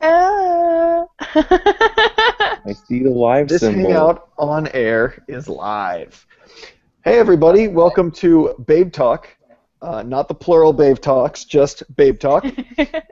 symbol. 0.00 1.08
Uh. 1.20 1.54
I 2.66 2.72
see 2.88 3.02
the 3.02 3.10
live 3.10 3.48
This 3.48 3.60
symbol. 3.60 3.82
hangout 3.82 4.30
on 4.38 4.68
air 4.68 5.22
is 5.28 5.48
live. 5.48 6.26
Hey 7.04 7.18
everybody, 7.18 7.68
welcome 7.68 8.10
to 8.12 8.54
Babe 8.66 8.92
Talk. 8.92 9.28
Uh, 9.82 10.02
not 10.02 10.28
the 10.28 10.34
plural 10.34 10.72
Babe 10.72 10.98
Talks, 10.98 11.44
just 11.44 11.82
Babe 11.96 12.18
Talk. 12.18 12.44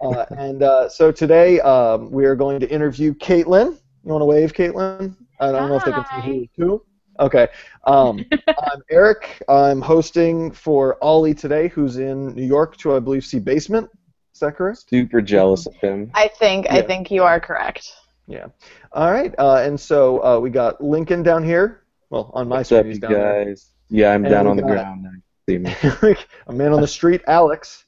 Uh, 0.03 0.27
and 0.37 0.65
uh, 0.65 0.89
so 0.89 1.13
today 1.13 1.61
um, 1.61 2.11
we 2.11 2.25
are 2.25 2.35
going 2.35 2.59
to 2.59 2.69
interview 2.69 3.15
Caitlin. 3.15 3.79
You 4.05 4.11
want 4.11 4.21
to 4.21 4.25
wave, 4.25 4.53
Caitlin? 4.53 5.15
I 5.39 5.53
don't 5.53 5.69
know 5.69 5.77
if 5.77 5.85
they 5.85 5.93
can 5.93 6.05
see 6.25 6.49
who 6.57 6.79
too. 6.79 6.85
Okay. 7.21 7.47
Um, 7.87 8.25
I'm 8.49 8.83
Eric. 8.91 9.41
I'm 9.49 9.81
hosting 9.81 10.51
for 10.51 10.99
Ollie 11.01 11.35
today, 11.35 11.69
who's 11.69 11.99
in 11.99 12.35
New 12.35 12.45
York 12.45 12.77
to, 12.79 12.97
I 12.97 12.99
believe, 12.99 13.25
see 13.25 13.39
Basement. 13.39 13.89
Is 14.35 14.41
that 14.41 14.57
correct? 14.57 14.89
Super 14.89 15.21
jealous 15.21 15.67
of 15.67 15.75
him. 15.77 16.11
I 16.15 16.29
think 16.29 16.67
I 16.71 16.83
think 16.83 17.11
you 17.11 17.23
are 17.23 17.39
correct. 17.41 17.93
Yeah. 18.27 18.47
All 18.93 19.11
right. 19.13 19.35
Uh, 19.39 19.57
and 19.65 19.79
so 19.79 20.23
uh, 20.25 20.39
we 20.39 20.51
got 20.51 20.83
Lincoln 20.83 21.23
down 21.23 21.45
here. 21.45 21.83
Well, 22.11 22.31
on 22.35 22.49
my 22.49 22.59
What's 22.59 22.69
screen, 22.69 22.81
up, 22.81 22.87
he's 22.87 22.95
you 22.97 23.01
down 23.01 23.13
there. 23.13 23.45
guys? 23.47 23.67
Yeah, 23.91 24.13
I'm 24.13 24.25
And 24.25 24.33
down 24.33 24.47
on 24.47 24.57
the 24.57 24.63
got- 24.63 24.71
ground. 24.71 25.03
now. 25.03 25.11
See 25.49 25.59
me. 25.59 25.75
a 26.47 26.53
man 26.53 26.73
on 26.73 26.81
the 26.81 26.87
street, 26.87 27.21
Alex. 27.27 27.85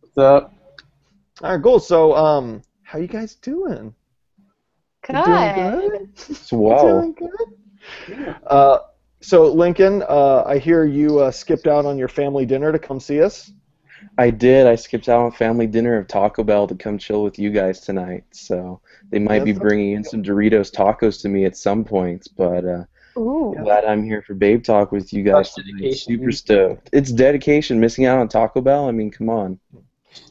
What's 0.00 0.18
up? 0.18 0.52
All 1.42 1.52
right, 1.54 1.62
cool. 1.62 1.78
So, 1.78 2.14
um, 2.16 2.60
how 2.82 2.98
you 2.98 3.06
guys 3.06 3.34
doing? 3.36 3.94
You 5.08 5.14
doing 5.14 5.24
Good. 5.54 6.16
good? 6.16 6.36
Swell. 6.36 7.00
Doing 7.02 7.12
good? 7.14 8.36
Uh, 8.46 8.78
so, 9.20 9.44
Lincoln, 9.52 10.02
uh, 10.08 10.42
I 10.44 10.58
hear 10.58 10.84
you 10.84 11.20
uh, 11.20 11.30
skipped 11.30 11.66
out 11.68 11.86
on 11.86 11.96
your 11.98 12.08
family 12.08 12.44
dinner 12.46 12.72
to 12.72 12.78
come 12.80 12.98
see 12.98 13.22
us. 13.22 13.52
I 14.18 14.30
did. 14.30 14.66
I 14.66 14.74
skipped 14.74 15.08
out 15.08 15.24
on 15.24 15.32
family 15.32 15.66
dinner 15.66 15.96
of 15.96 16.08
Taco 16.08 16.42
Bell 16.42 16.66
to 16.66 16.74
come 16.74 16.98
chill 16.98 17.22
with 17.22 17.38
you 17.38 17.50
guys 17.50 17.80
tonight. 17.80 18.24
So 18.30 18.80
they 19.10 19.18
might 19.18 19.44
be 19.44 19.52
bringing 19.52 19.92
in 19.92 20.04
some 20.04 20.22
Doritos 20.22 20.72
tacos 20.72 21.20
to 21.22 21.28
me 21.28 21.44
at 21.44 21.56
some 21.56 21.84
points, 21.84 22.28
but 22.28 22.64
uh, 22.64 22.84
Ooh. 23.18 23.54
glad 23.62 23.84
I'm 23.84 24.04
here 24.04 24.22
for 24.22 24.34
Babe 24.34 24.62
Talk 24.62 24.92
with 24.92 25.12
you 25.12 25.22
guys 25.22 25.52
That's 25.54 25.68
tonight. 25.68 25.94
Super 25.94 26.32
stoked. 26.32 26.90
It's 26.92 27.12
dedication. 27.12 27.80
Missing 27.80 28.06
out 28.06 28.18
on 28.18 28.28
Taco 28.28 28.60
Bell. 28.60 28.88
I 28.88 28.92
mean, 28.92 29.10
come 29.10 29.28
on. 29.28 29.58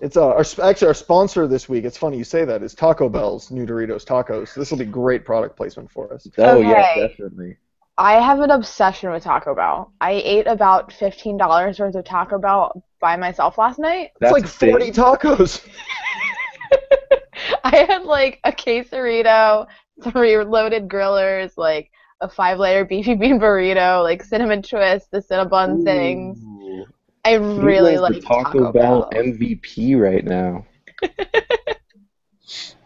It's 0.02 0.18
uh, 0.18 0.28
our 0.28 0.46
actually 0.64 0.88
our 0.88 0.94
sponsor 0.94 1.48
this 1.48 1.70
week. 1.70 1.86
It's 1.86 1.98
funny 1.98 2.18
you 2.18 2.24
say 2.24 2.44
that. 2.46 2.64
Is 2.64 2.74
Taco 2.74 3.08
Bell's 3.08 3.52
new 3.52 3.66
Doritos 3.66 4.04
tacos. 4.04 4.54
This 4.56 4.72
will 4.72 4.80
be 4.80 4.86
great 4.86 5.26
product 5.26 5.56
placement 5.56 5.92
for 5.92 6.12
us. 6.14 6.28
Oh 6.40 6.60
yeah, 6.60 6.96
definitely. 6.96 7.58
I 7.98 8.14
have 8.14 8.42
an 8.42 8.52
obsession 8.52 9.12
with 9.12 9.24
Taco 9.24 9.56
Bell. 9.56 9.94
I 10.02 10.12
ate 10.12 10.48
about 10.48 10.92
fifteen 10.92 11.38
dollars 11.38 11.80
worth 11.80 11.96
of 11.96 12.04
Taco 12.04 12.38
Bell 12.38 12.84
by 13.00 13.16
myself 13.16 13.58
last 13.58 13.80
night. 13.80 14.12
It's 14.16 14.20
That's 14.20 14.34
like 14.34 14.46
a 14.46 14.48
thing. 14.48 14.72
40 14.72 14.92
tacos. 14.92 15.68
I 17.64 17.78
had 17.88 18.04
like 18.04 18.40
a 18.44 18.52
quesarito, 18.52 19.68
three 20.04 20.38
loaded 20.38 20.88
grillers, 20.88 21.52
like 21.58 21.92
a 22.22 22.30
five 22.30 22.60
layer 22.60 22.86
beefy 22.86 23.16
bean 23.20 23.40
burrito, 23.40 24.04
like 24.04 24.24
cinnamon 24.24 24.62
twist, 24.62 25.12
the 25.12 25.20
cinnabon 25.20 25.84
things. 25.84 26.40
Ooh. 26.40 26.86
I 27.24 27.34
really 27.34 27.92
He 27.92 27.96
is 27.96 28.02
like 28.02 28.14
the 28.14 28.22
Taco, 28.22 28.72
Bell 28.72 29.10
MVP 29.12 30.00
right 30.00 30.24
now. 30.24 30.66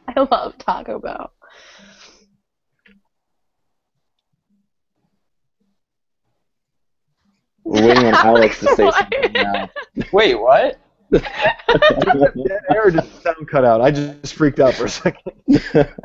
I 0.08 0.28
love 0.32 0.58
Taco 0.58 1.00
Bell. 1.00 1.32
Waiting 7.70 8.06
on 8.06 8.14
Alex 8.26 8.60
to 8.60 8.68
say 8.76 8.92
something 8.92 9.32
now. 9.34 9.70
Wait, 10.12 10.36
what? 10.36 10.80
Dead 11.12 11.24
air 12.72 12.84
or 12.86 12.92
did 12.92 13.04
the 13.04 13.22
sound 13.22 13.48
cut 13.50 13.66
out? 13.66 13.82
I 13.82 13.90
just 13.92 14.34
freaked 14.36 14.60
out 14.60 14.74
for 14.76 14.86
a 14.86 14.90
second. 14.90 15.34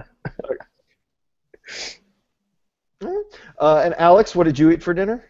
Uh, 3.59 3.83
and 3.84 3.95
Alex, 3.98 4.34
what 4.34 4.45
did 4.45 4.59
you 4.59 4.71
eat 4.71 4.83
for 4.83 4.95
dinner? 4.95 5.25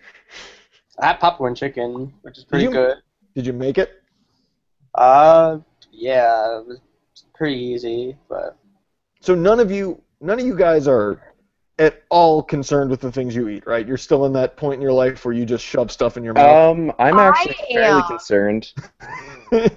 I 1.00 1.06
had 1.08 1.18
popcorn 1.20 1.54
chicken, 1.54 2.12
which 2.22 2.38
is 2.38 2.44
pretty 2.44 2.64
You- 2.64 2.70
good. 2.70 2.98
Did 3.34 3.46
you 3.46 3.52
make 3.52 3.78
it? 3.78 4.00
Uh, 4.94 5.58
yeah, 5.90 6.58
it 6.60 6.66
was 6.68 6.78
pretty 7.34 7.56
easy, 7.58 8.16
but 8.28 8.56
So 9.20 9.34
none 9.34 9.58
of 9.58 9.72
you, 9.72 10.00
none 10.20 10.38
of 10.38 10.46
you 10.46 10.56
guys 10.56 10.86
are 10.86 11.33
at 11.78 12.04
all 12.10 12.42
concerned 12.42 12.90
with 12.90 13.00
the 13.00 13.10
things 13.12 13.34
you 13.34 13.48
eat, 13.48 13.66
right? 13.66 13.86
You're 13.86 13.96
still 13.96 14.26
in 14.26 14.32
that 14.34 14.56
point 14.56 14.76
in 14.76 14.82
your 14.82 14.92
life 14.92 15.24
where 15.24 15.34
you 15.34 15.44
just 15.44 15.64
shove 15.64 15.90
stuff 15.90 16.16
in 16.16 16.24
your 16.24 16.34
mouth. 16.34 16.62
Um, 16.70 16.92
I'm 16.98 17.18
I 17.18 17.26
actually 17.28 17.56
fairly 17.72 18.02
am. 18.02 18.02
concerned. 18.02 18.72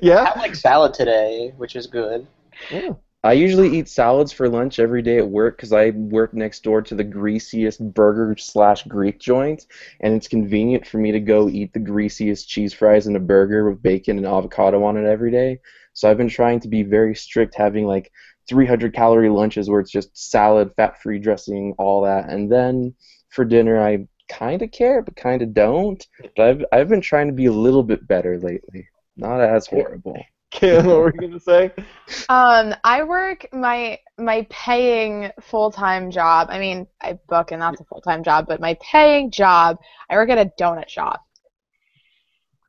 Yeah. 0.02 0.18
I 0.18 0.22
yeah. 0.22 0.26
had 0.26 0.38
like 0.38 0.56
salad 0.56 0.94
today, 0.94 1.54
which 1.58 1.76
is 1.76 1.88
good. 1.88 2.28
yeah. 2.70 2.92
I 3.24 3.34
usually 3.34 3.78
eat 3.78 3.90
salads 3.90 4.32
for 4.32 4.48
lunch 4.48 4.80
every 4.80 5.02
day 5.02 5.18
at 5.18 5.28
work 5.28 5.58
because 5.58 5.74
I 5.74 5.90
work 5.90 6.34
next 6.34 6.64
door 6.64 6.82
to 6.84 6.96
the 6.96 7.04
greasiest 7.04 7.80
burger 7.94 8.36
slash 8.38 8.84
Greek 8.84 9.20
joint, 9.20 9.66
and 10.00 10.14
it's 10.14 10.28
convenient 10.28 10.86
for 10.88 10.98
me 10.98 11.12
to 11.12 11.20
go 11.20 11.50
eat 11.50 11.74
the 11.74 11.80
greasiest 11.80 12.48
cheese 12.48 12.74
fries 12.74 13.08
and 13.08 13.18
a 13.18 13.20
burger 13.20 13.70
with 13.70 13.82
bacon 13.82 14.18
and 14.18 14.26
avocado 14.26 14.84
on 14.84 14.98
it 14.98 15.06
every 15.06 15.32
day. 15.32 15.60
So 15.94 16.10
I've 16.10 16.18
been 16.18 16.30
trying 16.30 16.60
to 16.62 16.68
be 16.68 16.84
very 16.84 17.16
strict, 17.16 17.56
having 17.56 17.86
like 17.86 18.12
300 18.48 18.94
calorie 18.94 19.30
lunches 19.30 19.70
where 19.70 19.80
it's 19.80 19.92
just 19.92 20.10
salad, 20.16 20.72
fat 20.76 21.02
free 21.02 21.20
dressing, 21.20 21.74
all 21.78 22.02
that, 22.04 22.30
and 22.30 22.52
then 22.52 22.94
for 23.30 23.44
dinner 23.46 23.82
I 23.82 24.08
kind 24.30 24.62
of 24.62 24.72
care 24.72 25.02
but 25.02 25.16
kind 25.16 25.42
of 25.42 25.54
don't. 25.54 26.06
But 26.36 26.48
I've 26.48 26.66
I've 26.72 26.90
been 26.90 27.02
trying 27.02 27.28
to 27.28 27.34
be 27.34 27.46
a 27.46 27.52
little 27.52 27.84
bit 27.84 28.08
better 28.08 28.38
lately, 28.40 28.88
not 29.16 29.42
as 29.42 29.68
horrible. 29.68 30.18
Kayla, 30.54 30.86
what 30.86 30.98
were 31.00 31.14
you 31.14 31.28
gonna 31.28 31.40
say? 31.40 31.72
Um, 32.30 32.74
I 32.86 33.04
work 33.04 33.48
my 33.52 34.00
my 34.18 34.48
paying 34.50 35.30
full 35.42 35.72
time 35.72 36.10
job. 36.10 36.48
I 36.50 36.58
mean, 36.58 36.88
I 37.02 37.20
book 37.28 37.52
and 37.52 37.62
that's 37.62 37.82
a 37.82 37.84
full 37.84 38.02
time 38.02 38.24
job, 38.24 38.46
but 38.48 38.62
my 38.62 38.78
paying 38.82 39.30
job, 39.30 39.78
I 40.10 40.16
work 40.16 40.30
at 40.30 40.38
a 40.38 40.50
donut 40.60 40.88
shop, 40.88 41.22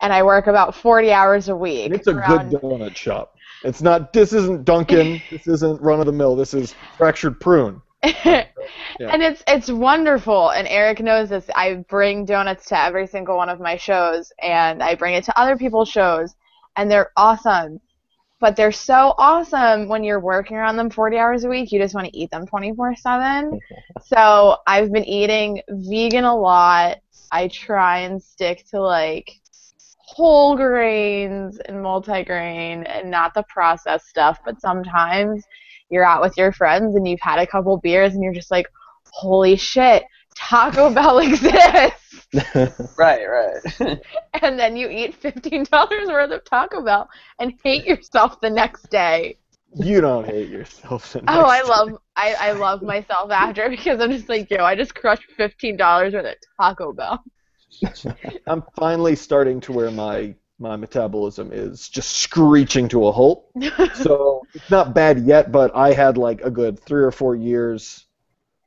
and 0.03 0.13
I 0.13 0.23
work 0.25 0.49
about 0.49 0.75
forty 0.75 1.13
hours 1.13 1.49
a 1.49 1.57
week. 1.57 1.87
And 1.87 1.95
it's 1.95 2.09
a 2.09 2.15
around- 2.17 2.51
good 2.51 2.61
donut 2.61 2.97
shop. 2.97 3.35
It's 3.65 3.83
not. 3.83 4.13
This 4.13 4.33
isn't 4.33 4.65
Dunkin'. 4.65 5.21
this 5.31 5.47
isn't 5.47 5.81
run 5.81 6.01
of 6.01 6.07
the 6.07 6.13
mill. 6.13 6.37
This 6.37 6.55
is 6.55 6.75
fractured 6.97 7.41
prune. 7.41 7.83
And 9.01 9.23
it's 9.23 9.43
it's 9.47 9.71
wonderful, 9.71 10.51
and 10.51 10.67
Eric 10.69 11.01
knows 11.01 11.29
this. 11.29 11.49
I 11.55 11.85
bring 11.89 12.25
donuts 12.25 12.67
to 12.67 12.81
every 12.81 13.07
single 13.07 13.37
one 13.37 13.49
of 13.49 13.61
my 13.61 13.77
shows, 13.77 14.33
and 14.43 14.83
I 14.83 14.95
bring 14.95 15.15
it 15.15 15.25
to 15.25 15.39
other 15.39 15.57
people's 15.57 15.89
shows, 15.89 16.35
and 16.77 16.91
they're 16.91 17.13
awesome. 17.17 17.81
But 18.41 18.55
they're 18.57 18.73
so 18.73 19.15
awesome 19.19 19.89
when 19.89 20.05
you're 20.05 20.21
working 20.21 20.57
around 20.57 20.77
them 20.77 20.91
40 20.91 21.17
hours 21.17 21.45
a 21.45 21.49
week. 21.49 21.73
You 21.73 21.81
just 21.81 21.95
want 21.95 22.07
to 22.07 22.17
eat 22.17 22.31
them 22.31 22.47
24/7. 22.47 23.59
so 24.05 24.57
I've 24.67 24.93
been 24.93 25.05
eating 25.05 25.63
vegan 25.69 26.25
a 26.25 26.37
lot. 26.37 26.99
I 27.31 27.49
try 27.49 28.01
and 28.01 28.23
stick 28.23 28.67
to 28.71 28.81
like 28.81 29.33
whole 30.19 30.57
grains 30.57 31.59
and 31.67 31.77
multigrain 31.77 32.85
and 32.89 33.09
not 33.09 33.35
the 33.35 33.45
processed 33.45 34.09
stuff. 34.09 34.41
But 34.45 34.61
sometimes 34.61 35.45
you're 35.91 36.05
out 36.05 36.21
with 36.23 36.37
your 36.37 36.51
friends 36.51 36.97
and 36.97 37.07
you've 37.07 37.21
had 37.21 37.39
a 37.39 37.47
couple 37.47 37.77
beers 37.77 38.15
and 38.15 38.23
you're 38.25 38.35
just 38.35 38.51
like, 38.51 38.67
holy 39.13 39.55
shit, 39.55 40.03
Taco 40.35 40.93
Bell 40.99 41.21
exists. 41.21 42.27
Right, 42.99 43.25
right. 43.27 44.01
And 44.43 44.59
then 44.59 44.77
you 44.77 44.89
eat 44.91 45.23
$15 45.23 46.09
worth 46.09 46.31
of 46.33 46.45
Taco 46.45 46.85
Bell 46.85 47.09
and 47.39 47.55
hate 47.63 47.87
yourself 47.87 48.41
the 48.41 48.51
next 48.51 48.91
day. 48.91 49.39
You 49.75 50.01
don't 50.01 50.27
hate 50.27 50.49
yourself. 50.49 51.13
the 51.13 51.23
Oh, 51.29 51.45
I 51.47 51.59
next 51.59 51.69
love 51.69 51.91
I, 52.17 52.35
I 52.35 52.53
love 52.53 52.83
myself 52.83 53.31
after 53.31 53.69
because 53.71 54.01
I'm 54.01 54.11
just 54.11 54.29
like, 54.29 54.51
yo, 54.51 54.65
I 54.65 54.75
just 54.75 54.95
crushed 54.97 55.29
$15 55.39 55.79
worth 56.13 56.15
of 56.27 56.35
Taco 56.61 56.93
Bell. 56.93 57.23
I'm 58.47 58.63
finally 58.77 59.17
starting 59.17 59.61
to 59.63 59.73
where 59.73 59.91
my 59.91 60.35
my 60.59 60.77
metabolism 60.77 61.53
is 61.53 61.89
just 61.89 62.19
screeching 62.19 62.89
to 62.89 63.07
a 63.07 63.13
halt. 63.13 63.49
so 63.95 64.43
it's 64.55 64.71
not 64.71 64.95
bad 64.95 65.21
yet, 65.21 65.53
but 65.53 65.75
I 65.75 65.93
had 65.93 66.19
like 66.19 66.41
a 66.43 66.51
good 66.51 66.81
three 66.81 67.03
or 67.03 67.13
four 67.13 67.37
years 67.37 68.07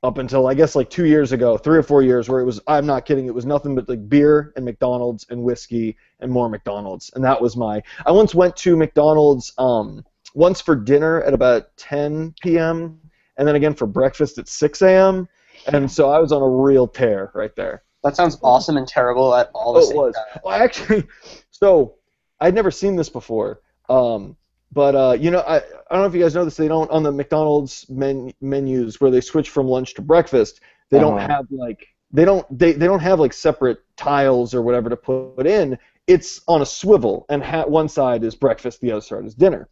up 0.04 0.18
until 0.18 0.48
I 0.48 0.54
guess 0.54 0.76
like 0.76 0.90
two 0.90 1.06
years 1.06 1.32
ago, 1.32 1.58
three 1.58 1.78
or 1.78 1.84
four 1.84 2.02
years 2.02 2.30
where 2.30 2.40
it 2.40 2.46
was 2.46 2.60
I'm 2.68 2.86
not 2.86 3.06
kidding, 3.06 3.28
it 3.28 3.34
was 3.34 3.46
nothing 3.46 3.76
but 3.76 3.90
like 3.90 4.08
beer 4.10 4.54
and 4.56 4.66
McDonald's 4.66 5.26
and 5.30 5.44
whiskey 5.44 5.98
and 6.22 6.32
more 6.32 6.50
McDonald's. 6.50 7.12
And 7.14 7.24
that 7.24 7.42
was 7.42 7.58
my 7.58 7.84
I 8.06 8.12
once 8.12 8.34
went 8.34 8.56
to 8.58 8.76
McDonald's 8.76 9.54
um 9.58 10.06
once 10.34 10.62
for 10.62 10.76
dinner 10.76 11.22
at 11.24 11.34
about 11.34 11.76
ten 11.78 12.34
PM 12.42 13.00
and 13.38 13.48
then 13.48 13.56
again 13.56 13.74
for 13.74 13.86
breakfast 13.86 14.38
at 14.38 14.48
six 14.48 14.82
AM. 14.82 15.28
And 15.68 15.92
so 15.92 16.10
I 16.10 16.20
was 16.20 16.32
on 16.32 16.42
a 16.42 16.50
real 16.50 16.88
tear 16.88 17.32
right 17.36 17.56
there. 17.56 17.84
That 18.04 18.16
sounds 18.16 18.38
awesome 18.44 18.78
and 18.78 18.88
terrible 18.88 19.34
at 19.36 19.50
all 19.54 19.74
the 19.74 19.82
Oh, 19.82 19.90
it 19.90 19.90
same 19.90 19.98
was. 19.98 20.16
time. 20.16 20.42
Well, 20.44 20.56
actually, 20.62 21.04
so 21.52 21.96
I'd 22.40 22.56
never 22.56 22.72
seen 22.72 22.96
this 22.96 23.10
before. 23.10 23.62
Um, 23.90 24.36
but 24.74 24.96
uh, 24.96 25.18
you 25.20 25.32
know, 25.32 25.40
I, 25.42 25.58
I 25.58 25.62
don't 25.92 26.00
know 26.02 26.06
if 26.06 26.14
you 26.16 26.22
guys 26.22 26.34
know 26.36 26.46
this. 26.46 26.56
They 26.58 26.68
don't 26.68 26.90
on 26.92 27.04
the 27.04 27.12
McDonald's 27.12 27.86
men, 27.90 28.34
menus 28.42 29.02
where 29.02 29.12
they 29.12 29.22
switch 29.22 29.50
from 29.50 29.68
lunch 29.68 29.94
to 29.96 30.02
breakfast. 30.02 30.62
They 30.90 31.00
don't 31.00 31.18
Uh-huh. 31.18 31.28
have 31.28 31.46
like 31.52 31.86
they 32.12 32.26
don't 32.26 32.46
they, 32.58 32.74
they 32.74 32.86
don't 32.88 33.00
have 33.02 33.20
like 33.20 33.34
separate 33.34 33.80
tiles 33.98 34.54
or 34.54 34.62
whatever 34.62 34.90
to 34.90 34.96
put 34.98 35.46
in. 35.46 35.78
It's 36.08 36.42
on 36.48 36.62
a 36.62 36.66
swivel, 36.66 37.26
and 37.30 37.44
ha- 37.44 37.66
one 37.66 37.88
side 37.90 38.24
is 38.24 38.36
breakfast, 38.36 38.82
the 38.82 38.92
other 38.92 39.02
side 39.02 39.26
is 39.26 39.36
dinner. 39.36 39.70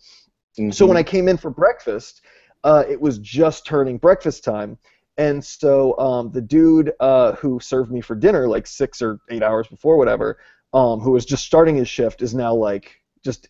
So 0.71 0.85
when 0.85 0.97
I 0.97 1.03
came 1.03 1.27
in 1.29 1.37
for 1.37 1.49
breakfast, 1.49 2.21
uh, 2.63 2.83
it 2.89 2.99
was 2.99 3.17
just 3.19 3.65
turning 3.65 3.97
breakfast 3.97 4.43
time. 4.43 4.77
And 5.19 5.43
so 5.43 5.99
um, 5.99 6.31
the 6.31 6.41
dude 6.41 6.93
uh, 7.01 7.33
who 7.33 7.59
served 7.59 7.91
me 7.91 7.99
for 7.99 8.15
dinner 8.15 8.47
like 8.47 8.65
six 8.65 9.01
or 9.01 9.19
eight 9.29 9.43
hours 9.43 9.67
before, 9.67 9.97
whatever, 9.97 10.39
um, 10.73 11.01
who 11.01 11.11
was 11.11 11.25
just 11.25 11.45
starting 11.45 11.75
his 11.75 11.89
shift, 11.89 12.21
is 12.21 12.33
now 12.33 12.55
like 12.55 13.01
just 13.23 13.49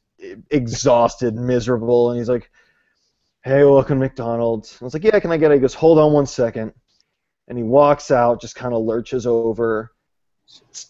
exhausted, 0.49 1.35
miserable, 1.35 2.09
and 2.09 2.17
he's 2.19 2.27
like, 2.27 2.49
"Hey, 3.43 3.63
welcome 3.63 3.99
McDonald's." 3.99 4.79
I 4.81 4.85
was 4.85 4.95
like, 4.95 5.03
"Yeah, 5.03 5.19
can 5.19 5.31
I 5.31 5.37
get 5.37 5.51
it?" 5.51 5.55
He 5.55 5.61
goes, 5.61 5.75
"Hold 5.75 5.99
on 5.99 6.11
one 6.11 6.25
second. 6.25 6.73
and 7.47 7.57
he 7.57 7.63
walks 7.63 8.11
out, 8.11 8.41
just 8.41 8.55
kind 8.55 8.73
of 8.73 8.83
lurches 8.83 9.25
over, 9.27 9.91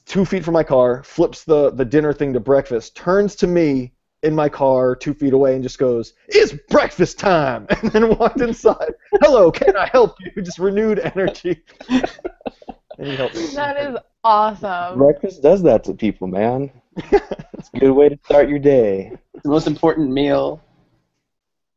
two 0.05 0.25
feet 0.25 0.45
from 0.45 0.53
my 0.53 0.63
car, 0.63 1.03
flips 1.03 1.43
the 1.43 1.71
the 1.71 1.85
dinner 1.85 2.13
thing 2.13 2.33
to 2.33 2.39
breakfast, 2.39 2.95
turns 2.95 3.35
to 3.37 3.47
me 3.47 3.93
in 4.24 4.36
my 4.36 4.50
car 4.50 4.95
two 4.95 5.13
feet 5.13 5.33
away, 5.33 5.54
and 5.56 5.63
just 5.63 5.80
goes, 5.80 6.13
"It's 6.27 6.54
breakfast 6.69 7.19
time," 7.19 7.68
and 7.81 7.92
then 7.92 8.18
walked 8.18 8.42
inside. 8.42 8.94
Hello, 9.21 9.51
can 9.51 9.75
I 9.77 9.88
help 9.88 10.18
you? 10.19 10.42
Just 10.42 10.60
renewed 10.60 11.00
energy. 11.00 11.62
and 11.89 13.07
he 13.07 13.16
helped 13.16 13.36
me. 13.36 13.48
That 13.56 13.77
is 13.77 13.98
awesome. 14.24 14.98
Breakfast 14.98 15.42
does 15.42 15.62
that 15.63 15.83
to 15.86 15.94
people, 15.94 16.27
man. 16.27 16.71
It's 16.98 17.69
a 17.74 17.80
good 17.80 17.92
way 17.92 18.10
to 18.10 18.18
start 18.25 18.50
your 18.50 18.60
day. 18.60 19.12
It's 19.33 19.44
the 19.44 19.50
most 19.50 19.68
important 19.68 20.12
meal. 20.12 20.62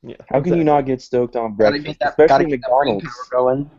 Yeah, 0.04 0.16
How 0.28 0.40
can 0.40 0.56
you 0.56 0.64
not 0.64 0.82
get 0.84 1.00
stoked 1.00 1.36
on 1.36 1.54
Gotta 1.56 1.78
breakfast, 1.78 1.86
get 1.86 1.98
that, 2.00 2.16
gotta 2.16 2.44
especially 2.44 2.50
get 2.56 2.60
that 2.62 2.70
McDonald's? 2.70 3.04
power 3.04 3.40
going. 3.44 3.70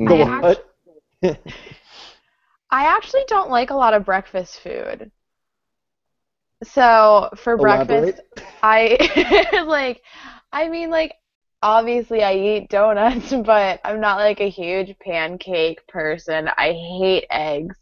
Mm. 0.00 0.08
Go 0.08 0.22
I 0.22 1.30
on. 1.30 1.36
I 2.70 2.84
actually 2.86 3.24
don't 3.28 3.50
like 3.50 3.70
a 3.70 3.74
lot 3.74 3.94
of 3.94 4.04
breakfast 4.04 4.60
food. 4.60 5.10
So 6.62 7.30
for 7.36 7.56
breakfast, 7.58 8.20
I 8.62 9.64
like 9.66 10.02
I 10.52 10.68
mean 10.68 10.90
like 10.90 11.14
obviously 11.62 12.22
I 12.22 12.34
eat 12.34 12.68
donuts, 12.70 13.32
but 13.44 13.80
I'm 13.84 14.00
not 14.00 14.18
like 14.18 14.40
a 14.40 14.48
huge 14.50 14.96
pancake 15.00 15.86
person. 15.88 16.48
I 16.56 16.72
hate 16.72 17.26
eggs. 17.30 17.76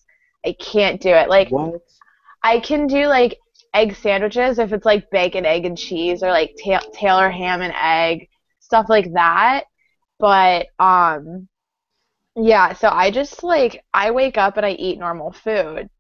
I 0.45 0.55
can't 0.59 1.01
do 1.01 1.11
it. 1.11 1.29
Like 1.29 1.53
What? 1.53 1.83
I 2.43 2.61
can 2.61 2.87
do 2.87 3.07
like 3.09 3.39
egg 3.75 3.97
sandwiches 3.97 4.59
if 4.59 4.73
it's 4.73 4.87
like 4.87 5.11
bacon, 5.11 5.47
egg, 5.47 5.65
and 5.67 5.79
cheese, 5.79 6.23
or 6.23 6.31
like 6.31 6.57
ta- 6.65 6.83
Taylor 6.95 7.31
ham 7.31 7.63
and 7.63 7.75
egg, 7.77 8.29
stuff 8.61 8.87
like 8.89 9.13
that. 9.15 9.65
But 10.19 10.69
um, 10.81 11.49
yeah. 12.37 12.75
So 12.75 12.89
I 12.91 13.11
just 13.11 13.43
like 13.45 13.85
I 13.95 14.11
wake 14.13 14.39
up 14.39 14.57
and 14.57 14.67
I 14.67 14.73
eat 14.73 14.99
normal 14.99 15.33
food. 15.33 15.91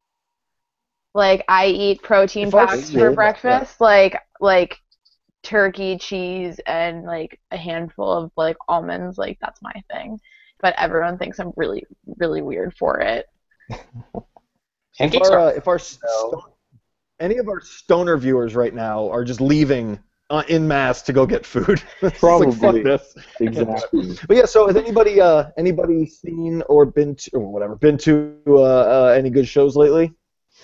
Like 1.15 1.45
I 1.49 1.67
eat 1.67 2.03
protein 2.03 2.49
If 2.49 2.55
I 2.55 2.67
packs 2.67 2.91
for 2.91 3.09
that- 3.09 3.15
breakfast, 3.15 3.81
like 3.81 4.21
like 4.41 4.79
turkey, 5.43 5.99
cheese, 5.99 6.61
and 6.67 7.05
like 7.05 7.41
a 7.51 7.57
handful 7.57 8.11
of 8.13 8.31
like 8.37 8.57
almonds. 8.69 9.19
Like 9.19 9.39
that's 9.41 9.61
my 9.63 9.73
thing. 9.91 10.21
But 10.61 10.75
everyone 10.79 11.19
thinks 11.19 11.39
I'm 11.41 11.53
really 11.57 11.85
really 12.19 12.43
weird 12.43 12.75
for 12.77 13.01
it. 13.01 13.27
If 14.99 15.15
our, 15.23 15.39
uh, 15.39 15.47
if 15.49 15.67
our 15.67 15.79
sto- 15.79 16.45
any 17.21 17.39
of 17.39 17.49
our 17.49 17.61
stoner 17.63 18.19
viewers 18.19 18.55
right 18.55 18.75
now 18.75 19.09
are 19.09 19.25
just 19.25 19.41
leaving 19.41 19.99
uh, 20.29 20.43
in 20.49 20.69
mass 20.69 21.01
to 21.03 21.13
go 21.15 21.25
get 21.25 21.47
food, 21.47 21.83
It's 22.03 22.03
like, 22.03 22.13
fuck 22.15 22.21
Probably. 22.61 22.83
this. 22.83 23.15
Exactly. 23.41 24.19
But 24.29 24.37
yeah, 24.37 24.45
so 24.45 24.67
has 24.67 24.77
anybody 24.77 25.19
uh, 25.21 25.51
anybody 25.57 26.05
seen 26.07 26.63
or 26.69 26.85
been 26.85 27.15
to 27.17 27.31
or 27.35 27.51
whatever 27.51 27.77
been 27.77 27.97
to 27.99 28.37
uh, 28.49 28.53
uh, 28.61 29.15
any 29.17 29.31
good 29.31 29.49
shows 29.49 29.75
lately? 29.75 30.13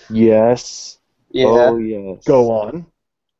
Yes. 0.09 0.97
yeah. 1.29 1.45
Oh 1.47 1.77
yes. 1.77 2.23
Go 2.25 2.51
on. 2.51 2.85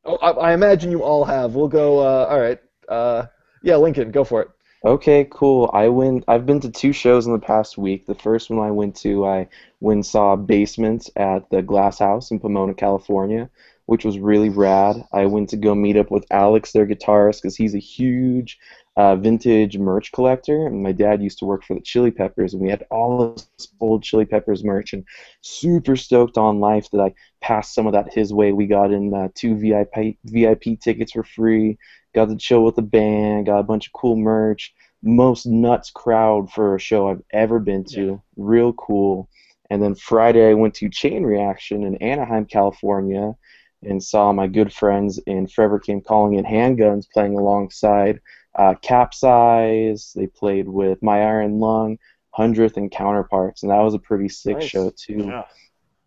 Oh, 0.04 0.16
I, 0.16 0.30
I 0.50 0.54
imagine 0.54 0.90
you 0.90 1.02
all 1.02 1.24
have. 1.24 1.54
We'll 1.54 1.68
go. 1.68 1.98
Uh, 1.98 2.26
all 2.30 2.40
right. 2.40 2.58
Uh, 2.88 3.26
yeah, 3.62 3.76
Lincoln, 3.76 4.10
go 4.10 4.24
for 4.24 4.42
it. 4.42 4.48
Okay, 4.84 5.26
cool. 5.30 5.70
I 5.74 5.88
went. 5.88 6.24
I've 6.28 6.46
been 6.46 6.60
to 6.60 6.70
two 6.70 6.92
shows 6.92 7.26
in 7.26 7.32
the 7.32 7.38
past 7.38 7.76
week. 7.76 8.06
The 8.06 8.14
first 8.14 8.48
one 8.48 8.64
I 8.64 8.70
went 8.70 8.94
to, 8.96 9.26
I 9.26 9.48
went 9.80 9.96
and 9.98 10.06
saw 10.06 10.36
Basement 10.36 11.10
at 11.16 11.50
the 11.50 11.62
Glass 11.62 11.98
House 11.98 12.30
in 12.30 12.38
Pomona, 12.38 12.74
California, 12.74 13.50
which 13.86 14.04
was 14.04 14.20
really 14.20 14.50
rad. 14.50 15.04
I 15.12 15.26
went 15.26 15.48
to 15.50 15.56
go 15.56 15.74
meet 15.74 15.96
up 15.96 16.10
with 16.10 16.26
Alex, 16.30 16.72
their 16.72 16.86
guitarist, 16.86 17.42
because 17.42 17.56
he's 17.56 17.74
a 17.74 17.80
huge 17.80 18.58
uh, 18.98 19.16
vintage 19.16 19.78
merch 19.78 20.12
collector. 20.12 20.66
And 20.66 20.82
my 20.82 20.92
dad 20.92 21.22
used 21.22 21.38
to 21.38 21.46
work 21.46 21.64
for 21.64 21.74
the 21.74 21.80
Chili 21.80 22.10
Peppers, 22.10 22.52
and 22.52 22.62
we 22.62 22.68
had 22.68 22.84
all 22.90 23.22
of 23.22 23.36
this 23.36 23.68
old 23.80 24.02
Chili 24.02 24.26
Peppers 24.26 24.62
merch. 24.62 24.92
And 24.92 25.04
super 25.40 25.96
stoked 25.96 26.36
on 26.36 26.60
life 26.60 26.90
that 26.90 27.00
I 27.00 27.14
passed 27.40 27.74
some 27.74 27.86
of 27.86 27.94
that 27.94 28.12
his 28.12 28.34
way. 28.34 28.52
We 28.52 28.66
got 28.66 28.92
in 28.92 29.14
uh, 29.14 29.28
two 29.34 29.56
VIP 29.56 30.18
VIP 30.24 30.80
tickets 30.80 31.12
for 31.12 31.24
free 31.24 31.78
got 32.14 32.28
to 32.28 32.36
chill 32.36 32.64
with 32.64 32.76
the 32.76 32.82
band, 32.82 33.46
got 33.46 33.60
a 33.60 33.64
bunch 33.64 33.86
of 33.86 33.92
cool 33.92 34.16
merch. 34.16 34.74
Most 35.02 35.46
nuts 35.46 35.90
crowd 35.90 36.50
for 36.50 36.74
a 36.74 36.80
show 36.80 37.08
I've 37.08 37.22
ever 37.32 37.60
been 37.60 37.84
to. 37.92 38.20
Real 38.36 38.72
cool. 38.72 39.28
And 39.70 39.82
then 39.82 39.94
Friday 39.94 40.50
I 40.50 40.54
went 40.54 40.74
to 40.74 40.88
Chain 40.88 41.22
Reaction 41.22 41.84
in 41.84 41.96
Anaheim, 41.96 42.46
California, 42.46 43.34
and 43.82 44.02
saw 44.02 44.32
my 44.32 44.48
good 44.48 44.72
friends 44.72 45.20
in 45.26 45.46
Forever 45.46 45.78
Came 45.78 46.00
Calling 46.00 46.36
and 46.36 46.46
Handguns 46.46 47.06
playing 47.12 47.38
alongside 47.38 48.20
uh, 48.58 48.74
Capsize. 48.82 50.12
They 50.14 50.26
played 50.26 50.68
with 50.68 51.02
My 51.02 51.22
Iron 51.22 51.58
Lung, 51.60 51.98
Hundredth, 52.30 52.76
and 52.76 52.90
Counterparts, 52.90 53.62
and 53.62 53.70
that 53.72 53.80
was 53.80 53.94
a 53.94 53.98
pretty 53.98 54.28
sick 54.28 54.58
Nice. 54.58 54.68
show 54.68 54.90
too. 54.90 55.24
Yeah. 55.26 55.44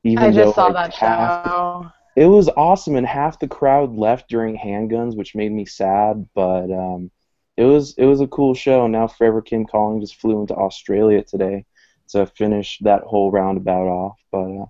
Even 0.04 0.24
I 0.24 0.32
just 0.32 0.56
though, 0.56 0.64
saw 0.64 0.68
like, 0.68 0.92
that 0.92 0.94
half- 0.96 1.46
show. 1.46 1.92
it 2.16 2.26
was 2.26 2.50
awesome, 2.50 2.96
and 2.96 3.06
half 3.08 3.40
the 3.40 3.48
crowd 3.48 3.96
left 3.96 4.30
during 4.30 4.58
handguns, 4.58 5.16
which 5.16 5.36
made 5.36 5.52
me 5.52 5.66
sad. 5.66 6.28
But 6.34 6.72
um, 6.72 7.12
it 7.58 7.66
was 7.66 7.94
it 7.98 8.06
was 8.06 8.22
a 8.22 8.28
cool 8.28 8.54
show. 8.54 8.88
Now 8.88 9.08
Forever 9.08 9.42
Came 9.42 9.66
Calling 9.66 10.02
just 10.02 10.16
flew 10.16 10.42
into 10.42 10.56
Australia 10.56 11.24
today 11.24 11.66
to 12.10 12.26
finish 12.26 12.80
that 12.82 13.04
whole 13.04 13.32
roundabout 13.32 13.88
off. 13.88 14.20
But 14.32 14.62
uh, 14.62 14.66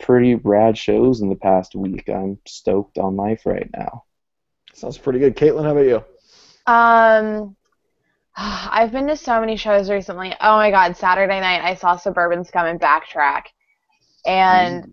pretty 0.00 0.34
rad 0.34 0.76
shows 0.76 1.20
in 1.20 1.28
the 1.28 1.36
past 1.36 1.74
week. 1.76 2.08
I'm 2.08 2.38
stoked 2.46 2.98
on 2.98 3.14
life 3.16 3.46
right 3.46 3.70
now. 3.76 4.04
Sounds 4.74 4.98
pretty 4.98 5.20
good. 5.20 5.36
Caitlin, 5.36 5.62
how 5.64 5.70
about 5.70 5.86
you? 5.86 6.04
Um, 6.66 7.56
I've 8.36 8.92
been 8.92 9.06
to 9.08 9.16
so 9.16 9.40
many 9.40 9.56
shows 9.56 9.90
recently. 9.90 10.34
Oh 10.40 10.56
my 10.56 10.70
God, 10.70 10.96
Saturday 10.96 11.40
night 11.40 11.62
I 11.62 11.74
saw 11.74 11.96
Suburban 11.96 12.44
Scum 12.44 12.66
and 12.66 12.80
Backtrack, 12.80 13.44
and 14.26 14.92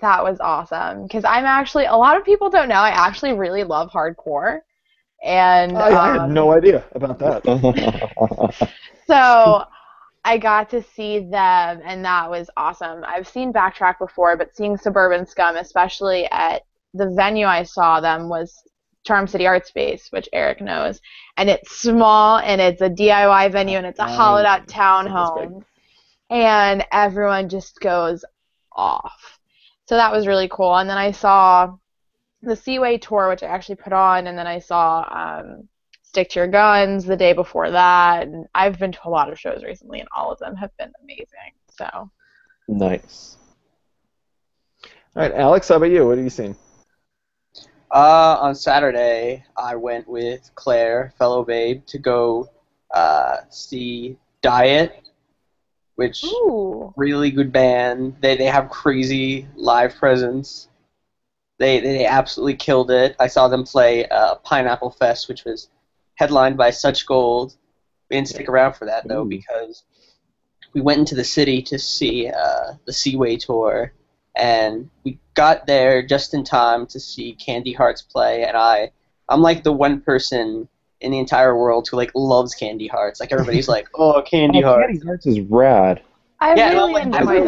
that 0.00 0.22
was 0.24 0.38
awesome. 0.40 1.02
Because 1.02 1.24
I'm 1.24 1.44
actually 1.44 1.84
a 1.84 1.96
lot 1.96 2.16
of 2.16 2.24
people 2.24 2.50
don't 2.50 2.68
know 2.68 2.76
I 2.76 2.90
actually 2.90 3.34
really 3.34 3.64
love 3.64 3.90
hardcore, 3.90 4.60
and 5.22 5.76
I, 5.76 5.88
I 5.88 6.12
had 6.12 6.20
um, 6.22 6.34
no 6.34 6.52
idea 6.52 6.84
about 6.94 7.18
that. 7.18 8.68
So 9.08 9.64
I 10.22 10.36
got 10.36 10.68
to 10.70 10.82
see 10.82 11.20
them, 11.20 11.80
and 11.82 12.04
that 12.04 12.28
was 12.28 12.50
awesome. 12.58 13.02
I've 13.06 13.26
seen 13.26 13.52
Backtrack 13.52 13.98
before, 13.98 14.36
but 14.36 14.54
seeing 14.54 14.76
Suburban 14.76 15.26
Scum, 15.26 15.56
especially 15.56 16.28
at 16.30 16.66
the 16.92 17.10
venue 17.16 17.46
I 17.46 17.62
saw 17.62 18.00
them, 18.00 18.28
was 18.28 18.62
Charm 19.04 19.26
City 19.26 19.46
Art 19.46 19.66
Space, 19.66 20.08
which 20.10 20.28
Eric 20.32 20.60
knows. 20.60 21.00
And 21.36 21.48
it's 21.48 21.80
small, 21.80 22.38
and 22.38 22.60
it's 22.60 22.82
a 22.82 22.90
DIY 22.90 23.50
venue, 23.52 23.78
and 23.78 23.86
it's 23.86 23.98
a 23.98 24.04
Nice. 24.04 24.16
hollowed 24.16 24.44
out 24.46 24.66
townhome. 24.66 25.64
And 26.30 26.84
everyone 26.92 27.48
just 27.48 27.80
goes 27.80 28.24
off. 28.72 29.38
So 29.86 29.96
that 29.96 30.12
was 30.12 30.26
really 30.26 30.48
cool. 30.48 30.76
And 30.76 30.88
then 30.90 30.98
I 30.98 31.10
saw 31.12 31.74
the 32.42 32.54
Seaway 32.54 32.98
tour, 32.98 33.28
which 33.28 33.42
I 33.42 33.46
actually 33.46 33.76
put 33.76 33.92
on, 33.92 34.26
and 34.26 34.36
then 34.38 34.46
I 34.46 34.58
saw 34.58 35.06
um, 35.40 35.68
Stick 36.02 36.28
to 36.30 36.40
Your 36.40 36.48
Guns 36.48 37.04
the 37.04 37.16
day 37.16 37.32
before 37.32 37.70
that. 37.70 38.26
And 38.26 38.46
I've 38.54 38.78
been 38.78 38.92
to 38.92 39.00
a 39.04 39.10
lot 39.10 39.32
of 39.32 39.38
shows 39.40 39.64
recently, 39.64 40.00
and 40.00 40.08
all 40.14 40.30
of 40.30 40.38
them 40.38 40.54
have 40.56 40.76
been 40.76 40.92
amazing. 41.02 41.54
So 41.70 42.10
nice. 42.68 43.36
All 45.16 45.22
right, 45.22 45.32
Alex, 45.32 45.68
how 45.68 45.76
about 45.76 45.90
you? 45.90 46.06
What 46.06 46.18
have 46.18 46.24
you 46.24 46.30
seen? 46.30 46.54
Uh, 47.90 48.36
on 48.40 48.54
Saturday, 48.54 49.44
I 49.56 49.74
went 49.76 50.06
with 50.06 50.50
Claire, 50.54 51.14
fellow 51.18 51.44
babe, 51.44 51.84
to 51.86 51.98
go 51.98 52.50
uh, 52.94 53.38
see 53.48 54.16
Diet, 54.42 55.08
which 55.94 56.22
ooh, 56.24 56.92
really 56.96 57.30
good 57.30 57.50
band. 57.50 58.16
They 58.20 58.36
they 58.36 58.44
have 58.44 58.68
crazy 58.68 59.48
live 59.56 59.96
presence. 59.96 60.68
They 61.58 61.80
they 61.80 62.04
absolutely 62.04 62.56
killed 62.56 62.90
it. 62.90 63.16
I 63.18 63.26
saw 63.26 63.48
them 63.48 63.64
play 63.64 64.06
uh, 64.08 64.36
Pineapple 64.36 64.90
Fest, 64.90 65.28
which 65.28 65.44
was 65.44 65.70
headlined 66.16 66.56
by 66.56 66.70
Such 66.70 67.06
Gold. 67.06 67.56
We 68.10 68.16
didn't 68.16 68.28
stick 68.28 68.48
around 68.48 68.74
for 68.74 68.84
that 68.84 69.08
though 69.08 69.22
Ooh. 69.22 69.28
because 69.28 69.84
we 70.74 70.82
went 70.82 71.00
into 71.00 71.14
the 71.14 71.24
city 71.24 71.62
to 71.62 71.78
see 71.78 72.28
uh, 72.28 72.74
the 72.84 72.92
Seaway 72.92 73.36
tour, 73.36 73.92
and 74.38 74.88
we 75.04 75.18
got 75.34 75.66
there 75.66 76.02
just 76.06 76.32
in 76.34 76.44
time 76.44 76.86
to 76.86 76.98
see 77.00 77.34
Candy 77.34 77.72
Hearts 77.72 78.02
play. 78.02 78.44
And 78.44 78.56
I 78.56 78.90
I'm 79.28 79.42
like 79.42 79.62
the 79.64 79.72
one 79.72 80.00
person 80.00 80.68
in 81.00 81.12
the 81.12 81.18
entire 81.18 81.56
world 81.56 81.86
who 81.88 81.96
like 81.96 82.10
loves 82.14 82.54
Candy 82.54 82.86
Hearts. 82.88 83.20
Like 83.20 83.32
everybody's 83.32 83.68
like, 83.76 83.88
oh 83.94 84.22
Candy 84.22 84.64
Oh, 84.64 84.68
Hearts. 84.68 84.86
Candy 84.92 85.06
Hearts 85.06 85.26
is 85.26 85.40
rad. 85.40 86.02
I 86.40 86.54
Yeah, 86.54 86.72
really 86.72 86.92
like, 86.94 87.02
I 87.02 87.06
enjoy 87.20 87.32
really- 87.32 87.44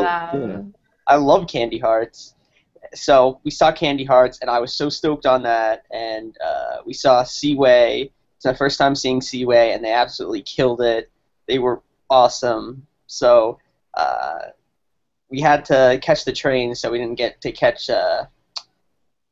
them. 0.49 0.75
I 1.07 1.17
love 1.17 1.47
Candy 1.49 1.79
Hearts. 1.79 2.35
So 2.95 3.41
we 3.45 3.51
saw 3.53 3.71
Candy 3.73 4.05
Hearts, 4.05 4.39
and 4.41 4.51
I 4.51 4.59
was 4.59 4.75
so 4.75 4.89
stoked 4.89 5.25
on 5.27 5.43
that. 5.45 5.85
And 5.93 6.37
uh, 6.45 6.79
we 6.85 6.93
saw 6.93 7.23
Seaway, 7.23 8.11
It's 8.37 8.45
my 8.45 8.55
first 8.55 8.79
time 8.79 8.95
seeing 8.97 9.21
Seaway, 9.21 9.73
and 9.73 9.85
they 9.85 9.93
absolutely 9.93 10.43
killed 10.43 10.81
it. 10.81 11.09
They 11.47 11.59
were 11.61 11.83
awesome. 12.11 12.87
So 13.07 13.59
uh, 13.95 14.39
we 15.31 15.41
had 15.41 15.65
to 15.67 15.99
catch 16.03 16.25
the 16.25 16.33
train, 16.33 16.75
so 16.75 16.91
we 16.91 16.99
didn't 16.99 17.15
get 17.17 17.41
to 17.43 17.53
catch 17.53 17.89
uh, 17.89 18.25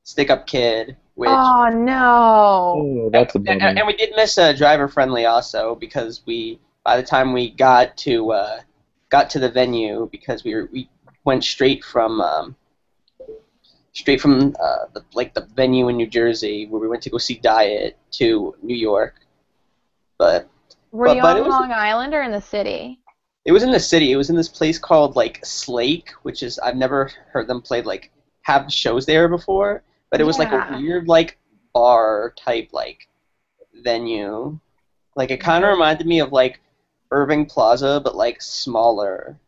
Stick 0.05 0.31
Up 0.31 0.47
Kid, 0.47 0.97
which 1.15 1.29
Oh 1.31 1.69
no. 1.71 2.75
Oh, 2.79 3.11
that's 3.13 3.35
a 3.35 3.39
and, 3.39 3.45
bummer. 3.47 3.61
and 3.79 3.87
we 3.87 3.97
did 3.97 4.13
miss 4.17 4.39
uh, 4.39 4.53
driver 4.53 4.89
friendly 4.89 5.27
also 5.27 5.75
because 5.75 6.23
we 6.27 6.61
by 6.85 6.97
the 6.97 7.03
time 7.03 7.33
we 7.33 7.51
got 7.51 7.97
to 7.99 8.31
uh, 8.33 8.61
got 9.11 9.29
to 9.31 9.39
the 9.39 9.51
venue 9.51 10.09
because 10.13 10.45
we 10.45 10.55
were, 10.55 10.69
we 10.73 10.89
went 11.25 11.45
straight 11.45 11.85
from 11.85 12.21
um, 12.21 12.57
straight 13.93 14.21
from 14.21 14.55
uh, 14.63 14.85
the, 14.95 15.05
like 15.15 15.35
the 15.35 15.47
venue 15.57 15.89
in 15.89 15.97
New 15.97 16.07
Jersey 16.07 16.67
where 16.69 16.81
we 16.81 16.89
went 16.89 17.03
to 17.03 17.11
go 17.11 17.19
see 17.19 17.39
Diet 17.39 17.99
to 18.13 18.55
New 18.63 18.77
York, 18.77 19.17
but 20.17 20.49
Were 20.93 21.07
but- 21.07 21.17
you 21.17 21.23
but 21.23 21.31
on 21.33 21.37
it 21.39 21.41
was- 21.45 21.51
Long 21.51 21.73
Island 21.73 22.15
or 22.15 22.23
in 22.23 22.31
the 22.33 22.41
city? 22.41 22.98
It 23.49 23.53
was 23.53 23.63
in 23.63 23.71
the 23.71 23.81
city. 23.81 24.13
It 24.13 24.17
was 24.17 24.29
in 24.29 24.37
this 24.37 24.51
place 24.51 24.79
called 24.79 25.17
like 25.17 25.41
Slake, 25.43 26.11
which 26.21 26.43
is 26.43 26.59
I've 26.59 26.77
never 26.77 27.11
heard 27.33 27.47
them 27.47 27.63
play 27.63 27.81
like 27.81 28.11
have 28.43 28.71
shows 28.71 29.07
there 29.07 29.27
before, 29.27 29.83
but 30.11 30.21
it 30.21 30.25
was 30.25 30.39
like 30.39 30.53
a 30.53 30.77
weird 30.79 31.09
like 31.09 31.39
bar 31.73 32.35
type 32.37 32.69
like 32.73 33.09
venue. 33.83 34.61
Like 35.17 35.31
it 35.31 35.39
kind 35.39 35.65
of 35.65 35.69
mm-hmm. 35.69 35.81
reminded 35.81 36.07
me 36.07 36.21
of 36.21 36.31
like 36.31 36.61
Irving 37.11 37.47
Plaza, 37.47 38.03
but 38.05 38.15
like 38.15 38.43
smaller. 38.43 39.39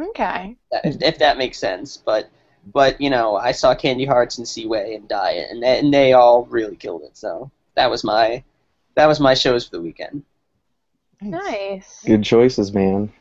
Okay. 0.00 0.56
If, 0.72 1.02
if 1.02 1.18
that 1.18 1.36
makes 1.36 1.58
sense, 1.58 1.98
but 1.98 2.30
but 2.72 2.98
you 2.98 3.10
know 3.10 3.36
I 3.36 3.52
saw 3.52 3.74
Candy 3.74 4.06
Hearts 4.06 4.38
and 4.38 4.48
Seaway 4.48 4.94
and 4.94 5.06
Diet, 5.06 5.48
and 5.50 5.62
they, 5.62 5.78
and 5.80 5.92
they 5.92 6.14
all 6.14 6.46
really 6.46 6.76
killed 6.76 7.02
it. 7.02 7.18
So 7.18 7.50
that 7.74 7.90
was 7.90 8.04
my 8.04 8.42
that 8.94 9.04
was 9.04 9.20
my 9.20 9.34
shows 9.34 9.66
for 9.66 9.72
the 9.72 9.82
weekend. 9.82 10.24
Nice. 11.20 12.02
Good 12.04 12.24
choices, 12.24 12.72
man. 12.72 13.12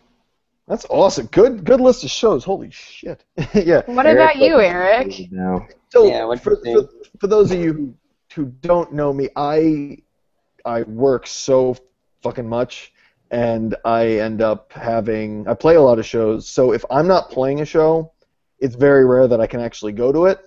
That's 0.68 0.86
awesome. 0.90 1.26
Good 1.28 1.64
good 1.64 1.82
list 1.82 2.04
of 2.04 2.12
shows. 2.12 2.44
Holy 2.44 2.70
shit. 2.70 3.26
yeah. 3.54 3.82
What 3.88 4.06
Eric, 4.06 4.36
about 4.36 4.38
you, 4.38 4.60
Eric? 4.60 5.32
No. 5.32 5.66
So 5.90 6.08
Yeah, 6.08 6.26
what'd 6.26 6.44
for, 6.44 6.58
you 6.64 6.84
for, 6.84 6.90
for 7.20 7.28
those 7.28 7.52
of 7.52 7.60
you 7.60 7.74
who, 7.74 7.96
who 8.36 8.46
don't 8.62 8.94
know 8.94 9.12
me, 9.12 9.30
I 9.36 9.98
I 10.64 10.84
work 10.84 11.26
so 11.26 11.76
fucking 12.22 12.48
much 12.48 12.94
and 13.32 13.76
I 13.84 14.06
end 14.06 14.42
up 14.42 14.72
having 14.74 15.48
I 15.48 15.56
play 15.56 15.76
a 15.76 15.82
lot 15.82 16.00
of 16.00 16.06
shows. 16.06 16.48
So 16.48 16.72
if 16.72 16.86
I'm 16.92 17.08
not 17.08 17.32
playing 17.32 17.62
a 17.62 17.66
show, 17.66 18.14
it's 18.60 18.76
very 18.76 19.06
rare 19.06 19.28
that 19.28 19.42
I 19.42 19.48
can 19.48 19.62
actually 19.62 19.94
go 19.94 20.12
to 20.12 20.26
it. 20.26 20.40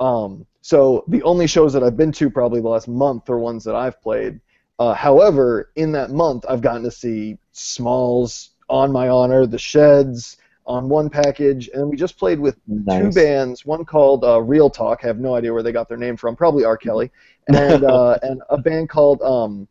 Um, 0.00 0.46
so 0.60 1.04
the 1.08 1.22
only 1.22 1.46
shows 1.46 1.72
that 1.72 1.82
I've 1.82 1.96
been 1.96 2.12
to 2.12 2.28
probably 2.28 2.60
the 2.60 2.68
last 2.68 2.88
month 2.88 3.30
are 3.30 3.38
ones 3.38 3.64
that 3.64 3.74
I've 3.74 4.00
played. 4.02 4.40
Uh, 4.78 4.94
however, 4.94 5.70
in 5.76 5.92
that 5.92 6.10
month, 6.10 6.44
I've 6.48 6.60
gotten 6.60 6.82
to 6.82 6.90
see 6.90 7.38
Smalls, 7.52 8.50
On 8.68 8.92
My 8.92 9.08
Honor, 9.08 9.46
The 9.46 9.58
Sheds, 9.58 10.36
on 10.66 10.88
one 10.88 11.08
package, 11.08 11.70
and 11.72 11.88
we 11.88 11.96
just 11.96 12.18
played 12.18 12.40
with 12.40 12.56
two 12.90 13.10
bands. 13.12 13.64
One 13.64 13.84
called 13.84 14.24
uh, 14.24 14.42
Real 14.42 14.68
Talk. 14.68 15.00
I 15.04 15.06
have 15.06 15.18
no 15.18 15.34
idea 15.34 15.52
where 15.52 15.62
they 15.62 15.72
got 15.72 15.88
their 15.88 15.96
name 15.96 16.16
from. 16.16 16.34
Probably 16.34 16.64
R. 16.64 16.76
Kelly, 16.76 17.10
and 17.48 17.84
uh, 17.84 18.18
and 18.22 18.42
a 18.50 18.58
band 18.58 18.88
called 18.88 19.22
um, 19.22 19.68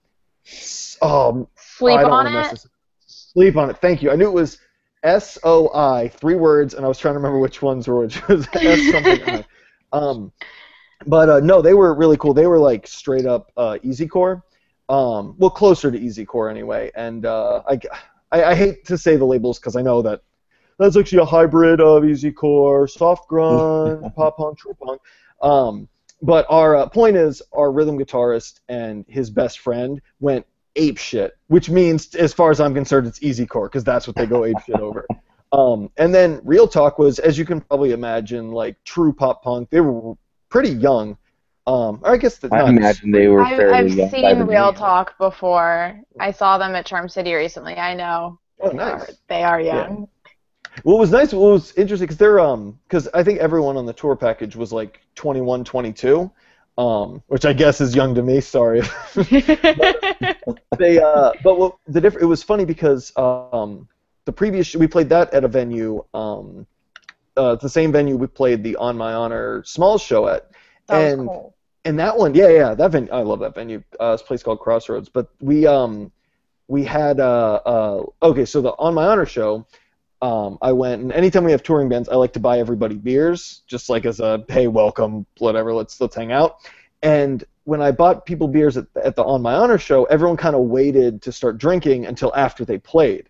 um 1.02 1.48
Sleep 1.56 1.98
I 1.98 2.02
don't 2.02 2.12
on 2.12 2.46
it? 2.46 2.66
Sleep 3.06 3.58
on 3.58 3.70
it. 3.70 3.78
Thank 3.78 4.02
you. 4.02 4.12
I 4.12 4.16
knew 4.16 4.28
it 4.28 4.34
was 4.34 4.60
S 5.04 5.38
O 5.44 5.70
I, 5.76 6.08
three 6.08 6.36
words, 6.36 6.74
and 6.74 6.86
I 6.86 6.88
was 6.88 6.98
trying 6.98 7.14
to 7.14 7.20
remember 7.20 7.40
which 7.40 7.62
ones 7.62 7.88
were 7.88 8.02
which. 8.02 8.18
It 8.18 8.28
was 8.30 8.48
S 8.54 8.92
something. 8.92 9.22
I. 9.28 9.46
um, 9.94 10.32
but 11.06 11.30
uh, 11.30 11.40
no, 11.42 11.62
they 11.62 11.74
were 11.74 11.94
really 11.94 12.18
cool. 12.18 12.34
They 12.34 12.48
were 12.48 12.60
like 12.60 12.88
straight 12.88 13.26
up 13.26 13.52
uh, 13.58 13.78
easy 13.84 14.08
core. 14.08 14.44
Um, 14.88 15.36
well, 15.38 15.50
closer 15.50 15.92
to 15.92 15.98
easy 15.98 16.26
core 16.26 16.50
anyway. 16.50 16.92
And 16.96 17.26
uh, 17.26 17.64
I, 17.68 17.80
I, 18.32 18.44
I 18.44 18.56
hate 18.56 18.86
to 18.86 18.98
say 18.98 19.16
the 19.16 19.26
labels 19.26 19.60
because 19.60 19.76
I 19.76 19.82
know 19.82 20.02
that 20.04 20.22
that's 20.78 20.98
actually 20.98 21.20
a 21.20 21.26
hybrid 21.26 21.82
of 21.82 22.06
easy 22.06 22.32
core, 22.32 22.88
soft 22.88 23.30
grunge, 23.30 24.14
pop 24.16 24.38
punk, 24.38 24.58
true 24.58 24.76
punk. 24.82 25.02
Um, 25.42 25.88
but 26.22 26.46
our 26.50 26.76
uh, 26.76 26.90
point 26.90 27.18
is, 27.18 27.42
our 27.54 27.72
rhythm 27.72 27.98
guitarist 27.98 28.60
and 28.70 29.06
his 29.08 29.30
best 29.30 29.60
friend 29.60 30.02
went 30.20 30.46
ape 30.76 30.98
shit, 30.98 31.38
which 31.48 31.70
means, 31.70 32.14
as 32.16 32.34
far 32.34 32.52
as 32.52 32.60
I'm 32.60 32.74
concerned, 32.74 33.08
it's 33.08 33.22
easy 33.22 33.46
core 33.46 33.68
because 33.68 33.84
that's 33.84 34.08
what 34.08 34.16
they 34.16 34.26
go 34.26 34.46
ape 34.46 34.58
shit 34.66 34.80
over. 34.80 35.06
Um, 35.52 35.90
and 35.98 36.14
then 36.14 36.42
Real 36.44 36.68
Talk 36.68 37.00
was, 37.00 37.20
as 37.20 37.38
you 37.38 37.46
can 37.46 37.62
probably 37.62 37.92
imagine, 37.92 38.52
like 38.52 38.84
true 38.84 39.14
pop 39.14 39.44
punk. 39.44 39.70
They 39.70 39.82
were 39.82 40.16
pretty 40.50 40.70
young. 40.70 41.18
Um, 41.68 42.00
or 42.04 42.12
I 42.14 42.18
guess 42.18 42.38
the, 42.38 42.48
I 42.54 42.60
not- 42.60 42.70
imagine 42.70 43.12
they 43.12 43.28
were 43.28 43.42
I've, 43.44 43.58
fairly 43.58 43.74
I've 43.74 43.90
young 43.90 44.10
seen 44.10 44.40
Real 44.46 44.66
name. 44.68 44.76
Talk 44.76 45.18
before. 45.18 46.00
I 46.20 46.32
saw 46.32 46.58
them 46.58 46.76
at 46.76 46.86
Charm 46.86 47.10
City 47.10 47.34
recently. 47.34 47.76
I 47.76 47.96
know. 47.96 48.40
Oh, 48.60 48.70
They 48.70 48.76
nice. 48.78 49.02
are- 49.02 49.14
They 49.28 49.44
are 49.44 49.60
young. 49.62 50.08
What 50.84 51.00
was 51.00 51.10
nice, 51.10 51.32
what 51.34 51.52
was 51.54 51.74
interesting, 51.78 52.06
because 52.06 52.18
they're 52.18 52.40
um, 52.40 52.78
because 52.88 53.08
I 53.14 53.24
think 53.24 53.40
everyone 53.40 53.78
on 53.78 53.86
the 53.86 53.94
tour 53.94 54.16
package 54.16 54.56
was 54.58 54.74
like 54.74 55.00
21, 55.16 55.64
22, 55.64 56.30
um, 56.78 57.24
which 57.28 57.46
I 57.46 57.54
guess 57.54 57.80
is 57.80 57.96
young 57.96 58.14
to 58.14 58.22
me. 58.22 58.42
Sorry. 58.42 58.82
they 60.78 61.00
uh, 61.02 61.32
but 61.44 61.58
what 61.58 61.78
the 61.88 62.02
diff- 62.02 62.18
it 62.20 62.26
was 62.26 62.44
funny 62.44 62.66
because 62.66 63.14
um, 63.16 63.88
the 64.26 64.32
previous 64.34 64.68
sh- 64.68 64.76
we 64.76 64.86
played 64.88 65.10
that 65.10 65.34
at 65.34 65.44
a 65.44 65.48
venue 65.48 66.04
um, 66.14 66.68
uh, 67.38 67.54
it's 67.54 67.64
the 67.64 67.70
same 67.70 67.92
venue 67.92 68.18
we 68.18 68.28
played 68.28 68.64
the 68.64 68.76
On 68.76 68.98
My 68.98 69.14
Honor 69.14 69.64
Small 69.66 69.98
show 69.98 70.28
at, 70.28 70.52
that 70.88 70.98
was 71.04 71.14
and 71.14 71.28
cool. 71.30 71.55
And 71.86 72.00
that 72.00 72.18
one, 72.18 72.34
yeah, 72.34 72.50
yeah, 72.50 72.74
that 72.74 72.92
venue, 72.92 73.12
I 73.12 73.22
love 73.22 73.40
that 73.40 73.54
venue. 73.54 73.84
Uh, 74.00 74.18
a 74.20 74.24
place 74.24 74.42
called 74.42 74.60
Crossroads. 74.60 75.08
But 75.08 75.30
we 75.40 75.66
um 75.68 76.12
we 76.68 76.84
had 76.84 77.20
uh, 77.20 77.62
uh 77.66 78.04
okay, 78.24 78.44
so 78.44 78.62
the 78.62 78.72
on 78.72 78.96
my 78.96 79.06
honor 79.06 79.26
show, 79.26 79.66
um 80.22 80.58
I 80.62 80.72
went 80.72 81.02
and 81.04 81.14
anytime 81.14 81.44
we 81.44 81.52
have 81.52 81.64
touring 81.64 81.88
bands, 81.88 82.10
I 82.10 82.16
like 82.16 82.34
to 82.34 82.40
buy 82.40 82.60
everybody 82.60 82.96
beers, 82.96 83.62
just 83.68 83.90
like 83.90 84.06
as 84.06 84.20
a 84.20 84.44
hey, 84.50 84.68
welcome, 84.68 85.26
whatever, 85.38 85.74
let's 85.74 86.02
let's 86.02 86.16
hang 86.16 86.32
out. 86.32 86.58
And 87.04 87.44
when 87.66 87.82
I 87.82 87.92
bought 87.92 88.26
people 88.26 88.48
beers 88.48 88.78
at, 88.78 88.88
at 89.04 89.16
the 89.16 89.24
on 89.24 89.44
my 89.44 89.54
honor 89.54 89.78
show, 89.78 90.06
everyone 90.06 90.38
kind 90.38 90.56
of 90.56 90.62
waited 90.64 91.22
to 91.22 91.32
start 91.32 91.60
drinking 91.60 92.08
until 92.08 92.34
after 92.36 92.66
they 92.66 92.80
played. 92.80 93.30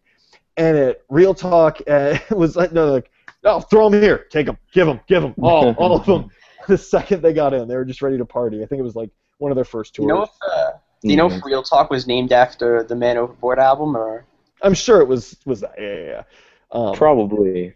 And 0.56 0.78
at 0.78 1.02
Real 1.10 1.34
Talk, 1.34 1.82
uh, 1.88 2.18
it 2.30 2.38
was 2.38 2.56
like 2.56 2.72
no, 2.72 2.94
like 2.94 3.12
oh, 3.44 3.60
throw 3.60 3.90
them 3.90 4.02
here, 4.02 4.28
take 4.30 4.46
them, 4.46 4.58
give 4.72 4.88
them, 4.88 5.02
give 5.08 5.24
them, 5.24 5.36
all 5.42 5.74
all 5.74 5.94
of 5.94 6.06
them 6.06 6.30
the 6.68 6.78
second 6.78 7.22
they 7.22 7.34
got 7.34 7.54
in, 7.54 7.68
they 7.68 7.76
were 7.76 7.86
just 7.86 8.02
ready 8.02 8.18
to 8.18 8.26
party. 8.26 8.64
I 8.64 8.66
think 8.66 8.80
it 8.80 8.84
was 8.84 8.96
like 8.96 9.10
one 9.38 9.52
of 9.52 9.56
their 9.56 9.66
first 9.66 9.94
tours. 9.96 10.04
you 10.04 10.08
know 10.14 10.24
if 10.24 10.30
uh, 10.48 10.72
do 11.02 11.10
you 11.12 11.18
know 11.18 11.30
if 11.30 11.44
Real 11.46 11.62
Talk 11.64 11.90
was 11.90 12.08
named 12.08 12.32
after 12.32 12.84
the 12.84 12.96
Man 12.96 13.18
Overboard 13.18 13.60
album 13.60 13.96
or? 13.96 14.26
I'm 14.62 14.74
sure 14.74 15.02
it 15.02 15.08
was 15.08 15.38
was 15.46 15.62
that. 15.62 15.74
Yeah, 15.78 15.94
yeah, 15.94 16.04
yeah. 16.06 16.24
Um, 16.72 16.96
Probably. 16.96 17.74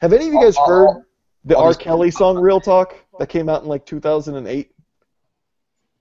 have 0.00 0.12
any 0.12 0.28
of 0.28 0.32
you 0.34 0.40
guys 0.40 0.56
I'll- 0.56 0.66
heard 0.66 0.86
I'll- 0.88 1.04
the 1.44 1.56
I'll 1.56 1.64
R. 1.64 1.74
Kelly 1.74 2.10
song 2.10 2.38
"Real 2.38 2.60
Talk" 2.60 2.94
that 3.18 3.28
came 3.28 3.48
out 3.48 3.62
in 3.62 3.68
like 3.68 3.86
2008? 3.86 4.70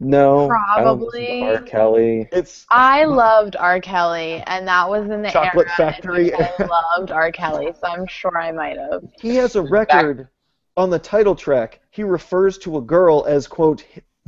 No. 0.01 0.49
I 0.49 0.81
don't 0.83 0.99
to 0.99 1.05
Probably. 1.09 1.43
R. 1.43 1.61
Kelly. 1.61 2.29
It's 2.31 2.65
I 2.69 3.05
loved 3.05 3.55
R. 3.55 3.79
Kelly, 3.81 4.43
and 4.47 4.67
that 4.67 4.89
was 4.89 5.09
in 5.09 5.21
the 5.21 5.29
Chocolate 5.29 5.67
era 5.67 5.75
Factory. 5.91 6.33
I 6.33 6.53
loved 6.97 7.11
R. 7.11 7.31
Kelly, 7.31 7.71
so 7.73 7.87
I'm 7.87 8.05
sure 8.07 8.37
I 8.37 8.51
might 8.51 8.77
have. 8.77 9.03
he 9.21 9.35
has 9.35 9.55
a 9.55 9.61
record 9.61 10.27
on 10.77 10.89
the 10.89 10.99
title 10.99 11.35
track. 11.35 11.79
He 11.91 12.03
refers 12.03 12.57
to 12.59 12.77
a 12.77 12.81
girl 12.81 13.25
as 13.27 13.47
quote 13.47 13.83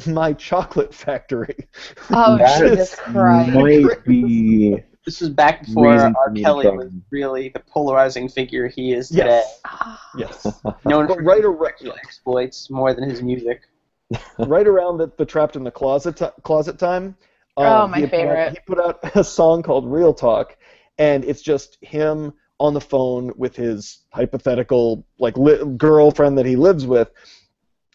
my 0.08 0.34
chocolate 0.34 0.94
factory. 0.94 1.56
Oh, 2.10 2.38
That 2.38 2.60
Jesus 2.60 2.96
Christ. 2.96 3.54
Might 3.54 4.04
be. 4.06 4.78
This 5.06 5.22
is 5.22 5.30
back 5.30 5.66
before 5.66 5.98
R. 5.98 6.32
Kelly 6.36 6.68
was 6.68 6.92
really 7.12 7.50
the 7.50 7.60
polarizing 7.60 8.30
figure 8.30 8.68
he 8.68 8.94
is 8.94 9.10
today. 9.10 9.26
Yes. 9.26 9.60
Ah. 9.66 10.02
Yes. 10.18 10.46
Known 10.86 11.08
But 11.08 11.18
for 11.18 11.24
right 11.24 11.38
his 11.38 11.46
around 11.46 11.94
exploits 11.98 12.70
more 12.70 12.94
than 12.94 13.10
his 13.10 13.22
music. 13.24 13.62
right 14.40 14.68
around 14.68 14.98
the, 14.98 15.12
the 15.18 15.26
trapped 15.26 15.56
in 15.56 15.64
the 15.64 15.72
closet 15.72 16.18
ti 16.18 16.26
closet 16.44 16.78
time. 16.78 17.16
Oh, 17.58 17.66
um, 17.66 17.92
my 17.92 17.98
he 17.98 18.02
had 18.04 18.12
put 18.12 18.20
out- 18.20 18.22
favorite. 18.22 18.52
he 18.52 18.60
put 18.68 18.80
out 18.80 19.16
a 19.18 19.24
song 19.24 19.64
called 19.64 19.92
"Real 19.92 20.14
Talk," 20.14 20.56
and 20.98 21.24
it's 21.26 21.42
just 21.42 21.78
him 21.82 22.34
on 22.62 22.74
the 22.74 22.82
phone 22.82 23.34
with 23.36 23.56
his 23.56 24.00
hypothetical 24.13 25.06
like 25.20 25.38
li- 25.38 25.63
girlfriend 25.77 26.38
that 26.38 26.46
he 26.46 26.56
lives 26.56 26.86
with, 26.86 27.10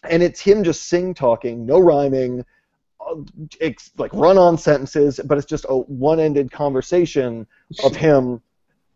and 0.08 0.23
it's 0.23 0.40
him 0.40 0.64
just 0.64 0.88
sing 0.88 1.14
talking, 1.14 1.64
no 1.64 1.78
rhyming, 1.78 2.44
uh, 3.00 3.14
ex- 3.61 3.92
like 3.96 4.12
run-on 4.12 4.58
sentences, 4.58 5.20
but 5.25 5.38
it's 5.38 5.46
just 5.46 5.66
a 5.68 5.76
one-ended 5.76 6.50
conversation 6.50 7.46
of 7.85 7.94
him 7.94 8.40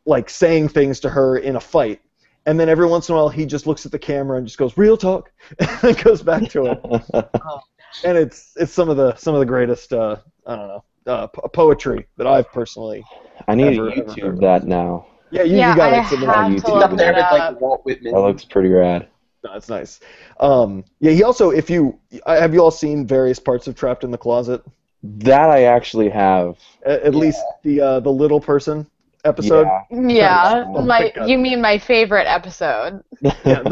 like 0.06 0.28
saying 0.28 0.68
things 0.68 1.00
to 1.00 1.08
her 1.08 1.38
in 1.38 1.56
a 1.56 1.60
fight. 1.60 2.00
And 2.46 2.58
then 2.58 2.68
every 2.68 2.86
once 2.86 3.08
in 3.08 3.14
a 3.14 3.18
while, 3.18 3.28
he 3.28 3.46
just 3.46 3.66
looks 3.66 3.86
at 3.86 3.92
the 3.92 3.98
camera 3.98 4.38
and 4.38 4.46
just 4.46 4.58
goes, 4.58 4.76
"Real 4.76 4.96
talk," 4.96 5.30
and 5.82 6.02
goes 6.02 6.22
back 6.22 6.48
to 6.50 6.66
it 6.66 6.80
and 8.04 8.16
it's 8.16 8.52
it's 8.56 8.72
some 8.72 8.88
of 8.88 8.96
the 8.96 9.14
some 9.16 9.34
of 9.34 9.40
the 9.40 9.46
greatest 9.46 9.92
uh, 9.92 10.16
I 10.46 10.56
don't 10.56 10.68
know 10.68 10.84
uh, 11.06 11.26
po- 11.28 11.48
poetry 11.48 12.06
that 12.16 12.26
I've 12.26 12.50
personally. 12.52 13.04
I 13.48 13.54
need 13.54 13.78
Ever- 13.78 13.90
to 13.90 14.02
YouTube 14.02 14.28
of. 14.34 14.40
that 14.40 14.64
now. 14.66 15.06
Yeah, 15.30 15.42
you, 15.42 15.56
yeah, 15.56 15.70
you 15.70 15.76
got 15.76 15.92
I 15.92 15.96
it. 15.96 15.98
It's 16.00 16.12
in 16.12 16.20
have 16.22 16.28
on 16.36 16.52
YouTube. 16.52 16.52
He's 16.52 16.64
look 16.64 16.82
up 16.82 16.96
there 16.96 17.12
with 17.14 17.30
like 17.30 17.60
Walt 17.60 17.84
Whitman. 17.84 18.12
That 18.12 18.20
looks 18.20 18.44
pretty 18.44 18.68
rad. 18.68 19.08
No, 19.44 19.54
it's 19.54 19.68
nice. 19.68 20.00
Um, 20.40 20.84
yeah, 21.00 21.12
he 21.12 21.22
also 21.22 21.50
if 21.50 21.70
you 21.70 21.98
have 22.26 22.52
you 22.52 22.60
all 22.60 22.70
seen 22.70 23.06
various 23.06 23.38
parts 23.38 23.66
of 23.66 23.74
Trapped 23.74 24.04
in 24.04 24.10
the 24.10 24.18
Closet? 24.18 24.62
That 25.02 25.50
I 25.50 25.64
actually 25.64 26.08
have. 26.10 26.58
At, 26.84 27.02
at 27.02 27.12
Yeah. 27.12 27.18
least 27.18 27.42
the 27.62 27.80
uh, 27.80 28.00
the 28.00 28.10
little 28.12 28.40
person 28.40 28.86
episode. 29.24 29.66
Yeah. 29.66 29.84
Yeah, 29.90 30.64
Oh 30.74 30.82
my 30.82 31.12
my 31.14 31.26
you 31.26 31.38
mean 31.38 31.60
my 31.60 31.78
favorite 31.78 32.26
episode? 32.26 33.02
Yeah, 33.44 33.62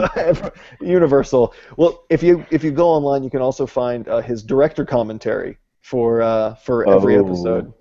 Universal. 0.81 1.55
Well, 1.77 2.05
if 2.11 2.23
you 2.23 2.45
if 2.51 2.63
you 2.65 2.71
go 2.71 2.89
online, 2.89 3.23
you 3.23 3.31
can 3.31 3.41
also 3.41 3.67
find 3.67 4.09
uh, 4.09 4.21
his 4.21 4.43
director 4.43 4.85
commentary 4.85 5.59
for 5.81 6.23
uh, 6.23 6.55
for 6.57 6.89
every 6.89 7.17
Oh. 7.17 7.21
episode, 7.21 7.73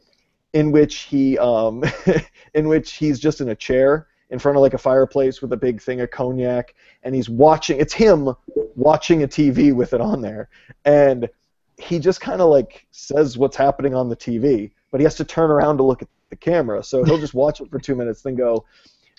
in 0.54 0.72
which 0.72 1.00
he 1.01 1.38
um, 1.38 1.84
in 2.54 2.68
which 2.68 2.94
he's 2.94 3.20
just 3.20 3.42
in 3.42 3.50
a 3.50 3.56
chair 3.56 4.08
in 4.30 4.39
front 4.39 4.58
of 4.58 4.62
like 4.62 4.74
a 4.74 4.77
fireplace 4.77 5.42
with 5.42 5.54
a 5.54 5.58
big 5.58 5.82
thing 5.82 6.01
of 6.01 6.12
cognac, 6.12 6.75
and 7.04 7.16
he's 7.16 7.30
watching. 7.30 7.80
It's 7.80 7.94
him 7.94 8.34
watching 8.75 9.24
a 9.24 9.27
TV 9.27 9.74
with 9.74 9.94
it 9.94 10.01
on 10.01 10.22
there, 10.22 10.50
and 10.86 11.30
he 11.77 12.00
just 12.00 12.22
kind 12.22 12.42
of 12.42 12.50
like 12.50 12.88
says 12.92 13.38
what's 13.38 13.56
happening 13.56 13.94
on 13.94 14.10
the 14.10 14.16
TV, 14.16 14.72
but 14.92 15.00
he 15.00 15.04
has 15.04 15.16
to 15.16 15.24
turn 15.24 15.51
around 15.51 15.77
to 15.77 15.84
look 15.84 16.01
at 16.01 16.10
the 16.30 16.36
camera. 16.36 16.84
So 16.84 17.04
he'll 17.04 17.20
just 17.20 17.34
watch 17.34 17.62
it 17.62 17.70
for 17.70 17.80
two 17.80 17.96
minutes, 17.96 18.22
then 18.22 18.36
go, 18.36 18.66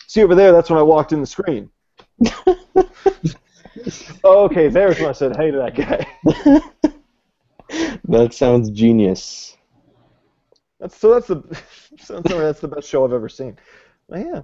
"See 0.07 0.23
over 0.23 0.35
there? 0.35 0.53
That's 0.53 0.71
when 0.71 0.79
I 0.79 0.83
walked 0.83 1.13
in 1.13 1.21
the 1.21 1.27
screen." 1.27 1.71
okay, 4.25 4.69
there's 4.69 4.99
when 4.99 5.09
I 5.09 5.13
said 5.13 5.37
hey 5.37 5.51
to 5.51 5.59
that 5.59 5.75
guy. 5.75 6.07
that 8.09 8.35
sounds 8.35 8.71
genius. 8.71 9.58
That's 10.81 10.97
so 10.97 11.15
that's 11.15 11.27
the 11.27 11.37
like 12.09 12.25
that's 12.25 12.61
the 12.61 12.69
best 12.69 12.89
show 12.89 13.05
I've 13.05 13.13
ever 13.13 13.29
seen. 13.29 13.59
Well, 14.09 14.21
yeah. 14.21 14.43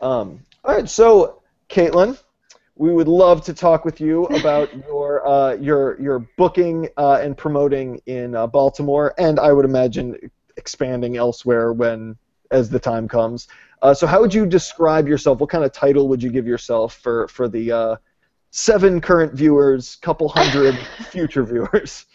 Um, 0.00 0.40
all 0.64 0.74
right, 0.74 0.88
so 0.88 1.42
Caitlin, 1.68 2.18
we 2.76 2.92
would 2.92 3.08
love 3.08 3.44
to 3.44 3.54
talk 3.54 3.84
with 3.84 4.00
you 4.00 4.24
about 4.26 4.74
your 4.86 5.26
uh, 5.26 5.54
your 5.54 6.00
your 6.00 6.20
booking 6.36 6.88
uh, 6.96 7.20
and 7.22 7.36
promoting 7.36 8.00
in 8.06 8.34
uh, 8.34 8.46
Baltimore, 8.46 9.14
and 9.18 9.38
I 9.38 9.52
would 9.52 9.64
imagine 9.64 10.16
expanding 10.56 11.16
elsewhere 11.16 11.72
when 11.72 12.16
as 12.50 12.70
the 12.70 12.78
time 12.78 13.08
comes. 13.08 13.48
Uh, 13.82 13.92
so, 13.92 14.06
how 14.06 14.20
would 14.20 14.32
you 14.32 14.46
describe 14.46 15.06
yourself? 15.06 15.40
What 15.40 15.50
kind 15.50 15.64
of 15.64 15.72
title 15.72 16.08
would 16.08 16.22
you 16.22 16.30
give 16.30 16.46
yourself 16.46 16.94
for 16.94 17.28
for 17.28 17.48
the 17.48 17.72
uh, 17.72 17.96
seven 18.50 19.00
current 19.00 19.34
viewers, 19.34 19.96
couple 19.96 20.28
hundred 20.28 20.78
future 21.10 21.44
viewers? 21.44 22.06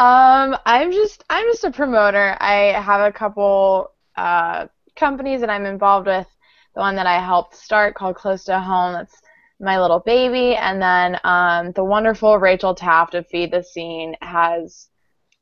Um, 0.00 0.56
I'm 0.64 0.92
just 0.92 1.24
I'm 1.28 1.44
just 1.48 1.64
a 1.64 1.70
promoter. 1.70 2.34
I 2.40 2.72
have 2.80 3.02
a 3.02 3.12
couple 3.12 3.90
uh, 4.16 4.66
companies 4.96 5.42
that 5.42 5.50
I'm 5.50 5.66
involved 5.66 6.06
with. 6.06 6.26
The 6.74 6.80
one 6.80 6.96
that 6.96 7.06
I 7.06 7.22
helped 7.22 7.54
start 7.54 7.94
called 7.96 8.16
Close 8.16 8.44
to 8.44 8.58
Home. 8.58 8.94
That's 8.94 9.20
my 9.60 9.78
little 9.78 10.00
baby, 10.00 10.56
and 10.56 10.80
then 10.80 11.20
um, 11.24 11.72
the 11.72 11.84
wonderful 11.84 12.38
Rachel 12.38 12.74
Taft 12.74 13.14
of 13.14 13.26
Feed 13.26 13.50
the 13.52 13.62
Scene 13.62 14.16
has 14.22 14.88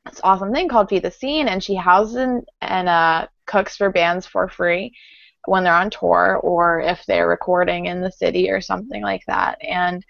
this 0.05 0.19
awesome 0.25 0.51
thing 0.51 0.67
called 0.67 0.89
Feed 0.89 1.03
the 1.03 1.11
Scene, 1.11 1.47
and 1.47 1.63
she 1.63 1.75
houses 1.75 2.17
and, 2.17 2.45
and 2.59 2.89
uh, 2.89 3.27
cooks 3.45 3.77
for 3.77 3.89
bands 3.89 4.25
for 4.25 4.49
free 4.49 4.93
when 5.45 5.63
they're 5.63 5.73
on 5.73 5.89
tour 5.89 6.37
or 6.43 6.81
if 6.81 7.05
they're 7.05 7.29
recording 7.29 7.85
in 7.85 8.01
the 8.01 8.11
city 8.11 8.49
or 8.49 8.59
something 8.59 9.03
like 9.03 9.23
that. 9.27 9.57
And 9.63 10.05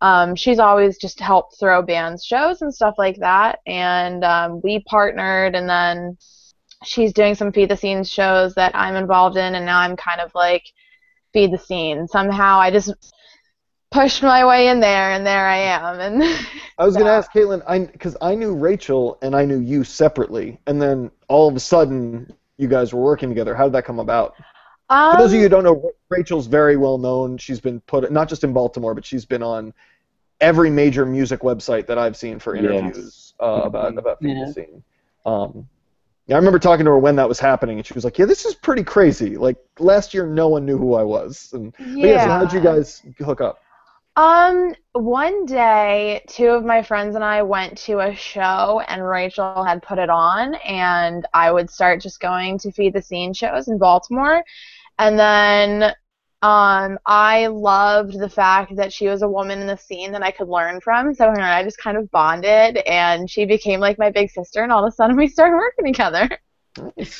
um, 0.00 0.34
she's 0.34 0.58
always 0.58 0.98
just 0.98 1.20
helped 1.20 1.58
throw 1.58 1.82
bands 1.82 2.24
shows 2.24 2.62
and 2.62 2.74
stuff 2.74 2.94
like 2.96 3.18
that. 3.18 3.60
And 3.66 4.24
um, 4.24 4.60
we 4.62 4.82
partnered, 4.84 5.54
and 5.54 5.68
then 5.68 6.16
she's 6.84 7.12
doing 7.12 7.34
some 7.34 7.52
feed 7.52 7.68
the 7.68 7.76
scenes 7.76 8.10
shows 8.10 8.54
that 8.54 8.74
I'm 8.74 8.96
involved 8.96 9.36
in, 9.36 9.54
and 9.54 9.66
now 9.66 9.78
I'm 9.80 9.96
kind 9.96 10.20
of 10.20 10.30
like 10.34 10.64
feed 11.32 11.52
the 11.52 11.58
scene. 11.58 12.08
Somehow 12.08 12.58
I 12.58 12.70
just 12.70 12.92
pushed 13.90 14.22
my 14.22 14.46
way 14.46 14.68
in 14.68 14.80
there, 14.80 15.12
and 15.12 15.26
there 15.26 15.46
I 15.46 15.58
am. 15.58 16.00
And 16.00 16.22
I 16.78 16.84
was 16.84 16.96
gonna 16.96 17.10
ask 17.10 17.30
Caitlin, 17.32 17.62
I 17.66 17.80
because 17.80 18.16
I 18.22 18.34
knew 18.34 18.54
Rachel 18.54 19.18
and 19.20 19.34
I 19.34 19.44
knew 19.44 19.60
you 19.60 19.84
separately, 19.84 20.58
and 20.66 20.80
then 20.80 21.10
all 21.28 21.48
of 21.48 21.56
a 21.56 21.60
sudden 21.60 22.32
you 22.56 22.68
guys 22.68 22.92
were 22.94 23.02
working 23.02 23.28
together. 23.28 23.54
How 23.54 23.64
did 23.64 23.72
that 23.74 23.84
come 23.84 23.98
about? 23.98 24.34
For 24.90 25.16
those 25.18 25.32
of 25.32 25.36
you 25.36 25.42
who 25.42 25.48
don't 25.48 25.64
know, 25.64 25.92
Rachel's 26.08 26.46
very 26.48 26.76
well 26.76 26.98
known. 26.98 27.38
She's 27.38 27.60
been 27.60 27.80
put 27.82 28.10
not 28.10 28.28
just 28.28 28.42
in 28.42 28.52
Baltimore, 28.52 28.94
but 28.94 29.04
she's 29.04 29.24
been 29.24 29.42
on 29.42 29.72
every 30.40 30.70
major 30.70 31.06
music 31.06 31.40
website 31.40 31.86
that 31.86 31.98
I've 31.98 32.16
seen 32.16 32.38
for 32.38 32.56
Yes. 32.56 32.64
interviews 32.64 33.34
uh, 33.40 33.62
about 33.64 33.96
about 33.96 34.18
Feed 34.20 34.36
Yeah. 34.36 34.46
the 34.46 34.52
Scene. 34.52 34.82
Um, 35.24 35.68
yeah, 36.26 36.36
I 36.36 36.38
remember 36.38 36.58
talking 36.58 36.84
to 36.84 36.90
her 36.92 36.98
when 36.98 37.16
that 37.16 37.28
was 37.28 37.38
happening, 37.38 37.78
and 37.78 37.86
she 37.86 37.94
was 37.94 38.04
like, 38.04 38.18
"Yeah, 38.18 38.26
this 38.26 38.44
is 38.44 38.54
pretty 38.54 38.82
crazy. 38.84 39.36
Like 39.36 39.56
last 39.78 40.12
year, 40.14 40.26
no 40.26 40.48
one 40.48 40.64
knew 40.64 40.78
who 40.78 40.94
I 40.94 41.02
was." 41.02 41.50
And 41.52 41.72
but 41.72 41.86
yeah, 42.08 42.18
so 42.24 42.30
how 42.30 42.40
did 42.40 42.52
you 42.52 42.60
guys 42.60 43.02
hook 43.18 43.40
up? 43.40 43.60
Um, 44.16 44.74
one 44.92 45.46
day, 45.46 46.22
two 46.28 46.48
of 46.48 46.64
my 46.64 46.82
friends 46.82 47.14
and 47.14 47.24
I 47.24 47.42
went 47.42 47.78
to 47.78 48.00
a 48.00 48.14
show, 48.14 48.82
and 48.88 49.06
Rachel 49.06 49.64
had 49.64 49.82
put 49.82 49.98
it 49.98 50.10
on, 50.10 50.54
and 50.56 51.26
I 51.32 51.50
would 51.52 51.70
start 51.70 52.00
just 52.00 52.20
going 52.20 52.58
to 52.58 52.72
feed 52.72 52.92
the 52.92 53.00
scene 53.02 53.32
shows 53.32 53.68
in 53.68 53.78
Baltimore, 53.78 54.42
and 55.00 55.18
then 55.18 55.94
um, 56.42 56.98
I 57.06 57.48
loved 57.48 58.18
the 58.18 58.28
fact 58.28 58.76
that 58.76 58.92
she 58.92 59.08
was 59.08 59.22
a 59.22 59.28
woman 59.28 59.60
in 59.60 59.66
the 59.66 59.76
scene 59.76 60.12
that 60.12 60.22
I 60.22 60.30
could 60.30 60.48
learn 60.48 60.80
from. 60.80 61.14
So 61.14 61.24
her 61.24 61.34
and 61.34 61.42
I 61.42 61.62
just 61.62 61.78
kind 61.78 61.96
of 61.96 62.10
bonded, 62.10 62.76
and 62.86 63.28
she 63.28 63.46
became 63.46 63.80
like 63.80 63.98
my 63.98 64.10
big 64.10 64.30
sister, 64.30 64.62
and 64.62 64.70
all 64.70 64.84
of 64.84 64.92
a 64.92 64.94
sudden 64.94 65.16
we 65.16 65.26
started 65.26 65.56
working 65.56 65.92
together. 65.92 66.28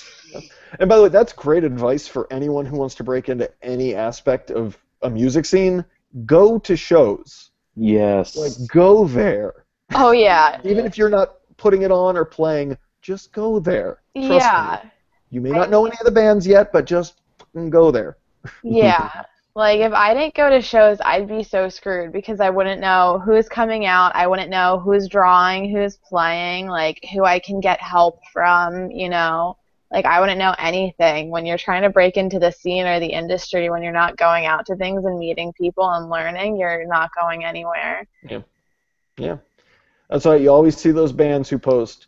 And 0.79 0.89
by 0.89 0.97
the 0.97 1.03
way, 1.03 1.09
that's 1.09 1.33
great 1.33 1.65
advice 1.65 2.07
for 2.07 2.33
anyone 2.33 2.65
who 2.65 2.77
wants 2.77 2.95
to 2.95 3.05
break 3.05 3.29
into 3.29 3.51
any 3.61 3.97
aspect 3.97 4.53
of 4.53 4.79
a 5.03 5.11
music 5.11 5.45
scene. 5.45 5.85
Go 6.25 6.61
to 6.61 6.77
shows. 6.77 7.51
Yes. 7.75 8.37
Like 8.37 8.53
go 8.69 9.07
there. 9.07 9.65
Oh 9.93 10.13
yeah, 10.13 10.61
Even 10.63 10.87
if 10.87 10.97
you're 10.97 11.11
not 11.11 11.39
putting 11.57 11.83
it 11.83 11.91
on 11.91 12.17
or 12.17 12.25
playing, 12.25 12.79
just 13.03 13.33
go 13.33 13.59
there. 13.59 14.03
Trust 14.15 14.31
yeah. 14.31 14.81
me. 14.85 14.91
You 15.31 15.41
may 15.41 15.51
not 15.51 15.71
know 15.71 15.85
any 15.85 15.97
of 15.99 16.05
the 16.05 16.13
bands 16.13 16.47
yet, 16.47 16.73
but 16.73 16.85
just 16.85 17.20
fucking 17.53 17.71
go 17.71 17.91
there. 17.91 18.17
Yeah. 18.63 19.25
Like 19.57 19.81
if 19.81 19.93
I 19.93 20.15
didn't 20.15 20.35
go 20.35 20.49
to 20.49 20.63
shows, 20.63 20.99
I'd 21.05 21.27
be 21.27 21.43
so 21.43 21.69
screwed 21.69 22.13
because 22.13 22.39
I 22.39 22.51
wouldn't 22.51 22.81
know 22.81 23.21
who's 23.25 23.49
coming 23.49 23.85
out. 23.85 24.15
I 24.15 24.29
wouldn't 24.29 24.49
know 24.49 24.79
who's 24.79 25.09
drawing, 25.09 25.69
who's 25.69 25.97
playing, 25.97 26.69
like 26.69 27.05
who 27.13 27.25
I 27.25 27.41
can 27.41 27.61
get 27.61 27.81
help 27.81 28.21
from, 28.33 28.93
you 28.93 29.09
know. 29.09 29.57
Like 29.91 30.05
I 30.05 30.21
wouldn't 30.21 30.39
know 30.39 30.55
anything 30.57 31.31
when 31.31 31.47
you're 31.47 31.59
trying 31.59 31.83
to 31.83 31.91
break 31.91 32.17
into 32.17 32.39
the 32.39 32.53
scene 32.53 32.87
or 32.87 33.01
the 33.01 33.09
industry 33.09 33.71
when 33.71 33.83
you're 33.83 33.93
not 33.93 34.17
going 34.17 34.47
out 34.47 34.67
to 34.67 34.77
things 34.77 35.05
and 35.05 35.19
meeting 35.19 35.53
people 35.53 35.91
and 35.91 36.09
learning, 36.09 36.57
you're 36.57 36.87
not 36.87 37.11
going 37.21 37.45
anywhere. 37.45 38.07
Yeah. 38.23 38.43
Yeah. 39.19 39.39
That's 40.09 40.25
why 40.25 40.37
you 40.37 40.51
always 40.51 40.77
see 40.77 40.93
those 40.93 41.13
bands 41.13 41.49
who 41.49 41.59
post, 41.59 42.07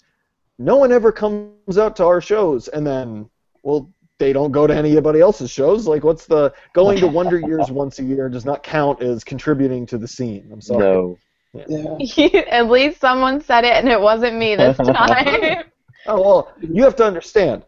no 0.59 0.77
one 0.77 0.93
ever 0.93 1.11
comes 1.11 1.77
out 1.77 1.97
to 1.97 2.05
our 2.05 2.21
shows, 2.21 2.69
and 2.69 2.87
then, 2.87 3.29
well, 3.63 3.91
they 4.23 4.33
don't 4.33 4.53
go 4.53 4.69
to 4.69 4.75
anybody 4.75 5.21
else's 5.21 5.51
shows. 5.51 5.89
Like, 5.89 6.05
what's 6.05 6.27
the 6.27 6.55
going 6.75 6.99
to 7.01 7.09
Wonder 7.19 7.41
Years 7.41 7.73
once 7.73 7.99
a 7.99 8.05
year 8.05 8.29
does 8.29 8.45
not 8.45 8.63
count 8.63 9.03
as 9.03 9.25
contributing 9.25 9.85
to 9.87 9.99
the 9.99 10.07
scene. 10.07 10.49
I'm 10.53 10.61
sorry. 10.61 10.85
no. 10.85 11.19
Yeah. 11.53 12.41
At 12.49 12.71
least 12.71 13.01
someone 13.01 13.41
said 13.41 13.65
it 13.65 13.73
and 13.73 13.89
it 13.89 14.01
wasn't 14.01 14.37
me 14.37 14.55
this 14.55 14.77
time. 14.85 15.65
Oh 16.07 16.21
well, 16.21 16.53
you 16.61 16.85
have 16.85 16.95
to 16.97 17.05
understand. 17.05 17.65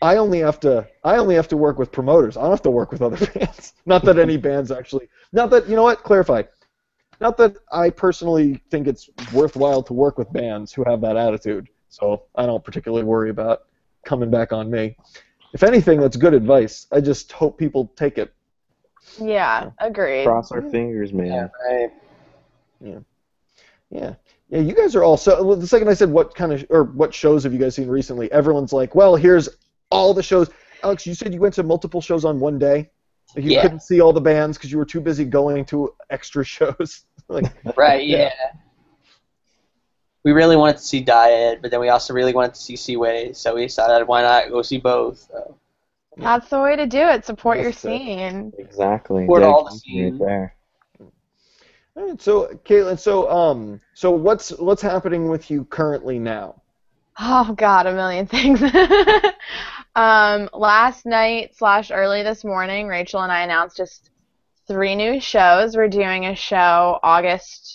I 0.00 0.16
only 0.16 0.38
have 0.38 0.58
to 0.60 0.88
I 1.04 1.18
only 1.18 1.34
have 1.34 1.48
to 1.48 1.58
work 1.58 1.78
with 1.78 1.92
promoters. 1.92 2.38
I 2.38 2.42
don't 2.42 2.50
have 2.50 2.62
to 2.62 2.70
work 2.70 2.90
with 2.90 3.02
other 3.02 3.24
bands. 3.26 3.74
Not 3.84 4.02
that 4.06 4.18
any 4.18 4.38
bands 4.38 4.70
actually. 4.70 5.08
Not 5.32 5.50
that 5.50 5.68
you 5.68 5.76
know 5.76 5.82
what. 5.82 6.02
Clarify. 6.02 6.44
Not 7.20 7.36
that 7.36 7.56
I 7.70 7.90
personally 7.90 8.62
think 8.70 8.86
it's 8.86 9.10
worthwhile 9.34 9.82
to 9.82 9.92
work 9.92 10.16
with 10.16 10.32
bands 10.32 10.72
who 10.72 10.84
have 10.84 11.02
that 11.02 11.18
attitude. 11.18 11.68
So 11.90 12.24
I 12.34 12.46
don't 12.46 12.64
particularly 12.64 13.04
worry 13.04 13.28
about 13.28 13.64
coming 14.04 14.30
back 14.30 14.52
on 14.52 14.70
me. 14.70 14.96
If 15.52 15.62
anything, 15.62 16.00
that's 16.00 16.16
good 16.16 16.34
advice. 16.34 16.86
I 16.92 17.00
just 17.00 17.32
hope 17.32 17.58
people 17.58 17.90
take 17.96 18.18
it. 18.18 18.32
yeah, 19.20 19.70
agreed. 19.78 20.24
Cross 20.24 20.52
our 20.52 20.62
fingers, 20.62 21.12
man. 21.12 21.26
Yeah, 21.26 21.48
right. 21.70 21.90
Yeah. 23.90 24.14
Yeah, 24.50 24.60
you 24.60 24.74
guys 24.74 24.94
are 24.96 25.02
all 25.04 25.16
so. 25.16 25.42
well, 25.42 25.56
The 25.56 25.66
second 25.66 25.88
I 25.88 25.94
said 25.94 26.10
what 26.10 26.34
kind 26.34 26.52
of 26.52 26.64
or 26.70 26.84
what 26.84 27.12
shows 27.14 27.42
have 27.44 27.52
you 27.52 27.58
guys 27.58 27.74
seen 27.74 27.88
recently, 27.88 28.30
everyone's 28.32 28.72
like, 28.72 28.94
"Well, 28.94 29.14
here's 29.16 29.48
all 29.90 30.12
the 30.14 30.22
shows." 30.22 30.50
Alex, 30.82 31.06
you 31.06 31.14
said 31.14 31.34
you 31.34 31.40
went 31.40 31.54
to 31.54 31.62
multiple 31.62 32.00
shows 32.00 32.24
on 32.24 32.38
one 32.40 32.58
day. 32.58 32.90
Like 33.34 33.44
you 33.44 33.52
Yeah. 33.52 33.62
couldn't 33.62 33.80
see 33.80 34.00
all 34.00 34.12
the 34.12 34.20
bands 34.20 34.56
because 34.56 34.70
you 34.72 34.78
were 34.78 34.84
too 34.86 35.00
busy 35.00 35.24
going 35.24 35.64
to 35.66 35.94
extra 36.10 36.44
shows. 36.56 37.04
like, 37.28 37.46
Right, 37.76 38.06
Yeah. 38.06 38.18
yeah. 38.18 38.30
We 40.24 40.32
really 40.32 40.56
wanted 40.56 40.76
to 40.78 40.82
see 40.82 41.00
Diet, 41.00 41.60
but 41.62 41.70
then 41.70 41.80
we 41.80 41.88
also 41.88 42.12
really 42.12 42.34
wanted 42.34 42.54
to 42.54 42.60
see 42.60 42.76
Seaway, 42.76 43.32
so 43.32 43.54
we 43.54 43.62
decided 43.66 44.06
why 44.06 44.22
not 44.22 44.50
go 44.50 44.62
see 44.62 44.78
both. 44.78 45.28
So. 45.30 45.56
That's 46.16 46.48
the 46.48 46.60
way 46.60 46.76
to 46.76 46.86
do 46.86 46.98
it. 46.98 47.24
Support 47.24 47.58
your 47.58 47.70
That's 47.70 47.84
it. 47.84 47.88
scene. 47.88 48.52
Exactly. 48.58 49.24
Support 49.24 49.42
all 49.42 49.64
the 49.64 49.70
Dedication 49.70 50.04
right 50.04 50.10
scene. 50.12 50.18
there. 50.18 50.54
all 51.96 52.08
right, 52.08 52.20
so 52.20 52.48
Caitlin, 52.64 52.98
so 52.98 53.30
um, 53.30 53.80
so 53.94 54.10
what's 54.10 54.50
what's 54.50 54.82
happening 54.82 55.28
with 55.28 55.50
you 55.50 55.64
currently 55.64 56.18
now? 56.18 56.60
Oh 57.20 57.52
God, 57.56 57.86
a 57.86 57.94
million 57.94 58.26
things. 58.26 58.60
um, 59.94 60.48
last 60.52 61.06
night 61.06 61.56
slash 61.56 61.90
early 61.90 62.22
this 62.22 62.44
morning, 62.44 62.88
Rachel 62.88 63.22
and 63.22 63.32
I 63.32 63.42
announced 63.42 63.76
just 63.76 64.10
three 64.66 64.94
new 64.94 65.20
shows. 65.20 65.76
We're 65.76 65.88
doing 65.88 66.26
a 66.26 66.34
show 66.34 66.98
August 67.02 67.67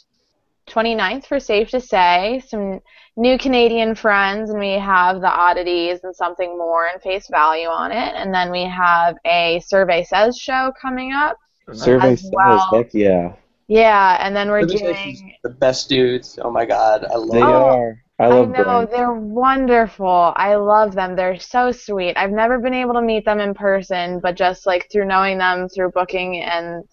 29th 0.69 1.25
for 1.25 1.39
Safe 1.39 1.69
to 1.69 1.79
Say, 1.81 2.41
some 2.47 2.79
New 3.15 3.37
Canadian 3.37 3.95
Friends, 3.95 4.49
and 4.49 4.59
we 4.59 4.71
have 4.73 5.21
The 5.21 5.29
Oddities 5.31 5.99
and 6.03 6.15
Something 6.15 6.57
More 6.57 6.87
and 6.87 7.01
Face 7.01 7.27
Value 7.29 7.67
on 7.67 7.91
it. 7.91 8.13
And 8.15 8.33
then 8.33 8.51
we 8.51 8.63
have 8.63 9.15
a 9.25 9.61
Survey 9.65 10.03
Says 10.03 10.37
show 10.37 10.71
coming 10.81 11.13
up. 11.13 11.37
Survey 11.71 12.15
says, 12.15 12.29
well. 12.33 12.69
heck 12.73 12.93
yeah. 12.93 13.33
Yeah, 13.67 14.17
and 14.19 14.35
then 14.35 14.49
we're 14.49 14.67
Survey 14.67 15.13
doing. 15.13 15.35
the 15.43 15.49
best 15.49 15.89
dudes. 15.89 16.37
Oh 16.41 16.51
my 16.51 16.65
god, 16.65 17.05
I 17.05 17.15
love 17.15 17.31
They 17.31 17.39
them. 17.39 17.49
Are. 17.49 18.03
I 18.19 18.25
I 18.25 18.29
know, 18.29 18.45
Brian. 18.45 18.87
they're 18.91 19.13
wonderful. 19.13 20.33
I 20.35 20.55
love 20.55 20.93
them. 20.93 21.15
They're 21.15 21.39
so 21.39 21.71
sweet. 21.71 22.15
I've 22.15 22.31
never 22.31 22.59
been 22.59 22.73
able 22.73 22.93
to 22.93 23.01
meet 23.01 23.25
them 23.25 23.39
in 23.39 23.53
person, 23.53 24.19
but 24.19 24.35
just 24.35 24.65
like 24.65 24.87
through 24.91 25.05
knowing 25.07 25.37
them 25.39 25.67
through 25.67 25.91
booking 25.91 26.41
and 26.41 26.83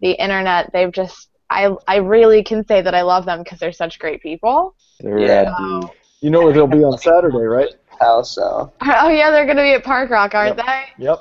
the 0.00 0.12
internet, 0.12 0.70
they've 0.72 0.92
just 0.92 1.30
I 1.50 1.70
I 1.86 1.96
really 1.96 2.42
can 2.42 2.66
say 2.66 2.82
that 2.82 2.94
I 2.94 3.02
love 3.02 3.24
them 3.24 3.42
because 3.42 3.58
they're 3.58 3.72
such 3.72 3.98
great 3.98 4.22
people. 4.22 4.74
They're 5.00 5.18
Yeah. 5.20 5.42
rad 5.42 5.54
So- 5.58 5.90
You 6.20 6.30
know 6.30 6.42
where 6.42 6.52
they'll 6.52 6.66
be 6.66 6.82
on 6.82 6.96
Saturday, 6.98 7.36
right? 7.38 7.68
House, 8.00 8.34
so 8.34 8.72
Oh 8.82 9.08
yeah, 9.08 9.30
they're 9.30 9.46
gonna 9.46 9.62
be 9.62 9.72
at 9.72 9.84
Park 9.84 10.10
Rock, 10.10 10.34
aren't 10.34 10.56
Yep. 10.56 10.66
they? 10.66 11.04
Yep. 11.04 11.18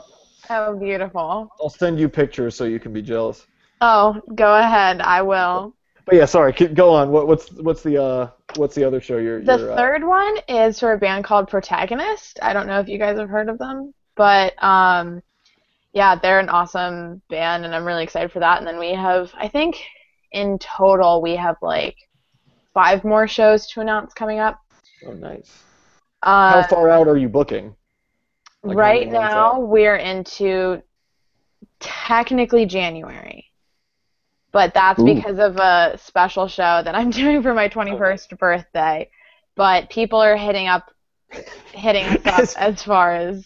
Oh, 0.49 0.77
beautiful. 0.77 1.49
I'll 1.61 1.69
send 1.69 1.99
you 1.99 2.07
pictures 2.09 2.55
so 2.55 2.65
you 2.65 2.79
can 2.79 2.93
be 2.93 3.01
jealous. 3.01 3.45
Oh, 3.81 4.21
go 4.35 4.55
ahead. 4.55 5.01
I 5.01 5.21
will. 5.21 5.73
But 6.05 6.15
yeah, 6.15 6.25
sorry. 6.25 6.53
keep- 6.53 6.75
Go 6.75 6.93
on. 6.93 7.11
What, 7.11 7.27
what's 7.27 7.51
what's 7.53 7.81
the 7.83 8.01
uh 8.01 8.29
what's 8.55 8.75
the 8.75 8.83
other 8.83 9.01
show 9.01 9.17
you're? 9.17 9.41
The 9.43 9.57
you're, 9.57 9.71
uh, 9.71 9.75
third 9.75 10.03
one 10.03 10.37
is 10.47 10.79
for 10.79 10.93
a 10.93 10.97
band 10.97 11.23
called 11.23 11.47
Protagonist. 11.49 12.39
I 12.41 12.53
don't 12.53 12.67
know 12.67 12.79
if 12.79 12.87
you 12.87 12.97
guys 12.99 13.17
have 13.17 13.29
heard 13.29 13.49
of 13.49 13.57
them, 13.57 13.93
but 14.15 14.53
um, 14.63 15.21
yeah, 15.93 16.15
they're 16.15 16.39
an 16.39 16.49
awesome 16.49 17.21
band, 17.29 17.65
and 17.65 17.73
I'm 17.73 17.85
really 17.85 18.03
excited 18.03 18.31
for 18.31 18.39
that. 18.39 18.59
And 18.59 18.67
then 18.67 18.77
we 18.79 18.93
have, 18.93 19.31
I 19.35 19.47
think, 19.47 19.77
in 20.35 20.59
total, 20.59 21.21
we 21.21 21.35
have 21.35 21.55
like 21.61 21.95
five 22.73 23.03
more 23.03 23.27
shows 23.27 23.67
to 23.71 23.81
announce 23.81 24.13
coming 24.13 24.39
up. 24.39 24.59
Oh, 25.05 25.13
nice. 25.13 25.65
How 26.23 26.59
Uh, 26.59 26.67
far 26.67 26.89
out 26.89 27.07
are 27.07 27.17
you 27.17 27.29
booking? 27.29 27.75
Like, 28.63 28.77
right 28.77 29.07
now, 29.07 29.59
we're 29.59 29.95
into 29.95 30.81
technically 31.79 32.65
January, 32.65 33.45
but 34.51 34.73
that's 34.73 34.99
Ooh. 35.01 35.05
because 35.05 35.39
of 35.39 35.57
a 35.57 35.97
special 35.97 36.47
show 36.47 36.81
that 36.83 36.95
I'm 36.95 37.09
doing 37.21 37.41
for 37.43 37.53
my 37.53 37.69
21st 37.69 38.37
birthday. 38.37 39.09
But 39.55 39.89
people 39.89 40.19
are 40.19 40.35
hitting 40.35 40.67
up, 40.67 40.91
hitting 41.73 42.05
us 42.05 42.55
up 42.55 42.55
as 42.57 42.83
far 42.83 43.13
as 43.13 43.45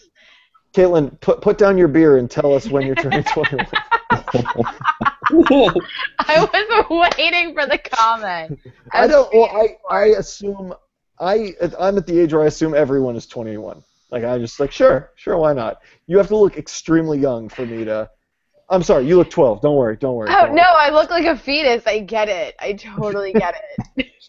Caitlin, 0.74 1.20
put 1.20 1.40
put 1.40 1.58
down 1.58 1.76
your 1.78 1.88
beer 1.88 2.16
and 2.16 2.30
tell 2.30 2.54
us 2.54 2.68
when 2.68 2.86
you're 2.86 2.94
turning 2.96 3.24
21. 3.34 3.66
I 6.18 6.48
was 6.52 7.14
waiting 7.18 7.54
for 7.54 7.66
the 7.66 7.78
comment. 7.78 8.58
I 8.92 9.02
was 9.02 9.10
don't. 9.10 9.34
Well, 9.34 9.50
I 9.90 9.94
I 9.94 10.04
assume 10.18 10.74
I 11.18 11.54
I'm 11.78 11.96
at 11.96 12.06
the 12.06 12.18
age 12.18 12.32
where 12.32 12.42
I 12.42 12.46
assume 12.46 12.74
everyone 12.74 13.16
is 13.16 13.26
21. 13.26 13.82
Like 14.10 14.24
I'm 14.24 14.40
just 14.40 14.58
like 14.60 14.72
sure 14.72 15.10
sure 15.16 15.36
why 15.38 15.52
not? 15.52 15.80
You 16.06 16.18
have 16.18 16.28
to 16.28 16.36
look 16.36 16.56
extremely 16.56 17.18
young 17.18 17.48
for 17.48 17.64
me 17.66 17.84
to. 17.84 18.10
I'm 18.68 18.84
sorry, 18.84 19.04
you 19.06 19.16
look 19.16 19.30
12. 19.30 19.62
Don't 19.62 19.76
worry, 19.76 19.96
don't 19.96 20.14
worry. 20.14 20.28
Oh 20.30 20.46
don't 20.46 20.54
no, 20.54 20.62
worry. 20.62 20.86
I 20.86 20.90
look 20.90 21.10
like 21.10 21.26
a 21.26 21.36
fetus. 21.36 21.84
I 21.86 22.00
get 22.00 22.28
it. 22.28 22.54
I 22.60 22.74
totally 22.74 23.32
get 23.32 23.54
it. 23.96 24.06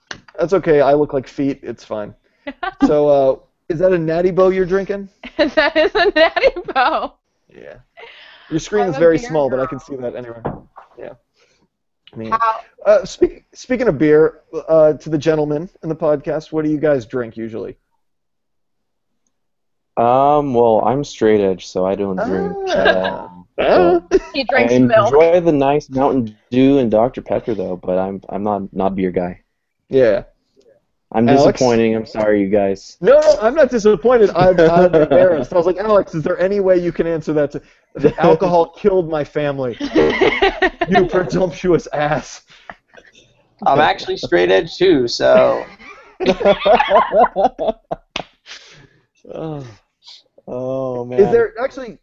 That's 0.38 0.52
okay. 0.52 0.80
I 0.80 0.94
look 0.94 1.12
like 1.12 1.28
feet. 1.28 1.60
It's 1.62 1.84
fine. 1.84 2.14
So, 2.86 3.08
uh, 3.08 3.36
is 3.68 3.78
that 3.78 3.92
a 3.92 3.98
Natty 3.98 4.30
Boh 4.30 4.50
you're 4.50 4.66
drinking? 4.66 5.08
that 5.38 5.76
is 5.76 5.94
a 5.94 6.10
Natty 6.10 6.60
Boh. 6.74 7.14
Yeah. 7.48 7.76
Your 8.54 8.60
screen 8.60 8.86
is 8.86 8.96
very 8.96 9.18
beer 9.18 9.26
small, 9.30 9.50
but 9.50 9.58
I 9.58 9.66
can 9.66 9.80
see 9.80 9.96
that 9.96 10.14
anywhere. 10.14 10.40
Yeah. 10.96 11.14
I 12.12 12.16
mean, 12.16 12.30
How, 12.30 12.60
uh, 12.86 13.04
speak, 13.04 13.46
speaking 13.52 13.88
of 13.88 13.98
beer, 13.98 14.42
uh, 14.68 14.92
to 14.92 15.10
the 15.10 15.18
gentlemen 15.18 15.68
in 15.82 15.88
the 15.88 15.96
podcast, 15.96 16.52
what 16.52 16.64
do 16.64 16.70
you 16.70 16.78
guys 16.78 17.04
drink 17.04 17.36
usually? 17.36 17.76
Um, 19.96 20.54
well, 20.54 20.84
I'm 20.84 21.02
straight 21.02 21.40
edge, 21.40 21.66
so 21.66 21.84
I 21.84 21.96
don't 21.96 22.14
drink. 22.16 22.52
Ah. 22.68 23.24
Um, 23.26 23.44
Ah. 23.58 24.18
he 24.32 24.46
I 24.54 24.78
milk. 24.78 25.06
enjoy 25.12 25.40
the 25.40 25.50
nice 25.50 25.90
Mountain 25.90 26.36
Dew 26.52 26.78
and 26.78 26.92
Dr 26.92 27.22
Pepper 27.22 27.54
though, 27.54 27.74
but 27.76 27.98
I'm 27.98 28.20
I'm 28.28 28.44
not 28.44 28.72
not 28.72 28.94
beer 28.94 29.10
guy. 29.10 29.42
Yeah. 29.88 30.24
I'm 31.14 31.28
Alex? 31.28 31.44
disappointing. 31.44 31.94
I'm 31.94 32.06
sorry, 32.06 32.40
you 32.40 32.48
guys. 32.48 32.96
No, 33.00 33.20
no, 33.20 33.38
I'm 33.40 33.54
not 33.54 33.70
disappointed. 33.70 34.30
I'm, 34.30 34.58
I'm 34.58 34.92
embarrassed. 34.92 35.52
I 35.52 35.56
was 35.56 35.64
like, 35.64 35.76
Alex, 35.76 36.12
is 36.12 36.24
there 36.24 36.38
any 36.40 36.58
way 36.58 36.76
you 36.76 36.90
can 36.90 37.06
answer 37.06 37.32
that? 37.34 37.52
To, 37.52 37.62
the 37.94 38.20
alcohol 38.20 38.72
killed 38.72 39.08
my 39.08 39.22
family. 39.22 39.76
You 39.80 41.06
presumptuous 41.10 41.86
ass. 41.92 42.42
I'm 43.64 43.78
actually 43.78 44.16
straight 44.16 44.50
edge 44.50 44.76
too, 44.76 45.06
so 45.06 45.64
oh, 49.32 49.66
oh 50.48 51.04
man. 51.04 51.20
Is 51.20 51.30
there 51.30 51.54
actually? 51.62 51.98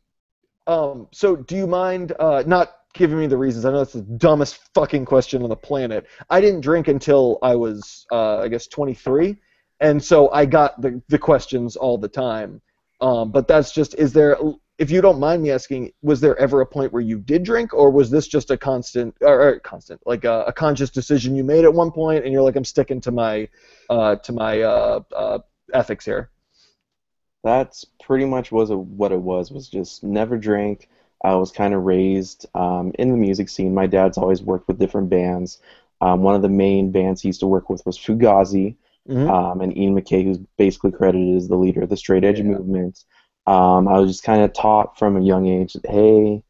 Um. 0.67 1.07
So, 1.11 1.35
do 1.35 1.57
you 1.57 1.67
mind 1.67 2.13
uh, 2.17 2.43
not 2.47 2.71
giving 2.93 3.17
me 3.17 3.27
the 3.27 3.37
reasons? 3.37 3.65
I 3.65 3.71
know 3.71 3.79
that's 3.79 3.93
the 3.93 4.01
dumbest 4.01 4.59
fucking 4.73 5.05
question 5.05 5.43
on 5.43 5.49
the 5.49 5.55
planet. 5.55 6.07
I 6.29 6.41
didn't 6.41 6.61
drink 6.61 6.87
until 6.87 7.39
I 7.41 7.55
was, 7.55 8.05
uh, 8.11 8.39
I 8.39 8.47
guess, 8.47 8.67
23, 8.67 9.37
and 9.79 10.03
so 10.03 10.31
I 10.31 10.45
got 10.45 10.79
the 10.81 11.01
the 11.09 11.17
questions 11.17 11.75
all 11.75 11.97
the 11.97 12.07
time. 12.07 12.61
Um. 12.99 13.31
But 13.31 13.47
that's 13.47 13.71
just. 13.71 13.95
Is 13.95 14.13
there? 14.13 14.37
If 14.77 14.89
you 14.89 14.99
don't 14.99 15.19
mind 15.19 15.43
me 15.43 15.51
asking, 15.51 15.91
was 16.01 16.21
there 16.21 16.35
ever 16.37 16.61
a 16.61 16.65
point 16.65 16.91
where 16.91 17.03
you 17.03 17.19
did 17.19 17.43
drink, 17.43 17.71
or 17.71 17.91
was 17.91 18.09
this 18.09 18.27
just 18.27 18.49
a 18.49 18.57
constant, 18.57 19.15
or, 19.21 19.49
or 19.49 19.59
constant, 19.59 20.01
like 20.07 20.23
a, 20.23 20.45
a 20.47 20.53
conscious 20.53 20.89
decision 20.89 21.35
you 21.35 21.43
made 21.43 21.65
at 21.65 21.73
one 21.73 21.91
point, 21.91 22.23
and 22.23 22.33
you're 22.33 22.41
like, 22.41 22.55
I'm 22.55 22.65
sticking 22.65 22.99
to 23.01 23.11
my, 23.11 23.47
uh, 23.91 24.15
to 24.15 24.33
my 24.33 24.61
uh, 24.61 25.01
uh, 25.15 25.39
ethics 25.71 26.03
here. 26.03 26.31
That's 27.43 27.85
pretty 28.03 28.25
much 28.25 28.51
was 28.51 28.71
a, 28.71 28.77
what 28.77 29.11
it 29.11 29.21
was. 29.21 29.51
Was 29.51 29.67
just 29.67 30.03
never 30.03 30.37
drank. 30.37 30.89
I 31.23 31.35
was 31.35 31.51
kind 31.51 31.73
of 31.73 31.83
raised 31.83 32.47
um, 32.55 32.91
in 32.97 33.11
the 33.11 33.17
music 33.17 33.49
scene. 33.49 33.73
My 33.73 33.87
dad's 33.87 34.17
always 34.17 34.41
worked 34.41 34.67
with 34.67 34.79
different 34.79 35.09
bands. 35.09 35.59
Um, 36.01 36.23
one 36.23 36.35
of 36.35 36.41
the 36.41 36.49
main 36.49 36.91
bands 36.91 37.21
he 37.21 37.29
used 37.29 37.41
to 37.41 37.47
work 37.47 37.69
with 37.69 37.85
was 37.85 37.97
Fugazi, 37.97 38.75
Mhm. 39.07 39.29
um, 39.29 39.61
and 39.61 39.75
Ian 39.77 39.95
MacKaye, 39.95 40.23
who's 40.23 40.39
basically 40.57 40.91
credited 40.91 41.35
as 41.37 41.47
the 41.47 41.55
leader 41.57 41.81
of 41.83 41.89
the 41.89 41.97
straight 41.97 42.23
edge 42.23 42.39
Yeah. 42.39 42.45
movement. 42.45 43.03
Um, 43.47 43.87
I 43.87 43.99
was 43.99 44.11
just 44.11 44.23
kind 44.23 44.41
of 44.43 44.53
taught 44.53 44.97
from 44.97 45.17
a 45.17 45.21
young 45.21 45.47
age 45.47 45.73
that 45.73 45.85
hey, 45.89 46.43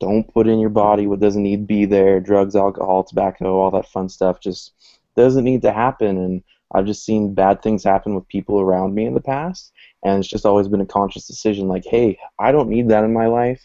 don't 0.00 0.32
put 0.32 0.48
in 0.48 0.58
your 0.58 0.70
body 0.70 1.06
what 1.06 1.20
doesn't 1.20 1.42
need 1.42 1.58
to 1.58 1.66
be 1.66 1.84
there. 1.84 2.20
Drugs, 2.20 2.56
alcohol, 2.56 3.04
tobacco, 3.04 3.60
all 3.60 3.70
that 3.72 3.86
fun 3.88 4.08
stuff 4.08 4.40
just 4.40 4.72
doesn't 5.16 5.44
need 5.44 5.62
to 5.62 5.72
happen. 5.72 6.18
And 6.18 6.42
I've 6.74 6.86
just 6.86 7.04
seen 7.04 7.34
bad 7.34 7.62
things 7.62 7.84
happen 7.84 8.14
with 8.14 8.26
people 8.28 8.60
around 8.60 8.94
me 8.94 9.04
in 9.06 9.14
the 9.14 9.20
past, 9.20 9.72
and 10.04 10.18
it's 10.20 10.28
just 10.28 10.46
always 10.46 10.68
been 10.68 10.80
a 10.80 10.86
conscious 10.86 11.26
decision. 11.26 11.68
Like, 11.68 11.84
hey, 11.84 12.18
I 12.38 12.50
don't 12.52 12.68
need 12.68 12.88
that 12.88 13.04
in 13.04 13.12
my 13.12 13.26
life. 13.26 13.62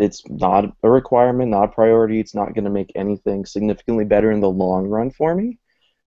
It's 0.00 0.22
not 0.28 0.64
a 0.82 0.90
requirement, 0.90 1.50
not 1.50 1.64
a 1.64 1.68
priority. 1.68 2.18
It's 2.20 2.34
not 2.34 2.54
going 2.54 2.64
to 2.64 2.70
make 2.70 2.90
anything 2.94 3.44
significantly 3.46 4.04
better 4.04 4.30
in 4.32 4.40
the 4.40 4.48
long 4.50 4.86
run 4.86 5.10
for 5.10 5.34
me. 5.34 5.58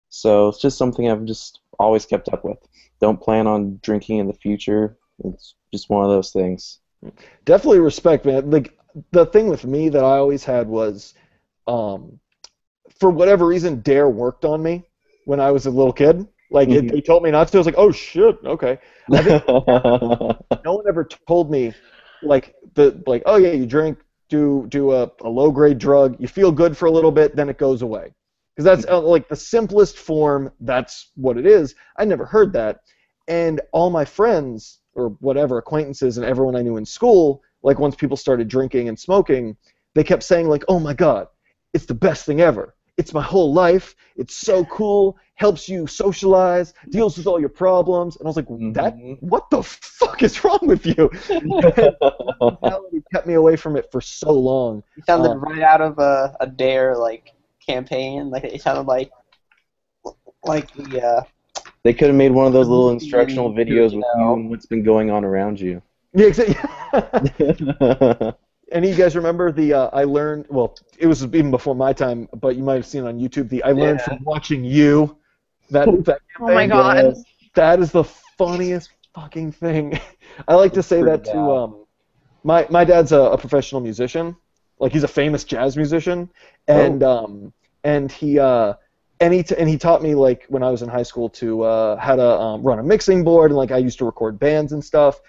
So 0.09 0.49
it's 0.49 0.61
just 0.61 0.79
something 0.79 1.11
I've 1.11 1.25
just 1.25 1.61
always 1.79 2.07
kept 2.07 2.29
up 2.33 2.45
with. 2.45 2.59
Don't 3.01 3.21
plan 3.21 3.47
on 3.47 3.81
drinking 3.83 4.19
in 4.19 4.27
the 4.27 4.35
future. 4.35 4.97
It's 5.25 5.55
just 5.73 5.91
one 5.91 6.05
of 6.05 6.11
those 6.11 6.31
things. 6.31 6.79
definitely 7.45 7.81
respect 7.81 8.25
man 8.27 8.51
like 8.51 8.77
the 9.13 9.25
thing 9.27 9.49
with 9.49 9.65
me 9.65 9.89
that 9.89 10.05
i 10.05 10.17
always 10.19 10.45
had 10.45 10.69
was 10.69 11.15
um 11.67 12.19
for 12.99 13.09
whatever 13.11 13.47
reason 13.47 13.81
dare 13.81 14.09
worked 14.09 14.45
on 14.45 14.63
me 14.63 14.85
when 15.25 15.41
i 15.41 15.51
was 15.51 15.65
a 15.67 15.71
little 15.71 15.93
kid 15.93 16.27
like 16.51 16.69
it, 16.69 16.85
Mhm. 16.85 16.91
they 16.93 17.01
told 17.01 17.23
me 17.23 17.31
not 17.31 17.49
to 17.49 17.57
i 17.57 17.61
was 17.61 17.67
like 17.67 17.79
oh 17.79 17.91
shit 17.93 18.37
okay 18.45 18.79
I 19.13 19.23
think 19.23 19.49
no 20.69 20.75
one 20.79 20.85
ever 20.89 21.09
told 21.27 21.51
me 21.51 21.73
like 22.23 22.55
the 22.75 23.03
like 23.07 23.23
oh 23.27 23.37
yeah 23.37 23.53
you 23.53 23.67
drink 23.67 23.99
do 24.29 24.67
do 24.69 24.93
a, 24.93 25.11
a 25.23 25.29
low 25.29 25.51
grade 25.51 25.79
drug 25.79 26.17
you 26.19 26.29
feel 26.29 26.53
good 26.53 26.77
for 26.77 26.87
a 26.87 26.91
little 26.91 27.13
bit 27.13 27.37
then 27.37 27.49
it 27.49 27.59
goes 27.59 27.83
away. 27.83 28.13
Because 28.55 28.65
that's 28.65 28.93
uh, 28.93 29.01
like 29.01 29.29
the 29.29 29.37
simplest 29.37 29.97
form 29.97 30.53
that's 30.61 31.13
what 31.15 31.39
it 31.39 31.47
is. 31.47 31.75
I 31.97 32.05
never 32.05 32.27
heard 32.27 32.53
that. 32.55 32.81
And 33.29 33.61
all 33.73 33.91
my 33.91 34.05
friends 34.05 34.81
or 34.95 35.11
whatever 35.21 35.59
acquaintances 35.59 36.17
and 36.17 36.27
everyone 36.27 36.57
i 36.57 36.63
knew 36.63 36.77
in 36.77 36.85
school 36.85 37.43
like 37.63 37.79
once 37.79 37.95
people 37.95 38.17
started 38.17 38.49
drinking 38.49 38.89
and 38.89 38.99
smoking 38.99 39.57
they 39.95 40.05
kept 40.05 40.23
saying 40.23 40.49
like 40.49 40.65
oh 40.69 40.79
my 40.79 40.95
god 40.95 41.27
it's 41.73 41.87
the 41.87 41.95
best 41.95 42.27
thing 42.27 42.41
ever 42.41 42.75
it's 43.01 43.13
my 43.21 43.23
whole 43.33 43.53
life 43.65 43.87
it's 44.23 44.35
so 44.51 44.57
cool 44.79 45.17
helps 45.45 45.63
you 45.73 45.87
socialize 45.87 46.69
deals 46.97 47.17
with 47.19 47.27
all 47.31 47.41
your 47.45 47.55
problems 47.65 48.17
and 48.17 48.27
i 48.27 48.29
was 48.33 48.37
like 48.41 48.51
that 48.79 48.93
Mhm. 48.97 49.17
what 49.33 49.45
the 49.51 49.63
fuck 50.01 50.23
is 50.29 50.35
wrong 50.45 50.63
with 50.73 50.85
you 50.93 51.03
mentality 52.41 52.99
kept 53.13 53.27
me 53.27 53.35
away 53.35 53.57
from 53.57 53.77
it 53.81 53.87
for 53.93 54.01
so 54.01 54.33
long. 54.33 54.83
you 54.97 55.03
sounded 55.11 55.33
Uh, 55.33 55.37
right 55.49 55.63
out 55.73 55.81
of 55.89 55.99
a, 55.99 56.37
a 56.41 56.47
dare 56.47 56.97
like 57.07 57.33
campaign. 57.67 58.31
Like 58.31 58.45
it 58.45 58.61
sounded 58.63 58.87
like 58.97 59.11
like 60.45 60.73
the 60.75 61.03
uh, 61.03 61.23
they 61.85 61.93
could 61.95 62.09
have 62.09 62.17
made 62.17 62.33
one 62.33 62.47
of 62.47 62.53
those 62.53 62.69
little 62.69 62.91
instructional 62.91 63.51
videos 63.53 63.93
with 63.95 63.95
you 63.95 64.01
know. 64.01 64.25
you 64.27 64.35
and 64.35 64.51
what's 64.51 64.67
been 64.67 64.83
going 64.83 65.11
on 65.11 65.25
around 65.25 65.61
you. 65.61 65.83
Yeah, 66.15 66.27
exactly. 66.27 66.57
Any 68.71 68.91
of 68.91 68.97
you 68.99 69.03
guys 69.05 69.17
remember 69.17 69.51
the 69.53 69.73
uh, 69.75 69.91
I 69.93 70.05
learned? 70.05 70.47
Well, 70.49 70.77
it 70.99 71.07
was 71.07 71.25
even 71.25 71.51
before 71.51 71.75
my 71.75 71.93
time, 71.93 72.29
but 72.41 72.57
you 72.57 72.63
might 72.63 72.75
have 72.77 72.87
seen 72.87 73.05
it 73.05 73.09
on 73.09 73.19
YouTube. 73.19 73.49
The 73.49 73.63
I 73.65 73.73
learned 73.73 74.01
Yeah. 74.01 74.05
from 74.17 74.25
watching 74.25 74.65
you. 74.65 75.17
That, 75.71 75.87
that 76.05 76.21
Oh 76.41 76.47
my 76.53 76.67
god. 76.67 77.05
Yes. 77.05 77.23
that 77.55 77.81
is 77.81 77.91
the 77.93 78.05
funniest 78.05 78.91
fucking 79.15 79.53
thing. 79.53 79.99
I 80.49 80.55
like 80.55 80.73
to 80.75 80.83
say 80.83 81.03
that 81.03 81.25
Pretty 81.25 81.33
to 81.33 81.39
um, 81.39 81.85
my 82.45 82.67
my 82.71 82.85
dad's 82.85 83.13
a, 83.13 83.21
a 83.21 83.39
professional 83.39 83.81
musician. 83.81 84.37
Like 84.79 84.93
he's 84.93 85.05
a 85.05 85.09
famous 85.09 85.45
jazz 85.45 85.77
musician, 85.77 86.31
and 86.69 87.03
um, 87.03 87.53
and 87.85 88.11
he 88.11 88.39
uh, 88.39 88.75
and 89.21 89.35
he 89.35 89.43
t- 89.43 89.57
and 89.59 89.69
he 89.69 89.77
taught 89.77 90.03
me 90.03 90.15
like 90.15 90.47
when 90.49 90.63
I 90.63 90.71
was 90.71 90.83
in 90.83 90.89
high 90.89 91.03
school 91.03 91.29
to 91.31 91.63
uh, 91.63 91.97
how 91.97 92.17
to 92.17 92.23
um, 92.41 92.63
run 92.63 92.79
a 92.79 92.83
mixing 92.83 93.25
board, 93.25 93.51
and 93.51 93.59
like 93.59 93.73
I 93.73 93.79
used 93.79 93.99
to 93.99 94.05
record 94.07 94.39
bands 94.39 94.73
and 94.73 94.83
stuff. 94.83 95.21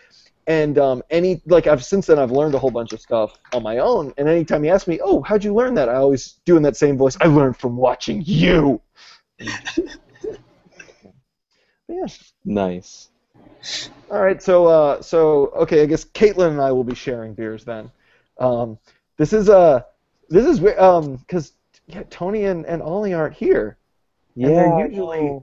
And 0.48 0.78
um, 0.78 1.04
any 1.10 1.42
like 1.46 1.68
I've 1.68 1.84
since 1.84 2.08
then 2.08 2.20
I've 2.20 2.32
learned 2.32 2.56
a 2.56 2.60
whole 2.60 2.72
bunch 2.72 2.94
of 2.94 3.02
stuff 3.02 3.38
on 3.54 3.64
my 3.64 3.78
own. 3.78 4.14
And 4.18 4.28
anytime 4.28 4.64
he 4.64 4.70
asks 4.70 4.88
me, 4.88 5.00
"Oh, 5.04 5.22
how'd 5.22 5.44
you 5.44 5.54
learn 5.54 5.76
that?" 5.76 5.88
I 5.88 5.96
always 5.96 6.40
do 6.46 6.58
in 6.58 6.64
that 6.64 6.76
same 6.76 6.98
voice. 6.98 7.16
I 7.22 7.28
learned 7.28 7.58
from 7.58 7.78
watching 7.78 8.24
you. 8.26 8.82
yeah. 9.40 9.58
Nice. 12.44 13.10
All 14.10 14.22
right, 14.22 14.42
so 14.42 14.66
uh, 14.66 15.02
so 15.02 15.48
okay, 15.56 15.84
I 15.84 15.86
guess 15.86 16.06
Caitlin 16.06 16.50
and 16.50 16.62
I 16.62 16.72
will 16.72 16.84
be 16.84 16.96
sharing 16.96 17.34
beers 17.34 17.64
then. 17.64 17.92
Um, 18.40 18.78
this 19.18 19.34
is 19.34 19.50
uh, 19.50 19.84
this 20.30 20.46
is 20.46 20.64
um, 20.80 21.18
because 21.18 21.54
yeah, 21.88 22.04
Tony 22.10 22.46
and, 22.46 22.66
and 22.66 22.82
Ollie 22.82 23.14
aren't 23.14 23.36
here. 23.36 23.78
Yeah. 24.36 24.48
And 24.48 24.56
they're 24.56 24.88
usually 24.88 25.40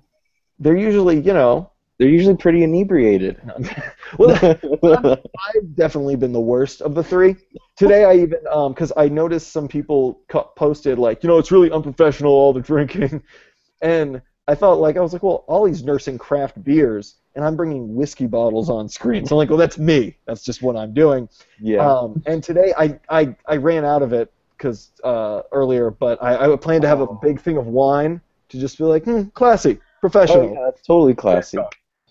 they're 0.59 0.77
usually 0.77 1.21
you 1.21 1.33
know. 1.33 1.71
They're 1.99 2.09
usually 2.09 2.37
pretty 2.37 2.63
inebriated. 2.63 3.41
well, 4.19 4.39
I've 5.55 5.75
definitely 5.75 6.15
been 6.15 6.33
the 6.33 6.41
worst 6.41 6.81
of 6.81 6.95
the 6.95 7.03
three. 7.03 7.35
Today 7.77 8.05
I 8.05 8.15
even 8.15 8.39
um 8.51 8.73
because 8.73 8.93
I 8.97 9.09
noticed 9.09 9.53
some 9.53 9.67
people 9.67 10.21
co- 10.29 10.51
posted 10.57 10.99
like 10.99 11.23
you 11.23 11.29
know 11.29 11.39
it's 11.39 11.51
really 11.51 11.71
unprofessional 11.71 12.31
all 12.31 12.53
the 12.53 12.61
drinking, 12.61 13.23
and 13.83 14.23
I 14.47 14.55
felt 14.55 14.81
like 14.81 14.97
I 14.97 15.01
was 15.01 15.13
like 15.13 15.25
well 15.25 15.45
Ollie's 15.49 15.83
nursing 15.83 16.19
craft 16.19 16.63
beers 16.63 17.17
and 17.35 17.45
I'm 17.45 17.57
bringing 17.57 17.95
whiskey 17.95 18.27
bottles 18.27 18.71
on 18.71 18.89
screen. 18.89 19.27
So 19.27 19.35
I'm 19.35 19.39
like 19.39 19.49
well 19.49 19.59
that's 19.59 19.79
me. 19.79 20.17
That's 20.27 20.45
just 20.45 20.63
what 20.63 20.77
I'm 20.77 20.95
doing. 20.95 21.29
yeah. 21.61 21.85
Um, 21.85 22.23
and 22.27 22.43
today 22.45 22.73
I, 22.79 22.99
I, 23.09 23.35
I 23.47 23.57
ran 23.57 23.85
out 23.85 24.03
of 24.03 24.13
it 24.13 24.33
because 24.57 24.91
uh, 25.05 25.43
earlier, 25.53 25.91
but 25.91 26.23
I, 26.23 26.53
I 26.53 26.57
planned 26.57 26.83
to 26.83 26.89
have 26.89 27.01
a 27.01 27.13
big 27.23 27.41
thing 27.41 27.57
of 27.57 27.67
wine 27.67 28.21
to 28.49 28.59
just 28.59 28.77
be 28.79 28.85
like, 28.85 29.05
hmm, 29.05 29.23
classy, 29.35 29.79
professional. 30.01 30.51
oh, 30.51 30.53
yeah, 30.55 30.61
that's 30.65 30.83
totally 30.83 31.15
classy. 31.15 31.59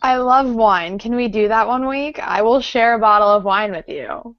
I 0.02 0.18
love 0.18 0.54
wine. 0.54 1.00
Can 1.00 1.16
we 1.16 1.28
do 1.28 1.48
that 1.48 1.68
one 1.68 1.88
week? 1.88 2.20
I 2.20 2.42
will 2.42 2.62
share 2.62 2.96
a 2.96 3.00
bottle 3.00 3.30
of 3.30 3.44
wine 3.44 3.72
with 3.72 3.88
you. 3.88 4.36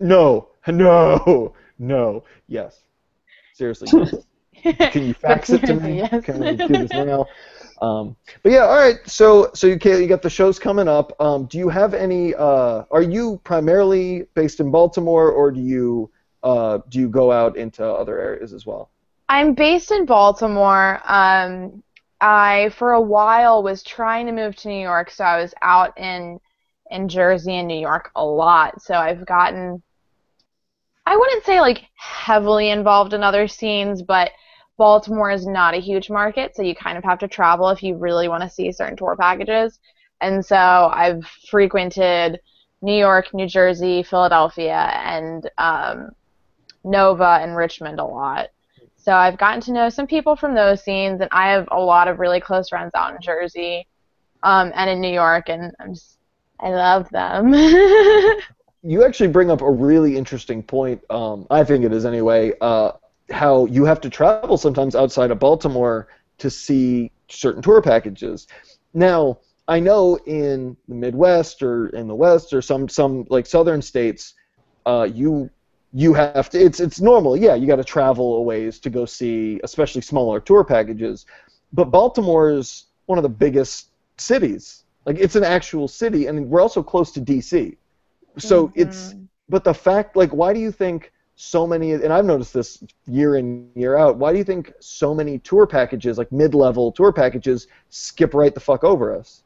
No, 0.00 0.48
no, 0.66 1.54
no. 1.78 2.24
Yes, 2.48 2.82
seriously. 3.54 3.88
yes. 3.92 4.14
Can 4.92 5.06
you 5.06 5.14
fax 5.14 5.50
it 5.50 5.64
to 5.66 5.74
me? 5.74 5.98
Yes. 5.98 6.24
Can 6.24 6.40
we 6.40 6.56
do 6.56 6.68
this 6.68 6.90
now? 6.90 7.26
Um, 7.80 8.14
but 8.42 8.52
yeah, 8.52 8.66
all 8.66 8.76
right. 8.76 8.98
So 9.06 9.50
so 9.54 9.66
you 9.66 9.78
can, 9.78 10.02
you 10.02 10.06
got 10.06 10.22
the 10.22 10.30
shows 10.30 10.58
coming 10.58 10.86
up. 10.86 11.18
Um, 11.20 11.46
do 11.46 11.58
you 11.58 11.68
have 11.68 11.94
any? 11.94 12.34
Uh, 12.34 12.84
are 12.90 13.02
you 13.02 13.40
primarily 13.42 14.26
based 14.34 14.60
in 14.60 14.70
Baltimore, 14.70 15.30
or 15.30 15.50
do 15.50 15.60
you 15.60 16.10
uh, 16.42 16.80
do 16.88 16.98
you 16.98 17.08
go 17.08 17.32
out 17.32 17.56
into 17.56 17.84
other 17.84 18.18
areas 18.18 18.52
as 18.52 18.66
well? 18.66 18.90
I'm 19.28 19.54
based 19.54 19.92
in 19.92 20.06
Baltimore. 20.06 21.00
Um, 21.06 21.82
I 22.20 22.70
for 22.76 22.92
a 22.92 23.00
while 23.00 23.62
was 23.62 23.82
trying 23.82 24.26
to 24.26 24.32
move 24.32 24.56
to 24.56 24.68
New 24.68 24.80
York, 24.80 25.10
so 25.10 25.24
I 25.24 25.40
was 25.40 25.54
out 25.62 25.98
in 25.98 26.40
in 26.90 27.08
Jersey 27.08 27.56
and 27.56 27.68
New 27.68 27.78
York 27.78 28.10
a 28.16 28.24
lot. 28.24 28.82
So 28.82 28.94
I've 28.94 29.24
gotten 29.26 29.82
I 31.06 31.16
wouldn't 31.16 31.44
say 31.44 31.60
like 31.60 31.84
heavily 31.96 32.70
involved 32.70 33.14
in 33.14 33.22
other 33.22 33.48
scenes, 33.48 34.02
but 34.02 34.30
Baltimore 34.76 35.30
is 35.30 35.46
not 35.46 35.74
a 35.74 35.80
huge 35.80 36.08
market, 36.08 36.54
so 36.54 36.62
you 36.62 36.74
kind 36.74 36.96
of 36.96 37.04
have 37.04 37.18
to 37.20 37.28
travel 37.28 37.68
if 37.68 37.82
you 37.82 37.96
really 37.96 38.28
want 38.28 38.42
to 38.42 38.48
see 38.48 38.72
certain 38.72 38.96
tour 38.96 39.16
packages. 39.16 39.78
And 40.20 40.44
so 40.44 40.56
I've 40.56 41.24
frequented 41.50 42.40
New 42.82 42.96
York, 42.96 43.34
New 43.34 43.46
Jersey, 43.46 44.02
Philadelphia, 44.02 44.90
and 44.94 45.50
um, 45.58 46.10
Nova 46.84 47.38
and 47.42 47.56
Richmond 47.56 48.00
a 48.00 48.04
lot. 48.04 48.48
So 49.02 49.12
I've 49.12 49.38
gotten 49.38 49.62
to 49.62 49.72
know 49.72 49.88
some 49.88 50.06
people 50.06 50.36
from 50.36 50.54
those 50.54 50.84
scenes, 50.84 51.20
and 51.22 51.30
I 51.32 51.50
have 51.52 51.68
a 51.70 51.80
lot 51.80 52.06
of 52.06 52.18
really 52.18 52.40
close 52.40 52.68
friends 52.68 52.90
out 52.94 53.14
in 53.14 53.22
Jersey 53.22 53.86
um, 54.42 54.72
and 54.74 54.90
in 54.90 55.00
New 55.00 55.12
York, 55.12 55.48
and 55.48 55.72
I'm 55.80 55.94
just, 55.94 56.18
I 56.60 56.68
love 56.68 57.08
them. 57.08 57.54
you 58.82 59.04
actually 59.04 59.28
bring 59.28 59.50
up 59.50 59.62
a 59.62 59.70
really 59.70 60.16
interesting 60.18 60.62
point. 60.62 61.02
Um, 61.08 61.46
I 61.50 61.64
think 61.64 61.84
it 61.84 61.92
is 61.92 62.04
anyway. 62.04 62.52
Uh, 62.60 62.92
how 63.30 63.64
you 63.66 63.84
have 63.84 64.02
to 64.02 64.10
travel 64.10 64.58
sometimes 64.58 64.94
outside 64.94 65.30
of 65.30 65.38
Baltimore 65.38 66.08
to 66.38 66.50
see 66.50 67.10
certain 67.28 67.62
tour 67.62 67.80
packages. 67.80 68.48
Now, 68.92 69.38
I 69.66 69.80
know 69.80 70.16
in 70.26 70.76
the 70.88 70.94
Midwest 70.94 71.62
or 71.62 71.88
in 71.90 72.06
the 72.06 72.14
West 72.14 72.52
or 72.52 72.60
some 72.60 72.88
some 72.88 73.24
like 73.30 73.46
southern 73.46 73.80
states, 73.80 74.34
uh, 74.84 75.08
you 75.10 75.48
you 75.92 76.14
have 76.14 76.50
to. 76.50 76.58
It's 76.58 76.80
it's 76.80 77.00
normal. 77.00 77.36
Yeah, 77.36 77.54
you 77.54 77.66
got 77.66 77.76
to 77.76 77.84
travel 77.84 78.36
a 78.36 78.42
ways 78.42 78.78
to 78.80 78.90
go 78.90 79.04
see, 79.04 79.60
especially 79.64 80.02
smaller 80.02 80.40
tour 80.40 80.64
packages. 80.64 81.26
But 81.72 81.86
Baltimore 81.90 82.50
is 82.50 82.86
one 83.06 83.18
of 83.18 83.22
the 83.22 83.28
biggest 83.28 83.90
cities. 84.16 84.84
Like 85.06 85.18
it's 85.18 85.36
an 85.36 85.44
actual 85.44 85.88
city, 85.88 86.26
and 86.26 86.48
we're 86.48 86.60
also 86.60 86.82
close 86.82 87.12
to 87.12 87.20
D.C. 87.20 87.76
So 88.38 88.70
it's 88.74 89.14
Mhm. 89.14 89.26
but 89.48 89.64
the 89.64 89.74
fact 89.74 90.16
like 90.16 90.30
why 90.30 90.52
do 90.52 90.60
you 90.60 90.70
think 90.70 91.12
so 91.36 91.66
many 91.66 91.92
and 91.92 92.12
I've 92.12 92.26
noticed 92.26 92.52
this 92.52 92.84
year 93.06 93.36
in 93.36 93.70
year 93.74 93.96
out 93.96 94.16
why 94.18 94.30
do 94.32 94.38
you 94.38 94.44
think 94.44 94.72
so 94.80 95.14
many 95.14 95.38
tour 95.38 95.66
packages 95.66 96.18
like 96.18 96.30
mid-level 96.30 96.92
tour 96.92 97.12
packages 97.12 97.66
skip 97.88 98.34
right 98.34 98.54
the 98.54 98.60
fuck 98.60 98.84
over 98.84 99.14
us? 99.16 99.42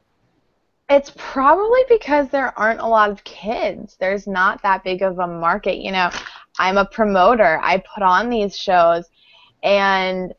It's 0.88 1.12
probably 1.16 1.80
because 1.88 2.28
there 2.28 2.56
aren't 2.58 2.80
a 2.80 2.86
lot 2.86 3.10
of 3.10 3.24
kids. 3.24 3.96
There's 3.98 4.26
not 4.26 4.62
that 4.62 4.84
big 4.84 5.02
of 5.02 5.18
a 5.18 5.26
market. 5.26 5.78
You 5.78 5.92
know, 5.92 6.10
I'm 6.58 6.76
a 6.76 6.84
promoter. 6.84 7.58
I 7.62 7.82
put 7.94 8.02
on 8.02 8.28
these 8.28 8.56
shows 8.56 9.08
and 9.62 10.34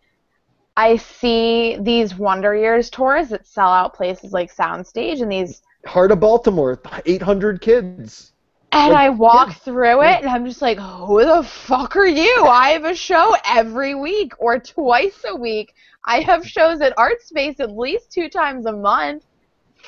I 0.78 0.98
see 0.98 1.78
these 1.80 2.16
Wonder 2.16 2.56
Years 2.56 2.90
tours 2.90 3.30
that 3.30 3.48
sell 3.48 3.70
out 3.70 3.96
places 3.96 4.34
like 4.34 4.56
Soundstage 4.56 5.22
and 5.22 5.32
these 5.32 5.62
Heart 5.86 6.12
of 6.12 6.20
Baltimore, 6.20 6.80
800 7.06 7.62
kids. 7.62 8.34
and 8.72 8.94
Like, 8.94 9.02
I 9.02 9.10
walk 9.10 9.50
yeah. 9.50 9.54
through 9.54 10.02
it 10.02 10.22
and 10.22 10.30
I'm 10.30 10.46
just 10.46 10.62
like, 10.62 10.80
who 10.80 11.24
the 11.24 11.44
fuck 11.44 11.96
are 11.96 12.06
you? 12.06 12.46
I 12.46 12.70
have 12.70 12.86
a 12.86 12.96
show 12.96 13.36
every 13.46 13.96
week 13.96 14.34
or 14.40 14.60
twice 14.60 15.24
a 15.28 15.36
week. 15.36 15.74
I 16.06 16.20
have 16.22 16.48
shows 16.48 16.82
at 16.82 16.94
Art 16.98 17.22
Space 17.22 17.60
at 17.60 17.72
least 17.72 18.12
two 18.12 18.30
times 18.30 18.66
a 18.66 18.72
month. 18.72 19.24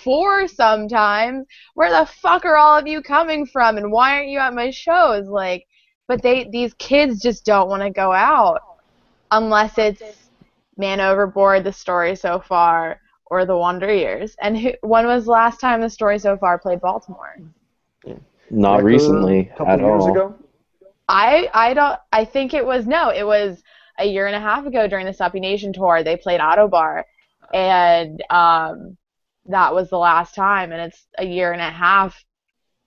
Four 0.03 0.47
sometimes. 0.47 1.45
Where 1.75 1.89
the 1.91 2.05
fuck 2.05 2.45
are 2.45 2.57
all 2.57 2.77
of 2.77 2.87
you 2.87 3.01
coming 3.01 3.45
from 3.45 3.77
and 3.77 3.91
why 3.91 4.13
aren't 4.15 4.29
you 4.29 4.39
at 4.39 4.53
my 4.53 4.69
shows? 4.71 5.27
Like 5.27 5.65
but 6.07 6.21
they 6.21 6.45
these 6.49 6.73
kids 6.75 7.21
just 7.21 7.45
don't 7.45 7.69
want 7.69 7.83
to 7.83 7.89
go 7.89 8.11
out 8.13 8.61
unless 9.31 9.77
it's 9.77 10.01
Man 10.77 10.99
Overboard, 11.01 11.63
the 11.63 11.73
story 11.73 12.15
so 12.15 12.39
far, 12.39 12.99
or 13.25 13.45
the 13.45 13.57
Wonder 13.57 13.93
Years. 13.93 14.35
And 14.41 14.57
who, 14.57 14.71
when 14.81 15.05
was 15.07 15.25
the 15.25 15.31
last 15.31 15.59
time 15.59 15.81
the 15.81 15.89
story 15.89 16.19
so 16.19 16.37
far 16.37 16.57
played 16.59 16.81
Baltimore? 16.81 17.35
Not 18.49 18.77
Like, 18.77 18.85
uh, 18.85 18.85
recently 18.85 19.39
a 19.53 19.57
couple 19.57 19.73
at 19.73 19.79
years 19.79 20.05
all. 20.05 20.11
ago. 20.11 20.35
I 21.09 21.49
I 21.53 21.73
don't 21.73 21.99
I 22.11 22.25
think 22.25 22.53
it 22.53 22.65
was 22.65 22.85
no, 22.87 23.09
it 23.09 23.25
was 23.25 23.61
a 23.99 24.05
year 24.05 24.27
and 24.27 24.35
a 24.35 24.39
half 24.39 24.65
ago 24.65 24.87
during 24.87 25.05
the 25.05 25.13
Suppy 25.13 25.39
Nation 25.39 25.73
tour. 25.73 26.03
They 26.03 26.17
played 26.17 26.39
Ottobar, 26.39 27.03
and 27.53 28.23
um, 28.29 28.97
that 29.47 29.73
was 29.73 29.89
the 29.89 29.97
last 29.97 30.35
time. 30.35 30.71
And 30.71 30.81
it's 30.81 31.07
a 31.17 31.25
year 31.25 31.51
and 31.51 31.61
a 31.61 31.69
half. 31.69 32.23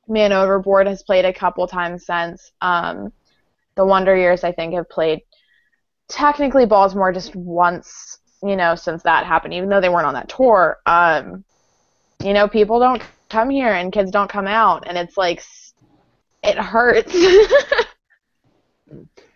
Man 0.09 0.33
Overboard 0.33 0.87
has 0.87 1.03
played 1.03 1.25
a 1.25 1.33
couple 1.33 1.67
times 1.67 2.07
since. 2.07 2.53
Um, 2.61 3.13
the 3.77 3.85
Wonder 3.85 4.17
Years 4.17 4.45
I 4.45 4.53
think 4.53 4.75
have 4.75 4.89
played 4.89 5.21
technically 6.09 6.67
Baltimore 6.67 7.13
just 7.13 7.35
once, 7.37 8.19
you 8.43 8.57
know, 8.57 8.75
since 8.75 9.03
that 9.05 9.25
happened. 9.27 9.55
Even 9.55 9.69
though 9.69 9.81
they 9.81 9.89
weren't 9.89 10.07
on 10.07 10.15
that 10.15 10.29
tour, 10.29 10.79
um, 10.87 11.45
you 12.23 12.33
know, 12.33 12.49
people 12.49 12.81
don't 12.81 13.03
come 13.29 13.49
here 13.49 13.73
and 13.73 13.93
kids 13.93 14.11
don't 14.11 14.29
come 14.29 14.49
out, 14.49 14.85
and 14.87 14.99
it's 14.99 15.17
like 15.17 15.43
it 16.43 16.59
hurts. 16.59 17.15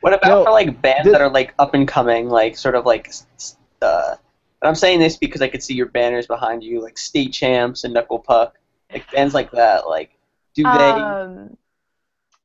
What 0.01 0.13
about 0.13 0.29
No, 0.29 0.45
for 0.45 0.51
like 0.51 0.83
bands 0.83 1.05
this- 1.05 1.13
that 1.13 1.23
are 1.23 1.31
like 1.31 1.55
up 1.59 1.73
and 1.75 1.89
coming, 1.89 2.29
like 2.29 2.57
sort 2.59 2.75
of 2.75 2.85
like, 2.85 3.09
s- 3.09 3.27
s- 3.37 3.57
uh, 3.81 4.17
and 4.65 4.71
I'm 4.71 4.75
saying 4.75 4.99
this 4.99 5.19
because 5.19 5.43
I 5.43 5.49
could 5.49 5.63
see 5.63 5.75
your 5.75 5.91
banners 5.91 6.27
behind 6.27 6.65
you, 6.65 6.81
like 6.81 6.97
State 6.97 7.35
Champs 7.35 7.85
and 7.85 7.93
Knuckle 7.93 8.19
Puck, 8.19 8.59
like 8.91 9.11
bands 9.13 9.35
like 9.35 9.51
that. 9.51 9.87
Like, 9.87 10.17
do 10.55 10.63
they 10.63 10.69
um, 10.71 11.55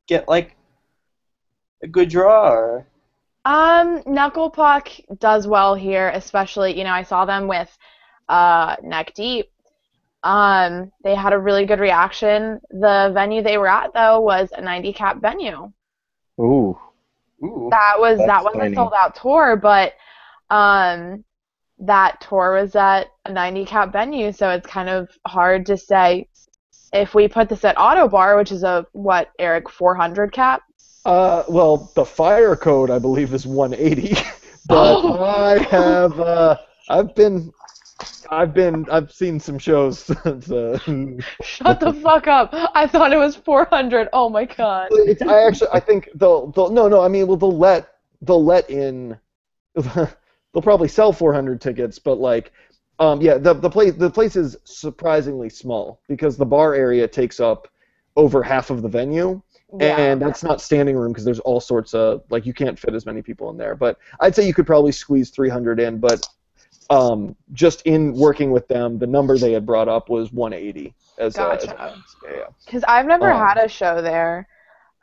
get 0.05 0.27
like 0.27 0.58
a 1.82 1.88
good 1.88 2.10
draw? 2.10 2.49
Or? 2.49 2.86
um, 3.45 4.03
Knuckle 4.05 4.49
Puck 4.49 4.89
does 5.19 5.47
well 5.47 5.75
here, 5.75 6.10
especially 6.10 6.77
you 6.77 6.84
know 6.84 6.91
I 6.91 7.03
saw 7.03 7.23
them 7.23 7.47
with 7.47 7.77
uh, 8.27 8.75
Neck 8.84 9.13
Deep. 9.13 9.49
Um, 10.21 10.91
they 11.05 11.15
had 11.15 11.32
a 11.32 11.39
really 11.39 11.65
good 11.65 11.79
reaction. 11.79 12.60
The 12.69 13.12
venue 13.13 13.41
they 13.41 13.58
were 13.58 13.69
at 13.69 13.93
though 13.93 14.19
was 14.19 14.49
a 14.51 14.62
90 14.62 14.91
cap 14.91 15.21
venue. 15.21 15.71
Ooh. 16.38 16.77
Ooh. 17.41 17.69
That 17.71 17.93
was 17.97 18.17
that 18.17 18.43
was 18.43 18.55
tiny. 18.58 18.73
a 18.73 18.75
sold 18.75 18.91
out 18.93 19.15
tour, 19.15 19.55
but 19.55 19.93
um, 20.49 21.23
that 21.80 22.22
tour 22.22 22.54
was 22.54 22.76
at 22.76 23.08
a 23.26 23.32
90 23.32 23.65
cap 23.65 23.92
venue, 23.94 24.32
so 24.32 24.50
it's 24.50 24.68
kind 24.68 24.89
of 24.89 25.10
hard 25.26 25.65
to 25.68 25.78
say 25.78 26.28
if 26.92 27.13
we 27.13 27.28
put 27.28 27.50
this 27.50 27.63
at 27.65 27.76
Ottobar, 27.78 28.38
which 28.38 28.52
is 28.52 28.63
a 28.63 28.86
what, 28.94 29.30
Eric, 29.39 29.70
400 29.70 30.34
cap. 30.34 30.62
Uh, 31.06 31.44
well, 31.48 31.92
the 31.96 32.06
fire 32.06 32.56
code 32.56 32.89
I 32.92 33.00
believe 33.00 33.34
is 33.34 33.46
180, 33.48 34.13
but 34.68 35.02
Oh. 35.02 35.24
I 35.24 35.58
have 35.60 36.20
uh, 36.20 36.58
I've 36.89 37.15
been 37.15 37.52
I've 38.30 38.54
been 38.54 38.86
I've 38.92 39.12
seen 39.12 39.39
some 39.39 39.58
shows. 39.58 40.00
so, 40.24 40.78
Shut 41.42 41.80
the 41.80 41.94
fuck 42.04 42.28
up! 42.28 42.50
I 42.54 42.86
thought 42.88 43.12
it 43.13 43.18
was 43.18 43.36
400. 43.36 44.10
Oh 44.13 44.30
my 44.30 44.46
god. 44.46 44.89
it's, 44.92 45.22
I 45.22 45.44
actually 45.48 45.70
I 45.74 45.80
think 45.80 46.10
they'll 46.15 46.48
they'll 46.52 46.70
no 46.70 46.88
no 46.88 47.02
I 47.02 47.08
mean 47.08 47.28
well 47.28 47.38
they'll 47.38 47.58
let 47.58 47.88
they'll 48.22 48.44
let 48.44 48.70
in 48.70 49.18
they'll 50.54 50.62
probably 50.62 50.88
sell 50.88 51.12
400 51.14 51.62
tickets 51.62 52.00
but 52.00 52.16
like 52.20 52.52
um 53.00 53.22
yeah 53.22 53.38
the 53.38 53.54
the 53.54 53.70
place 53.70 53.94
the 53.94 54.10
place 54.10 54.36
is 54.36 54.58
surprisingly 54.64 55.50
small 55.50 56.02
because 56.08 56.38
the 56.38 56.46
bar 56.46 56.74
area 56.74 57.08
takes 57.08 57.40
up 57.40 57.68
over 58.16 58.42
half 58.44 58.70
of 58.70 58.82
the 58.82 58.90
venue 58.90 59.42
Yeah. 59.80 59.98
and 59.98 60.22
that's 60.22 60.44
not 60.44 60.62
standing 60.62 60.98
room 60.98 61.12
because 61.12 61.24
there's 61.26 61.40
all 61.40 61.60
sorts 61.62 61.94
of 61.94 62.24
like 62.30 62.46
you 62.46 62.54
can't 62.54 62.78
fit 62.78 62.94
as 62.94 63.06
many 63.06 63.22
people 63.22 63.50
in 63.50 63.58
there 63.58 63.76
but 63.76 63.98
I'd 64.20 64.36
say 64.36 64.46
you 64.46 64.54
could 64.54 64.68
probably 64.68 64.92
squeeze 64.92 65.30
300 65.30 65.80
in 65.80 66.00
but 66.00 66.28
um 66.90 67.36
just 67.54 67.84
in 67.84 68.14
working 68.14 68.52
with 68.52 68.68
them 68.68 68.98
the 68.98 69.08
number 69.08 69.38
they 69.38 69.52
had 69.54 69.66
brought 69.66 69.88
up 69.88 70.10
was 70.10 70.34
180 70.34 70.94
as 71.20 71.38
a- 71.38 71.52
as 71.54 71.66
Gotcha. 71.66 72.02
yeah, 72.24 72.30
yeah. 72.38 72.44
Because 72.66 72.84
I've 72.88 73.06
never 73.06 73.30
Um, 73.32 73.46
had 73.46 73.58
a 73.58 73.68
show 73.68 74.02
there. 74.02 74.48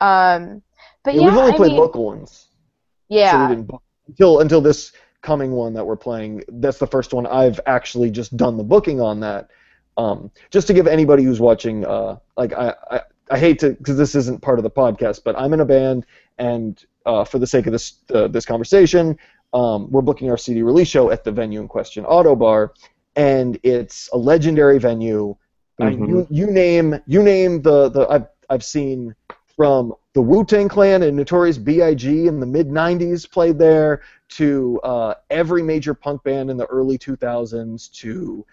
Um, 0.01 0.61
but 1.03 1.13
Yeah, 1.13 1.21
yeah, 1.21 1.27
we've 1.29 1.37
only 1.37 1.53
I 1.53 1.55
played 1.55 1.71
mean, 1.71 1.79
local 1.79 2.05
ones 2.05 2.47
So 2.49 3.15
yeah, 3.15 3.47
didn't 3.47 3.71
until 4.09 4.39
until 4.41 4.61
this 4.61 4.91
coming 5.27 5.51
one 5.51 5.73
that 5.73 5.85
we're 5.85 5.97
playing. 5.97 6.41
That's 6.47 6.77
the 6.79 6.87
first 6.87 7.13
one 7.13 7.25
I've 7.27 7.59
actually 7.65 8.09
just 8.11 8.37
done 8.37 8.55
the 8.55 8.63
booking 8.63 9.01
on 9.01 9.19
that. 9.19 9.49
Um, 9.97 10.31
just 10.51 10.67
to 10.67 10.73
give 10.73 10.87
anybody 10.87 11.23
who's 11.23 11.41
watching, 11.41 11.85
uh, 11.85 12.15
like 12.37 12.53
I, 12.53 12.73
I, 12.89 13.01
I 13.29 13.37
hate 13.37 13.59
to 13.59 13.71
because 13.71 13.97
this 13.97 14.15
isn't 14.15 14.41
part 14.41 14.57
of 14.57 14.63
the 14.63 14.69
podcast, 14.71 15.23
but 15.25 15.37
I'm 15.37 15.51
in 15.53 15.59
a 15.59 15.65
band, 15.65 16.05
and 16.37 16.81
uh, 17.05 17.25
for 17.25 17.39
the 17.39 17.47
sake 17.47 17.65
of 17.67 17.73
this 17.73 17.87
uh, 18.13 18.27
this 18.29 18.45
conversation, 18.45 19.17
um, 19.53 19.91
we're 19.91 20.01
booking 20.09 20.29
our 20.31 20.37
CD 20.37 20.61
release 20.61 20.87
show 20.87 21.11
at 21.11 21.25
the 21.25 21.31
venue 21.31 21.59
in 21.59 21.67
question, 21.67 22.05
Ottobar, 22.05 22.69
and 23.17 23.59
it's 23.63 24.09
a 24.13 24.17
legendary 24.17 24.79
venue. 24.79 25.35
I, 25.81 25.83
Mhm. 25.91 26.07
you, 26.09 26.27
you 26.29 26.47
name 26.47 26.87
you 27.05 27.21
name 27.21 27.61
the 27.63 27.89
the 27.89 28.07
I've 28.07 28.27
I've 28.49 28.63
seen 28.63 29.13
from 29.57 29.91
the 30.13 30.21
Wu 30.21 30.45
Tang 30.45 30.69
Clan 30.69 31.03
and 31.03 31.17
Notorious 31.17 31.57
B.I.G. 31.57 32.27
in 32.27 32.39
the 32.39 32.45
mid 32.45 32.69
'90s 32.69 33.29
played 33.29 33.57
there 33.57 34.01
to 34.29 34.79
uh, 34.83 35.15
every 35.31 35.63
major 35.63 35.93
punk 35.93 36.23
band 36.23 36.49
in 36.49 36.57
the 36.57 36.67
early 36.67 36.97
2000s 36.97 37.91
to 37.93 38.45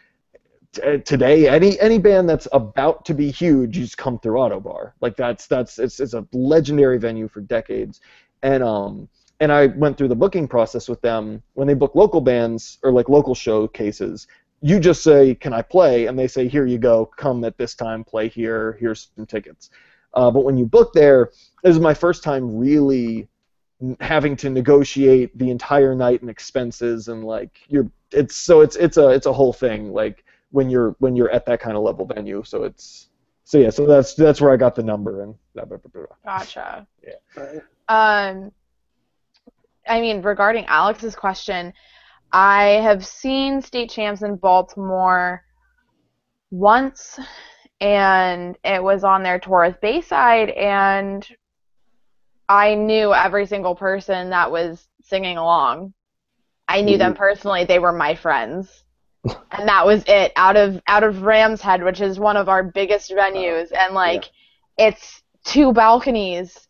t- 0.72 0.98
today. 0.98 1.46
Any 1.48 1.78
any 1.78 1.98
band 1.98 2.28
that's 2.28 2.48
about 2.52 3.04
to 3.04 3.14
be 3.14 3.30
huge 3.30 3.72
just 3.72 3.98
come 3.98 4.18
through 4.18 4.38
Ottobar 4.38 4.92
like 5.00 5.16
that's 5.16 5.46
that's 5.46 5.78
it's 5.78 6.00
it's 6.00 6.14
a 6.14 6.26
legendary 6.32 6.98
venue 6.98 7.28
for 7.28 7.42
decades. 7.42 8.00
And 8.42 8.62
um 8.62 9.08
and 9.40 9.52
I 9.52 9.66
went 9.66 9.98
through 9.98 10.08
the 10.08 10.16
booking 10.16 10.48
process 10.48 10.88
with 10.88 11.02
them. 11.02 11.42
When 11.52 11.68
they 11.68 11.74
book 11.74 11.94
local 11.94 12.22
bands 12.22 12.78
or 12.82 12.92
like 12.92 13.08
local 13.08 13.34
showcases 13.34 14.26
you 14.62 14.80
just 14.80 15.02
say 15.02 15.34
can 15.34 15.52
I 15.52 15.60
play? 15.60 16.06
And 16.06 16.18
they 16.18 16.28
say 16.28 16.48
here 16.48 16.64
you 16.64 16.78
go. 16.78 17.04
Come 17.04 17.44
at 17.44 17.58
this 17.58 17.74
time. 17.74 18.04
Play 18.04 18.28
here. 18.28 18.78
Here's 18.80 19.08
some 19.14 19.26
tickets 19.26 19.68
uh, 20.14 20.30
but 20.30 20.44
when 20.44 20.56
you 20.56 20.64
book 20.64 20.92
there 20.92 21.30
this 21.62 21.74
is 21.74 21.80
my 21.80 21.94
first 21.94 22.22
time 22.22 22.56
really 22.56 23.28
having 24.00 24.36
to 24.36 24.48
negotiate 24.48 25.36
the 25.36 25.50
entire 25.50 25.94
night 25.94 26.20
and 26.20 26.30
expenses 26.30 27.08
and 27.08 27.24
like 27.24 27.60
you're 27.68 27.90
it's 28.12 28.36
so 28.36 28.60
it's 28.60 28.76
it's 28.76 28.96
a 28.96 29.08
it's 29.08 29.26
a 29.26 29.32
whole 29.32 29.52
thing 29.52 29.92
like 29.92 30.24
when 30.50 30.70
you're 30.70 30.94
when 31.00 31.16
you're 31.16 31.30
at 31.30 31.44
that 31.44 31.60
kind 31.60 31.76
of 31.76 31.82
level 31.82 32.06
venue 32.06 32.42
so 32.44 32.62
it's 32.62 33.08
so 33.44 33.58
yeah 33.58 33.70
so 33.70 33.86
that's 33.86 34.14
that's 34.14 34.40
where 34.40 34.52
I 34.52 34.56
got 34.56 34.74
the 34.74 34.82
number 34.82 35.22
and 35.22 35.34
blah, 35.54 35.64
blah, 35.64 35.78
blah, 35.78 36.06
blah. 36.06 36.16
gotcha. 36.24 36.86
Yeah. 37.02 37.60
Um, 37.88 38.52
I 39.86 40.00
mean, 40.00 40.22
regarding 40.22 40.64
Alex's 40.66 41.14
question, 41.14 41.72
I 42.32 42.80
have 42.82 43.06
seen 43.06 43.60
state 43.62 43.90
champs 43.90 44.22
in 44.22 44.36
Baltimore 44.36 45.44
once, 46.50 47.18
and 47.84 48.56
it 48.64 48.82
was 48.82 49.04
on 49.04 49.22
their 49.22 49.38
tour 49.38 49.66
with 49.66 49.80
Bayside, 49.82 50.48
and 50.48 51.26
I 52.48 52.74
knew 52.74 53.12
every 53.12 53.44
single 53.44 53.74
person 53.74 54.30
that 54.30 54.50
was 54.50 54.88
singing 55.02 55.36
along. 55.36 55.92
I 56.66 56.80
knew 56.80 56.96
them 56.96 57.14
personally; 57.14 57.66
they 57.66 57.78
were 57.78 57.92
my 57.92 58.14
friends, 58.14 58.84
and 59.50 59.68
that 59.68 59.84
was 59.84 60.02
it. 60.06 60.32
Out 60.34 60.56
of 60.56 60.80
out 60.86 61.04
of 61.04 61.22
Rams 61.22 61.60
Head, 61.60 61.84
which 61.84 62.00
is 62.00 62.18
one 62.18 62.38
of 62.38 62.48
our 62.48 62.62
biggest 62.62 63.10
venues, 63.10 63.70
and 63.70 63.94
like, 63.94 64.30
it's 64.78 65.22
two 65.44 65.74
balconies 65.74 66.66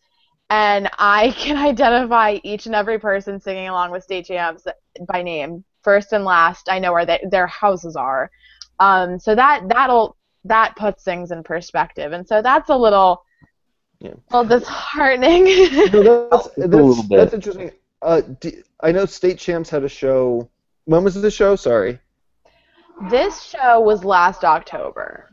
and 0.51 0.91
I 0.99 1.31
can 1.37 1.57
identify 1.57 2.39
each 2.43 2.67
and 2.67 2.75
every 2.75 2.99
person 2.99 3.41
singing 3.41 3.69
along 3.69 3.93
with 3.93 4.03
state 4.03 4.27
champs 4.27 4.67
by 5.07 5.23
name, 5.23 5.65
first 5.83 6.13
and 6.13 6.25
last. 6.25 6.69
I 6.69 6.81
know 6.81 6.93
where 6.93 7.07
they, 7.07 7.23
their 7.31 7.47
houses 7.47 7.95
are, 7.95 8.33
um, 8.81 9.21
so 9.21 9.37
that 9.37 9.69
that'll 9.69 10.17
that 10.45 10.75
puts 10.77 11.03
things 11.05 11.31
in 11.31 11.43
perspective, 11.43 12.13
and 12.13 12.27
so 12.27 12.43
that's 12.43 12.69
a 12.71 12.77
little, 12.77 13.25
Yeah. 14.01 14.15
well, 14.31 14.45
disheartening. 14.45 15.45
No, 15.93 16.29
that's, 16.31 16.45
Just 16.47 16.59
a 16.59 16.61
that's, 16.61 16.73
little 16.73 17.03
bit. 17.05 17.17
that's 17.19 17.35
interesting. 17.35 17.71
Uh, 18.03 18.21
d 18.41 18.63
I 18.81 18.93
know 18.93 19.07
State 19.07 19.39
Champs 19.39 19.71
had 19.71 19.85
a 19.85 19.89
show. 19.89 20.51
When 20.85 21.03
was 21.05 21.15
the 21.15 21.31
show? 21.31 21.57
Sorry. 21.57 21.99
this 23.11 23.43
show 23.43 23.81
was 23.81 24.05
last 24.05 24.45
October. 24.45 25.31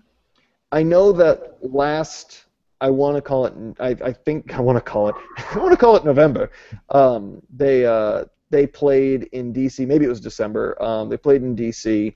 I 0.71 0.84
know 0.84 1.12
that 1.12 1.58
last. 1.62 2.45
I 2.80 2.89
want 2.89 3.15
to 3.17 3.21
call 3.21 3.45
it. 3.45 3.54
I, 3.80 3.89
I 4.10 4.13
think 4.13 4.54
I 4.56 4.62
want 4.62 4.78
to 4.78 4.82
call 4.82 5.10
it. 5.10 5.15
I 5.54 5.58
want 5.60 5.71
to 5.71 5.78
call 5.78 5.95
it 5.97 6.06
November. 6.06 6.50
Um, 6.89 7.41
they 7.54 7.86
uh, 7.86 8.26
they 8.50 8.65
played 8.65 9.24
in 9.34 9.54
DC. 9.54 9.86
Maybe 9.86 10.06
it 10.06 10.10
was 10.10 10.21
December. 10.21 10.82
Um, 10.82 11.10
they 11.10 11.17
played 11.17 11.43
in 11.43 11.56
DC 11.56 12.15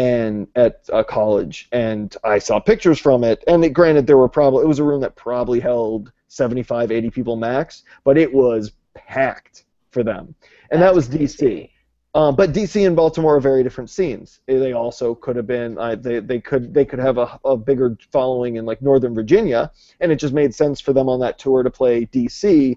and 0.00 0.48
at 0.56 0.88
a 0.90 1.04
college, 1.04 1.68
and 1.72 2.16
I 2.24 2.38
saw 2.38 2.58
pictures 2.58 2.98
from 2.98 3.22
it. 3.22 3.44
And 3.46 3.62
it, 3.62 3.74
granted, 3.74 4.06
there 4.06 4.16
were 4.16 4.30
probably 4.30 4.64
it 4.64 4.66
was 4.66 4.78
a 4.78 4.84
room 4.84 5.02
that 5.02 5.14
probably 5.14 5.60
held 5.60 6.10
75, 6.28 6.90
80 6.90 7.10
people 7.10 7.36
max, 7.36 7.84
but 8.02 8.16
it 8.16 8.32
was 8.32 8.72
packed 8.94 9.64
for 9.90 10.02
them. 10.02 10.34
And 10.70 10.80
that 10.80 10.94
That's 10.94 11.08
was 11.08 11.08
DC. 11.10 11.68
Um, 12.14 12.34
but 12.34 12.54
DC 12.54 12.86
and 12.86 12.96
Baltimore 12.96 13.36
are 13.36 13.40
very 13.40 13.62
different 13.62 13.90
scenes. 13.90 14.40
They 14.46 14.72
also 14.72 15.14
could 15.14 15.36
have 15.36 15.46
been. 15.46 15.76
Uh, 15.76 15.96
they, 15.96 16.20
they 16.20 16.40
could 16.40 16.72
they 16.72 16.86
could 16.86 16.98
have 16.98 17.18
a, 17.18 17.38
a 17.44 17.54
bigger 17.58 17.98
following 18.10 18.56
in 18.56 18.64
like 18.64 18.80
Northern 18.80 19.14
Virginia, 19.14 19.70
and 20.00 20.10
it 20.10 20.16
just 20.16 20.32
made 20.32 20.54
sense 20.54 20.80
for 20.80 20.94
them 20.94 21.10
on 21.10 21.20
that 21.20 21.38
tour 21.38 21.62
to 21.62 21.70
play 21.70 22.06
DC, 22.06 22.74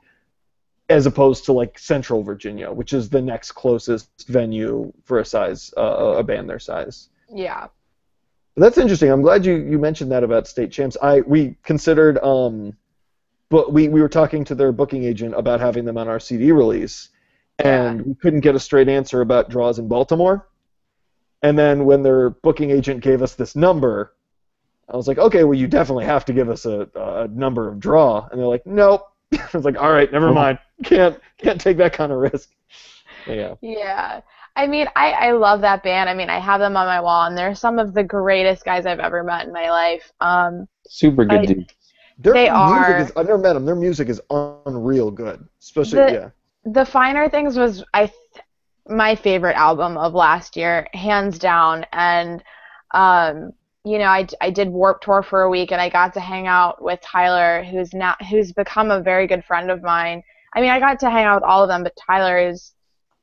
as 0.90 1.06
opposed 1.06 1.46
to 1.46 1.54
like 1.54 1.80
Central 1.80 2.22
Virginia, 2.22 2.70
which 2.70 2.92
is 2.92 3.10
the 3.10 3.22
next 3.22 3.54
closest 3.54 4.28
venue 4.28 4.92
for 5.06 5.20
a 5.20 5.26
size 5.26 5.74
uh, 5.78 6.16
a 6.18 6.24
band 6.24 6.50
their 6.50 6.60
size. 6.60 7.10
Yeah. 7.34 7.67
That's 8.56 8.78
interesting. 8.78 9.10
I'm 9.10 9.22
glad 9.22 9.46
you, 9.46 9.56
you 9.56 9.80
mentioned 9.80 10.12
that 10.12 10.24
about 10.24 10.48
state 10.48 10.72
champs. 10.72 10.96
I 11.02 11.22
we 11.22 11.56
considered 11.63 12.19
um, 12.19 12.78
but 13.54 13.72
we, 13.72 13.88
we 13.88 14.02
were 14.02 14.10
talking 14.10 14.43
to 14.46 14.56
their 14.56 14.72
booking 14.72 15.04
agent 15.04 15.36
about 15.36 15.60
having 15.60 15.86
them 15.86 15.96
on 15.96 16.08
our 16.08 16.19
CD 16.19 16.52
release, 16.52 17.10
and 17.60 18.04
we 18.04 18.15
couldn't 18.15 18.39
get 18.39 18.56
a 18.56 18.60
straight 18.60 18.89
answer 18.89 19.22
about 19.22 19.52
draws 19.52 19.78
in 19.78 19.88
Baltimore. 19.88 20.48
And 21.43 21.56
then 21.60 21.86
when 21.86 22.02
their 22.02 22.32
booking 22.32 22.72
agent 22.72 23.02
gave 23.02 23.22
us 23.22 23.36
this 23.36 23.56
number, 23.56 24.15
I 24.89 24.98
was 24.98 25.08
like, 25.08 25.19
okay, 25.19 25.43
well 25.43 25.54
you 25.54 25.67
definitely 25.67 26.06
have 26.06 26.26
to 26.26 26.34
give 26.34 26.50
us 26.50 26.65
a, 26.65 26.89
a 26.96 27.28
number 27.28 27.67
of 27.69 27.80
draw. 27.80 28.28
And 28.32 28.39
they're 28.39 28.48
like, 28.48 28.65
nope. 28.65 29.08
I 29.34 29.48
was 29.54 29.65
like, 29.65 29.78
all 29.78 29.91
right, 29.91 30.12
never 30.12 30.34
mind. 30.34 30.58
Can't 30.84 31.19
can't 31.38 31.62
take 31.62 31.78
that 31.78 31.93
kind 31.93 32.12
of 32.12 32.17
risk. 32.17 32.50
Yeah. 33.28 33.53
Yeah. 33.62 34.22
I 34.56 34.68
mean, 34.68 34.88
I, 34.95 35.12
I 35.12 35.32
love 35.32 35.62
that 35.62 35.82
band. 35.84 36.10
I 36.10 36.14
mean, 36.14 36.30
I 36.30 36.39
have 36.39 36.60
them 36.60 36.78
on 36.78 36.86
my 36.86 37.01
wall, 37.01 37.26
and 37.26 37.36
they're 37.38 37.56
some 37.56 37.80
of 37.80 37.93
the 37.93 38.04
greatest 38.04 38.64
guys 38.64 38.86
I've 38.86 38.99
ever 38.99 39.24
met 39.24 39.47
in 39.47 39.54
my 39.54 39.70
life. 39.70 40.12
Um, 40.22 40.68
Super 40.88 41.26
good 41.26 41.39
I- 41.39 41.45
dude. 41.45 41.74
Their 42.20 42.34
They 42.34 42.41
music 42.43 42.54
are- 42.54 42.97
is 42.99 43.12
I've 43.16 43.26
never 43.26 43.39
met 43.39 43.54
them. 43.54 43.66
Their 43.66 43.76
music 43.76 44.08
is 44.10 44.22
unreal 44.30 45.10
good. 45.10 45.47
Especially 45.60 45.99
The- 46.01 46.12
yeah. 46.14 46.30
the 46.66 46.86
finer 46.86 47.28
things 47.28 47.58
was 47.58 47.84
I 47.95 48.06
th- 48.06 48.45
my 48.88 49.16
favorite 49.16 49.56
album 49.56 49.97
of 49.97 50.14
last 50.14 50.56
year, 50.56 50.88
hands 50.93 51.39
down. 51.39 51.86
And 51.91 52.43
um, 52.91 53.54
you 53.84 53.97
know, 53.97 54.06
I, 54.06 54.28
I 54.39 54.51
did 54.51 54.70
Warped 54.70 55.04
Tour 55.04 55.24
for 55.24 55.41
a 55.41 55.49
week, 55.49 55.72
and 55.72 55.82
I 55.82 55.89
got 55.89 56.14
to 56.14 56.20
hang 56.20 56.45
out 56.45 56.82
with 56.82 57.01
Tyler, 57.01 57.64
who's 57.64 57.91
now 57.93 58.16
who's 58.30 58.54
become 58.54 58.91
a 58.91 59.01
very 59.01 59.26
good 59.26 59.43
friend 59.43 59.72
of 59.72 59.82
mine. 59.82 60.22
I 60.54 60.62
mean, 60.62 60.70
I 60.70 60.80
got 60.80 60.99
to 60.99 61.10
hang 61.10 61.26
out 61.26 61.38
with 61.41 61.49
all 61.49 61.64
of 61.64 61.68
them, 61.70 61.82
but 61.82 61.97
Tyler 62.08 62.38
is 62.38 62.72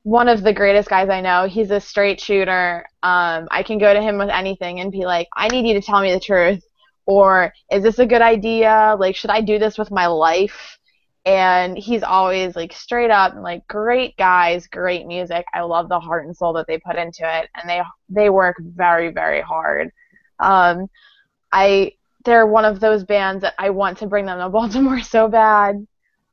one 0.03 0.29
of 0.29 0.43
the 0.43 0.53
greatest 0.53 0.89
guys 0.89 1.09
I 1.09 1.21
know. 1.21 1.47
He's 1.47 1.71
a 1.71 1.81
straight 1.81 2.21
shooter. 2.21 2.87
Um, 3.03 3.49
I 3.51 3.63
can 3.63 3.79
go 3.79 3.93
to 3.93 4.01
him 4.01 4.19
with 4.19 4.31
anything 4.31 4.81
and 4.81 4.91
be 4.91 5.05
like, 5.05 5.29
I 5.37 5.49
need 5.49 5.67
you 5.67 5.75
to 5.75 5.83
tell 5.87 6.01
me 6.01 6.13
the 6.13 6.21
truth. 6.21 6.65
Or 7.07 7.53
is 7.71 7.83
this 7.83 7.99
a 7.99 8.07
good 8.07 8.23
idea? 8.23 8.97
Like, 8.99 9.17
should 9.17 9.31
I 9.31 9.41
do 9.41 9.59
this 9.59 9.79
with 9.79 9.91
my 9.91 10.07
life? 10.07 10.79
and 11.27 11.77
he's 11.77 12.03
always 12.03 12.57
like 12.57 12.73
straight 12.73 13.11
up 13.11 13.35
and 13.35 13.43
like 13.43 13.67
great 13.69 14.17
guys, 14.17 14.67
great 14.67 15.07
music. 15.07 15.45
I 15.53 15.61
love 15.61 15.89
the 15.89 16.01
heart 16.01 16.27
and 16.27 16.37
soul 16.37 16.55
that 16.55 16.67
they 16.67 16.79
put 16.79 16.97
into 16.97 17.23
it, 17.23 17.51
and 17.55 17.69
they 17.69 17.83
they 18.09 18.31
work 18.31 18.57
very 18.61 19.11
very 19.11 19.43
hard. 19.43 19.91
Um, 20.39 20.89
I 21.53 21.93
they're 22.25 22.47
one 22.47 22.65
of 22.65 22.81
those 22.81 23.05
bands 23.05 23.43
that 23.43 23.55
I 23.59 23.71
want 23.71 23.99
to 23.99 24.07
bring 24.07 24.27
them 24.27 24.39
to 24.39 24.49
Baltimore 24.51 25.01
so 25.01 25.29
bad. 25.29 25.87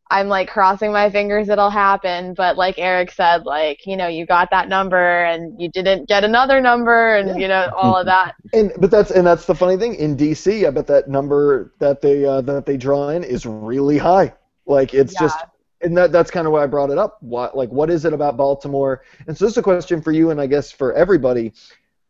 I'm 0.10 0.28
like 0.28 0.47
crossing 0.49 0.91
my 0.91 1.10
fingers 1.10 1.49
it'll 1.49 1.70
happen, 1.70 2.34
but 2.34 2.58
like 2.58 2.76
Eric 2.78 3.12
said, 3.12 3.45
like 3.45 3.86
you 3.86 3.97
know, 3.97 4.08
you 4.08 4.26
got 4.26 4.49
that 4.51 4.70
number 4.70 5.24
and 5.26 5.60
you 5.62 5.70
didn't 5.70 6.08
get 6.08 6.24
another 6.24 6.62
number, 6.62 7.16
and 7.16 7.30
Yeah. 7.30 7.36
you 7.36 7.47
know 7.47 7.70
all 7.78 7.97
of 7.97 8.05
that. 8.05 8.36
And 8.53 8.72
but 8.80 8.91
that's 8.91 9.12
and 9.12 9.28
that's 9.28 9.45
the 9.45 9.55
funny 9.55 9.78
thing 9.78 9.95
in 9.95 10.16
DC. 10.16 10.66
I 10.66 10.70
bet 10.72 10.88
that 10.88 11.10
number 11.10 11.74
that 11.80 12.01
they 12.01 12.24
uh, 12.26 12.41
that 12.41 12.66
they 12.66 12.78
draw 12.78 13.10
in 13.10 13.24
is 13.24 13.45
really 13.45 13.97
high. 13.97 14.34
Like 14.66 14.93
it's 14.93 15.14
Yeah. 15.14 15.20
just 15.20 15.45
and 15.82 15.95
that 15.97 16.12
that's 16.12 16.32
kind 16.32 16.47
of 16.47 16.53
why 16.53 16.64
I 16.64 16.68
brought 16.68 16.89
it 16.89 16.97
up. 16.97 17.18
What 17.22 17.58
like 17.58 17.70
what 17.70 17.89
is 17.89 18.05
it 18.05 18.14
about 18.14 18.38
Baltimore? 18.38 19.03
And 19.28 19.38
so 19.38 19.45
this 19.45 19.53
is 19.53 19.58
a 19.58 19.62
question 19.64 20.01
for 20.01 20.12
you 20.12 20.32
and 20.32 20.39
I 20.39 20.47
guess 20.47 20.72
for 20.72 20.93
everybody. 20.93 21.53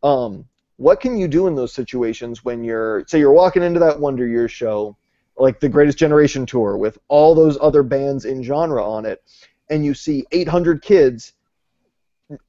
Um, 0.03 0.45
what 0.77 0.99
can 0.99 1.17
you 1.17 1.27
do 1.27 1.47
in 1.47 1.55
those 1.55 1.73
situations 1.73 2.45
when 2.45 2.63
you're 2.63 3.03
say 3.07 3.19
you're 3.19 3.31
walking 3.33 3.63
into 3.63 3.79
that 3.79 3.99
Wonder 3.99 4.27
Years 4.27 4.51
show, 4.51 4.95
like 5.38 5.59
the 5.59 5.69
Greatest 5.69 5.97
Generation 5.97 6.45
tour 6.45 6.77
with 6.77 6.97
all 7.07 7.35
those 7.35 7.57
other 7.61 7.83
bands 7.83 8.25
in 8.25 8.43
genre 8.43 8.83
on 8.83 9.05
it, 9.05 9.23
and 9.69 9.85
you 9.85 9.93
see 9.93 10.25
800 10.31 10.81
kids, 10.81 11.33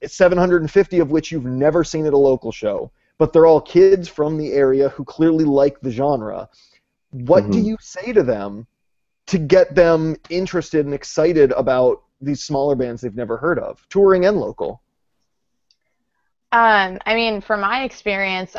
750 0.04 0.98
of 0.98 1.10
which 1.10 1.30
you've 1.32 1.44
never 1.44 1.84
seen 1.84 2.06
at 2.06 2.12
a 2.12 2.18
local 2.18 2.52
show, 2.52 2.90
but 3.18 3.32
they're 3.32 3.46
all 3.46 3.60
kids 3.60 4.08
from 4.08 4.36
the 4.36 4.52
area 4.52 4.88
who 4.90 5.04
clearly 5.04 5.44
like 5.44 5.80
the 5.80 5.90
genre. 5.90 6.48
What 7.10 7.50
do 7.52 7.58
Mhm. 7.58 7.64
you 7.64 7.76
say 7.80 8.12
to 8.12 8.22
them 8.22 8.66
to 9.26 9.38
get 9.38 9.74
them 9.74 10.16
interested 10.30 10.86
and 10.86 10.94
excited 10.94 11.52
about 11.52 12.02
these 12.20 12.42
smaller 12.44 12.76
bands 12.76 13.02
they've 13.02 13.14
never 13.14 13.36
heard 13.36 13.58
of, 13.58 13.86
touring 13.90 14.26
and 14.26 14.38
local? 14.38 14.82
Um, 16.52 16.98
I 17.04 17.14
mean, 17.14 17.40
from 17.40 17.60
my 17.60 17.84
experience, 17.84 18.56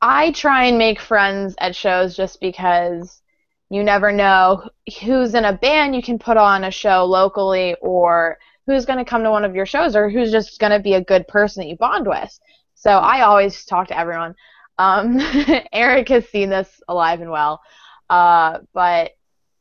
I 0.00 0.32
try 0.32 0.64
and 0.64 0.78
make 0.78 1.00
friends 1.00 1.54
at 1.58 1.76
shows 1.76 2.16
just 2.16 2.40
because 2.40 3.22
you 3.70 3.82
never 3.82 4.10
know 4.12 4.68
who's 5.02 5.34
in 5.34 5.44
a 5.44 5.52
band 5.52 5.94
you 5.94 6.02
can 6.02 6.18
put 6.18 6.36
on 6.36 6.64
a 6.64 6.70
show 6.70 7.04
locally 7.04 7.76
or 7.80 8.38
who's 8.66 8.86
going 8.86 8.98
to 8.98 9.04
come 9.04 9.22
to 9.22 9.30
one 9.30 9.44
of 9.44 9.54
your 9.54 9.66
shows 9.66 9.96
or 9.96 10.08
who's 10.10 10.30
just 10.30 10.58
going 10.58 10.72
to 10.72 10.78
be 10.78 10.94
a 10.94 11.04
good 11.04 11.26
person 11.28 11.62
that 11.62 11.68
you 11.68 11.76
bond 11.76 12.06
with. 12.06 12.38
So 12.74 12.90
I 12.90 13.22
always 13.22 13.64
talk 13.64 13.88
to 13.88 13.98
everyone. 13.98 14.34
Um, 14.78 15.18
Eric 15.72 16.08
has 16.10 16.28
seen 16.28 16.50
this 16.50 16.80
alive 16.88 17.20
and 17.20 17.30
well. 17.30 17.60
Uh, 18.08 18.60
but 18.72 19.12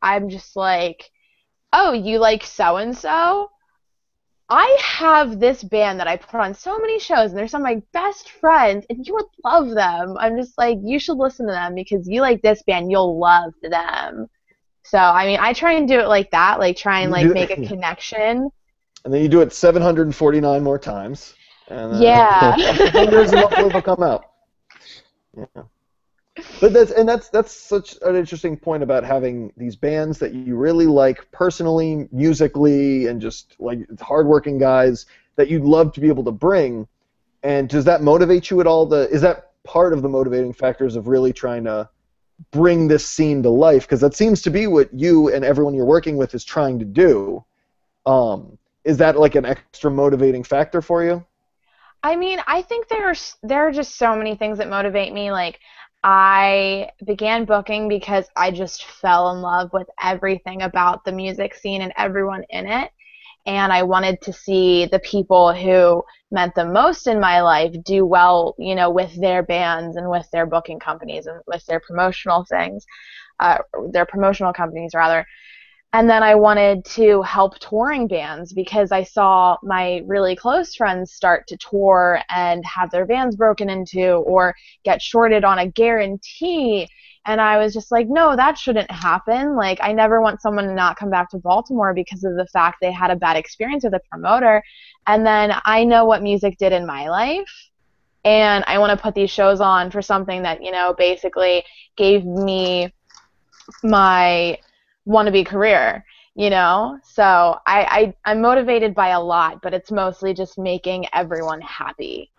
I'm 0.01 0.30
just 0.30 0.55
like, 0.55 1.10
oh, 1.74 1.93
you 1.93 2.20
like 2.20 2.43
so 2.43 2.78
and 2.78 2.95
so? 2.95 3.49
I 4.50 4.78
have 4.82 5.39
this 5.39 5.62
band 5.64 6.00
that 6.00 6.08
I 6.08 6.16
put 6.16 6.39
on 6.39 6.54
so 6.54 6.78
many 6.80 7.00
shows, 7.00 7.32
and 7.32 7.38
they're 7.38 7.50
some 7.50 7.62
of 7.62 7.66
my 7.66 7.82
best 7.91 8.30
friends, 8.30 8.86
and 8.89 9.06
you 9.06 9.14
would 9.16 9.26
love 9.43 9.70
them. 9.72 10.16
I'm 10.18 10.38
just 10.38 10.58
like, 10.58 10.78
you 10.82 11.00
should 11.00 11.18
listen 11.18 11.48
to 11.48 11.52
them 11.52 11.76
because 11.76 12.08
you 12.08 12.22
like 12.22 12.41
this 12.41 12.64
band, 12.64 12.89
you'll 12.89 13.20
love 13.20 13.54
them. 13.62 14.28
So, 14.86 14.98
I 14.98 15.26
mean, 15.26 15.39
I 15.41 15.52
try 15.52 15.74
and 15.74 15.86
do 15.86 16.00
it 16.00 16.08
like 16.08 16.32
that, 16.32 16.60
like 16.60 16.78
try 16.78 17.02
and 17.02 17.12
like 17.12 17.28
make 17.34 17.52
a 17.52 17.68
connection. 17.68 18.50
And 19.04 19.14
then 19.14 19.22
you 19.22 19.28
do 19.28 19.41
it 19.41 19.52
749 19.52 20.64
more 20.64 20.80
times. 20.80 21.36
And, 21.68 21.93
uh, 21.93 22.02
Yeah. 22.02 22.56
and 22.56 22.78
hopefully 23.38 23.70
they'll 23.70 23.82
come 23.82 24.04
out. 24.04 24.26
Yeah. 25.38 25.64
But 26.60 26.74
that's 26.74 26.92
and 26.92 27.08
that's 27.08 27.30
that's 27.30 27.52
such 27.52 27.98
an 28.02 28.16
interesting 28.16 28.58
point 28.58 28.84
about 28.84 29.04
having 29.04 29.52
these 29.58 29.76
bands 29.76 30.20
that 30.20 30.34
you 30.34 30.56
really 30.56 30.86
like 30.86 31.30
personally, 31.32 32.08
musically, 32.12 33.08
and 33.08 33.22
just 33.22 33.56
like 33.60 33.80
hardworking 34.00 34.58
guys 34.58 35.06
that 35.36 35.50
you'd 35.50 35.64
love 35.64 35.94
to 35.94 36.00
be 36.00 36.08
able 36.08 36.24
to 36.24 36.32
bring. 36.32 36.88
And 37.44 37.70
does 37.70 37.86
that 37.86 38.02
motivate 38.02 38.50
you 38.50 38.60
at 38.60 38.68
all? 38.68 38.86
The 38.86 39.10
is 39.10 39.22
that 39.22 39.52
part 39.64 39.94
of 39.94 40.02
the 40.02 40.10
motivating 40.10 40.54
factors 40.54 40.96
of 40.96 41.08
really 41.08 41.34
trying 41.34 41.64
to 41.66 41.90
bring 42.52 42.88
this 42.88 43.08
scene 43.08 43.44
to 43.44 43.50
life? 43.50 43.84
Because 43.84 44.02
that 44.02 44.16
seems 44.16 44.42
to 44.44 44.50
be 44.50 44.68
what 44.68 44.94
you 44.94 45.34
and 45.34 45.46
everyone 45.46 45.74
you're 45.74 45.86
working 45.86 46.18
with 46.18 46.34
is 46.34 46.44
trying 46.44 46.80
to 46.80 46.86
do. 46.86 47.44
Um, 48.06 48.58
is 48.84 48.98
that 48.98 49.20
like 49.20 49.36
an 49.36 49.46
extra 49.46 49.92
motivating 49.92 50.44
factor 50.44 50.82
for 50.82 51.04
you? 51.04 51.26
I 52.04 52.16
mean, 52.16 52.40
I 52.48 52.62
think 52.62 52.88
there's 52.88 53.36
there 53.44 53.68
are 53.68 53.72
just 53.72 53.96
so 53.96 54.16
many 54.16 54.36
things 54.36 54.60
that 54.60 54.70
motivate 54.70 55.14
me. 55.14 55.32
Like 55.32 55.60
I 56.04 56.91
began 57.06 57.45
booking 57.45 57.89
because 57.89 58.28
I 58.36 58.52
just 58.52 58.86
fell 58.86 59.32
in 59.32 59.41
love 59.41 59.72
with 59.74 59.88
everything 60.02 60.62
about 60.62 61.04
the 61.04 61.12
music 61.12 61.56
scene 61.56 61.82
and 61.82 61.93
everyone 61.98 62.43
in 62.50 62.68
it. 62.68 62.91
And 63.45 63.72
I 63.72 63.84
wanted 63.84 64.22
to 64.24 64.34
see 64.34 64.86
the 64.86 65.00
people 65.00 65.54
who 65.54 66.04
meant 66.32 66.54
the 66.56 66.66
most 66.66 67.08
in 67.08 67.20
my 67.20 67.41
life 67.41 67.74
do 67.84 68.06
well, 68.06 68.56
you 68.60 68.76
know, 68.76 68.89
with 68.89 69.14
their 69.20 69.41
bands 69.43 69.95
and 69.95 70.10
with 70.10 70.30
their 70.32 70.45
booking 70.45 70.80
companies 70.80 71.28
and 71.28 71.41
with 71.48 71.66
their 71.66 71.80
promotional 71.80 72.45
things, 72.50 72.86
uh, 73.39 73.60
their 73.91 74.06
promotional 74.06 74.54
companies 74.54 74.91
rather. 74.93 75.26
And 75.94 76.10
then 76.10 76.22
I 76.22 76.36
wanted 76.36 76.84
to 76.96 77.22
help 77.22 77.58
touring 77.60 78.08
bands 78.08 78.52
because 78.52 78.92
I 78.92 79.04
saw 79.04 79.58
my 79.64 80.02
really 80.06 80.36
close 80.36 80.76
friends 80.76 81.14
start 81.14 81.48
to 81.48 81.58
tour 81.58 82.20
and 82.30 82.64
have 82.66 82.92
their 82.92 83.06
vans 83.06 83.36
broken 83.38 83.70
into 83.70 84.16
or 84.16 84.54
get 84.84 85.02
shorted 85.02 85.46
on 85.46 85.60
a 85.60 85.68
guarantee. 85.68 86.88
And 87.26 87.40
I 87.40 87.58
was 87.58 87.74
just 87.74 87.92
like, 87.92 88.08
no, 88.10 88.36
that 88.36 88.58
shouldn't 88.58 88.92
happen. 88.92 89.56
Like, 89.56 89.80
I 89.82 89.94
never 89.94 90.22
want 90.22 90.42
someone 90.42 90.66
to 90.66 90.74
not 90.74 90.98
come 90.98 91.10
back 91.10 91.30
to 91.30 91.40
Baltimore 91.40 91.94
because 91.94 92.24
of 92.24 92.36
the 92.36 92.48
fact 92.48 92.78
they 92.82 92.92
had 92.92 93.12
a 93.12 93.16
bad 93.16 93.38
experience 93.38 93.84
with 93.84 93.94
a 93.94 94.02
promoter. 94.12 94.62
And 95.08 95.26
then 95.26 95.54
I 95.66 95.86
know 95.86 96.06
what 96.06 96.22
music 96.22 96.58
did 96.58 96.74
in 96.74 96.86
my 96.86 97.10
life. 97.10 97.70
And 98.26 98.64
I 98.68 98.78
want 98.80 98.98
to 98.98 99.02
put 99.02 99.16
these 99.16 99.32
shows 99.32 99.62
on 99.62 99.90
for 99.90 100.02
something 100.02 100.44
that, 100.44 100.62
you 100.62 100.72
know, 100.72 100.94
basically 100.98 101.64
gave 101.96 102.26
me 102.26 102.94
my 103.84 104.58
wannabe 105.08 105.45
career 105.45 106.03
you 106.36 106.49
know 106.49 106.99
so 107.03 107.58
I, 107.66 108.14
I 108.26 108.32
i'm 108.32 108.41
motivated 108.41 108.93
by 108.93 109.10
a 109.10 109.20
lot 109.20 109.62
but 109.62 109.74
it's 109.74 109.91
mostly 109.91 110.34
just 110.34 110.58
making 110.58 111.05
everyone 111.14 111.62
happy 111.62 112.32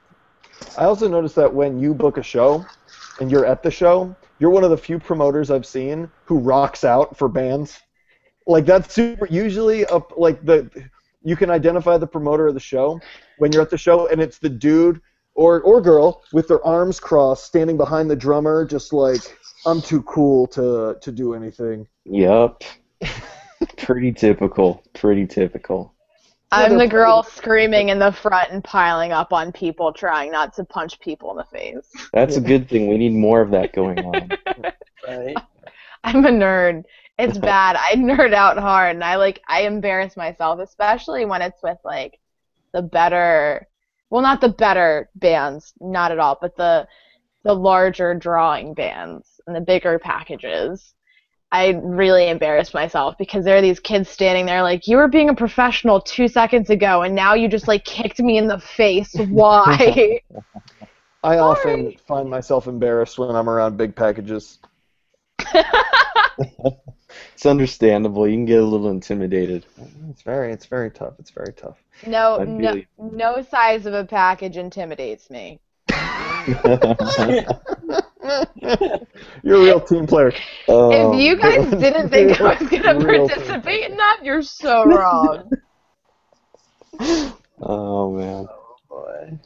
I 0.76 0.84
also 0.84 1.08
noticed 1.08 1.34
that 1.36 1.52
when 1.52 1.78
you 1.78 1.94
book 1.94 2.18
a 2.18 2.22
show 2.22 2.64
and 3.20 3.30
you're 3.30 3.46
at 3.46 3.62
the 3.62 3.70
show, 3.70 4.14
you're 4.38 4.50
one 4.50 4.64
of 4.64 4.70
the 4.70 4.76
few 4.76 4.98
promoters 4.98 5.50
I've 5.50 5.66
seen 5.66 6.10
who 6.24 6.38
rocks 6.38 6.84
out 6.84 7.16
for 7.16 7.28
bands. 7.28 7.78
Like 8.46 8.64
that's 8.64 8.94
super. 8.94 9.26
Usually, 9.26 9.84
up 9.86 10.12
like 10.16 10.44
the 10.44 10.70
you 11.22 11.36
can 11.36 11.50
identify 11.50 11.98
the 11.98 12.06
promoter 12.06 12.46
of 12.46 12.54
the 12.54 12.60
show 12.60 13.00
when 13.38 13.52
you're 13.52 13.62
at 13.62 13.70
the 13.70 13.78
show, 13.78 14.08
and 14.08 14.20
it's 14.20 14.38
the 14.38 14.48
dude 14.48 15.00
or 15.34 15.60
or 15.62 15.80
girl 15.80 16.22
with 16.32 16.48
their 16.48 16.64
arms 16.64 16.98
crossed, 17.00 17.44
standing 17.44 17.76
behind 17.76 18.10
the 18.10 18.16
drummer, 18.16 18.64
just 18.64 18.92
like 18.92 19.20
I'm 19.66 19.82
too 19.82 20.02
cool 20.04 20.46
to 20.48 20.96
to 21.00 21.12
do 21.12 21.34
anything. 21.34 21.86
Yup. 22.10 22.62
Pretty 23.76 24.12
typical. 24.12 24.82
Pretty 24.94 25.26
typical. 25.26 25.94
i'm 26.50 26.78
the 26.78 26.88
girl 26.88 27.22
screaming 27.22 27.90
in 27.90 27.98
the 27.98 28.10
front 28.10 28.50
and 28.50 28.64
piling 28.64 29.12
up 29.12 29.32
on 29.34 29.52
people 29.52 29.92
trying 29.92 30.32
not 30.32 30.54
to 30.54 30.64
punch 30.64 30.98
people 31.00 31.30
in 31.30 31.36
the 31.36 31.44
face 31.44 31.90
That's 32.14 32.36
a 32.36 32.40
good 32.40 32.68
thing. 32.70 32.88
We 32.88 32.96
need 32.96 33.12
more 33.12 33.42
of 33.42 33.50
that 33.50 33.72
going 33.72 33.98
on. 33.98 34.30
Right? 35.06 35.36
i'm 36.04 36.24
a 36.26 36.28
nerd 36.28 36.82
it's 37.18 37.38
bad 37.38 37.76
i 37.76 37.94
nerd 37.94 38.34
out 38.34 38.58
hard 38.58 38.94
and 38.96 39.04
i 39.04 39.16
like 39.16 39.40
i 39.48 39.62
embarrass 39.62 40.16
myself 40.16 40.58
especially 40.60 41.24
when 41.24 41.40
it's 41.40 41.62
with 41.62 41.78
like 41.84 42.18
the 42.74 42.82
better 42.82 43.66
well 44.10 44.22
not 44.22 44.40
the 44.40 44.48
better 44.48 45.08
bands 45.14 45.72
not 45.80 46.10
at 46.12 46.18
all 46.18 46.36
but 46.40 46.56
the 46.56 46.86
the 47.44 47.54
larger 47.54 48.12
drawing 48.12 48.74
bands 48.74 49.40
and 49.46 49.54
the 49.54 49.60
bigger 49.60 49.98
packages 49.98 50.94
i 51.52 51.68
really 51.82 52.28
embarrassed 52.28 52.74
myself 52.74 53.16
because 53.18 53.44
there 53.44 53.56
are 53.56 53.62
these 53.62 53.80
kids 53.80 54.08
standing 54.08 54.46
there 54.46 54.62
like 54.62 54.86
you 54.86 54.96
were 54.96 55.08
being 55.08 55.28
a 55.28 55.34
professional 55.34 56.00
two 56.00 56.28
seconds 56.28 56.70
ago 56.70 57.02
and 57.02 57.14
now 57.14 57.34
you 57.34 57.48
just 57.48 57.68
like 57.68 57.84
kicked 57.84 58.20
me 58.20 58.38
in 58.38 58.46
the 58.46 58.58
face 58.58 59.14
why 59.28 60.20
I 61.24 61.38
often 61.38 61.96
find 62.06 62.30
myself 62.30 62.68
embarrassed 62.68 63.18
when 63.18 63.34
I'm 63.34 63.50
around 63.50 63.76
big 63.76 63.96
packages. 63.96 64.58
It's 67.38 67.46
understandable. 67.46 68.26
You 68.26 68.34
can 68.34 68.44
get 68.44 68.60
a 68.60 68.66
little 68.66 68.90
intimidated. 68.90 69.64
It's 70.10 70.22
very, 70.22 70.52
it's 70.52 70.66
very 70.66 70.90
tough. 70.90 71.14
It's 71.18 71.30
very 71.30 71.52
tough. 71.52 71.76
no 72.06 72.42
no 72.44 72.82
no 72.98 73.42
size 73.42 73.86
of 73.86 73.94
a 73.94 74.04
package 74.04 74.56
intimidates 74.56 75.30
me 75.30 75.60
You're 79.42 79.56
a 79.56 79.62
real 79.62 79.80
team 79.80 80.06
player. 80.06 80.32
Oh, 80.66 81.14
if 81.14 81.20
you 81.20 81.36
guys 81.36 81.70
didn't 81.80 82.10
think 82.10 82.40
I 82.40 82.58
was 82.58 82.68
gonna 82.68 83.00
participate 83.00 83.90
in 83.90 83.96
that, 83.96 84.20
you're 84.22 84.42
so 84.42 84.84
wrong. 84.84 85.50
oh 87.60 88.12
man. 88.12 88.46
Boy. 88.88 89.38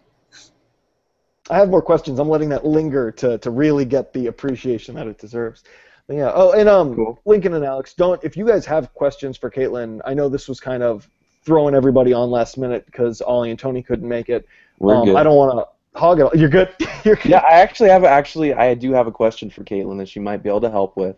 I 1.51 1.59
have 1.59 1.69
more 1.69 1.83
questions. 1.83 2.19
I'm 2.19 2.29
letting 2.29 2.49
that 2.51 2.65
linger 2.65 3.11
to, 3.13 3.39
to 3.39 3.51
really 3.51 3.85
get 3.85 4.13
the 4.13 4.29
appreciation 4.29 4.95
that 4.95 5.07
it 5.07 5.19
deserves. 5.19 5.65
Yeah. 6.09 6.33
Oh, 6.35 6.53
and 6.53 6.69
um, 6.69 6.95
Cool. 6.95 7.21
Lincoln 7.25 7.55
and 7.55 7.65
Alex, 7.65 7.95
don't 7.95 8.23
if 8.25 8.37
you 8.37 8.47
guys 8.47 8.67
have 8.67 8.93
questions 8.95 9.37
for 9.37 9.51
Caitlin, 9.51 10.01
I 10.05 10.15
know 10.15 10.29
this 10.29 10.49
was 10.49 10.61
kind 10.61 10.83
of 10.83 11.09
throwing 11.45 11.75
everybody 11.75 12.13
on 12.13 12.31
last 12.31 12.59
minute 12.59 12.87
because 12.87 13.21
Ollie 13.21 13.51
and 13.51 13.59
Tony 13.59 13.83
couldn't 13.83 14.09
make 14.09 14.29
it. 14.29 14.47
We're 14.79 14.95
um, 14.95 15.07
good. 15.07 15.17
I 15.17 15.23
don't 15.23 15.37
want 15.37 15.59
to 15.59 15.67
hog 15.95 16.21
it. 16.21 16.23
all- 16.23 16.37
You're 16.37 16.49
good. 16.49 16.71
You're 17.05 17.17
good. 17.17 17.31
Yeah, 17.31 17.45
I 17.49 17.61
actually 17.61 17.91
have 17.91 18.05
actually 18.05 18.53
I 18.55 18.75
do 18.75 18.93
have 18.93 19.07
a 19.07 19.13
question 19.13 19.51
for 19.51 19.65
Caitlin 19.65 19.99
that 19.99 20.09
she 20.09 20.21
might 20.21 20.43
be 20.43 20.49
able 20.49 20.61
to 20.63 20.71
help 20.71 20.97
with. 20.97 21.17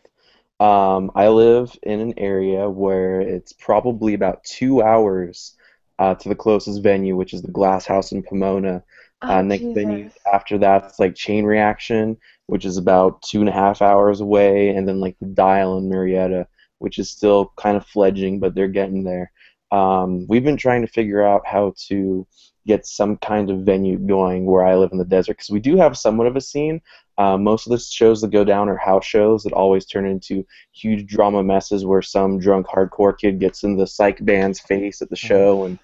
Um, 0.60 1.10
I 1.14 1.28
live 1.28 1.76
in 1.82 2.00
an 2.00 2.14
area 2.16 2.68
where 2.70 3.20
it's 3.20 3.52
probably 3.52 4.14
about 4.14 4.44
two 4.44 4.82
hours 4.82 5.54
uh, 5.98 6.14
to 6.14 6.28
the 6.28 6.34
closest 6.34 6.82
venue, 6.82 7.16
which 7.16 7.34
is 7.34 7.42
the 7.42 7.50
Glass 7.50 7.86
House 7.86 8.12
in 8.12 8.22
Pomona. 8.22 8.82
Oh, 9.22 9.28
uh, 9.28 9.42
next 9.42 9.62
venue 9.62 10.04
Jesus. 10.04 10.18
after 10.32 10.58
that's 10.58 10.98
like 10.98 11.14
Chain 11.14 11.44
Reaction, 11.44 12.16
which 12.46 12.64
is 12.64 12.76
about 12.76 13.22
two 13.22 13.40
and 13.40 13.48
a 13.48 13.52
half 13.52 13.80
hours 13.82 14.20
away, 14.20 14.68
and 14.70 14.86
then 14.86 15.00
like 15.00 15.16
the 15.20 15.26
Dial 15.26 15.78
in 15.78 15.88
Murrieta, 15.88 16.46
which 16.78 16.98
is 16.98 17.10
still 17.10 17.52
kind 17.56 17.76
of 17.76 17.86
fledging, 17.86 18.38
but 18.38 18.54
they're 18.54 18.68
getting 18.68 19.02
there. 19.04 19.30
Um, 19.72 20.26
we've 20.28 20.44
been 20.44 20.56
trying 20.56 20.82
to 20.82 20.88
figure 20.88 21.22
out 21.22 21.46
how 21.46 21.74
to 21.88 22.26
get 22.66 22.86
some 22.86 23.16
kind 23.18 23.50
of 23.50 23.60
venue 23.60 23.98
going 23.98 24.46
where 24.46 24.64
I 24.64 24.76
live 24.76 24.92
in 24.92 24.98
the 24.98 25.04
desert 25.04 25.34
because 25.34 25.50
we 25.50 25.60
do 25.60 25.76
have 25.76 25.96
somewhat 25.96 26.26
of 26.26 26.36
a 26.36 26.40
scene. 26.40 26.80
Uh, 27.16 27.36
most 27.36 27.66
of 27.66 27.70
the 27.70 27.78
shows 27.78 28.20
that 28.20 28.30
go 28.30 28.44
down 28.44 28.68
are 28.68 28.76
house 28.76 29.04
shows 29.04 29.42
that 29.42 29.52
always 29.52 29.86
turn 29.86 30.06
into 30.06 30.44
huge 30.72 31.06
drama 31.06 31.42
messes 31.42 31.84
where 31.84 32.02
some 32.02 32.38
drunk 32.38 32.66
hardcore 32.66 33.16
kid 33.16 33.38
gets 33.38 33.62
in 33.62 33.76
the 33.76 33.86
psych 33.86 34.24
band's 34.24 34.60
face 34.60 35.00
at 35.00 35.10
the 35.10 35.16
show 35.16 35.64
and 35.64 35.78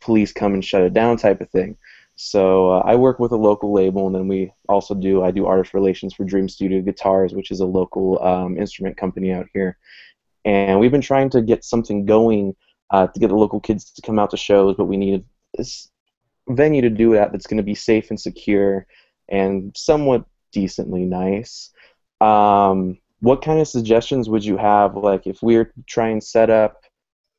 police 0.00 0.32
come 0.32 0.54
and 0.54 0.64
shut 0.64 0.82
it 0.82 0.92
down 0.92 1.16
type 1.16 1.40
of 1.40 1.50
thing. 1.50 1.76
So 2.16 2.70
uh, 2.70 2.82
I 2.84 2.96
work 2.96 3.18
with 3.18 3.32
a 3.32 3.36
local 3.36 3.72
label, 3.74 4.06
and 4.06 4.14
then 4.14 4.26
we 4.26 4.50
also 4.68 4.94
do 4.94 5.22
I 5.22 5.30
do 5.30 5.46
artist 5.46 5.74
relations 5.74 6.14
for 6.14 6.24
Dream 6.24 6.48
Studio 6.48 6.80
Guitars, 6.80 7.34
which 7.34 7.50
is 7.50 7.60
a 7.60 7.66
local 7.66 8.22
um, 8.22 8.56
instrument 8.56 8.96
company 8.96 9.32
out 9.32 9.46
here. 9.52 9.76
And 10.46 10.80
we've 10.80 10.90
been 10.90 11.02
trying 11.02 11.28
to 11.30 11.42
get 11.42 11.62
something 11.62 12.06
going 12.06 12.56
uh, 12.90 13.08
to 13.08 13.20
get 13.20 13.28
the 13.28 13.36
local 13.36 13.60
kids 13.60 13.92
to 13.92 14.02
come 14.02 14.18
out 14.18 14.30
to 14.30 14.36
shows, 14.36 14.76
but 14.76 14.86
we 14.86 14.96
need 14.96 15.24
this 15.56 15.90
venue 16.48 16.82
to 16.82 16.90
do 16.90 17.12
that 17.12 17.32
that's 17.32 17.46
going 17.46 17.56
to 17.56 17.62
be 17.62 17.74
safe 17.74 18.10
and 18.10 18.20
secure 18.20 18.86
and 19.28 19.74
somewhat 19.76 20.24
decently 20.52 21.04
nice. 21.04 21.70
Um, 22.20 22.98
what 23.20 23.42
kind 23.42 23.60
of 23.60 23.68
suggestions 23.68 24.28
would 24.28 24.44
you 24.44 24.56
have, 24.56 24.96
like 24.96 25.26
if 25.26 25.42
we 25.42 25.56
were 25.56 25.64
to 25.64 25.82
try 25.86 26.08
and 26.08 26.22
set 26.22 26.50
up 26.50 26.82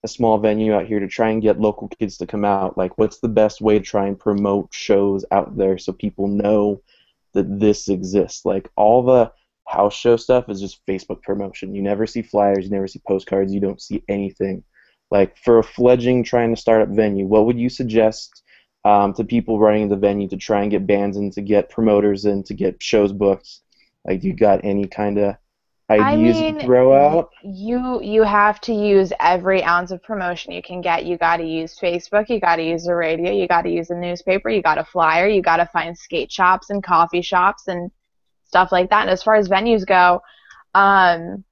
a 0.04 0.08
small 0.08 0.38
venue 0.38 0.74
out 0.74 0.86
here 0.86 1.00
to 1.00 1.08
try 1.08 1.30
and 1.30 1.42
get 1.42 1.60
local 1.60 1.88
kids 1.88 2.18
to 2.18 2.28
come 2.28 2.46
out? 2.46 2.78
Like, 2.78 2.98
what's 2.98 3.20
the 3.20 3.30
best 3.30 3.62
way 3.62 3.80
to 3.80 3.86
try 3.86 4.08
and 4.08 4.20
promote 4.20 4.74
shows 4.74 5.26
out 5.32 5.58
there 5.58 5.78
so 5.78 5.94
people 5.94 6.28
know 6.28 6.82
that 7.34 7.60
this 7.60 7.88
exists? 7.88 8.46
Like, 8.46 8.70
all 8.76 9.04
the 9.04 9.32
house 9.68 9.96
show 9.96 10.16
stuff 10.16 10.50
is 10.50 10.62
just 10.62 10.86
Facebook 10.86 11.22
promotion. 11.24 11.76
You 11.76 11.82
never 11.82 12.06
see 12.06 12.22
flyers, 12.22 12.66
you 12.66 12.72
never 12.72 12.88
see 12.88 13.02
postcards, 13.08 13.54
you 13.54 13.60
don't 13.60 13.82
see 13.82 14.04
anything. 14.08 14.64
Like, 15.10 15.38
for 15.38 15.60
a 15.60 15.64
fledgling 15.64 16.24
trying 16.24 16.54
to 16.54 16.62
start 16.62 16.82
up 16.82 16.90
venue, 16.90 17.26
what 17.26 17.46
would 17.46 17.60
you 17.60 17.70
suggest 17.70 18.44
um, 18.88 19.14
to 19.14 19.24
people 19.24 19.60
running 19.60 19.90
the 19.90 19.98
venue 19.98 20.30
to 20.30 20.38
try 20.38 20.62
and 20.62 20.72
get 20.72 20.88
bands 20.88 21.18
in, 21.18 21.32
to 21.32 21.42
get 21.42 21.70
promoters 21.70 22.26
in, 22.26 22.44
to 22.44 22.54
get 22.54 22.82
shows 22.82 23.12
booked? 23.12 23.60
Like, 24.06 24.24
you 24.24 24.34
got 24.34 24.62
any 24.64 24.88
kind 24.88 25.18
of 25.18 25.36
ideas 25.90 26.38
mean, 26.38 26.56
you 26.56 26.62
throw 26.62 26.94
out? 26.96 27.32
You 27.44 28.02
you 28.02 28.24
have 28.24 28.62
to 28.62 28.74
use 28.74 29.12
every 29.20 29.64
ounce 29.64 29.92
of 29.92 30.02
promotion 30.04 30.54
you 30.54 30.62
can 30.62 30.82
get. 30.82 31.06
You 31.06 31.18
got 31.18 31.38
to 31.38 31.44
use 31.44 31.78
Facebook. 31.78 32.30
You 32.30 32.40
got 32.40 32.58
to 32.58 32.64
use 32.64 32.86
the 32.86 32.96
radio. 32.96 33.32
You 33.32 33.48
got 33.48 33.64
to 33.64 33.70
use 33.70 33.90
the 33.90 33.96
newspaper. 33.96 34.50
You 34.50 34.62
got 34.62 34.78
a 34.78 34.86
flyer. 34.86 35.28
You 35.28 35.42
got 35.42 35.58
to 35.58 35.66
find 35.66 35.98
skate 35.98 36.32
shops 36.32 36.70
and 36.70 36.82
coffee 36.84 37.22
shops 37.22 37.68
and 37.68 37.92
stuff 38.46 38.72
like 38.72 38.90
that. 38.90 39.02
And 39.02 39.10
as 39.10 39.24
far 39.24 39.36
as 39.36 39.50
venues 39.50 39.86
go, 39.86 40.22
um, 40.74 41.44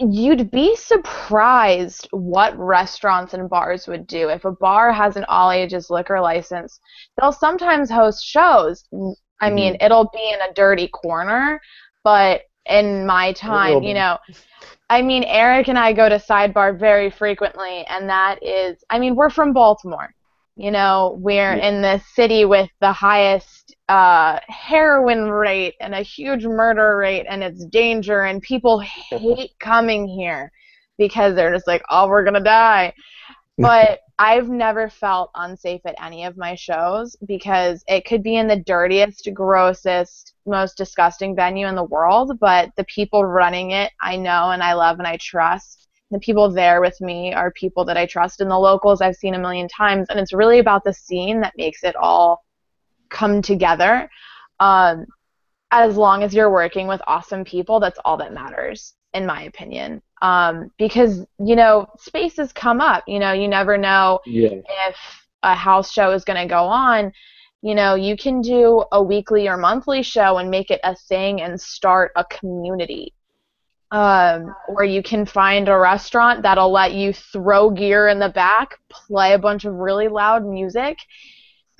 you'd 0.00 0.50
be 0.50 0.74
surprised 0.76 2.08
what 2.10 2.58
restaurants 2.58 3.34
and 3.34 3.50
bars 3.50 3.86
would 3.86 4.06
do. 4.06 4.28
If 4.30 4.44
a 4.46 4.52
bar 4.52 4.92
has 4.92 5.16
an 5.16 5.24
all 5.28 5.50
ages 5.50 5.90
liquor 5.90 6.20
license, 6.20 6.80
they'll 7.16 7.32
sometimes 7.32 7.90
host 7.90 8.24
shows. 8.24 8.84
I 9.40 9.50
mean, 9.50 9.76
it'll 9.80 10.10
be 10.12 10.32
in 10.32 10.40
a 10.40 10.54
dirty 10.54 10.88
corner, 10.88 11.60
but 12.02 12.42
in 12.66 13.06
my 13.06 13.32
time, 13.32 13.82
you 13.82 13.94
know, 13.94 14.18
I 14.88 15.02
mean, 15.02 15.24
Eric 15.24 15.68
and 15.68 15.78
I 15.78 15.92
go 15.92 16.08
to 16.08 16.16
Sidebar 16.16 16.78
very 16.78 17.10
frequently, 17.10 17.84
and 17.86 18.08
that 18.08 18.42
is, 18.42 18.82
I 18.90 18.98
mean, 18.98 19.14
we're 19.14 19.30
from 19.30 19.52
Baltimore. 19.52 20.14
You 20.56 20.70
know, 20.70 21.16
we're 21.18 21.56
Yeah. 21.56 21.68
in 21.68 21.80
the 21.82 22.00
city 22.14 22.44
with 22.44 22.68
the 22.80 22.92
highest 22.92 23.74
uh, 23.90 24.38
heroin 24.46 25.28
rate 25.28 25.74
and 25.80 25.96
a 25.96 26.02
huge 26.02 26.46
murder 26.46 26.96
rate, 26.96 27.26
and 27.28 27.42
it's 27.42 27.64
danger, 27.66 28.22
and 28.22 28.40
people 28.40 28.78
hate 29.10 29.50
coming 29.58 30.06
here 30.06 30.52
because 30.96 31.34
they're 31.34 31.52
just 31.52 31.66
like, 31.66 31.82
oh, 31.90 32.08
we're 32.08 32.24
gonna 32.24 32.40
die. 32.40 32.92
But 33.58 33.98
I've 34.20 34.48
never 34.48 34.88
felt 34.88 35.32
unsafe 35.34 35.80
at 35.86 36.00
any 36.00 36.24
of 36.24 36.36
my 36.36 36.54
shows 36.54 37.16
because 37.26 37.82
it 37.88 38.04
could 38.04 38.22
be 38.22 38.36
in 38.36 38.46
the 38.46 38.62
dirtiest, 38.64 39.28
grossest, 39.34 40.34
most 40.46 40.76
disgusting 40.76 41.34
venue 41.34 41.66
in 41.66 41.74
the 41.74 41.82
world, 41.82 42.38
but 42.38 42.70
the 42.76 42.84
people 42.84 43.24
running 43.24 43.72
it 43.72 43.90
I 44.00 44.16
know 44.16 44.50
and 44.50 44.62
I 44.62 44.74
love 44.74 44.98
and 44.98 45.06
I 45.06 45.16
trust. 45.16 45.88
The 46.12 46.20
people 46.20 46.52
there 46.52 46.80
with 46.80 47.00
me 47.00 47.32
are 47.34 47.50
people 47.52 47.84
that 47.86 47.96
I 47.96 48.06
trust, 48.06 48.40
and 48.40 48.50
the 48.50 48.58
locals 48.58 49.00
I've 49.00 49.16
seen 49.16 49.34
a 49.34 49.38
million 49.38 49.66
times. 49.68 50.06
And 50.10 50.20
it's 50.20 50.32
really 50.32 50.60
about 50.60 50.84
the 50.84 50.92
scene 50.92 51.40
that 51.40 51.54
makes 51.56 51.82
it 51.82 51.96
all 51.96 52.44
come 53.10 53.42
together. 53.42 54.08
Um, 54.58 55.06
as 55.70 55.96
long 55.96 56.22
as 56.22 56.34
you're 56.34 56.50
working 56.50 56.88
with 56.88 57.00
awesome 57.06 57.44
people, 57.44 57.80
that's 57.80 57.98
all 58.04 58.16
that 58.16 58.32
matters, 58.32 58.94
in 59.14 59.24
my 59.26 59.42
opinion. 59.42 60.02
Um, 60.22 60.70
because, 60.78 61.24
you 61.38 61.56
know, 61.56 61.86
spaces 61.98 62.52
come 62.52 62.80
up. 62.80 63.04
You 63.06 63.18
know, 63.18 63.32
you 63.32 63.48
never 63.48 63.78
know 63.78 64.20
Yeah. 64.26 64.60
if 64.88 64.96
a 65.42 65.54
house 65.54 65.92
show 65.92 66.10
is 66.12 66.24
going 66.24 66.40
to 66.40 66.52
go 66.52 66.64
on, 66.64 67.12
you 67.62 67.74
know, 67.74 67.94
you 67.94 68.16
can 68.16 68.40
do 68.40 68.84
a 68.92 69.02
weekly 69.02 69.48
or 69.48 69.56
monthly 69.56 70.02
show 70.02 70.38
and 70.38 70.50
make 70.50 70.70
it 70.70 70.80
a 70.82 70.94
thing 70.94 71.42
and 71.42 71.60
start 71.60 72.12
a 72.16 72.24
community. 72.24 73.14
Um, 73.92 74.54
or 74.68 74.84
you 74.84 75.02
can 75.02 75.26
find 75.26 75.68
a 75.68 75.76
restaurant 75.76 76.42
that'll 76.42 76.70
let 76.70 76.92
you 76.92 77.12
throw 77.12 77.70
gear 77.70 78.08
in 78.08 78.18
the 78.18 78.28
back, 78.28 78.78
play 78.88 79.32
a 79.32 79.38
bunch 79.38 79.64
of 79.64 79.74
really 79.74 80.08
loud 80.08 80.46
music. 80.46 80.98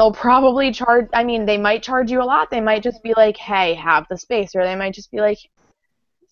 They'll 0.01 0.13
probably 0.13 0.73
charge, 0.73 1.09
I 1.13 1.25
mean, 1.25 1.45
they 1.45 1.59
might 1.59 1.83
charge 1.83 2.11
you 2.11 2.23
a 2.23 2.25
lot. 2.25 2.51
They 2.51 2.63
might 2.63 2.83
just 2.83 3.03
be 3.03 3.13
like, 3.19 3.37
hey, 3.37 3.75
have 3.75 4.07
the 4.09 4.17
space. 4.17 4.55
Or 4.55 4.65
they 4.65 4.75
might 4.75 4.95
just 4.95 5.11
be 5.11 5.21
like, 5.21 5.37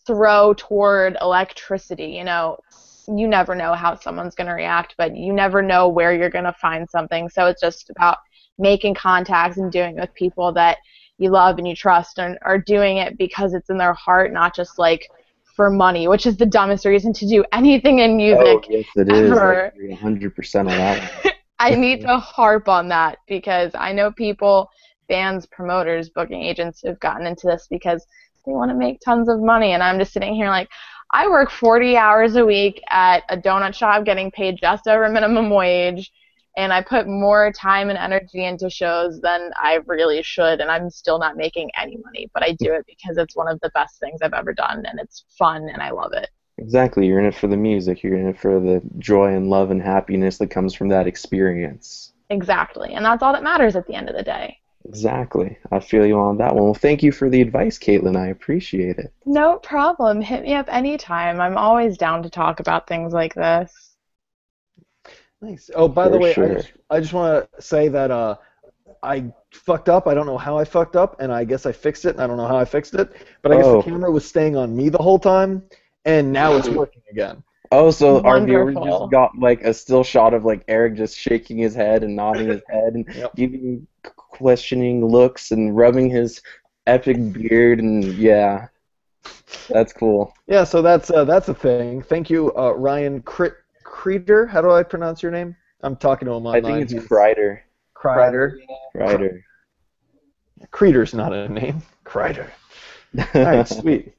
throw 0.07 0.55
toward 0.55 1.19
electricity. 1.21 2.07
You 2.07 2.25
know, 2.25 2.57
you 3.07 3.29
never 3.29 3.55
know 3.55 3.75
how 3.75 3.95
someone's 3.95 4.35
going 4.35 4.47
to 4.47 4.55
react, 4.55 4.95
but 4.97 5.15
you 5.15 5.35
never 5.35 5.61
know 5.61 5.87
where 5.87 6.15
you're 6.15 6.31
going 6.31 6.47
to 6.47 6.55
find 6.55 6.89
something. 6.89 7.29
So 7.29 7.45
it's 7.45 7.61
just 7.61 7.91
about 7.91 8.17
making 8.57 8.95
contacts 8.95 9.59
and 9.59 9.71
doing 9.71 9.99
it 9.99 10.01
with 10.01 10.15
people 10.15 10.51
that 10.55 10.79
you 11.19 11.29
love 11.29 11.59
and 11.59 11.69
you 11.69 11.77
trust 11.77 12.19
and 12.19 12.39
are 12.41 12.57
doing 12.57 12.97
it 12.97 13.19
because 13.19 13.53
it's 13.53 13.69
in 13.69 13.77
their 13.77 13.93
heart, 13.93 14.33
not 14.33 14.57
just 14.57 14.79
like 14.79 15.11
for 15.45 15.69
money, 15.69 16.09
which 16.09 16.27
is 16.27 16.39
the 16.39 16.47
dumbest 16.47 16.87
reason 16.87 17.13
to 17.13 17.29
do 17.29 17.45
anything 17.53 17.99
in 17.99 18.17
music. 18.17 18.47
Oh, 18.47 18.63
music. 18.67 18.87
yes, 18.97 19.07
it 19.07 19.13
is. 19.13 19.31
ever. 19.31 19.75
I 19.77 19.95
100% 19.95 20.59
on 20.61 20.67
that 20.69 21.23
one. 21.23 21.33
I 21.59 21.75
need 21.75 22.03
to 22.03 22.19
harp 22.19 22.69
on 22.69 22.89
that 22.89 23.19
because 23.27 23.73
I 23.75 23.93
know 23.93 24.13
people, 24.13 24.71
bands, 25.09 25.47
promoters, 25.47 26.11
booking 26.11 26.43
agents 26.43 26.81
who've 26.81 27.01
gotten 27.01 27.27
into 27.27 27.47
this 27.47 27.67
because 27.69 28.07
they 28.47 28.53
want 28.53 28.71
to 28.71 28.77
make 28.77 29.01
tons 29.01 29.29
of 29.29 29.41
money. 29.41 29.73
And 29.73 29.83
I'm 29.83 29.99
just 29.99 30.13
sitting 30.13 30.35
here 30.35 30.49
like, 30.49 30.69
I 31.11 31.29
work 31.29 31.51
40 31.51 31.97
hours 31.97 32.37
a 32.37 32.45
week 32.45 32.81
at 32.91 33.23
a 33.29 33.37
donut 33.37 33.75
shop 33.75 34.05
getting 34.05 34.31
paid 34.31 34.59
just 34.61 34.87
over 34.87 35.09
minimum 35.09 35.51
wage. 35.51 36.13
And 36.57 36.73
I 36.73 36.83
put 36.83 37.07
more 37.07 37.53
time 37.53 37.89
and 37.89 37.99
energy 37.99 38.45
into 38.45 38.69
shows 38.69 39.21
than 39.21 39.53
I 39.57 39.79
really 39.87 40.23
should, 40.25 40.61
and 40.61 40.73
I'm 40.73 40.91
still 40.91 41.21
not 41.21 41.37
making 41.37 41.71
any 41.81 41.99
money. 42.05 42.29
But 42.35 42.43
I 42.43 42.53
do 42.53 42.73
it 42.73 42.85
because 42.85 43.17
it's 43.17 43.37
one 43.37 43.47
of 43.47 43.61
the 43.61 43.71
best 43.75 44.01
things 44.01 44.21
I've 44.23 44.33
ever 44.33 44.53
done, 44.53 44.85
and 44.85 44.99
it's 44.99 45.25
fun, 45.39 45.69
and 45.73 45.81
I 45.81 45.91
love 45.91 46.13
it. 46.15 46.29
Exactly. 46.59 47.07
You're 47.07 47.21
in 47.21 47.27
it 47.27 47.35
for 47.35 47.47
the 47.47 47.57
music. 47.57 48.03
You're 48.03 48.19
in 48.19 48.29
it 48.29 48.39
for 48.39 48.61
the 48.61 48.83
joy 48.99 49.35
and 49.35 49.49
love 49.49 49.71
and 49.71 49.81
happiness 49.81 50.39
that 50.39 50.49
comes 50.49 50.75
from 50.75 50.89
that 50.89 51.07
experience. 51.07 52.13
Exactly. 52.31 52.95
And 52.95 53.05
that's 53.05 53.23
all 53.23 53.33
that 53.33 53.43
matters 53.43 53.77
at 53.77 53.87
the 53.87 53.95
end 53.95 54.11
of 54.11 54.17
the 54.17 54.23
day. 54.23 54.59
Exactly. 54.85 55.59
I 55.71 55.81
feel 55.81 56.05
you 56.07 56.19
on 56.19 56.39
that 56.39 56.55
one. 56.55 56.65
Well, 56.65 56.75
thank 56.75 57.03
you 57.03 57.13
for 57.13 57.29
the 57.31 57.41
advice, 57.41 57.79
Caitlin. 57.79 58.17
I 58.17 58.29
appreciate 58.29 58.99
it. 58.99 59.13
No 59.25 59.59
problem. 59.59 60.21
Hit 60.21 60.43
me 60.43 60.55
up 60.55 60.67
anytime. 60.73 61.41
I'm 61.41 61.57
always 61.57 61.97
down 61.97 62.23
to 62.23 62.31
talk 62.31 62.61
about 62.61 62.87
things 62.87 63.13
like 63.13 63.35
this. 63.35 63.95
Nice. 65.41 65.71
Oh, 65.75 65.89
by 65.89 66.09
the 66.09 66.19
For 66.19 66.21
way, 66.21 66.31
I 66.33 66.55
just, 66.55 66.73
I 66.91 67.01
just 67.01 67.13
want 67.13 67.49
to 67.53 67.63
say 67.63 67.89
that 67.89 68.11
uh, 68.11 68.37
I 69.03 69.33
fucked 69.53 69.89
up. 69.89 70.07
I 70.09 70.15
don't 70.15 70.27
know 70.27 70.39
how 70.39 70.59
I 70.59 70.65
fucked 70.65 70.97
up, 70.97 71.21
and 71.21 71.33
I 71.33 71.45
guess 71.45 71.67
I 71.67 71.73
fixed 71.73 72.05
it. 72.05 72.11
And 72.11 72.21
I 72.21 72.27
don't 72.27 72.37
know 72.37 72.49
how 72.49 72.57
I 72.57 72.65
fixed 72.65 72.95
it, 72.95 73.13
but 73.43 73.53
I 73.53 73.57
guess 73.57 73.67
Oh. 73.67 73.83
the 73.83 73.91
camera 73.91 74.11
was 74.11 74.25
staying 74.25 74.57
on 74.57 74.75
me 74.77 74.89
the 74.89 74.99
whole 74.99 75.19
time, 75.19 75.63
and 76.09 76.33
now 76.33 76.57
it's 76.57 76.69
working 76.69 77.03
again. 77.11 77.43
Oh, 77.71 77.91
so 77.91 78.23
our 78.23 78.41
viewers 78.41 78.75
Wonderful. 78.75 79.01
just 79.01 79.13
got 79.13 79.39
like 79.39 79.63
a 79.63 79.75
still 79.75 80.03
shot 80.03 80.33
of 80.33 80.45
like 80.45 80.65
Eric 80.69 80.95
just 80.97 81.17
shaking 81.19 81.59
his 81.59 81.75
head 81.75 82.03
and 82.03 82.17
nodding 82.17 82.49
his 82.49 82.63
head 82.69 82.95
and 82.95 83.07
Yep. 83.15 83.35
giving 83.37 83.87
questioning 84.03 85.05
looks 85.05 85.51
and 85.51 85.77
rubbing 85.77 86.09
his 86.09 86.41
epic 86.87 87.33
beard 87.33 87.79
and 87.81 88.03
yeah. 88.05 88.69
That's 89.69 89.93
cool. 89.93 90.33
Yeah, 90.47 90.65
so 90.65 90.81
that's 90.81 91.11
uh, 91.11 91.25
that's 91.25 91.49
a 91.49 91.55
thing. 91.55 92.01
Thank 92.01 92.31
you, 92.31 92.53
uh, 92.57 92.73
Ryan 92.73 93.21
Crit 93.23 93.55
Creeder. 93.85 94.47
How 94.47 94.63
do 94.63 94.71
I 94.71 94.83
pronounce 94.83 95.23
your 95.23 95.33
name? 95.33 95.55
I'm 95.83 95.97
talking 95.97 96.25
to 96.27 96.33
him 96.33 96.47
online. 96.47 96.65
I 96.65 96.69
think 96.69 96.83
it's 96.85 96.93
He's- 96.93 97.05
Kreider. 97.07 97.61
Kreider. 97.95 98.57
Kreider. 98.97 99.43
Creeder's 100.71 101.13
not 101.15 101.33
a 101.33 101.49
name. 101.49 101.83
Kreider. 102.05 102.49
All 103.35 103.43
right, 103.43 103.69
sweet. 103.69 104.15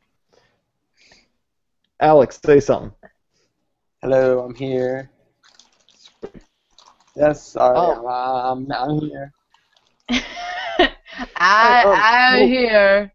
Alex, 1.99 2.39
say 2.43 2.59
something. 2.59 2.93
Hello, 4.01 4.39
I'm 4.39 4.55
here. 4.55 5.09
Yes, 7.15 7.43
sorry, 7.43 7.75
Oh. 7.77 8.07
I'm, 8.07 8.71
I'm 8.71 8.99
here. 9.01 9.33
I, 11.35 11.83
oh, 11.85 11.91
I'm 11.93 12.39
well- 12.39 12.47
here. 12.47 13.13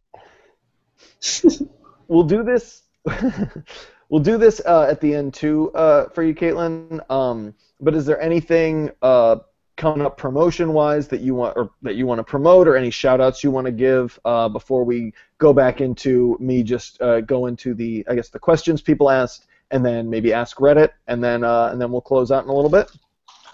We'll 2.06 2.24
do 2.24 2.42
this. 2.42 2.82
we'll 4.10 4.22
do 4.22 4.36
this 4.36 4.60
uh, 4.66 4.82
at 4.82 5.00
the 5.00 5.14
end 5.14 5.32
too 5.32 5.72
uh, 5.72 6.10
for 6.10 6.22
you, 6.22 6.34
Caitlin. 6.34 7.00
Um, 7.10 7.54
but 7.80 7.94
is 7.94 8.04
there 8.04 8.20
anything 8.20 8.90
uh, 9.00 9.36
coming 9.76 10.06
up 10.06 10.16
promotion-wise 10.16 11.08
that 11.08 11.20
you 11.20 11.34
want, 11.34 11.56
or 11.56 11.70
that 11.82 11.96
you 11.96 12.06
want 12.06 12.18
to 12.18 12.24
promote, 12.24 12.68
or 12.68 12.76
any 12.76 12.90
shout-outs 12.90 13.42
you 13.42 13.50
want 13.50 13.66
to 13.66 13.72
give 13.72 14.18
uh, 14.24 14.48
before 14.48 14.84
we 14.84 15.12
go 15.38 15.52
back 15.52 15.80
into 15.80 16.36
me 16.40 16.62
just 16.62 17.00
uh, 17.02 17.20
go 17.20 17.46
into 17.46 17.74
the, 17.74 18.04
I 18.08 18.14
guess, 18.14 18.28
the 18.28 18.38
questions 18.38 18.80
people 18.82 19.10
asked, 19.10 19.46
and 19.70 19.84
then 19.84 20.08
maybe 20.08 20.32
ask 20.32 20.58
Reddit, 20.58 20.90
and 21.06 21.22
then 21.22 21.44
uh, 21.44 21.68
and 21.72 21.80
then 21.80 21.90
we'll 21.90 22.00
close 22.00 22.30
out 22.30 22.44
in 22.44 22.50
a 22.50 22.54
little 22.54 22.70
bit. 22.70 22.90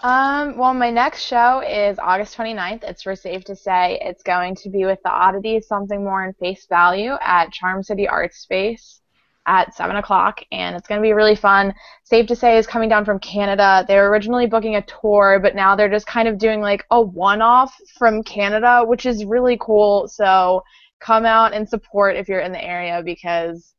Um, 0.03 0.57
well, 0.57 0.73
my 0.73 0.89
next 0.89 1.23
show 1.23 1.61
is 1.61 1.99
August 1.99 2.35
29th. 2.35 2.83
It's 2.83 3.03
for 3.03 3.15
Safe 3.15 3.43
to 3.45 3.55
Say. 3.55 3.99
It's 4.01 4.23
going 4.23 4.55
to 4.55 4.69
be 4.69 4.85
with 4.85 4.97
the 5.03 5.11
Oddities, 5.11 5.67
Something 5.67 6.03
More 6.03 6.25
in 6.25 6.33
Face 6.33 6.65
Value 6.65 7.17
at 7.21 7.51
Charm 7.51 7.83
City 7.83 8.07
Art 8.07 8.33
Space 8.33 9.00
at 9.47 9.73
7 9.73 9.95
o'clock, 9.95 10.41
and 10.51 10.75
it's 10.75 10.87
going 10.87 10.99
to 10.99 11.05
be 11.05 11.13
really 11.13 11.35
fun. 11.35 11.73
Safe 12.03 12.27
to 12.27 12.35
Say 12.35 12.57
is 12.57 12.67
coming 12.67 12.89
down 12.89 13.05
from 13.05 13.19
Canada. 13.19 13.83
They 13.87 13.95
were 13.95 14.09
originally 14.09 14.47
booking 14.47 14.75
a 14.75 14.83
tour, 14.83 15.39
but 15.41 15.55
now 15.55 15.75
they're 15.75 15.89
just 15.89 16.07
kind 16.07 16.27
of 16.27 16.37
doing 16.37 16.61
like 16.61 16.85
a 16.91 17.01
one 17.01 17.41
off 17.41 17.73
from 17.97 18.23
Canada, 18.23 18.83
which 18.85 19.05
is 19.05 19.25
really 19.25 19.57
cool. 19.59 20.07
So 20.07 20.63
come 20.99 21.25
out 21.25 21.53
and 21.53 21.67
support 21.67 22.15
if 22.15 22.29
you're 22.29 22.41
in 22.41 22.51
the 22.51 22.63
area 22.63 23.01
because 23.03 23.73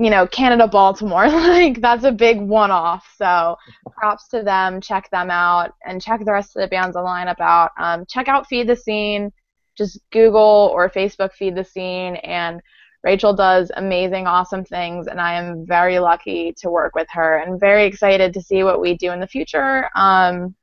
you 0.00 0.08
know, 0.08 0.26
Canada 0.26 0.66
Baltimore, 0.66 1.28
like 1.28 1.82
that's 1.82 2.04
a 2.04 2.12
big 2.12 2.40
one 2.40 2.70
off. 2.70 3.06
So 3.18 3.56
props 3.92 4.28
to 4.28 4.42
them. 4.42 4.80
Check 4.80 5.10
them 5.10 5.30
out 5.30 5.74
and 5.84 6.00
check 6.00 6.24
the 6.24 6.32
rest 6.32 6.56
of 6.56 6.62
the 6.62 6.68
bands 6.68 6.96
on 6.96 7.04
the 7.04 7.10
lineup 7.10 7.38
out. 7.38 7.72
Um, 7.78 8.06
check 8.08 8.26
out 8.26 8.46
Feed 8.46 8.66
the 8.66 8.76
Scene. 8.76 9.30
Just 9.76 10.00
Google 10.10 10.70
or 10.72 10.88
Facebook 10.88 11.32
Feed 11.34 11.54
the 11.54 11.64
Scene 11.64 12.16
and 12.16 12.62
Rachel 13.02 13.34
does 13.34 13.70
amazing, 13.76 14.26
awesome 14.26 14.64
things, 14.64 15.06
and 15.06 15.20
I 15.20 15.34
am 15.34 15.64
very 15.66 15.98
lucky 15.98 16.52
to 16.58 16.70
work 16.70 16.94
with 16.94 17.08
her 17.12 17.38
and 17.38 17.58
very 17.58 17.86
excited 17.86 18.34
to 18.34 18.42
see 18.42 18.62
what 18.62 18.80
we 18.80 18.96
do 18.96 19.12
in 19.12 19.20
the 19.20 19.26
future. 19.26 19.88
Um, 19.94 20.54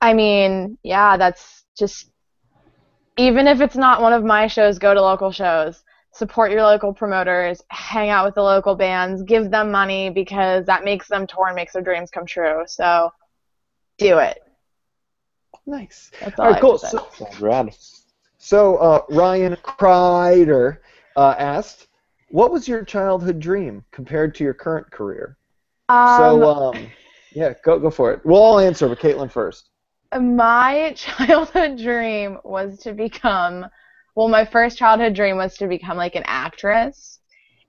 I 0.00 0.12
mean, 0.14 0.78
yeah, 0.82 1.16
that's 1.16 1.64
just 1.78 2.10
even 3.16 3.46
if 3.46 3.60
it's 3.60 3.76
not 3.76 4.02
one 4.02 4.12
of 4.12 4.24
my 4.24 4.46
shows, 4.46 4.78
go 4.78 4.94
to 4.94 5.00
local 5.00 5.30
shows 5.30 5.82
support 6.12 6.50
your 6.50 6.62
local 6.62 6.92
promoters, 6.92 7.62
hang 7.68 8.10
out 8.10 8.24
with 8.24 8.34
the 8.34 8.42
local 8.42 8.74
bands, 8.74 9.22
give 9.22 9.50
them 9.50 9.70
money 9.70 10.10
because 10.10 10.66
that 10.66 10.84
makes 10.84 11.08
them 11.08 11.26
tour 11.26 11.46
and 11.46 11.56
makes 11.56 11.72
their 11.72 11.82
dreams 11.82 12.10
come 12.10 12.26
true. 12.26 12.64
So 12.66 13.10
do 13.98 14.18
it. 14.18 14.42
Nice. 15.66 16.10
That's 16.20 16.38
All 16.38 16.46
all, 16.46 16.52
right, 16.52 16.58
I 16.58 16.60
cool. 16.60 16.78
have 16.78 16.80
to 16.80 16.86
say. 16.86 17.26
So, 17.38 17.44
rad. 17.46 17.74
So 18.40 18.78
uh, 18.78 19.12
Ryan 19.20 19.64
Kreider 19.66 20.78
uh, 21.16 21.36
asked, 21.38 21.88
"What 22.28 22.52
was 22.52 22.68
your 22.68 22.84
childhood 22.84 23.40
dream 23.40 23.84
compared 23.92 24.34
to 24.36 24.44
your 24.44 24.54
current 24.54 24.90
career?" 24.90 25.38
Um, 25.88 26.42
so, 26.42 26.48
um, 26.48 26.94
yeah, 27.32 27.54
go 27.64 27.78
go 27.78 27.90
for 27.90 28.12
it. 28.12 28.20
We'll 28.24 28.42
all 28.42 28.58
answer, 28.60 28.88
but 28.88 29.00
Caitlin 29.00 29.30
first. 29.30 29.70
my 30.20 30.92
childhood 30.96 31.78
dream 31.78 32.38
was 32.44 32.78
to 32.78 32.92
become 32.92 33.66
well 34.16 34.28
my 34.28 34.44
first 34.44 34.78
childhood 34.78 35.14
dream 35.14 35.36
was 35.36 35.56
to 35.56 35.68
become 35.68 35.96
like 35.96 36.16
an 36.16 36.24
actress 36.26 37.20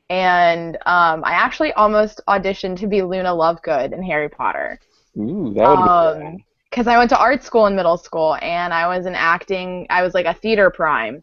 and 0.10 0.78
um, 0.86 1.24
i 1.26 1.34
actually 1.34 1.74
almost 1.74 2.22
auditioned 2.28 2.78
to 2.80 2.88
be 2.88 3.02
luna 3.02 3.30
lovegood 3.30 3.94
in 3.94 4.04
harry 4.04 4.30
potter 4.30 4.80
Ooh, 5.18 5.54
that 5.56 5.70
would 5.70 5.84
be 5.84 5.90
Um, 5.94 6.44
because 6.72 6.88
I 6.88 6.98
went 6.98 7.10
to 7.10 7.20
art 7.20 7.44
school 7.44 7.68
in 7.68 7.76
middle 7.76 7.98
school 7.98 8.38
and 8.42 8.74
I 8.74 8.88
was 8.88 9.06
an 9.06 9.14
acting, 9.14 9.86
I 9.90 10.04
was 10.04 10.14
like 10.14 10.26
a 10.26 10.34
theater 10.34 10.72
prime. 10.72 11.22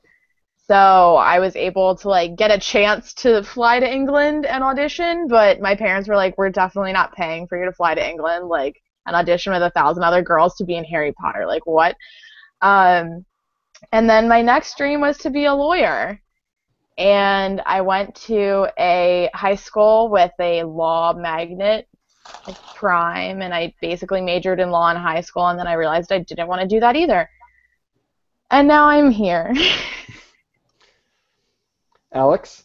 So 0.66 1.16
I 1.16 1.38
was 1.38 1.56
able 1.56 1.96
to 1.96 2.08
like 2.10 2.36
get 2.36 2.50
a 2.50 2.58
chance 2.58 3.14
to 3.14 3.42
fly 3.42 3.80
to 3.80 3.90
England 3.90 4.44
and 4.44 4.62
audition, 4.62 5.26
but 5.26 5.60
my 5.60 5.74
parents 5.74 6.06
were 6.06 6.16
like, 6.16 6.36
we're 6.36 6.50
definitely 6.50 6.92
not 6.92 7.14
paying 7.14 7.46
for 7.46 7.58
you 7.58 7.64
to 7.64 7.72
fly 7.72 7.94
to 7.94 8.06
England, 8.06 8.48
like 8.48 8.76
an 9.06 9.14
audition 9.14 9.54
with 9.54 9.62
a 9.62 9.70
thousand 9.70 10.04
other 10.04 10.20
girls 10.20 10.54
to 10.56 10.64
be 10.64 10.76
in 10.76 10.84
Harry 10.84 11.12
Potter. 11.12 11.46
Like 11.46 11.64
what? 11.64 11.96
Um, 12.60 13.24
and 13.90 14.10
then 14.10 14.28
my 14.28 14.42
next 14.42 14.76
dream 14.76 15.00
was 15.00 15.16
to 15.18 15.30
be 15.30 15.46
a 15.46 15.54
lawyer. 15.54 16.20
And 16.98 17.62
I 17.64 17.80
went 17.80 18.16
to 18.26 18.68
a 18.78 19.30
high 19.32 19.54
school 19.54 20.10
with 20.10 20.32
a 20.38 20.64
law 20.64 21.14
magnet 21.14 21.88
like 22.46 22.56
prime 22.74 23.42
and 23.42 23.54
I 23.54 23.74
basically 23.80 24.20
majored 24.20 24.60
in 24.60 24.70
law 24.70 24.90
in 24.90 24.96
high 24.96 25.20
school 25.20 25.48
and 25.48 25.58
then 25.58 25.66
I 25.66 25.74
realized 25.74 26.12
I 26.12 26.18
didn't 26.18 26.48
want 26.48 26.62
to 26.62 26.68
do 26.68 26.80
that 26.80 26.96
either. 26.96 27.28
And 28.50 28.68
now 28.68 28.88
I'm 28.88 29.10
here. 29.10 29.54
Alex. 32.12 32.64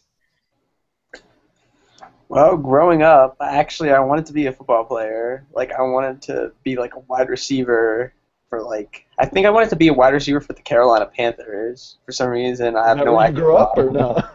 Well, 2.28 2.56
growing 2.56 3.02
up, 3.02 3.36
actually, 3.40 3.92
I 3.92 4.00
wanted 4.00 4.26
to 4.26 4.32
be 4.32 4.46
a 4.46 4.52
football 4.52 4.84
player. 4.84 5.46
Like, 5.52 5.72
I 5.72 5.82
wanted 5.82 6.22
to 6.22 6.52
be 6.64 6.76
like 6.76 6.94
a 6.94 7.00
wide 7.00 7.28
receiver 7.28 8.12
for 8.48 8.62
like. 8.62 9.06
I 9.18 9.26
think 9.26 9.46
I 9.46 9.50
wanted 9.50 9.68
to 9.70 9.76
be 9.76 9.88
a 9.88 9.92
wide 9.92 10.14
receiver 10.14 10.40
for 10.40 10.54
the 10.54 10.62
Carolina 10.62 11.06
Panthers 11.06 11.98
for 12.06 12.12
some 12.12 12.30
reason. 12.30 12.76
I 12.76 12.88
have 12.88 12.98
Is 12.98 13.04
no 13.04 13.12
where 13.12 13.16
idea. 13.16 13.26
you 13.26 13.32
grew 13.32 13.56
up 13.56 13.76
or 13.76 13.90
no? 13.90 14.20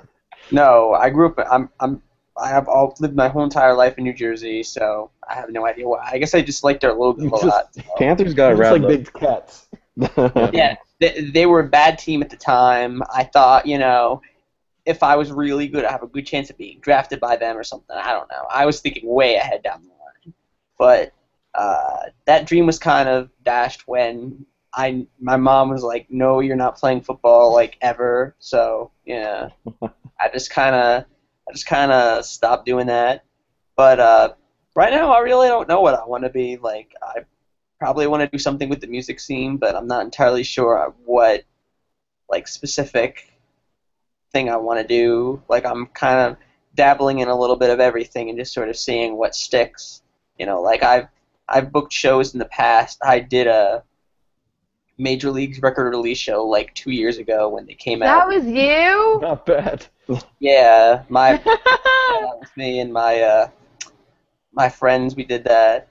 No, 0.51 0.93
I 0.93 1.11
grew 1.11 1.27
up. 1.27 1.37
I'm. 1.51 1.69
I'm. 1.79 2.01
I 2.39 2.49
have 2.49 2.67
all 2.67 2.95
lived 2.99 3.15
my 3.15 3.27
whole 3.27 3.43
entire 3.43 3.73
life 3.73 3.97
in 3.97 4.03
New 4.03 4.13
Jersey, 4.13 4.63
so 4.63 5.11
I 5.29 5.35
have 5.35 5.49
no 5.49 5.65
idea 5.65 5.87
why. 5.87 6.07
I 6.11 6.17
guess 6.17 6.33
I 6.33 6.41
just 6.41 6.63
liked 6.63 6.81
their 6.81 6.93
logo 6.93 7.21
You 7.21 7.27
a 7.27 7.31
just- 7.31 7.45
lot. 7.45 7.75
Panthers 7.97 8.33
got 8.33 8.51
It's 8.51 8.59
around 8.59 8.81
like 8.83 8.87
big 8.87 9.13
cats. 9.13 9.67
yeah, 10.53 10.75
they, 10.99 11.29
they 11.33 11.45
were 11.45 11.59
a 11.59 11.67
bad 11.67 11.97
team 11.97 12.21
at 12.21 12.29
the 12.29 12.37
time. 12.37 13.03
I 13.13 13.23
thought, 13.25 13.65
you 13.65 13.77
know, 13.77 14.21
if 14.85 15.03
I 15.03 15.15
was 15.17 15.31
really 15.31 15.67
good, 15.67 15.83
I 15.85 15.91
have 15.91 16.03
a 16.03 16.07
good 16.07 16.25
chance 16.25 16.49
of 16.49 16.57
being 16.57 16.79
drafted 16.79 17.19
by 17.19 17.35
them 17.35 17.57
or 17.57 17.63
something. 17.63 17.95
I 17.95 18.11
don't 18.13 18.29
know. 18.31 18.45
I 18.49 18.65
was 18.65 18.79
thinking 18.79 19.07
way 19.09 19.35
ahead 19.35 19.61
down 19.61 19.83
the 19.83 19.89
line, 19.89 20.33
but 20.77 21.11
uh, 21.53 22.03
that 22.25 22.45
dream 22.47 22.65
was 22.65 22.79
kind 22.79 23.09
of 23.09 23.29
dashed 23.43 23.87
when 23.87 24.45
I 24.73 25.05
my 25.19 25.35
mom 25.35 25.69
was 25.69 25.83
like, 25.83 26.05
"No, 26.09 26.39
you're 26.39 26.55
not 26.55 26.77
playing 26.77 27.01
football 27.01 27.53
like 27.53 27.77
ever." 27.81 28.35
So 28.39 28.91
yeah, 29.05 29.49
I 30.19 30.29
just 30.31 30.49
kind 30.51 30.75
of 30.75 31.05
I 31.49 31.51
just 31.51 31.65
kind 31.65 31.91
of 31.91 32.25
stopped 32.25 32.65
doing 32.65 32.87
that. 32.87 33.23
But 33.75 33.99
uh, 33.99 34.33
right 34.75 34.91
now, 34.91 35.11
I 35.11 35.19
really 35.19 35.47
don't 35.47 35.67
know 35.67 35.81
what 35.81 35.95
I 35.95 36.05
want 36.05 36.23
to 36.23 36.29
be. 36.29 36.57
Like 36.57 36.93
I 37.01 37.25
probably 37.79 38.07
want 38.07 38.21
to 38.21 38.27
do 38.27 38.37
something 38.37 38.69
with 38.69 38.81
the 38.81 38.87
music 38.87 39.19
scene, 39.19 39.57
but 39.57 39.75
I'm 39.75 39.87
not 39.87 40.03
entirely 40.03 40.43
sure 40.43 40.93
what 41.05 41.43
like 42.29 42.47
specific 42.47 43.33
thing 44.31 44.49
I 44.49 44.57
want 44.57 44.79
to 44.79 44.87
do. 44.87 45.41
Like 45.49 45.65
I'm 45.65 45.87
kind 45.87 46.19
of 46.19 46.37
dabbling 46.75 47.19
in 47.19 47.27
a 47.27 47.39
little 47.39 47.55
bit 47.55 47.71
of 47.71 47.79
everything 47.79 48.29
and 48.29 48.37
just 48.37 48.53
sort 48.53 48.69
of 48.69 48.77
seeing 48.77 49.17
what 49.17 49.33
sticks. 49.33 50.03
You 50.37 50.45
know, 50.45 50.61
like 50.61 50.83
I've 50.83 51.07
I've 51.47 51.71
booked 51.71 51.93
shows 51.93 52.33
in 52.33 52.39
the 52.39 52.45
past. 52.45 52.99
I 53.01 53.19
did 53.19 53.47
a 53.47 53.83
Major 54.99 55.31
League's 55.31 55.61
record 55.61 55.89
release 55.89 56.19
show 56.19 56.45
like 56.45 56.73
two 56.75 56.91
years 56.91 57.17
ago 57.17 57.49
when 57.49 57.65
they 57.65 57.73
came 57.73 57.99
that 57.99 58.09
out. 58.09 58.29
That 58.29 58.35
was 58.35 58.45
you? 58.45 59.19
Not 59.21 59.45
bad. 59.45 59.87
Yeah, 60.39 61.03
my 61.09 61.33
that 61.45 62.37
was 62.39 62.49
me 62.57 62.79
and 62.79 62.91
my 62.93 63.21
uh, 63.21 63.49
my 64.53 64.69
friends. 64.69 65.15
We 65.15 65.23
did 65.25 65.43
that, 65.45 65.87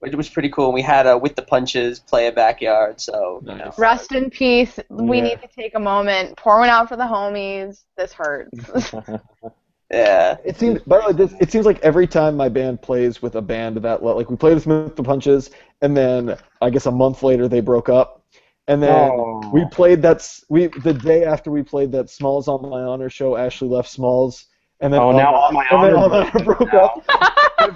which 0.00 0.14
was 0.14 0.28
pretty 0.28 0.50
cool. 0.50 0.72
We 0.72 0.82
had 0.82 1.06
a 1.06 1.16
with 1.18 1.36
the 1.36 1.42
punches 1.42 2.00
play 2.00 2.26
a 2.28 2.32
backyard. 2.32 3.00
So 3.00 3.42
you 3.46 3.56
know, 3.56 3.74
Rest 3.76 4.12
in 4.12 4.30
peace. 4.30 4.78
We 4.90 5.20
Yeah. 5.20 5.22
need 5.22 5.40
to 5.42 5.48
take 5.48 5.74
a 5.74 5.80
moment. 5.80 6.36
Pour 6.36 6.58
one 6.58 6.68
out 6.68 6.88
for 6.88 6.96
the 6.96 7.04
homies. 7.04 7.84
This 7.96 8.12
hurts. 8.12 8.58
yeah, 9.92 10.36
It 10.44 10.56
seems. 10.56 10.80
By 10.82 10.98
the 11.00 11.06
way, 11.08 11.12
this, 11.12 11.34
it 11.40 11.50
seems 11.50 11.66
like 11.66 11.78
every 11.80 12.06
time 12.06 12.36
my 12.36 12.48
band 12.48 12.82
plays 12.82 13.22
with 13.22 13.36
a 13.36 13.42
band 13.42 13.76
that 13.78 14.02
like 14.02 14.30
we 14.30 14.36
played 14.36 14.54
with 14.54 14.96
the 14.96 15.02
Punches, 15.02 15.50
and 15.82 15.96
then 15.96 16.36
I 16.60 16.70
guess 16.70 16.86
a 16.86 16.90
month 16.92 17.22
later 17.22 17.48
they 17.48 17.60
broke 17.60 17.88
up, 17.88 18.22
and 18.68 18.82
then 18.82 19.10
Oh. 19.12 19.50
we 19.52 19.64
played 19.70 20.02
that 20.02 20.28
we 20.48 20.66
the 20.68 20.92
day 20.94 21.24
after 21.24 21.50
we 21.50 21.62
played 21.62 21.92
that 21.92 22.10
Smalls 22.10 22.48
on 22.48 22.68
My 22.68 22.82
Honor 22.82 23.08
show. 23.10 23.36
Ashley 23.36 23.68
left 23.68 23.88
Smalls, 23.88 24.46
and 24.80 24.92
then 24.92 25.00
Oh, 25.00 25.12
now 25.12 25.34
On 25.34 25.54
My 25.54 25.66
and 25.70 25.84
then 25.84 25.94
Honor 25.94 26.16
On 26.16 26.24
My 26.34 26.42
broke 26.42 26.60
Honor 26.60 26.66
broke 26.70 26.74
up. 26.74 27.04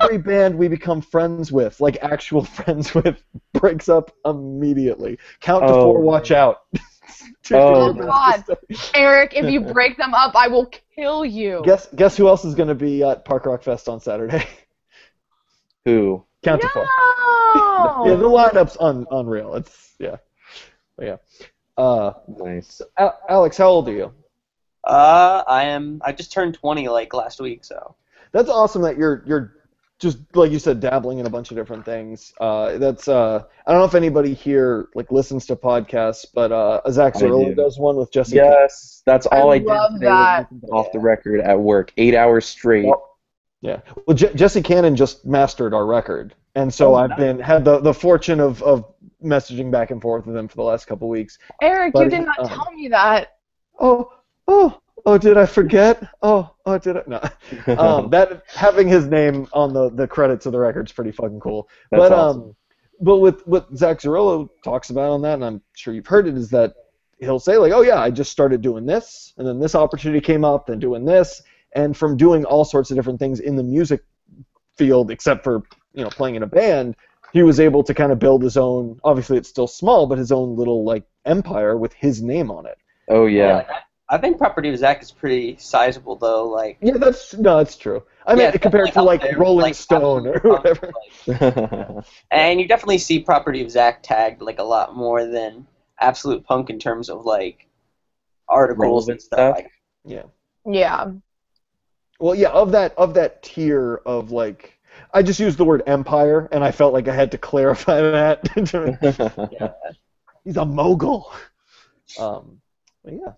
Every 0.03 0.19
band 0.19 0.57
we 0.57 0.69
become 0.69 1.01
friends 1.01 1.51
with, 1.51 1.81
like 1.81 1.99
actual 2.03 2.45
friends 2.59 2.95
with, 2.95 3.23
breaks 3.55 3.89
up 3.89 4.11
immediately. 4.25 5.19
Count 5.41 5.67
to 5.67 5.73
Oh. 5.73 5.83
four. 5.93 6.01
Watch 6.01 6.31
out. 6.31 6.63
Oh, 7.53 7.93
God. 7.93 8.45
Eric, 8.95 9.33
if 9.35 9.51
you 9.51 9.61
break 9.61 9.97
them 9.97 10.15
up, 10.15 10.37
I 10.37 10.47
will 10.47 10.71
kill 10.95 11.25
you. 11.25 11.63
Guess 11.65 11.89
guess 11.97 12.17
who 12.17 12.29
else 12.29 12.45
is 12.45 12.55
going 12.55 12.69
to 12.69 12.77
be 12.77 13.03
at 13.03 13.25
Park 13.25 13.45
Rock 13.47 13.65
Fest 13.65 13.89
on 13.89 13.99
Saturday? 13.99 14.47
Who? 15.85 16.25
Count 16.45 16.61
to 16.63 16.69
four. 16.69 16.87
Yeah, 18.07 18.15
the 18.15 18.29
lineup's 18.29 18.77
un- 18.79 19.07
unreal. 19.11 19.55
It's 19.55 19.95
yeah, 19.99 20.17
But 21.01 21.07
yeah. 21.07 21.83
Uh, 21.83 22.13
Nice. 22.29 22.83
Al- 22.99 23.19
Alex, 23.29 23.57
how 23.57 23.69
old 23.69 23.89
are 23.89 23.93
you? 23.93 24.13
Uh, 24.85 25.43
I 25.47 25.65
am. 25.65 26.01
I 26.05 26.13
just 26.13 26.31
turned 26.33 26.55
20 26.55 26.89
like 26.89 27.13
last 27.15 27.41
week, 27.41 27.65
so. 27.65 27.97
That's 28.33 28.49
awesome 28.49 28.83
that 28.83 28.97
you're 28.97 29.23
you're 29.27 29.55
just 29.99 30.19
like 30.35 30.51
you 30.53 30.59
said 30.59 30.79
dabbling 30.81 31.19
in 31.19 31.27
a 31.27 31.31
bunch 31.31 31.51
of 31.51 31.57
different 31.57 31.85
things. 31.85 32.33
Uh, 32.41 32.79
that's 32.79 33.09
uh, 33.09 33.43
I 33.67 33.73
don't 33.73 33.81
know 33.81 33.87
if 33.87 33.95
anybody 33.95 34.35
here 34.35 34.89
like 34.95 35.11
listens 35.11 35.47
to 35.47 35.57
podcasts, 35.57 36.25
but 36.33 36.53
uh, 36.53 36.81
Zack 36.91 37.17
I 37.17 37.21
Zarrillo 37.21 37.47
do. 37.49 37.55
does 37.55 37.79
one 37.79 37.97
with 37.97 38.13
Jesse. 38.13 38.37
Yes, 38.37 39.03
that's 39.05 39.27
all 39.27 39.51
I, 39.53 39.59
did 39.59 39.67
love 39.67 39.95
today. 39.95 40.07
that. 40.07 40.51
was 40.53 40.63
listen 40.63 40.75
Off 40.77 40.93
the 40.93 40.99
record 41.01 41.41
at 41.41 41.59
work, 41.59 41.93
eight 41.97 42.15
hours 42.15 42.47
straight. 42.47 42.87
Yeah. 43.63 43.81
Well, 44.07 44.17
Je- 44.17 44.33
Jesse 44.35 44.63
Cannon 44.63 44.97
just 44.97 45.27
mastered 45.27 45.75
our 45.75 45.85
record, 45.85 46.35
and 46.55 46.73
so 46.73 46.93
Oh, 46.93 46.97
I've 46.97 47.11
nice. 47.11 47.19
been 47.19 47.39
had 47.39 47.65
the 47.65 47.79
the 47.81 47.95
fortune 47.95 48.41
of 48.41 48.63
of 48.63 48.85
messaging 49.23 49.71
back 49.71 49.91
and 49.91 50.01
forth 50.01 50.27
with 50.27 50.37
him 50.37 50.49
for 50.49 50.57
the 50.57 50.63
last 50.63 50.87
couple 50.87 51.09
weeks. 51.09 51.39
Eric, 51.63 51.93
But, 51.93 52.05
you 52.05 52.11
did 52.11 52.27
not 52.27 52.39
um, 52.41 52.49
tell 52.49 52.73
me 52.73 52.89
that. 52.89 53.37
Oh, 53.79 54.13
oh, 54.49 54.81
oh! 55.07 55.19
Did 55.19 55.37
I 55.39 55.47
forget? 55.47 56.03
Oh, 56.23 56.55
oh, 56.67 56.79
did 56.79 56.97
I? 56.97 57.03
No. 57.07 57.21
um, 57.79 58.11
that 58.11 58.43
having 58.49 58.89
his 58.89 59.07
name 59.07 59.47
on 59.53 59.73
the 59.73 59.91
the 59.91 60.07
credits 60.07 60.47
of 60.47 60.53
the 60.53 60.59
record's 60.59 60.93
pretty 60.93 61.13
fucking 61.13 61.41
cool. 61.41 61.69
That's 61.91 62.01
but 62.01 62.13
awesome. 62.13 62.43
um, 62.43 62.57
but 63.01 63.19
with 63.19 63.47
what 63.47 63.75
Zack 63.77 64.01
Zarrillo 64.01 64.49
talks 64.63 64.91
about 64.91 65.11
on 65.11 65.23
that, 65.23 65.35
and 65.35 65.45
I'm 65.45 65.63
sure 65.75 65.95
you've 65.95 66.07
heard 66.07 66.27
it, 66.29 66.37
is 66.37 66.51
that 66.51 66.75
he'll 67.19 67.39
say 67.39 67.57
like, 67.57 67.73
"Oh 67.73 67.83
yeah, 67.83 68.01
I 68.01 68.11
just 68.11 68.31
started 68.33 68.61
doing 68.61 68.85
this, 68.87 69.33
and 69.39 69.47
then 69.47 69.59
this 69.61 69.75
opportunity 69.75 70.21
came 70.21 70.45
up, 70.45 70.67
then 70.67 70.79
doing 70.79 71.05
this, 71.05 71.43
and 71.75 71.97
from 71.97 72.17
doing 72.17 72.45
all 72.45 72.65
sorts 72.65 72.91
of 72.91 72.97
different 72.97 73.19
things 73.19 73.41
in 73.41 73.57
the 73.57 73.63
music 73.63 74.03
field, 74.77 75.11
except 75.11 75.45
for 75.45 75.63
you 75.95 76.03
know 76.05 76.11
playing 76.11 76.35
in 76.37 76.43
a 76.43 76.47
band." 76.47 76.97
He 77.33 77.45
was 77.45 77.61
able 77.61 77.85
to 77.85 77.95
kind 77.95 78.11
of 78.11 78.19
build 78.19 78.43
his 78.43 78.57
own. 78.57 78.99
Obviously, 79.05 79.37
it's 79.39 79.49
still 79.49 79.69
small, 79.69 80.07
but 80.09 80.19
his 80.19 80.33
own 80.33 80.57
little 80.57 80.83
like 80.85 81.05
empire 81.25 81.77
with 81.77 81.93
his 81.93 82.21
name 82.21 82.51
on 82.51 82.67
it. 82.67 82.77
oh 83.09 83.27
yeah. 83.27 83.55
Like, 83.57 83.71
I, 83.71 83.81
I 84.17 84.19
think 84.19 84.39
Property 84.39 84.69
of 84.71 84.77
Zack 84.77 85.01
is 85.01 85.13
pretty 85.13 85.57
sizable, 85.61 86.17
though. 86.17 86.49
Like. 86.49 86.79
Yeah, 86.83 86.95
that's 86.97 87.33
no, 87.35 87.59
that's 87.59 87.77
true. 87.77 88.03
I 88.27 88.33
mean, 88.35 88.41
Yeah, 88.43 88.49
it's 88.49 88.59
compared 88.59 88.93
to 88.95 89.03
like 89.03 89.23
there 89.23 89.39
Rolling 89.39 89.63
like, 89.63 89.75
Stone 89.77 90.27
or 90.27 90.41
whatever. 90.41 90.91
like- 91.29 92.05
And 92.33 92.61
you 92.61 92.67
definitely 92.67 92.99
see 92.99 93.21
Property 93.21 93.63
of 93.63 93.71
Zack 93.71 94.03
tagged 94.03 94.43
like 94.43 94.59
a 94.59 94.65
lot 94.65 94.97
more 94.97 95.25
than 95.27 95.69
Absolute 96.01 96.45
Punk 96.45 96.71
in 96.71 96.81
terms 96.81 97.09
of 97.09 97.25
like 97.25 97.69
articles 98.49 99.09
and 99.09 99.23
stuff. 99.23 99.39
stuff? 99.39 99.57
Like, 99.57 99.71
Yeah. 100.05 100.23
Yeah. 100.67 101.13
Well, 102.19 102.35
yeah, 102.35 102.51
of 102.51 102.73
that 102.73 102.95
of 102.99 103.15
that 103.15 103.43
tier 103.45 104.01
of 104.05 104.33
like, 104.33 104.77
I 105.13 105.23
just 105.23 105.41
used 105.41 105.59
the 105.59 105.65
word 105.65 105.83
empire, 105.87 106.49
and 106.53 106.63
I 106.63 106.71
felt 106.71 106.93
like 106.93 107.09
I 107.09 107.15
had 107.15 107.33
to 107.33 107.39
clarify 107.39 108.01
that. 108.01 108.49
He's 110.45 110.57
a 110.57 110.65
mogul. 110.65 111.33
Um, 112.19 112.61
but 113.05 113.15
yeah. 113.15 113.33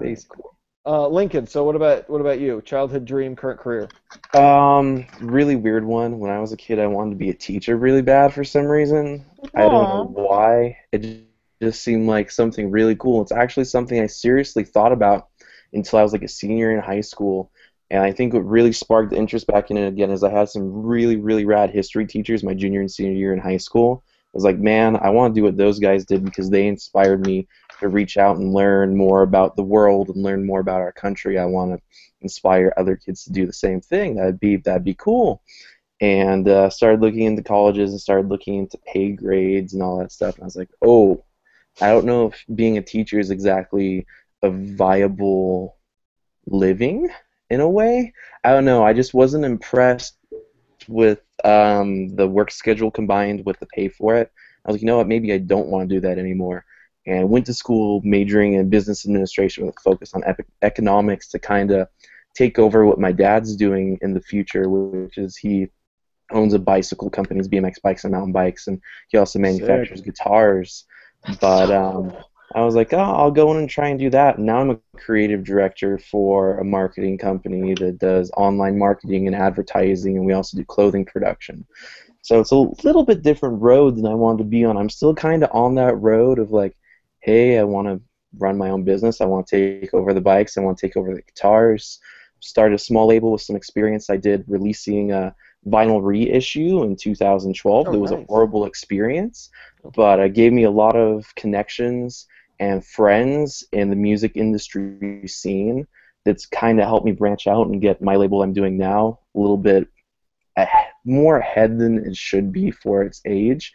Base 0.00 0.24
cool. 0.24 0.58
Uh, 0.86 1.08
Lincoln. 1.08 1.46
So 1.46 1.64
what 1.64 1.76
about 1.76 2.10
what 2.10 2.20
about 2.20 2.40
you? 2.40 2.60
Childhood 2.62 3.06
dream, 3.06 3.36
current 3.36 3.58
career. 3.58 3.88
Um, 4.34 5.06
really 5.20 5.56
weird 5.56 5.84
one. 5.84 6.18
When 6.18 6.30
I 6.30 6.40
was 6.40 6.52
a 6.52 6.56
kid, 6.58 6.78
I 6.78 6.86
wanted 6.86 7.10
to 7.10 7.16
be 7.16 7.30
a 7.30 7.34
teacher 7.34 7.76
really 7.76 8.02
bad 8.02 8.34
for 8.34 8.44
some 8.44 8.66
reason. 8.66 9.24
I 9.54 9.62
don't 9.62 9.72
know 9.72 10.10
why. 10.12 10.76
It 10.92 11.24
just 11.62 11.82
seemed 11.82 12.06
like 12.06 12.30
something 12.30 12.70
really 12.70 12.96
cool. 12.96 13.22
It's 13.22 13.32
actually 13.32 13.64
something 13.64 13.98
I 13.98 14.06
seriously 14.06 14.64
thought 14.64 14.92
about 14.92 15.28
until 15.72 15.98
I 15.98 16.02
was 16.02 16.12
like 16.12 16.22
a 16.22 16.28
senior 16.28 16.72
in 16.72 16.80
high 16.80 17.00
school. 17.00 17.50
And 17.94 18.02
I 18.02 18.10
think 18.10 18.34
what 18.34 18.44
really 18.44 18.72
sparked 18.72 19.10
the 19.10 19.16
interest 19.16 19.46
back 19.46 19.70
in 19.70 19.76
it 19.76 19.86
again 19.86 20.10
is 20.10 20.24
I 20.24 20.30
had 20.30 20.48
some 20.48 20.82
really, 20.82 21.14
really 21.14 21.44
rad 21.44 21.70
history 21.70 22.08
teachers 22.08 22.42
my 22.42 22.52
junior 22.52 22.80
and 22.80 22.90
senior 22.90 23.12
year 23.12 23.32
in 23.32 23.38
high 23.38 23.56
school. 23.56 24.02
I 24.08 24.30
was 24.32 24.42
like, 24.42 24.58
man, 24.58 24.96
I 24.96 25.10
want 25.10 25.32
to 25.32 25.40
do 25.40 25.44
what 25.44 25.56
those 25.56 25.78
guys 25.78 26.04
did 26.04 26.24
because 26.24 26.50
they 26.50 26.66
inspired 26.66 27.24
me 27.24 27.46
to 27.78 27.88
reach 27.88 28.16
out 28.16 28.36
and 28.36 28.52
learn 28.52 28.96
more 28.96 29.22
about 29.22 29.54
the 29.54 29.62
world 29.62 30.08
and 30.08 30.24
learn 30.24 30.44
more 30.44 30.58
about 30.58 30.80
our 30.80 30.90
country. 30.90 31.38
I 31.38 31.44
want 31.44 31.70
to 31.70 31.80
inspire 32.20 32.74
other 32.76 32.96
kids 32.96 33.22
to 33.24 33.32
do 33.32 33.46
the 33.46 33.52
same 33.52 33.80
thing. 33.80 34.16
That'd 34.16 34.40
be 34.40 34.56
that'd 34.56 34.82
be 34.82 34.94
cool. 34.94 35.40
And 36.00 36.48
uh, 36.48 36.70
started 36.70 37.00
looking 37.00 37.22
into 37.22 37.44
colleges 37.44 37.92
and 37.92 38.00
started 38.00 38.28
looking 38.28 38.56
into 38.56 38.76
pay 38.92 39.12
grades 39.12 39.72
and 39.72 39.84
all 39.84 40.00
that 40.00 40.10
stuff. 40.10 40.34
And 40.34 40.42
I 40.42 40.46
was 40.46 40.56
like, 40.56 40.70
oh, 40.82 41.24
I 41.80 41.90
don't 41.90 42.06
know 42.06 42.32
if 42.32 42.44
being 42.52 42.76
a 42.76 42.82
teacher 42.82 43.20
is 43.20 43.30
exactly 43.30 44.04
a 44.42 44.50
viable 44.50 45.76
living 46.46 47.08
in 47.54 47.60
a 47.60 47.68
way. 47.68 48.12
I 48.42 48.50
don't 48.50 48.64
know. 48.64 48.84
I 48.84 48.92
just 48.92 49.14
wasn't 49.14 49.44
impressed 49.44 50.16
with 50.88 51.20
um, 51.44 52.14
the 52.16 52.28
work 52.28 52.50
schedule 52.50 52.90
combined 52.90 53.44
with 53.46 53.58
the 53.60 53.66
pay 53.66 53.88
for 53.88 54.16
it. 54.16 54.30
I 54.64 54.68
was 54.68 54.74
like, 54.74 54.82
you 54.82 54.86
know 54.86 54.98
what? 54.98 55.08
Maybe 55.08 55.32
I 55.32 55.38
don't 55.38 55.68
want 55.68 55.88
to 55.88 55.94
do 55.94 56.00
that 56.02 56.18
anymore. 56.18 56.64
And 57.06 57.20
I 57.20 57.24
went 57.24 57.46
to 57.46 57.54
school 57.54 58.00
majoring 58.04 58.54
in 58.54 58.70
business 58.70 59.04
administration 59.04 59.66
with 59.66 59.76
a 59.76 59.80
focus 59.80 60.14
on 60.14 60.22
economics 60.62 61.28
to 61.28 61.38
kind 61.38 61.70
of 61.70 61.88
take 62.34 62.58
over 62.58 62.84
what 62.84 62.98
my 62.98 63.12
dad's 63.12 63.56
doing 63.56 63.98
in 64.02 64.14
the 64.14 64.20
future, 64.20 64.68
which 64.68 65.18
is 65.18 65.36
he 65.36 65.68
owns 66.32 66.54
a 66.54 66.58
bicycle 66.58 67.10
company, 67.10 67.40
BMX 67.40 67.74
bikes 67.82 68.04
and 68.04 68.12
mountain 68.12 68.32
bikes, 68.32 68.66
and 68.66 68.80
he 69.08 69.18
also 69.18 69.38
manufactures 69.38 70.00
guitars. 70.00 70.84
But 71.40 71.70
um, 71.70 72.12
I 72.54 72.64
was 72.64 72.76
like, 72.76 72.92
oh, 72.92 72.98
I'll 72.98 73.32
go 73.32 73.50
in 73.50 73.58
and 73.58 73.68
try 73.68 73.88
and 73.88 73.98
do 73.98 74.10
that. 74.10 74.36
And 74.36 74.46
now 74.46 74.60
I'm 74.60 74.70
a 74.70 74.78
creative 74.96 75.42
director 75.42 75.98
for 75.98 76.58
a 76.58 76.64
marketing 76.64 77.18
company 77.18 77.74
that 77.74 77.98
does 77.98 78.30
online 78.36 78.78
marketing 78.78 79.26
and 79.26 79.34
advertising, 79.34 80.16
and 80.16 80.24
we 80.24 80.32
also 80.34 80.56
do 80.56 80.64
clothing 80.64 81.04
production. 81.04 81.66
So 82.22 82.40
it's 82.40 82.52
a 82.52 82.86
little 82.86 83.04
bit 83.04 83.22
different 83.22 83.60
road 83.60 83.96
than 83.96 84.06
I 84.06 84.14
wanted 84.14 84.38
to 84.38 84.44
be 84.44 84.64
on. 84.64 84.76
I'm 84.76 84.88
still 84.88 85.14
kind 85.14 85.42
of 85.42 85.50
on 85.52 85.74
that 85.74 85.96
road 85.96 86.38
of 86.38 86.52
like, 86.52 86.76
hey, 87.20 87.58
I 87.58 87.64
want 87.64 87.88
to 87.88 88.00
run 88.38 88.56
my 88.56 88.70
own 88.70 88.84
business. 88.84 89.20
I 89.20 89.26
want 89.26 89.48
to 89.48 89.80
take 89.80 89.92
over 89.92 90.14
the 90.14 90.20
bikes. 90.20 90.56
I 90.56 90.60
want 90.60 90.78
to 90.78 90.86
take 90.86 90.96
over 90.96 91.12
the 91.12 91.22
guitars. 91.22 91.98
Started 92.38 92.76
a 92.76 92.78
small 92.78 93.08
label 93.08 93.32
with 93.32 93.42
some 93.42 93.56
experience 93.56 94.10
I 94.10 94.16
did 94.16 94.44
releasing 94.46 95.10
a 95.12 95.34
vinyl 95.66 96.02
reissue 96.02 96.84
in 96.84 96.94
2012. 96.94 97.88
Oh, 97.88 97.92
it 97.92 97.98
was 97.98 98.10
a 98.12 98.24
horrible 98.28 98.66
experience, 98.66 99.50
but 99.94 100.20
it 100.20 100.34
gave 100.34 100.52
me 100.52 100.64
a 100.64 100.70
lot 100.70 100.94
of 100.94 101.34
connections 101.34 102.26
and 102.60 102.84
friends 102.84 103.64
in 103.72 103.90
the 103.90 103.96
music 103.96 104.32
industry 104.36 105.26
scene 105.26 105.86
that's 106.24 106.46
kind 106.46 106.80
of 106.80 106.86
helped 106.86 107.04
me 107.04 107.12
branch 107.12 107.46
out 107.46 107.66
and 107.66 107.82
get 107.82 108.02
my 108.02 108.16
label 108.16 108.42
I'm 108.42 108.52
doing 108.52 108.78
now 108.78 109.20
a 109.34 109.38
little 109.38 109.58
bit 109.58 109.88
more 111.04 111.38
ahead 111.38 111.78
than 111.78 112.06
it 112.06 112.16
should 112.16 112.52
be 112.52 112.70
for 112.70 113.02
its 113.02 113.20
age, 113.24 113.72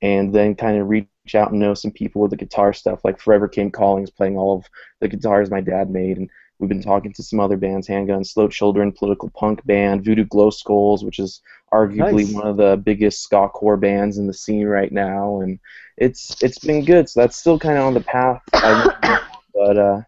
and 0.00 0.34
then 0.34 0.54
kind 0.54 0.78
of 0.78 0.88
reach 0.88 1.06
out 1.34 1.50
and 1.50 1.60
know 1.60 1.74
some 1.74 1.90
people 1.90 2.22
with 2.22 2.30
the 2.30 2.36
guitar 2.36 2.72
stuff, 2.72 3.04
like 3.04 3.20
Forever 3.20 3.48
Came 3.48 3.70
Callings 3.70 4.10
playing 4.10 4.36
all 4.36 4.56
of 4.56 4.64
the 5.00 5.08
guitars 5.08 5.50
my 5.50 5.60
dad 5.60 5.90
made, 5.90 6.16
and 6.16 6.28
we've 6.58 6.68
been 6.68 6.82
talking 6.82 7.12
to 7.12 7.22
some 7.22 7.38
other 7.38 7.56
bands, 7.56 7.86
Handgun, 7.86 8.24
Slow 8.24 8.48
Children, 8.48 8.92
Political 8.92 9.30
Punk 9.30 9.64
Band, 9.66 10.04
Voodoo 10.04 10.24
Glow 10.24 10.50
Skulls, 10.50 11.04
which 11.04 11.18
is 11.18 11.40
arguably 11.72 12.24
Nice. 12.24 12.32
one 12.32 12.46
of 12.46 12.56
the 12.56 12.76
biggest 12.82 13.22
ska 13.22 13.48
core 13.48 13.76
bands 13.76 14.18
in 14.18 14.26
the 14.26 14.34
scene 14.34 14.66
right 14.66 14.90
now, 14.90 15.40
and 15.40 15.58
it's 16.02 16.42
it's 16.42 16.58
been 16.58 16.84
good. 16.84 17.08
So 17.08 17.20
that's 17.20 17.36
still 17.36 17.58
kind 17.58 17.78
of 17.78 17.84
on 17.84 17.94
the 17.94 18.00
path, 18.00 18.42
I, 18.52 19.20
but 19.54 19.78
uh, 19.78 20.00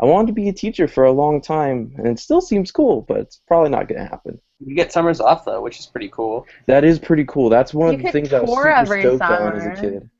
I 0.00 0.04
wanted 0.06 0.28
to 0.28 0.32
be 0.32 0.48
a 0.48 0.52
teacher 0.52 0.88
for 0.88 1.04
a 1.04 1.12
long 1.12 1.40
time, 1.40 1.94
and 1.98 2.06
it 2.06 2.18
still 2.18 2.40
seems 2.40 2.70
cool, 2.70 3.02
but 3.02 3.18
it's 3.18 3.40
probably 3.46 3.70
not 3.70 3.86
going 3.88 4.00
to 4.00 4.08
happen. 4.08 4.40
You 4.64 4.74
get 4.74 4.92
summers 4.92 5.20
off 5.20 5.44
though, 5.44 5.60
which 5.60 5.78
is 5.78 5.86
pretty 5.86 6.08
cool. 6.08 6.46
That 6.66 6.84
is 6.84 6.98
pretty 6.98 7.24
cool. 7.26 7.50
That's 7.50 7.74
one 7.74 7.92
You 7.92 7.98
of 7.98 8.04
the 8.04 8.12
things 8.12 8.32
I 8.32 8.40
was 8.40 8.50
tour 8.50 8.62
super 8.62 8.76
every 8.76 9.00
stoked 9.02 9.22
on 9.22 9.56
as 9.56 9.66
a 9.66 9.80
kid. 9.80 10.10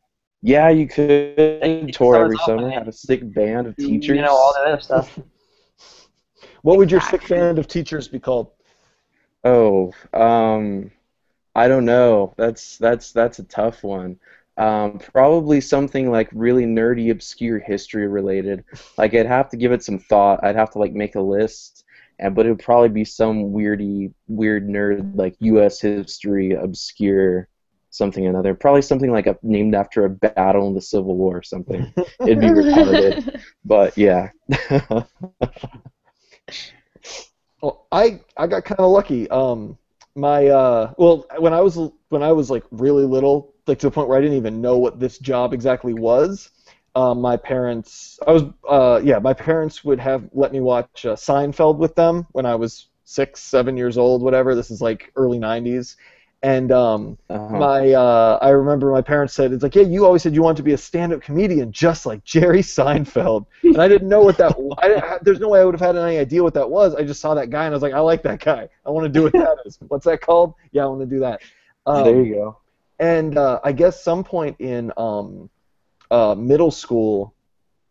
Yeah, 0.42 0.68
you 0.68 0.88
could 0.88 1.36
get 1.36 1.94
tour 1.94 2.16
every 2.16 2.36
summer, 2.38 2.64
and 2.64 2.72
have 2.74 2.88
a 2.88 2.92
sick 2.92 3.32
band 3.32 3.68
of 3.68 3.76
teachers. 3.76 4.16
You 4.16 4.22
know 4.22 4.36
all 4.36 4.52
that 4.54 4.66
other 4.66 4.80
stuff. 4.80 5.18
What 6.62 6.78
would 6.78 6.92
your 6.92 7.00
sick 7.00 7.26
band 7.28 7.58
of 7.58 7.66
teachers 7.66 8.06
be 8.06 8.20
called? 8.20 8.52
Oh, 9.42 9.92
um, 10.12 10.92
I 11.56 11.66
don't 11.66 11.84
know. 11.84 12.34
That's 12.36 12.78
that's 12.78 13.10
that's 13.10 13.40
a 13.40 13.44
tough 13.44 13.82
one. 13.82 14.20
Um, 14.58 14.98
probably 14.98 15.60
something 15.60 16.10
like 16.10 16.28
really 16.32 16.64
nerdy, 16.64 17.10
obscure 17.10 17.58
history 17.58 18.06
related. 18.06 18.64
Like 18.98 19.14
I'd 19.14 19.26
have 19.26 19.48
to 19.50 19.56
give 19.56 19.72
it 19.72 19.82
some 19.82 19.98
thought. 19.98 20.44
I'd 20.44 20.56
have 20.56 20.70
to 20.72 20.78
like 20.78 20.92
make 20.92 21.14
a 21.14 21.20
list, 21.20 21.84
and 22.18 22.34
but 22.34 22.46
it 22.46 22.50
would 22.50 22.58
probably 22.58 22.90
be 22.90 23.04
some 23.04 23.52
weirdy, 23.52 24.12
weird 24.28 24.68
nerd 24.68 25.16
like 25.16 25.36
U.S. 25.40 25.80
history, 25.80 26.52
obscure 26.52 27.48
something 27.90 28.26
or 28.26 28.30
another. 28.30 28.54
Probably 28.54 28.82
something 28.82 29.10
like 29.10 29.26
a, 29.26 29.38
named 29.42 29.74
after 29.74 30.04
a 30.04 30.10
battle 30.10 30.68
in 30.68 30.74
the 30.74 30.80
Civil 30.80 31.16
War 31.16 31.38
or 31.38 31.42
something. 31.42 31.92
It'd 32.20 32.40
be 32.40 32.46
retarded, 32.46 33.40
but 33.64 33.96
yeah. 33.96 34.30
Well, 37.62 37.86
I 37.92 38.20
I 38.36 38.48
got 38.48 38.64
kind 38.64 38.80
of 38.80 38.90
lucky. 38.90 39.30
Um, 39.30 39.78
my 40.16 40.48
uh, 40.48 40.92
well, 40.98 41.26
when 41.38 41.54
I 41.54 41.60
was 41.60 41.78
when 42.12 42.22
I 42.22 42.32
was 42.32 42.50
like 42.50 42.64
really 42.70 43.04
little, 43.04 43.54
like 43.66 43.78
to 43.80 43.86
the 43.88 43.90
point 43.90 44.08
where 44.08 44.18
I 44.18 44.20
didn't 44.20 44.36
even 44.36 44.60
know 44.60 44.78
what 44.78 45.00
this 45.00 45.18
job 45.18 45.52
exactly 45.54 45.94
was. 45.94 46.50
uh, 46.94 47.14
my 47.14 47.36
parents, 47.36 48.18
I 48.26 48.32
was, 48.32 48.44
uh, 48.68 49.00
yeah, 49.02 49.18
my 49.18 49.32
parents 49.34 49.82
would 49.84 49.98
have 50.00 50.28
let 50.32 50.52
me 50.52 50.60
watch 50.60 51.06
uh, 51.06 51.14
Seinfeld 51.16 51.78
with 51.78 51.94
them 51.94 52.26
when 52.32 52.46
I 52.46 52.54
was 52.54 52.88
six, 53.04 53.40
seven 53.42 53.76
years 53.76 53.96
old, 53.98 54.22
whatever. 54.22 54.54
This 54.54 54.70
is 54.70 54.80
like 54.82 55.10
early 55.16 55.38
'90s, 55.38 55.96
and 56.42 56.70
um, 56.72 57.18
Uh-huh. 57.28 57.66
my, 57.66 57.92
uh, 57.92 58.38
I 58.42 58.50
remember 58.50 58.90
my 58.92 59.02
parents 59.02 59.34
said, 59.34 59.52
"It's 59.52 59.62
like, 59.62 59.74
yeah, 59.74 59.82
you 59.82 60.04
always 60.04 60.22
said 60.22 60.34
you 60.34 60.42
wanted 60.42 60.58
to 60.58 60.62
be 60.64 60.72
a 60.74 60.78
stand-up 60.78 61.22
comedian, 61.22 61.72
just 61.72 62.06
like 62.06 62.24
Jerry 62.24 62.60
Seinfeld," 62.62 63.46
and 63.72 63.82
I 63.82 63.88
didn't 63.88 64.08
know 64.08 64.22
what 64.22 64.36
that. 64.38 64.52
I 64.78 65.18
there's 65.22 65.40
no 65.40 65.48
way 65.48 65.60
I 65.60 65.64
would 65.64 65.74
have 65.74 65.80
had 65.80 65.96
any 65.96 66.18
idea 66.18 66.42
what 66.42 66.54
that 66.54 66.68
was. 66.70 66.94
I 66.94 67.04
just 67.04 67.20
saw 67.20 67.34
that 67.34 67.50
guy 67.50 67.64
and 67.64 67.72
I 67.74 67.76
was 67.76 67.82
like, 67.82 67.94
I 67.94 68.00
like 68.00 68.22
that 68.24 68.40
guy. 68.44 68.68
I 68.86 68.90
want 68.90 69.04
to 69.04 69.08
do 69.12 69.22
what 69.22 69.36
that 69.36 69.56
is. 69.66 69.78
What's 69.88 70.04
that 70.06 70.20
called? 70.20 70.54
Yeah, 70.72 70.84
I 70.84 70.86
want 70.86 71.00
to 71.00 71.06
do 71.06 71.20
that. 71.20 71.40
Um, 71.86 72.04
there 72.04 72.22
you 72.22 72.34
go. 72.34 72.58
and 72.98 73.36
uh, 73.36 73.60
I 73.64 73.72
guess 73.72 74.02
some 74.02 74.22
point 74.24 74.56
in 74.60 74.92
um, 74.96 75.50
uh, 76.10 76.34
middle 76.34 76.70
school, 76.70 77.34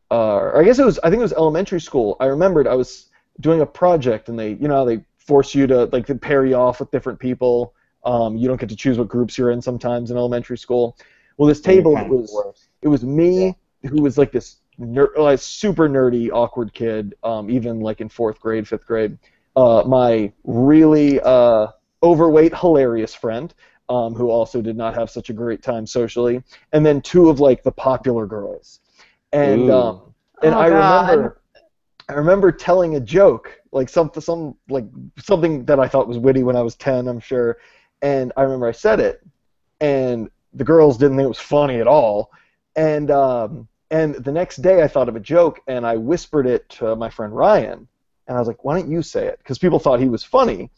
uh, 0.09 0.35
or 0.35 0.61
I 0.61 0.63
guess 0.63 0.79
it 0.79 0.85
was 0.85 0.99
I 0.99 1.09
think 1.09 1.19
it 1.19 1.23
was 1.23 1.33
elementary 1.33 1.81
school. 1.81 2.17
I 2.19 2.25
remembered 2.25 2.67
I 2.67 2.75
was 2.75 3.09
doing 3.39 3.61
a 3.61 3.65
project, 3.65 4.29
and 4.29 4.37
they 4.37 4.51
you 4.53 4.67
know 4.67 4.75
how 4.75 4.85
they 4.85 5.03
force 5.17 5.53
you 5.53 5.67
to 5.67 5.85
like 5.85 6.21
pair 6.21 6.45
you 6.45 6.55
off 6.55 6.79
with 6.79 6.91
different 6.91 7.19
people. 7.19 7.73
Um, 8.03 8.35
you 8.35 8.47
don't 8.47 8.59
get 8.59 8.69
to 8.69 8.75
choose 8.75 8.97
what 8.97 9.07
groups 9.07 9.37
you're 9.37 9.51
in 9.51 9.61
sometimes 9.61 10.11
in 10.11 10.17
elementary 10.17 10.57
school. 10.57 10.97
Well, 11.37 11.47
this 11.47 11.61
table 11.61 11.97
it 11.97 12.07
was 12.07 12.69
it 12.81 12.87
was 12.87 13.03
me 13.03 13.55
who 13.83 14.01
was 14.01 14.17
like 14.17 14.31
this 14.31 14.57
ner- 14.77 15.13
like 15.17 15.39
super 15.39 15.87
nerdy 15.89 16.29
awkward 16.31 16.73
kid 16.73 17.15
um, 17.23 17.49
even 17.49 17.79
like 17.79 18.01
in 18.01 18.09
fourth 18.09 18.39
grade 18.39 18.67
fifth 18.67 18.85
grade 18.85 19.17
uh, 19.55 19.83
my 19.85 20.31
really 20.43 21.19
uh, 21.21 21.67
overweight 22.03 22.55
hilarious 22.55 23.13
friend 23.13 23.53
um, 23.91 24.15
who 24.15 24.29
also 24.29 24.61
did 24.61 24.77
not 24.77 24.95
have 24.95 25.09
such 25.09 25.29
a 25.29 25.33
great 25.33 25.61
time 25.61 25.85
socially 25.85 26.41
and 26.71 26.85
then 26.85 27.01
two 27.01 27.29
of 27.29 27.41
like 27.41 27.61
the 27.61 27.71
popular 27.71 28.25
girls. 28.25 28.79
And 29.33 29.69
um, 29.69 30.13
and 30.41 30.55
Oh, 30.55 30.59
I 30.59 30.67
God. 30.67 31.09
remember 31.09 31.41
I 32.07 32.13
remember 32.13 32.51
telling 32.51 32.95
a 32.95 32.99
joke 33.01 33.59
like 33.73 33.89
some 33.89 34.09
some 34.19 34.55
like 34.69 34.85
something 35.19 35.65
that 35.65 35.79
I 35.79 35.87
thought 35.89 36.07
was 36.07 36.17
witty 36.17 36.43
when 36.43 36.55
I 36.55 36.61
was 36.61 36.75
10 36.75 37.07
I'm 37.07 37.19
sure. 37.19 37.57
And 38.01 38.31
I 38.37 38.43
remember 38.43 38.67
I 38.67 38.71
said 38.71 38.99
it 39.01 39.21
and 39.81 40.29
the 40.53 40.63
girls 40.63 40.97
didn't 40.97 41.17
think 41.17 41.25
it 41.25 41.29
was 41.29 41.39
funny 41.39 41.79
at 41.81 41.87
all. 41.87 42.31
And 42.77 43.11
um, 43.11 43.67
and 43.89 44.15
the 44.15 44.31
next 44.31 44.57
day 44.61 44.81
I 44.83 44.87
thought 44.87 45.09
of 45.09 45.17
a 45.17 45.19
joke 45.19 45.59
and 45.67 45.85
I 45.85 45.97
whispered 45.97 46.47
it 46.47 46.69
to 46.79 46.95
my 46.95 47.09
friend 47.09 47.35
Ryan. 47.35 47.87
And 48.27 48.37
I 48.37 48.39
was 48.39 48.47
like 48.47 48.63
why 48.63 48.79
don't 48.79 48.89
you 48.89 49.01
say 49.01 49.27
it? 49.27 49.37
Because 49.39 49.57
people 49.59 49.79
thought 49.79 49.99
he 49.99 50.07
was 50.09 50.23
funny. 50.23 50.69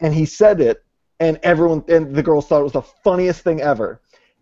And 0.00 0.14
he 0.14 0.26
said 0.26 0.60
it 0.60 0.84
and 1.20 1.38
everyone 1.42 1.84
and 1.88 2.14
the 2.14 2.22
girls 2.22 2.46
thought 2.46 2.60
it 2.60 2.64
was 2.64 2.72
the 2.72 2.82
funniest 2.82 3.42
thing 3.42 3.60
ever 3.60 4.00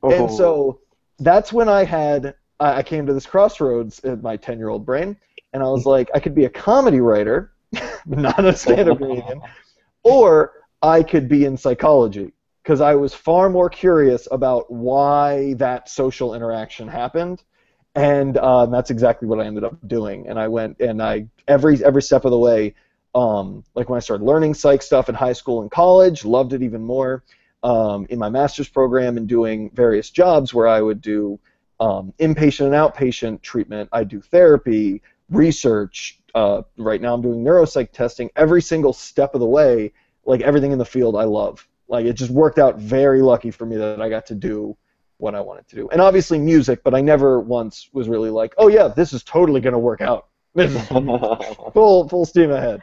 and 0.09 0.29
Oh. 0.31 0.37
so 0.37 0.81
that's 1.19 1.53
when 1.53 1.69
I 1.69 1.85
had 1.85 2.35
I 2.61 2.83
came 2.83 3.07
to 3.07 3.13
this 3.13 3.27
crossroads 3.27 3.99
in 4.01 4.23
my 4.23 4.37
10 4.37 4.59
year 4.59 4.69
old 4.69 4.87
brain 4.87 5.17
and 5.53 5.63
I 5.63 5.67
was 5.67 5.87
like 5.87 6.11
I 6.15 6.21
could 6.21 6.35
be 6.35 6.45
a 6.45 6.51
comedy 6.51 7.01
writer 7.01 7.53
not 8.07 8.45
a 8.45 8.55
stand-up 8.55 8.99
comedian 9.07 9.41
or 10.05 10.53
I 10.83 11.03
could 11.03 11.29
be 11.29 11.45
in 11.45 11.57
psychology 11.57 12.33
because 12.63 12.81
I 12.81 12.95
was 12.95 13.15
far 13.15 13.49
more 13.49 13.69
curious 13.71 14.29
about 14.31 14.71
why 14.71 15.55
that 15.55 15.89
social 15.89 16.35
interaction 16.35 16.89
happened, 16.89 17.43
and 17.95 18.37
um, 18.39 18.71
that's 18.71 18.91
exactly 18.91 19.29
what 19.29 19.41
I 19.41 19.47
ended 19.47 19.65
up 19.65 19.77
doing. 19.89 20.27
And 20.29 20.39
I 20.39 20.49
went 20.49 20.81
and 20.81 21.03
I 21.03 21.29
every 21.49 21.83
every 21.85 22.03
step 22.03 22.25
of 22.25 22.31
the 22.31 22.39
way, 22.39 22.75
um, 23.17 23.65
like 23.75 23.89
when 23.89 23.97
I 23.97 24.01
started 24.01 24.25
learning 24.25 24.53
psych 24.53 24.83
stuff 24.83 25.09
in 25.09 25.15
high 25.15 25.33
school 25.33 25.63
and 25.63 25.71
college, 25.71 26.25
loved 26.25 26.53
it 26.53 26.63
even 26.63 26.83
more. 26.83 27.25
Um, 27.63 28.07
in 28.11 28.19
my 28.19 28.29
master's 28.29 28.69
program 28.69 29.17
and 29.17 29.27
doing 29.27 29.71
various 29.71 30.11
jobs 30.11 30.53
where 30.53 30.69
I 30.69 30.83
would 30.83 31.01
do 31.01 31.41
um, 31.81 32.13
inpatient 32.21 32.67
and 32.67 32.75
outpatient 32.75 33.41
treatment, 33.41 33.89
I 33.91 34.05
do 34.05 34.21
therapy, 34.21 35.03
research. 35.31 36.21
Uh, 36.35 36.63
right 36.77 37.01
now, 37.01 37.15
I'm 37.15 37.23
doing 37.23 37.43
neuropsych 37.43 37.91
testing. 37.91 38.31
Every 38.37 38.61
single 38.61 38.93
step 38.93 39.35
of 39.35 39.41
the 39.41 39.47
way, 39.47 39.95
like 40.27 40.43
everything 40.43 40.73
in 40.73 40.79
the 40.79 40.85
field, 40.85 41.17
I 41.17 41.25
love. 41.25 41.67
Like 41.89 42.05
it 42.05 42.13
just 42.13 42.31
worked 42.31 42.59
out 42.59 42.79
very 42.79 43.23
lucky 43.23 43.51
for 43.51 43.65
me 43.65 43.77
that 43.79 44.03
I 44.03 44.11
got 44.11 44.27
to 44.27 44.35
do 44.35 44.77
what 45.17 45.35
I 45.35 45.41
wanted 45.41 45.67
to 45.69 45.77
do. 45.77 45.89
And 45.89 46.03
obviously 46.03 46.39
music, 46.39 46.85
but 46.85 46.95
I 46.95 47.01
never 47.01 47.41
once 47.41 47.89
was 47.95 48.11
really 48.11 48.29
like, 48.29 48.53
oh 48.59 48.69
yeah, 48.69 48.89
this 48.89 49.15
is 49.15 49.23
totally 49.25 49.63
gonna 49.63 49.79
work 49.79 50.03
out. 50.03 50.27
Full 50.57 52.09
full 52.09 52.25
steam 52.25 52.51
ahead. 52.51 52.83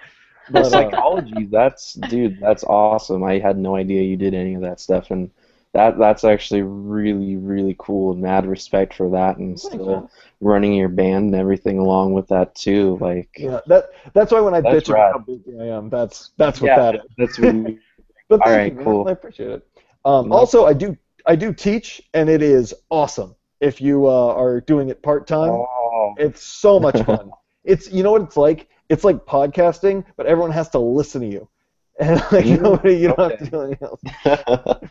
But, 0.50 0.66
uh, 0.66 0.70
Psychology, 0.70 1.46
that's 1.46 1.94
dude, 1.94 2.40
that's 2.40 2.64
awesome. 2.64 3.24
I 3.24 3.40
had 3.40 3.58
no 3.58 3.76
idea 3.76 4.02
you 4.02 4.18
did 4.18 4.34
any 4.34 4.56
of 4.56 4.62
that 4.62 4.80
stuff, 4.80 5.12
and 5.12 5.32
that 5.74 5.98
that's 5.98 6.24
actually 6.24 6.64
really 6.64 7.38
really 7.38 7.76
cool. 7.80 8.12
And 8.12 8.22
mad 8.22 8.46
respect 8.46 8.94
for 8.94 9.10
that, 9.12 9.38
and 9.38 9.60
still 9.60 10.10
running 10.42 10.74
your 10.74 10.90
band 10.90 11.28
and 11.28 11.36
everything 11.36 11.80
along 11.80 12.14
with 12.14 12.28
that 12.28 12.56
too. 12.56 12.98
Like, 13.00 13.30
yeah, 13.38 13.62
that 13.68 13.92
that's 14.14 14.32
why 14.32 14.42
when 14.42 14.54
I 14.54 14.62
bitch 14.62 14.90
about 14.90 15.14
how 15.14 15.20
busy 15.20 15.60
I 15.60 15.66
am, 15.68 15.90
that's 15.90 16.32
that's 16.38 16.60
what 16.60 16.68
yeah, 16.68 16.92
that 16.92 16.96
is. 16.96 17.02
that's 17.18 17.40
really 17.40 17.80
But 18.30 18.46
All 18.46 18.52
right, 18.52 18.74
you, 18.74 18.84
cool. 18.84 19.08
I 19.08 19.12
appreciate 19.12 19.50
it. 19.50 19.68
Um, 20.06 20.30
No. 20.30 20.36
Also, 20.38 20.66
I 20.66 20.74
do 20.74 20.98
I 21.26 21.36
do 21.36 21.54
teach, 21.54 22.02
and 22.14 22.30
it 22.30 22.42
is 22.42 22.74
awesome. 22.90 23.36
If 23.60 23.80
you 23.82 24.08
uh, 24.08 24.34
are 24.34 24.60
doing 24.62 24.90
it 24.90 25.02
part 25.02 25.28
time, 25.28 25.52
oh, 25.52 26.14
it's 26.18 26.44
so 26.44 26.80
much 26.80 27.02
fun. 27.04 27.32
it's 27.64 27.92
you 27.92 28.04
know 28.04 28.12
what 28.12 28.22
it's 28.24 28.38
like. 28.38 28.70
It's 28.90 29.04
like 29.04 29.26
podcasting, 29.26 30.06
but 30.18 30.26
everyone 30.28 30.52
has 30.52 30.70
to 30.72 30.80
listen 30.80 31.22
to 31.22 31.28
you, 31.28 31.50
and 32.00 32.22
like 32.32 32.50
Mm, 32.50 32.62
nobody, 32.62 32.96
you 32.98 33.08
don't 33.10 33.20
have 33.20 33.38
to 33.38 33.46
do 33.46 33.62
anything 33.62 33.88
else. 33.88 34.02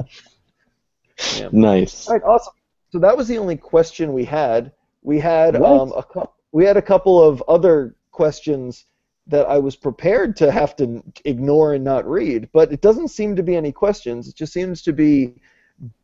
Yeah. 1.31 1.51
nice. 1.51 2.07
All 2.07 2.14
right, 2.14 2.23
awesome. 2.25 2.55
So 2.91 2.99
that 3.01 3.16
was 3.16 3.29
the 3.29 3.39
only 3.39 3.57
question 3.57 4.12
we 4.12 4.25
had. 4.25 4.73
We 5.03 5.18
had 5.18 5.57
um, 5.57 5.93
a 5.97 6.03
cou- 6.03 6.31
we 6.53 6.64
had 6.64 6.77
a 6.77 6.83
couple 6.83 7.23
of 7.23 7.43
other 7.49 7.97
questions 8.11 8.87
that 9.27 9.47
I 9.47 9.59
was 9.59 9.77
prepared 9.77 10.37
to 10.37 10.51
have 10.51 10.77
to 10.77 11.03
ignore 11.25 11.75
and 11.75 11.85
not 11.85 12.09
read, 12.09 12.49
but 12.53 12.73
it 12.73 12.81
doesn't 12.81 13.09
seem 13.09 13.37
to 13.37 13.43
be 13.43 13.57
any 13.57 13.73
questions. 13.73 14.29
It 14.29 14.37
just 14.37 14.53
seems 14.53 14.83
to 14.83 14.93
be 14.93 15.35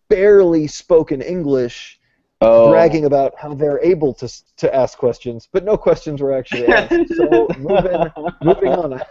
barely 0.08 0.66
spoken 0.66 1.20
English 1.20 1.97
Oh, 2.40 2.70
bragging 2.70 3.04
about 3.04 3.34
how 3.36 3.52
they're 3.54 3.80
able 3.82 4.14
to 4.14 4.28
to 4.58 4.72
ask 4.74 4.96
questions, 4.96 5.48
but 5.52 5.64
no 5.64 5.76
questions 5.76 6.22
were 6.22 6.32
actually 6.32 6.68
asked. 6.68 7.16
so 7.16 7.48
moving 7.58 8.12
moving 8.42 8.72
on. 8.72 9.02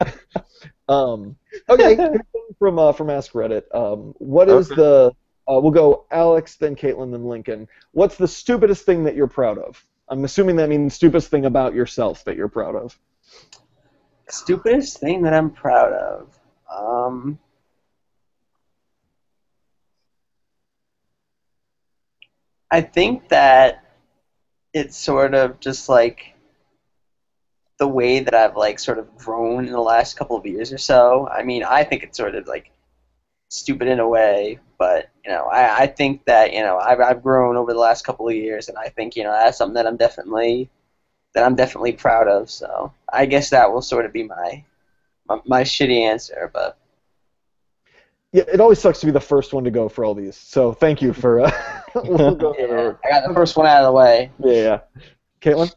um, 0.88 1.36
okay, 1.70 1.96
from 2.58 2.78
uh, 2.78 2.92
from 2.92 3.08
Ask 3.08 3.32
Reddit. 3.32 3.62
Um, 3.74 4.14
what 4.18 4.48
is 4.50 4.70
Okay. 4.70 4.74
the 4.76 5.12
uh, 5.48 5.58
we'll 5.60 5.70
go 5.70 6.04
Alex, 6.10 6.56
then 6.56 6.76
Caitlin, 6.76 7.12
then 7.12 7.24
Lincoln. 7.24 7.66
What's 7.92 8.16
the 8.16 8.28
stupidest 8.28 8.84
thing 8.84 9.04
that 9.04 9.14
you're 9.14 9.26
proud 9.26 9.56
of? 9.58 9.82
I'm 10.08 10.24
assuming 10.24 10.56
that 10.56 10.68
means 10.68 10.94
stupidest 10.94 11.30
thing 11.30 11.46
about 11.46 11.74
yourself 11.74 12.24
that 12.24 12.36
you're 12.36 12.48
proud 12.48 12.74
of. 12.76 12.98
Stupidest 14.28 14.98
thing 14.98 15.22
that 15.22 15.32
I'm 15.32 15.50
proud 15.50 15.92
of. 15.92 16.38
Um, 16.70 17.38
I 22.70 22.80
think 22.80 23.28
that 23.28 23.84
it's 24.72 24.96
sort 24.96 25.34
of 25.34 25.60
just 25.60 25.88
like 25.88 26.34
the 27.78 27.88
way 27.88 28.20
that 28.20 28.34
I've 28.34 28.56
like 28.56 28.78
sort 28.78 28.98
of 28.98 29.16
grown 29.16 29.66
in 29.66 29.72
the 29.72 29.80
last 29.80 30.16
couple 30.16 30.36
of 30.36 30.46
years 30.46 30.72
or 30.72 30.78
so. 30.78 31.28
I 31.28 31.42
mean, 31.42 31.62
I 31.64 31.84
think 31.84 32.02
it's 32.02 32.16
sort 32.16 32.34
of 32.34 32.46
like 32.46 32.70
stupid 33.50 33.88
in 33.88 34.00
a 34.00 34.08
way, 34.08 34.58
but 34.78 35.08
you 35.24 35.30
know, 35.30 35.44
I, 35.46 35.82
I 35.82 35.86
think 35.86 36.24
that 36.26 36.52
you 36.52 36.62
know 36.62 36.78
I've 36.78 37.00
I've 37.00 37.22
grown 37.22 37.56
over 37.56 37.72
the 37.72 37.78
last 37.78 38.04
couple 38.04 38.28
of 38.28 38.34
years, 38.34 38.68
and 38.68 38.78
I 38.78 38.88
think 38.88 39.16
you 39.16 39.24
know 39.24 39.32
that's 39.32 39.58
something 39.58 39.74
that 39.74 39.86
I'm 39.86 39.96
definitely 39.96 40.70
that 41.34 41.44
I'm 41.44 41.56
definitely 41.56 41.92
proud 41.92 42.28
of. 42.28 42.50
So 42.50 42.92
I 43.12 43.26
guess 43.26 43.50
that 43.50 43.72
will 43.72 43.82
sort 43.82 44.06
of 44.06 44.12
be 44.12 44.24
my 44.24 44.64
my, 45.28 45.40
my 45.46 45.62
shitty 45.62 46.00
answer, 46.00 46.50
but 46.52 46.78
Yeah, 48.32 48.44
it 48.52 48.60
always 48.60 48.78
sucks 48.78 49.00
to 49.00 49.06
be 49.06 49.12
the 49.12 49.20
first 49.20 49.52
one 49.52 49.64
to 49.64 49.70
go 49.70 49.88
for 49.88 50.04
all 50.04 50.14
these. 50.14 50.36
So 50.36 50.72
thank 50.72 51.02
you 51.02 51.12
for. 51.12 51.40
Uh, 51.40 51.52
we'll 52.04 52.34
go 52.34 52.54
yeah. 52.58 52.92
I 53.04 53.10
got 53.10 53.28
the 53.28 53.34
first 53.34 53.56
one 53.56 53.66
out 53.66 53.84
of 53.84 53.86
the 53.86 53.92
way. 53.92 54.30
yeah, 54.38 54.52
yeah. 54.52 54.80
Caitlin. 55.40 55.74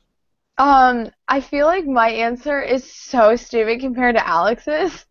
Um, 0.57 1.11
I 1.27 1.39
feel 1.39 1.65
like 1.65 1.85
my 1.85 2.09
answer 2.09 2.61
is 2.61 2.91
so 2.91 3.35
stupid 3.35 3.79
compared 3.79 4.15
to 4.15 4.27
Alex's. 4.27 5.05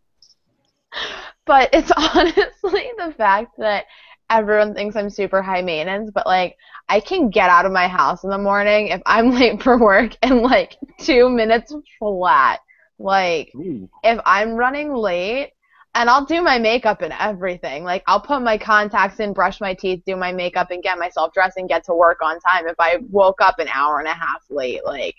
But 1.45 1.71
it's 1.73 1.91
honestly 1.97 2.91
the 2.99 3.15
fact 3.17 3.57
that 3.57 3.87
everyone 4.29 4.75
thinks 4.75 4.97
I'm 4.97 5.09
super 5.09 5.41
high 5.41 5.63
maintenance, 5.63 6.11
but 6.13 6.27
like 6.27 6.59
I 6.91 7.01
can 7.01 7.31
get 7.31 7.49
out 7.49 7.65
of 7.65 7.73
my 7.73 7.89
house 7.89 8.23
in 8.23 8.29
the 8.29 8.37
morning 8.39 8.89
if 8.89 9.01
I'm 9.07 9.31
late 9.31 9.63
for 9.63 9.79
work 9.79 10.13
in 10.23 10.43
like 10.43 10.77
two 11.01 11.31
minutes 11.31 11.75
flat. 11.99 12.61
Like 12.99 13.51
Ooh. 13.57 13.89
if 14.05 14.21
I'm 14.27 14.55
running 14.55 14.93
late, 14.93 15.53
and 15.95 16.09
I'll 16.09 16.25
do 16.25 16.43
my 16.43 16.59
makeup 16.59 17.03
and 17.03 17.15
everything. 17.19 17.85
Like 17.85 18.03
I'll 18.07 18.21
put 18.21 18.43
my 18.43 18.59
contacts 18.59 19.21
in, 19.21 19.33
brush 19.33 19.61
my 19.61 19.75
teeth, 19.75 20.03
do 20.07 20.17
my 20.17 20.33
makeup, 20.33 20.71
and 20.71 20.83
get 20.83 20.99
myself 20.99 21.33
dressed 21.33 21.57
and 21.57 21.69
get 21.69 21.85
to 21.85 21.95
work 21.95 22.21
on 22.23 22.39
time. 22.41 22.67
If 22.67 22.77
I 22.79 22.99
woke 23.11 23.41
up 23.41 23.59
an 23.59 23.69
hour 23.69 23.99
and 23.99 24.09
a 24.09 24.13
half 24.13 24.45
late, 24.51 24.85
like 24.85 25.17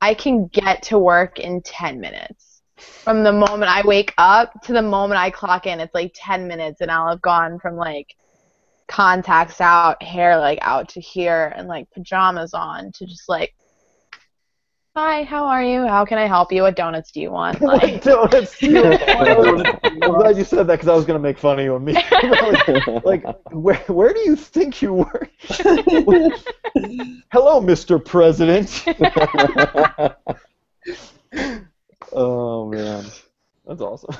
I 0.00 0.14
can 0.14 0.46
get 0.46 0.82
to 0.84 0.98
work 0.98 1.38
in 1.38 1.60
10 1.62 2.00
minutes. 2.00 2.62
From 2.76 3.24
the 3.24 3.32
moment 3.32 3.64
I 3.64 3.84
wake 3.84 4.14
up 4.18 4.62
to 4.62 4.72
the 4.72 4.82
moment 4.82 5.20
I 5.20 5.30
clock 5.30 5.66
in, 5.66 5.80
it's 5.80 5.94
like 5.94 6.12
10 6.14 6.46
minutes, 6.46 6.80
and 6.80 6.90
I'll 6.90 7.10
have 7.10 7.22
gone 7.22 7.58
from 7.58 7.76
like 7.76 8.14
contacts 8.86 9.60
out, 9.60 10.02
hair 10.02 10.38
like 10.38 10.60
out 10.62 10.88
to 10.90 11.00
here, 11.00 11.52
and 11.56 11.66
like 11.66 11.90
pajamas 11.90 12.54
on 12.54 12.92
to 12.92 13.06
just 13.06 13.28
like, 13.28 13.54
hi, 14.98 15.22
how 15.22 15.44
are 15.46 15.62
you? 15.62 15.86
How 15.86 16.04
can 16.04 16.18
I 16.18 16.26
help 16.26 16.52
you? 16.52 16.62
What 16.62 16.74
donuts 16.76 17.12
do 17.12 17.20
you 17.20 17.30
want? 17.30 17.60
What 17.60 17.82
Like, 17.82 18.02
donuts 18.02 18.58
do 18.58 18.66
you 18.70 18.82
want? 18.90 19.68
I'm 20.02 20.14
glad 20.14 20.36
you 20.36 20.44
said 20.44 20.66
that 20.66 20.74
because 20.76 20.88
I 20.88 20.94
was 20.94 21.04
gonna 21.04 21.18
make 21.20 21.38
fun 21.38 21.58
of 21.58 21.64
you 21.64 21.76
and 21.76 21.84
me. 21.84 21.94
like, 23.04 23.24
where 23.52 23.76
where 23.86 24.12
do 24.12 24.20
you 24.20 24.36
think 24.36 24.82
you 24.82 24.94
work? 24.94 25.30
Hello, 27.32 27.60
Mr. 27.60 27.98
President. 27.98 28.84
oh 32.12 32.68
man, 32.68 33.04
That's 33.66 33.80
awesome. 33.80 34.16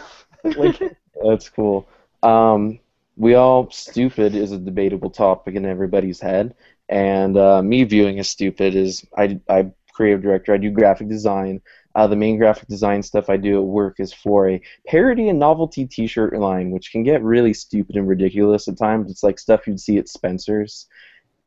like, 0.56 0.80
that's 1.24 1.48
cool. 1.48 1.88
Um, 2.22 2.78
we 3.16 3.34
all 3.34 3.70
stupid 3.70 4.34
is 4.34 4.52
a 4.52 4.58
debatable 4.58 5.10
topic 5.10 5.54
in 5.56 5.64
everybody's 5.64 6.20
head, 6.20 6.54
and 6.88 7.36
uh, 7.36 7.62
me 7.62 7.84
viewing 7.84 8.18
as 8.20 8.28
stupid 8.28 8.74
is 8.76 9.04
I 9.16 9.40
I 9.48 9.72
creative 9.98 10.22
director. 10.22 10.54
I 10.54 10.58
do 10.58 10.70
graphic 10.70 11.08
design. 11.08 11.60
Uh, 11.96 12.06
the 12.06 12.14
main 12.14 12.38
graphic 12.38 12.68
design 12.68 13.02
stuff 13.02 13.28
I 13.28 13.36
do 13.36 13.58
at 13.58 13.66
work 13.66 13.96
is 13.98 14.12
for 14.12 14.48
a 14.48 14.62
parody 14.86 15.28
and 15.28 15.40
novelty 15.40 15.86
T-shirt 15.86 16.38
line, 16.38 16.70
which 16.70 16.92
can 16.92 17.02
get 17.02 17.20
really 17.24 17.52
stupid 17.52 17.96
and 17.96 18.06
ridiculous 18.06 18.68
at 18.68 18.78
times. 18.78 19.10
It's 19.10 19.24
like 19.24 19.40
stuff 19.40 19.66
you'd 19.66 19.80
see 19.80 19.98
at 19.98 20.08
Spencer's. 20.08 20.86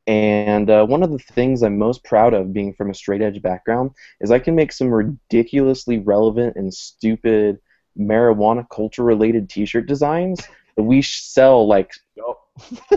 And 0.05 0.69
uh, 0.69 0.85
one 0.85 1.01
of 1.01 1.11
the 1.11 1.19
things 1.19 1.63
I'm 1.63 1.77
most 1.77 2.03
proud 2.03 2.33
of, 2.33 2.51
being 2.51 2.73
from 2.73 2.89
a 2.89 2.93
straight 2.93 3.21
edge 3.21 3.41
background, 3.41 3.91
is 4.19 4.31
I 4.31 4.39
can 4.39 4.53
make 4.53 4.73
some 4.73 4.93
ridiculously 4.93 5.99
relevant 5.99 6.57
and 6.57 6.73
stupid 6.73 7.57
marijuana 7.97 8.65
culture 8.69 9.05
related 9.05 9.49
T-shirt 9.49 9.85
designs 9.87 10.41
that 10.75 10.83
we 10.83 11.01
sell 11.01 11.65
like 11.65 11.91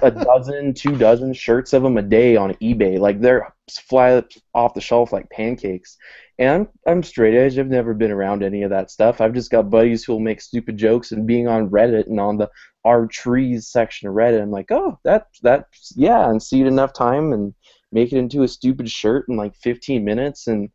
a 0.03 0.11
dozen, 0.11 0.75
two 0.75 0.97
dozen 0.97 1.33
shirts 1.33 1.73
of 1.73 1.83
them 1.83 1.97
a 1.97 2.03
day 2.03 2.37
on 2.37 2.55
eBay. 2.55 2.99
Like 2.99 3.21
they're 3.21 3.55
fly 3.71 4.23
off 4.55 4.75
the 4.75 4.81
shelf 4.81 5.13
like 5.13 5.31
pancakes. 5.31 5.97
And 6.39 6.51
I'm, 6.51 6.69
I'm 6.87 7.03
straight 7.03 7.37
edge. 7.37 7.59
I've 7.59 7.69
never 7.69 7.95
been 7.95 8.11
around 8.11 8.43
any 8.43 8.63
of 8.63 8.71
that 8.71 8.91
stuff. 8.91 9.21
I've 9.21 9.35
just 9.35 9.51
got 9.51 9.71
buddies 9.71 10.05
who'll 10.05 10.21
make 10.21 10.41
stupid 10.41 10.77
jokes 10.77 11.13
and 11.13 11.27
being 11.27 11.47
on 11.49 11.71
Reddit 11.71 12.07
and 12.09 12.19
on 12.19 12.37
the 12.37 12.51
r/trees 12.85 13.69
section 13.69 14.09
of 14.09 14.15
Reddit. 14.15 14.43
I'm 14.43 14.51
like, 14.51 14.71
oh, 14.71 14.99
that 15.05 15.29
that 15.43 15.67
yeah, 15.95 16.29
and 16.29 16.43
see 16.43 16.61
it 16.61 16.67
enough 16.67 16.93
time 16.93 17.33
and 17.33 17.55
make 17.93 18.13
it 18.13 18.19
into 18.19 18.43
a 18.43 18.49
stupid 18.49 18.91
shirt 18.91 19.27
in 19.29 19.37
like 19.37 19.55
15 19.57 20.05
minutes, 20.05 20.49
and 20.49 20.69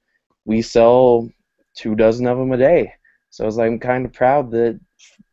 we 0.45 0.61
sell 0.61 1.29
two 1.75 1.95
dozen 1.95 2.25
of 2.27 2.37
them 2.37 2.51
a 2.51 2.57
day. 2.57 2.93
So 3.29 3.43
I 3.43 3.47
was 3.47 3.57
like, 3.57 3.67
I'm 3.67 3.79
kind 3.79 4.05
of 4.05 4.13
proud 4.13 4.51
that 4.51 4.79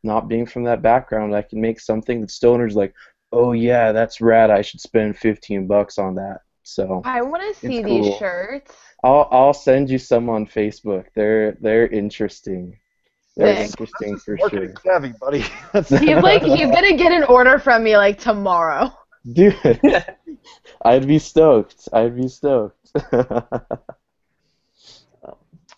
not 0.03 0.29
being 0.29 0.47
from 0.47 0.65
that 0.65 0.83
background, 0.83 1.35
I 1.35 1.43
can 1.43 1.61
make 1.61 1.81
something 1.81 2.21
that 2.21 2.31
stoners 2.31 2.75
like, 2.75 2.95
oh 3.33 3.53
yeah, 3.53 3.93
that's 3.93 4.21
rad. 4.21 4.51
I 4.51 4.63
should 4.63 4.81
spend 4.81 5.17
15 5.17 5.67
bucks 5.67 5.99
on 5.99 6.15
that. 6.17 6.41
So 6.63 7.03
I 7.05 7.23
want 7.23 7.43
to 7.43 7.61
see 7.61 7.79
It's 7.79 7.87
these 7.87 8.17
shirts. 8.17 8.75
I'll 9.05 9.29
I'll 9.31 9.55
send 9.55 9.89
you 9.89 9.99
some 9.99 10.29
on 10.29 10.47
Facebook. 10.47 11.07
They're 11.15 11.53
they're 11.61 11.87
interesting. 11.87 12.79
They're 13.37 13.55
Sick. 13.55 13.67
interesting 13.67 14.19
for 14.19 14.37
marketing 14.37 14.75
sure. 14.83 14.93
savvy, 14.95 15.13
buddy. 15.21 15.41
He's 15.73 16.23
like, 16.23 16.43
he's 16.43 16.71
gonna 16.71 16.97
get 16.97 17.13
an 17.13 17.25
order 17.25 17.59
from 17.59 17.85
me 17.85 17.97
like 17.97 18.19
tomorrow. 18.19 18.91
Dude, 19.31 19.55
I'd 20.85 21.07
be 21.07 21.19
stoked. 21.19 21.89
I'd 21.93 22.17
be 22.17 22.29
stoked. 22.29 22.91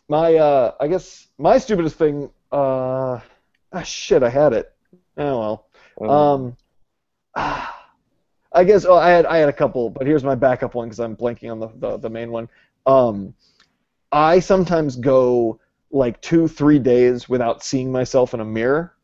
my 0.08 0.36
uh 0.36 0.74
I 0.80 0.88
guess 0.88 1.26
my 1.36 1.58
stupidest 1.58 1.96
thing 1.96 2.30
uh 2.52 3.20
ah 3.72 3.82
shit 3.82 4.22
I 4.22 4.30
had 4.30 4.52
it. 4.52 4.72
Oh 5.16 5.64
well. 5.98 6.10
Um 6.10 6.56
I 8.52 8.64
guess 8.64 8.84
oh 8.84 8.96
I 8.96 9.10
had 9.10 9.26
I 9.26 9.38
had 9.38 9.48
a 9.48 9.52
couple, 9.52 9.90
but 9.90 10.06
here's 10.06 10.24
my 10.24 10.34
backup 10.34 10.74
one 10.74 10.88
because 10.88 11.00
I'm 11.00 11.16
blanking 11.16 11.50
on 11.50 11.60
the, 11.60 11.68
the 11.76 11.98
the 11.98 12.10
main 12.10 12.30
one. 12.30 12.48
Um 12.86 13.34
I 14.10 14.40
sometimes 14.40 14.96
go 14.96 15.60
like 15.90 16.20
two, 16.20 16.48
three 16.48 16.78
days 16.78 17.28
without 17.28 17.62
seeing 17.62 17.92
myself 17.92 18.34
in 18.34 18.40
a 18.40 18.44
mirror. 18.44 18.94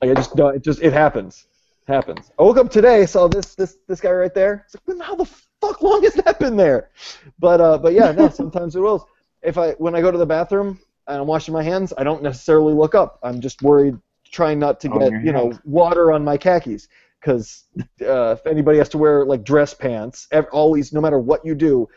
Like 0.00 0.10
I 0.10 0.14
just 0.14 0.36
don't 0.36 0.54
it 0.56 0.62
just 0.62 0.82
it 0.82 0.92
happens. 0.92 1.46
happens. 1.86 2.30
I 2.38 2.42
woke 2.42 2.58
up 2.58 2.70
today, 2.70 3.06
saw 3.06 3.28
this 3.28 3.54
this 3.54 3.78
this 3.88 4.00
guy 4.00 4.10
right 4.10 4.34
there. 4.34 4.66
It's 4.66 4.76
like, 4.86 5.00
how 5.00 5.16
the 5.16 5.24
fuck 5.60 5.82
long 5.82 6.02
has 6.04 6.14
that 6.14 6.38
been 6.38 6.56
there? 6.56 6.90
But 7.38 7.60
uh 7.60 7.78
but 7.78 7.92
yeah, 7.92 8.12
no, 8.12 8.28
sometimes 8.42 8.76
it 8.76 8.80
will 8.80 9.08
if 9.42 9.58
I 9.58 9.72
when 9.72 9.94
I 9.94 10.00
go 10.00 10.10
to 10.10 10.18
the 10.18 10.26
bathroom 10.26 10.78
and 11.08 11.20
I'm 11.20 11.26
washing 11.26 11.54
my 11.54 11.62
hands, 11.62 11.92
I 11.96 12.04
don't 12.04 12.22
necessarily 12.22 12.74
look 12.74 12.94
up. 12.94 13.18
I'm 13.22 13.40
just 13.40 13.62
worried, 13.62 13.96
trying 14.30 14.58
not 14.58 14.80
to 14.80 14.88
get 14.88 15.12
you 15.24 15.32
know 15.32 15.52
water 15.64 16.12
on 16.12 16.24
my 16.24 16.36
khakis. 16.36 16.88
Because 17.26 17.64
uh, 18.02 18.36
if 18.38 18.46
anybody 18.46 18.78
has 18.78 18.88
to 18.90 18.98
wear 18.98 19.24
like 19.26 19.42
dress 19.42 19.74
pants, 19.74 20.28
ev- 20.30 20.46
always 20.52 20.92
no 20.92 21.00
matter 21.00 21.18
what 21.18 21.44
you 21.44 21.56
do, 21.56 21.88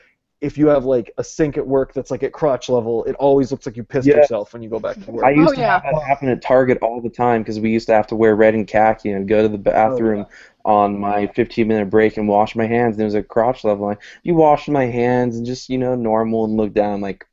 if 0.41 0.57
you 0.57 0.67
have 0.67 0.85
like 0.85 1.11
a 1.19 1.23
sink 1.23 1.57
at 1.57 1.67
work 1.67 1.93
that's 1.93 2.09
like 2.09 2.23
at 2.23 2.33
crotch 2.33 2.67
level, 2.67 3.03
it 3.03 3.15
always 3.17 3.51
looks 3.51 3.67
like 3.67 3.77
you 3.77 3.83
pissed 3.83 4.07
Yeah. 4.07 4.15
yourself 4.15 4.53
when 4.53 4.63
you 4.63 4.69
go 4.69 4.79
back 4.79 4.99
to 5.05 5.11
work. 5.11 5.25
I 5.27 5.31
used 5.31 5.49
Oh, 5.49 5.53
to 5.53 5.61
yeah. 5.61 5.73
have 5.73 5.83
that 5.83 6.03
happen 6.07 6.29
at 6.29 6.41
Target 6.41 6.79
all 6.81 6.99
the 6.99 7.09
time 7.09 7.43
because 7.43 7.59
we 7.59 7.69
used 7.69 7.87
to 7.89 7.93
have 7.93 8.07
to 8.07 8.15
wear 8.15 8.35
red 8.35 8.55
and 8.55 8.67
khaki 8.67 9.11
and 9.11 9.27
go 9.27 9.43
to 9.43 9.49
the 9.49 9.57
bathroom 9.57 10.25
on 10.65 10.99
my 10.99 11.27
15 11.27 11.67
minute 11.67 11.91
break 11.91 12.17
and 12.17 12.27
wash 12.27 12.55
my 12.55 12.65
hands. 12.65 12.95
And 12.95 13.01
it 13.01 13.05
was 13.05 13.15
a 13.15 13.21
crotch 13.23 13.63
level. 13.63 13.85
line. 13.87 13.97
You 14.23 14.35
wash 14.35 14.67
my 14.67 14.85
hands 14.85 15.37
and 15.37 15.45
just, 15.45 15.69
you 15.69 15.77
know, 15.77 15.95
normal 15.95 16.45
and 16.45 16.57
look 16.57 16.73
down 16.73 17.01
like, 17.01 17.25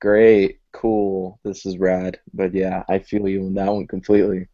great, 0.00 0.60
cool, 0.72 1.40
this 1.44 1.66
is 1.66 1.78
rad. 1.78 2.20
But 2.34 2.54
yeah, 2.54 2.84
I 2.88 3.00
feel 3.00 3.28
you 3.28 3.46
on 3.46 3.54
that 3.54 3.72
one 3.72 3.86
completely. 3.86 4.48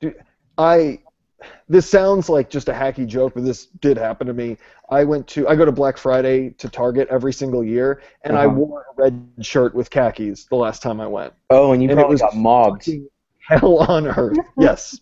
Dude, 0.00 0.16
I 0.58 1.00
this 1.68 1.88
sounds 1.88 2.28
like 2.28 2.50
just 2.50 2.68
a 2.68 2.72
hacky 2.72 3.06
joke, 3.06 3.34
but 3.34 3.44
this 3.44 3.66
did 3.80 3.96
happen 3.96 4.26
to 4.26 4.32
me. 4.32 4.56
I 4.90 5.04
went 5.04 5.26
to 5.28 5.48
I 5.48 5.56
go 5.56 5.64
to 5.64 5.72
Black 5.72 5.96
Friday 5.96 6.50
to 6.58 6.68
Target 6.68 7.08
every 7.10 7.32
single 7.32 7.64
year, 7.64 8.02
and 8.24 8.36
I 8.36 8.46
Uh-huh. 8.46 8.54
wore 8.54 8.80
a 8.82 8.94
red 9.02 9.28
shirt 9.40 9.74
with 9.74 9.90
khakis 9.90 10.46
the 10.46 10.56
last 10.56 10.82
time 10.82 11.00
I 11.00 11.06
went. 11.06 11.32
Oh, 11.50 11.72
and 11.72 11.82
you 11.82 11.88
And 11.90 11.98
it 11.98 12.02
probably 12.02 12.14
was 12.14 12.20
got 12.22 12.36
mobbed. 12.36 12.88
Hell 13.48 13.78
on 13.78 14.06
earth. 14.06 14.38
yes. 14.58 15.00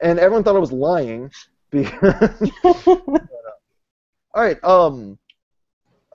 And 0.00 0.18
everyone 0.18 0.44
thought 0.44 0.56
I 0.56 0.60
was 0.60 0.72
lying. 0.72 1.30
Because... 1.70 2.50
All 4.34 4.42
right. 4.44 4.62
Um. 4.64 5.18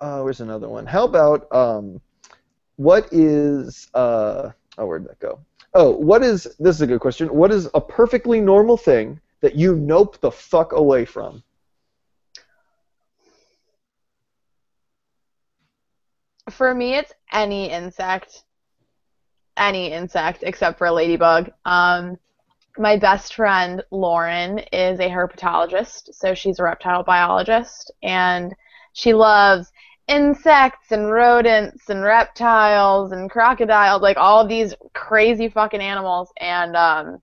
Uh, 0.01 0.21
where's 0.21 0.41
another 0.41 0.67
one? 0.67 0.85
How 0.85 1.05
about 1.05 1.47
um, 1.55 2.01
what 2.77 3.07
is 3.11 3.89
uh? 3.93 4.49
Oh, 4.77 4.85
where'd 4.85 5.05
that 5.05 5.19
go? 5.19 5.39
Oh, 5.73 5.91
what 5.91 6.23
is 6.23 6.43
this 6.59 6.75
is 6.75 6.81
a 6.81 6.87
good 6.87 6.99
question. 6.99 7.27
What 7.33 7.51
is 7.51 7.69
a 7.73 7.81
perfectly 7.81 8.39
normal 8.41 8.77
thing 8.77 9.19
that 9.43 9.55
you 9.55 9.75
nope 9.75 10.19
the 10.21 10.31
fuck 10.31 10.71
away 10.71 11.03
from? 11.03 11.43
For 16.49 16.73
me, 16.73 16.95
it's 16.95 17.11
any 17.31 17.69
insect. 17.69 18.43
Any 19.57 19.91
insect 19.91 20.43
except 20.43 20.77
for 20.77 20.87
a 20.87 20.93
ladybug. 20.93 21.51
Um, 21.65 22.17
my 22.77 22.97
best 22.97 23.35
friend 23.35 23.83
Lauren 23.91 24.59
is 24.71 24.99
a 24.99 25.09
herpetologist, 25.09 26.13
so 26.13 26.33
she's 26.33 26.59
a 26.59 26.63
reptile 26.63 27.03
biologist, 27.03 27.91
and 28.01 28.55
she 28.93 29.13
loves 29.13 29.73
insects 30.07 30.91
and 30.91 31.11
rodents 31.11 31.89
and 31.89 32.01
reptiles 32.01 33.11
and 33.11 33.29
crocodiles, 33.29 34.01
like 34.01 34.17
all 34.17 34.47
these 34.47 34.73
crazy 34.93 35.49
fucking 35.49 35.81
animals. 35.81 36.31
And 36.39 36.77
um, 36.77 37.21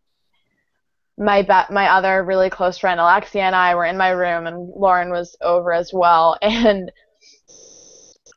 my 1.21 1.43
be- 1.43 1.75
my 1.75 1.89
other 1.89 2.25
really 2.25 2.51
close 2.51 2.79
friend 2.79 2.99
Alexia 2.99 3.43
and 3.43 3.55
I 3.55 3.75
were 3.75 3.85
in 3.85 3.99
my 3.99 4.11
room, 4.11 4.47
and 4.47 4.71
Lauren 4.75 5.11
was 5.11 5.37
over 5.43 5.73
as 5.73 5.93
well, 5.93 6.37
and 6.43 6.91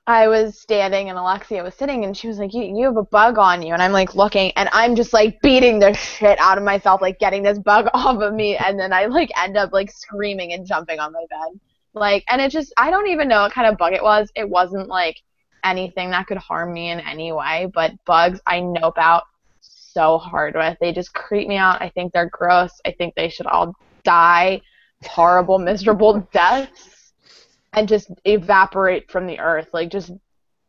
I 0.05 0.27
was 0.27 0.59
standing 0.59 1.07
and 1.07 1.17
Alexia 1.17 1.63
was 1.63 1.75
sitting 1.75 2.03
and 2.03 2.15
she 2.15 2.27
was 2.27 2.37
like, 2.37 2.53
you, 2.53 2.63
you 2.63 2.85
have 2.87 2.97
a 2.97 3.03
bug 3.03 3.37
on 3.37 3.61
you. 3.61 3.71
And 3.71 3.81
I'm 3.81 3.93
like 3.93 4.15
looking 4.15 4.51
and 4.57 4.67
I'm 4.73 4.97
just 4.97 5.13
like 5.13 5.39
beating 5.41 5.79
the 5.79 5.93
shit 5.93 6.37
out 6.41 6.57
of 6.57 6.63
myself, 6.65 7.01
like 7.01 7.19
getting 7.19 7.41
this 7.41 7.57
bug 7.57 7.87
off 7.93 8.21
of 8.21 8.33
me. 8.33 8.57
And 8.57 8.77
then 8.77 8.91
I 8.91 9.05
like 9.05 9.29
end 9.37 9.55
up 9.55 9.71
like 9.71 9.89
screaming 9.89 10.51
and 10.51 10.67
jumping 10.67 10.99
on 10.99 11.13
my 11.13 11.25
bed. 11.29 11.57
Like, 11.93 12.25
and 12.27 12.41
it 12.41 12.51
just, 12.51 12.73
I 12.75 12.91
don't 12.91 13.07
even 13.07 13.29
know 13.29 13.43
what 13.43 13.53
kind 13.53 13.67
of 13.67 13.77
bug 13.77 13.93
it 13.93 14.03
was. 14.03 14.29
It 14.35 14.49
wasn't 14.49 14.89
like 14.89 15.21
anything 15.63 16.09
that 16.09 16.27
could 16.27 16.37
harm 16.37 16.73
me 16.73 16.89
in 16.89 16.99
any 16.99 17.31
way, 17.31 17.71
but 17.73 17.93
bugs 18.03 18.41
I 18.45 18.59
nope 18.59 18.97
out 18.97 19.23
so 19.93 20.17
hard 20.17 20.55
with. 20.55 20.77
They 20.79 20.91
just 20.91 21.13
creep 21.13 21.47
me 21.47 21.57
out. 21.57 21.81
I 21.81 21.89
think 21.89 22.13
they're 22.13 22.29
gross. 22.29 22.71
I 22.85 22.91
think 22.91 23.15
they 23.15 23.29
should 23.29 23.47
all 23.47 23.75
die 24.03 24.61
horrible, 25.03 25.59
miserable 25.59 26.27
deaths 26.33 27.13
and 27.73 27.87
just 27.87 28.11
evaporate 28.25 29.11
from 29.11 29.27
the 29.27 29.39
earth. 29.39 29.69
Like 29.73 29.89
just 29.89 30.11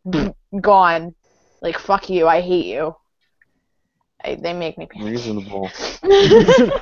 gone. 0.60 1.14
Like 1.62 1.78
fuck 1.78 2.10
you. 2.10 2.26
I 2.26 2.40
hate 2.40 2.66
you. 2.66 2.94
I, 4.24 4.36
they 4.36 4.52
make 4.52 4.78
me 4.78 4.86
panic. 4.86 5.12
Reasonable. 5.12 5.70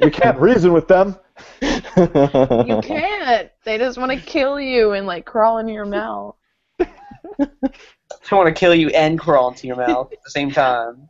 You 0.00 0.10
can't 0.10 0.38
reason 0.38 0.72
with 0.72 0.88
them. 0.88 1.16
you 1.62 2.80
can't. 2.82 3.50
They 3.64 3.78
just 3.78 3.98
want 3.98 4.12
to 4.12 4.18
kill 4.18 4.60
you 4.60 4.92
and 4.92 5.06
like 5.06 5.24
crawl 5.24 5.58
into 5.58 5.72
your 5.72 5.86
mouth. 5.86 6.36
I 6.80 8.34
want 8.34 8.46
to 8.48 8.52
kill 8.52 8.74
you 8.74 8.88
and 8.90 9.18
crawl 9.18 9.48
into 9.48 9.66
your 9.66 9.76
mouth 9.76 10.12
at 10.12 10.22
the 10.22 10.30
same 10.30 10.50
time. 10.50 11.08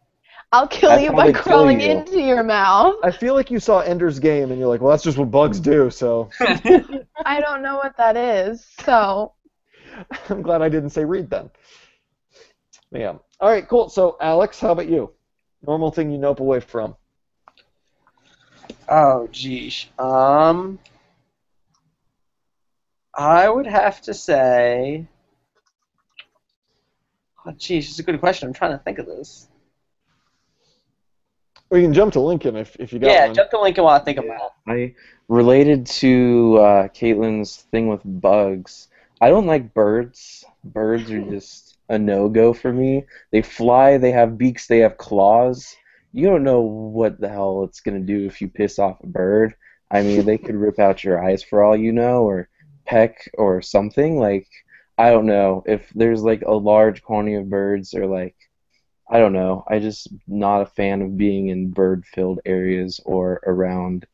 I'll 0.53 0.68
kill 0.68 0.90
That's 0.90 1.03
you 1.03 1.12
by 1.12 1.32
crawling 1.32 1.80
you. 1.80 1.90
into 1.90 2.20
your 2.20 2.42
mouth. 2.42 2.97
I 3.03 3.11
feel 3.11 3.34
like 3.34 3.51
you 3.51 3.59
saw 3.59 3.80
Ender's 3.80 4.18
Game 4.18 4.51
and 4.51 4.59
you're 4.59 4.68
like, 4.68 4.80
well, 4.80 4.90
that's 4.90 5.03
just 5.03 5.18
what 5.18 5.30
bugs 5.30 5.59
do. 5.59 5.90
So 5.90 6.30
I 6.40 7.40
don't 7.40 7.62
know 7.62 7.76
what 7.76 7.97
that 7.97 8.16
is, 8.16 8.64
so 8.84 9.32
I'm 10.28 10.42
glad 10.42 10.62
I 10.62 10.68
didn't 10.68 10.90
say 10.90 11.05
read 11.05 11.28
then. 11.28 11.51
Yeah. 12.92 13.16
All 13.40 13.51
right, 13.51 13.68
cool. 13.68 13.88
So 13.88 14.16
Alex, 14.20 14.61
how 14.61 14.72
about 14.72 14.88
you? 14.88 15.12
Normal 15.66 15.90
thing 15.90 16.11
you 16.11 16.18
nope 16.18 16.40
away 16.40 16.61
from. 16.61 16.97
Oh, 18.88 19.28
geez. 19.32 19.86
Um, 19.99 20.78
I 23.14 23.49
would 23.49 23.66
have 23.66 24.01
to 24.03 24.14
say. 24.14 25.07
Oh, 27.44 27.53
geez, 27.53 27.90
it's 27.90 27.99
a 27.99 28.03
good 28.03 28.20
question. 28.20 28.49
I'm 28.49 28.55
trying 28.55 28.72
to 28.72 28.78
think 28.78 28.99
of 28.99 29.07
this. 29.07 29.49
Or 31.70 31.78
you 31.78 31.84
can 31.84 31.94
jump 31.94 32.12
to 32.12 32.20
Lincoln 32.20 32.56
if, 32.56 32.76
if 32.78 32.92
you 32.92 32.98
got 32.98 33.10
yeah, 33.10 33.26
one. 33.26 33.34
jump 33.34 33.50
to 33.50 33.60
Lincoln 33.60 33.84
while 33.84 33.96
I 33.96 34.04
think 34.04 34.18
about 34.18 34.52
it. 34.66 34.70
I 34.70 34.94
related 35.28 35.86
to 35.86 36.58
uh, 36.58 36.88
Caitlin's 36.88 37.56
thing 37.72 37.88
with 37.88 38.02
bugs. 38.04 38.88
I 39.20 39.28
don't 39.28 39.46
like 39.46 39.74
birds. 39.74 40.44
Birds 40.64 41.10
are 41.10 41.22
just 41.22 41.78
a 41.88 41.98
no-go 41.98 42.52
for 42.52 42.72
me. 42.72 43.04
They 43.32 43.42
fly. 43.42 43.98
They 43.98 44.12
have 44.12 44.38
beaks. 44.38 44.66
They 44.66 44.78
have 44.78 44.98
claws. 44.98 45.74
You 46.12 46.26
don't 46.28 46.44
know 46.44 46.60
what 46.60 47.20
the 47.20 47.28
hell 47.28 47.64
it's 47.64 47.80
gonna 47.80 48.00
do 48.00 48.26
if 48.26 48.40
you 48.40 48.48
piss 48.48 48.78
off 48.78 49.02
a 49.02 49.06
bird. 49.06 49.54
I 49.90 50.02
mean, 50.02 50.24
they 50.24 50.38
could 50.38 50.54
rip 50.54 50.78
out 50.78 51.04
your 51.04 51.22
eyes 51.22 51.42
for 51.42 51.62
all 51.62 51.76
you 51.76 51.92
know, 51.92 52.22
or 52.24 52.48
peck 52.84 53.30
or 53.34 53.60
something. 53.62 54.18
Like, 54.18 54.48
I 54.98 55.10
don't 55.10 55.26
know 55.26 55.62
if 55.66 55.90
there's 55.94 56.22
like 56.22 56.42
a 56.42 56.54
large 56.54 57.02
quantity 57.02 57.36
of 57.36 57.50
birds 57.50 57.94
or 57.94 58.06
like 58.06 58.34
I 59.09 59.18
don't 59.18 59.32
know. 59.32 59.64
I 59.68 59.78
just 59.78 60.09
not 60.26 60.62
a 60.62 60.66
fan 60.66 61.00
of 61.00 61.16
being 61.16 61.48
in 61.48 61.70
bird-filled 61.70 62.40
areas 62.44 63.00
or 63.04 63.40
around 63.46 64.07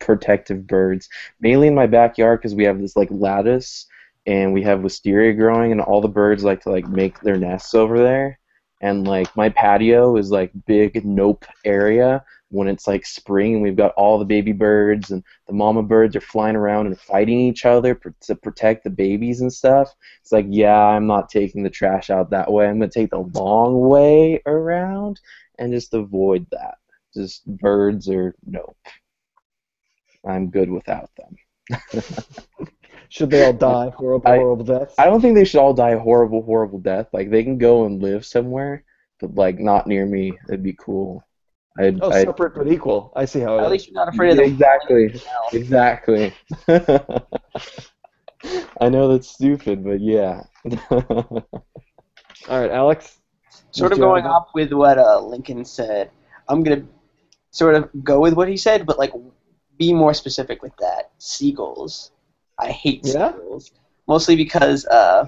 protective 0.00 0.66
birds. 0.66 1.08
Mainly 1.40 1.68
in 1.68 1.74
my 1.74 1.86
backyard 1.86 2.40
because 2.40 2.54
we 2.54 2.64
have 2.64 2.80
this 2.80 2.96
like 2.96 3.08
lattice 3.10 3.86
and 4.26 4.52
we 4.52 4.62
have 4.62 4.82
wisteria 4.82 5.32
growing 5.32 5.72
and 5.72 5.80
all 5.80 6.00
the 6.00 6.08
birds 6.08 6.42
like 6.42 6.62
to 6.62 6.70
like 6.70 6.88
make 6.88 7.20
their 7.20 7.36
nests 7.36 7.74
over 7.74 7.98
there. 7.98 8.38
And 8.80 9.06
like 9.06 9.34
my 9.36 9.48
patio 9.50 10.16
is 10.16 10.30
like 10.30 10.52
big 10.66 11.04
nope 11.04 11.44
area 11.64 12.24
when 12.50 12.66
it's 12.66 12.86
like 12.86 13.06
spring 13.06 13.54
and 13.54 13.62
we've 13.62 13.76
got 13.76 13.92
all 13.92 14.18
the 14.18 14.24
baby 14.24 14.52
birds 14.52 15.10
and 15.10 15.22
the 15.46 15.52
mama 15.52 15.82
birds 15.82 16.16
are 16.16 16.20
flying 16.20 16.56
around 16.56 16.86
and 16.86 16.98
fighting 16.98 17.40
each 17.40 17.64
other 17.64 18.00
to 18.22 18.34
protect 18.34 18.82
the 18.84 18.90
babies 18.90 19.40
and 19.40 19.52
stuff. 19.52 19.94
It's 20.20 20.32
like, 20.32 20.46
yeah, 20.48 20.76
I'm 20.76 21.06
not 21.06 21.28
taking 21.28 21.62
the 21.62 21.70
trash 21.70 22.10
out 22.10 22.30
that 22.30 22.50
way. 22.50 22.66
I'm 22.66 22.78
going 22.78 22.90
to 22.90 23.00
take 23.00 23.10
the 23.10 23.20
long 23.38 23.80
way 23.88 24.42
around 24.46 25.20
and 25.58 25.72
just 25.72 25.94
avoid 25.94 26.46
that. 26.50 26.78
Just 27.14 27.46
birds 27.46 28.08
or 28.08 28.34
nope. 28.44 28.76
I'm 30.26 30.50
good 30.50 30.70
without 30.70 31.10
them. 31.16 31.36
Should 33.10 33.30
they 33.30 33.44
all 33.44 33.52
die 33.52 33.90
horrible, 33.96 34.30
I- 34.30 34.36
horrible 34.36 34.64
deaths? 34.64 34.94
I 34.98 35.04
don't 35.04 35.20
think 35.20 35.34
they 35.34 35.44
should 35.44 35.60
all 35.60 35.74
die 35.74 35.90
a 35.90 35.98
horrible, 35.98 36.42
horrible 36.42 36.78
death. 36.78 37.08
Like 37.12 37.30
they 37.30 37.44
can 37.44 37.58
go 37.58 37.84
and 37.84 38.00
live 38.00 38.24
somewhere, 38.24 38.84
but 39.20 39.34
like 39.34 39.58
not 39.58 39.86
near 39.86 40.06
me. 40.06 40.32
It'd 40.48 40.62
be 40.62 40.72
cool. 40.72 41.22
I'd, 41.78 42.00
oh, 42.02 42.10
I'd 42.10 42.26
separate 42.26 42.54
but 42.54 42.68
equal. 42.68 43.12
I 43.14 43.26
see 43.26 43.40
how 43.40 43.58
At 43.58 43.62
it 43.62 43.66
is. 43.66 43.70
least 43.72 43.86
you're 43.88 43.94
not 43.94 44.08
afraid 44.12 44.30
of 44.32 44.36
them. 44.38 44.46
exactly, 44.46 45.20
exactly. 45.52 46.32
I 48.80 48.88
know 48.88 49.08
that's 49.12 49.28
stupid, 49.28 49.84
but 49.84 50.00
yeah. 50.00 50.42
All 50.90 51.44
right, 52.48 52.70
Alex. 52.70 53.18
Sort 53.72 53.92
of 53.92 53.98
going 53.98 54.24
off 54.26 54.48
with 54.54 54.72
what 54.72 54.98
uh, 54.98 55.20
Lincoln 55.20 55.64
said. 55.64 56.10
I'm 56.48 56.62
gonna 56.62 56.84
sort 57.50 57.74
of 57.76 57.88
go 58.02 58.20
with 58.20 58.34
what 58.34 58.48
he 58.48 58.56
said, 58.56 58.86
but 58.86 58.98
like 58.98 59.12
be 59.78 59.92
more 59.92 60.14
specific 60.14 60.62
with 60.62 60.76
that. 60.78 61.10
Seagulls. 61.18 62.10
I 62.60 62.70
hate 62.70 63.04
Yeah? 63.04 63.32
seagulls. 63.32 63.72
Mostly 64.06 64.36
because 64.36 64.86
uh, 64.86 65.26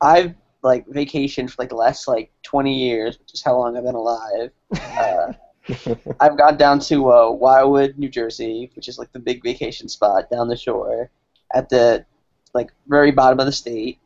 I've 0.00 0.34
like 0.62 0.86
vacationed 0.88 1.50
for 1.50 1.56
like 1.62 1.70
the 1.70 1.76
last 1.76 2.08
like 2.08 2.30
20 2.42 2.74
years, 2.74 3.18
which 3.18 3.34
is 3.34 3.42
how 3.42 3.56
long 3.56 3.76
I've 3.76 3.84
been 3.84 3.94
alive. 3.94 4.50
Uh, 4.98 5.32
I've 6.20 6.36
gone 6.36 6.56
down 6.56 6.80
to 6.80 7.12
uh, 7.12 7.30
Wildwood, 7.30 7.98
New 7.98 8.08
Jersey, 8.08 8.70
which 8.74 8.88
is 8.88 8.98
like 8.98 9.12
the 9.12 9.20
big 9.20 9.42
vacation 9.42 9.88
spot 9.88 10.30
down 10.30 10.48
the 10.48 10.56
shore, 10.56 11.10
at 11.54 11.68
the 11.68 12.04
like 12.54 12.72
very 12.88 13.12
bottom 13.12 13.40
of 13.40 13.46
the 13.46 13.52
state, 13.52 13.98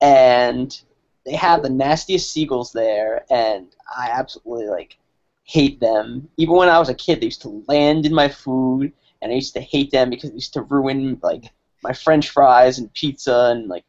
and 0.00 0.80
they 1.26 1.34
have 1.34 1.62
the 1.62 1.70
nastiest 1.70 2.30
seagulls 2.32 2.72
there, 2.72 3.24
and 3.30 3.66
I 3.96 4.10
absolutely 4.12 4.68
like 4.68 4.96
hate 5.44 5.80
them. 5.80 6.28
Even 6.36 6.56
when 6.56 6.68
I 6.68 6.78
was 6.78 6.88
a 6.88 6.94
kid, 6.94 7.20
they 7.20 7.26
used 7.26 7.42
to 7.42 7.64
land 7.68 8.06
in 8.06 8.14
my 8.14 8.28
food, 8.28 8.92
and 9.20 9.32
I 9.32 9.34
used 9.34 9.54
to 9.54 9.60
hate 9.60 9.90
them 9.90 10.10
because 10.10 10.30
they 10.30 10.36
used 10.36 10.54
to 10.54 10.62
ruin 10.62 11.18
like 11.22 11.50
my 11.82 11.92
French 11.92 12.30
fries 12.30 12.78
and 12.78 12.92
pizza 12.94 13.50
and 13.52 13.68
like 13.68 13.84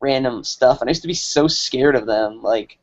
random 0.00 0.44
stuff, 0.44 0.80
and 0.80 0.88
I 0.88 0.92
used 0.92 1.02
to 1.02 1.08
be 1.08 1.14
so 1.14 1.48
scared 1.48 1.96
of 1.96 2.06
them, 2.06 2.42
like 2.42 2.78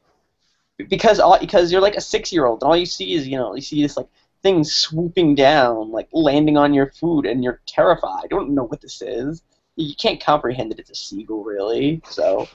because 0.78 1.20
all 1.20 1.40
because 1.40 1.72
you're 1.72 1.82
like 1.82 1.96
a 1.96 2.02
six 2.02 2.32
year 2.32 2.46
old 2.46 2.62
and 2.62 2.68
all 2.68 2.78
you 2.78 2.86
see 2.86 3.14
is 3.14 3.28
you 3.28 3.38
know 3.38 3.56
you 3.56 3.62
see 3.62 3.82
this 3.82 3.98
like 3.98 4.08
thing 4.42 4.64
swooping 4.64 5.36
down 5.36 5.92
like 5.92 6.08
landing 6.12 6.58
on 6.58 6.74
your 6.74 6.92
food 6.92 7.26
and 7.26 7.44
you're 7.44 7.62
terrified 7.66 8.24
you 8.24 8.30
don't 8.30 8.54
know 8.54 8.66
what 8.66 8.82
this 8.82 9.02
is 9.02 9.42
you 9.76 9.96
can't 9.96 10.24
comprehend 10.24 10.70
that 10.70 10.80
it's 10.80 10.90
a 10.90 10.96
seagull 10.96 11.44
really 11.44 12.02
so 12.10 12.48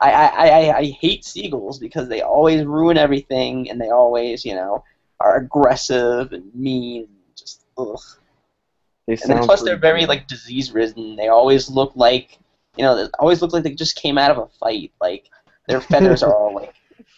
I, 0.00 0.10
I, 0.10 0.48
I, 0.48 0.78
I 0.78 0.84
hate 0.84 1.24
seagulls 1.24 1.78
because 1.78 2.08
they 2.08 2.22
always 2.22 2.64
ruin 2.64 2.96
everything 2.96 3.68
and 3.68 3.80
they 3.80 3.90
always 3.90 4.44
you 4.44 4.54
know 4.54 4.84
are 5.20 5.36
aggressive 5.36 6.32
and 6.32 6.54
mean 6.54 7.02
and 7.02 7.36
just 7.36 7.64
ugh. 7.76 8.00
They 9.08 9.14
and 9.14 9.30
then 9.30 9.42
plus 9.42 9.62
they're 9.62 9.76
very 9.76 10.06
like 10.06 10.28
disease 10.28 10.70
ridden 10.70 11.16
they 11.16 11.26
always 11.28 11.68
look 11.68 11.90
like 11.96 12.38
you 12.76 12.84
know 12.84 12.94
they 12.94 13.10
always 13.18 13.42
look 13.42 13.52
like 13.52 13.64
they 13.64 13.74
just 13.74 13.96
came 13.96 14.16
out 14.18 14.30
of 14.30 14.38
a 14.38 14.46
fight 14.60 14.92
like 15.00 15.28
their 15.66 15.80
feathers 15.80 16.22
are 16.22 16.32
all 16.34 16.54
like 16.54 16.74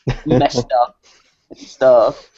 messed 0.26 0.72
up 0.72 1.04
and 1.50 1.58
stuff. 1.58 2.30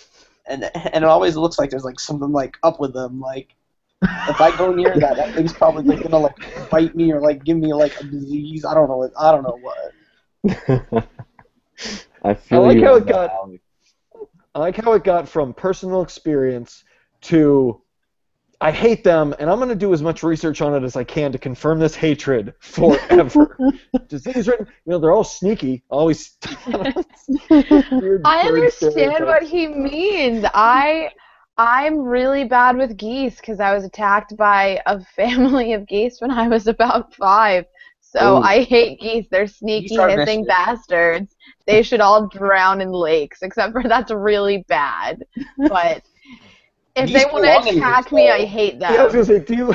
And 0.47 0.65
and 0.75 0.97
it 0.97 1.05
always 1.05 1.37
looks 1.37 1.59
like 1.59 1.71
there's 1.71 1.85
like 1.85 2.01
something 2.01 2.33
like 2.33 2.57
up 2.63 2.81
with 2.81 2.93
them. 2.93 3.21
Like 3.21 3.55
if 4.03 4.41
I 4.41 4.55
go 4.59 4.73
near 4.73 4.93
that, 4.99 5.17
that 5.17 5.35
thing's 5.35 5.53
probably 5.53 5.85
like 5.85 6.03
gonna 6.03 6.19
like 6.19 6.71
bite 6.71 6.95
me 6.97 7.13
or 7.13 7.21
like 7.21 7.45
give 7.45 7.57
me 7.57 7.73
like 7.73 7.99
a 8.01 8.05
disease. 8.05 8.65
I 8.65 8.75
don't 8.75 8.89
know. 8.89 8.97
what- 8.97 9.13
I 9.19 9.31
don't 9.33 9.45
know 9.45 9.61
what. 9.63 11.05
I 12.25 12.35
feel 12.35 12.65
I 12.65 12.67
like 12.69 12.83
how 12.83 12.97
it 12.97 13.07
got- 13.07 13.31
Alex. 13.31 13.63
I 14.55 14.59
like 14.59 14.77
how 14.77 14.93
it 14.93 15.05
got 15.05 15.29
from 15.29 15.55
personal 15.55 16.03
experience 16.03 16.85
to 17.23 17.81
I 18.63 18.71
hate 18.71 19.03
them, 19.03 19.35
and 19.41 19.51
I'm 19.51 19.59
going 19.59 19.71
to 19.71 19.75
do 19.75 19.93
as 19.93 20.03
much 20.03 20.23
research 20.23 20.63
on 20.63 20.73
it 20.75 20.85
as 20.85 20.95
I 20.95 21.03
can 21.03 21.33
to 21.33 21.39
confirm 21.39 21.81
this 21.81 21.97
hatred 21.97 22.55
forever. 22.61 23.59
Disease 24.09 24.47
ridden, 24.47 24.67
you 24.87 24.93
know, 24.93 24.99
they're 25.01 25.11
all 25.11 25.25
sneaky, 25.25 25.83
always. 25.91 26.37
Weird 27.51 28.23
I 28.25 28.47
understand 28.47 29.27
what 29.27 29.43
he 29.43 29.67
means. 29.67 30.45
I 30.55 31.11
I'm 31.59 31.99
really 31.99 32.45
bad 32.45 32.77
with 32.77 32.97
geese 32.97 33.37
because 33.37 33.59
I 33.59 33.75
was 33.75 33.85
attacked 33.85 34.37
by 34.37 34.81
a 34.87 35.01
family 35.17 35.73
of 35.73 35.89
geese 35.89 36.21
when 36.21 36.31
I 36.31 36.47
was 36.47 36.69
about 36.69 37.15
five. 37.15 37.67
So 38.01 38.39
Ooh. 38.39 38.43
I 38.43 38.63
hate 38.63 39.01
geese. 39.01 39.27
They're 39.31 39.47
sneaky, 39.47 39.99
are 39.99 40.09
hissing 40.09 40.45
vicious. 40.45 40.47
bastards. 40.47 41.37
They 41.67 41.83
should 41.83 42.01
all 42.01 42.29
drown 42.29 42.81
in 42.81 42.93
lakes, 42.93 43.43
except 43.43 43.73
for 43.73 43.83
that's 43.83 44.13
really 44.13 44.65
bad. 44.69 45.25
But 45.59 46.05
if 46.95 47.09
Geese 47.09 47.25
they 47.25 47.31
want 47.31 47.67
to 47.67 47.77
attack 47.77 48.13
me. 48.13 48.31
I 48.31 48.45
hate 48.45 48.79
that. 48.81 48.93
Yeah, 48.93 49.01
I 49.01 49.05
was 49.05 49.13
going 49.15 49.27
to 49.27 49.33
say, 49.33 49.45
do 49.45 49.55
you. 49.55 49.75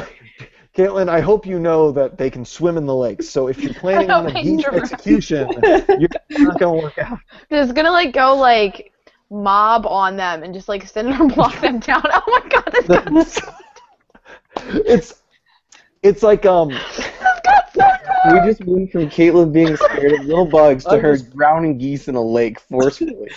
Caitlin, 0.76 1.10
I 1.10 1.22
hope 1.22 1.48
you 1.48 1.58
know 1.58 1.92
that 1.92 2.20
they 2.20 2.30
can 2.30 2.46
swim 2.46 2.78
in 2.78 2.86
the 2.86 2.94
lakes. 2.94 3.28
So 3.28 3.48
if 3.48 3.60
you're 3.60 3.74
planning 3.82 4.12
on 4.12 4.28
a 4.28 4.44
geese 4.44 4.64
know. 4.64 4.78
execution, 4.78 5.50
you're 5.64 6.10
not 6.38 6.60
going 6.60 6.80
to 6.80 6.84
work 6.84 6.98
out. 7.00 7.20
Just 7.50 7.74
gonna 7.74 7.92
like 7.92 8.14
go 8.14 8.36
like 8.36 8.94
mob 9.32 9.88
on 9.88 10.16
them 10.18 10.44
and 10.44 10.54
just 10.54 10.70
like 10.70 10.88
cinder 10.88 11.18
block 11.34 11.60
them 11.62 11.80
down. 11.80 12.04
Oh 12.06 12.22
my 12.28 12.50
god, 12.50 13.10
this 13.12 13.40
got, 13.40 13.56
It's 14.86 15.24
it's 16.04 16.22
like 16.22 16.46
um 16.46 16.72
so 17.74 17.84
We 18.32 18.40
just 18.42 18.64
went 18.66 18.92
from 18.92 19.10
Caitlin 19.10 19.52
being 19.52 19.76
scared 19.76 20.14
of 20.14 20.26
little 20.26 20.46
bugs 20.46 20.86
to 20.86 21.00
her 21.00 21.18
drowning 21.18 21.78
geese 21.80 22.08
in 22.08 22.16
a 22.16 22.22
lake 22.22 22.60
forcefully. 22.60 23.32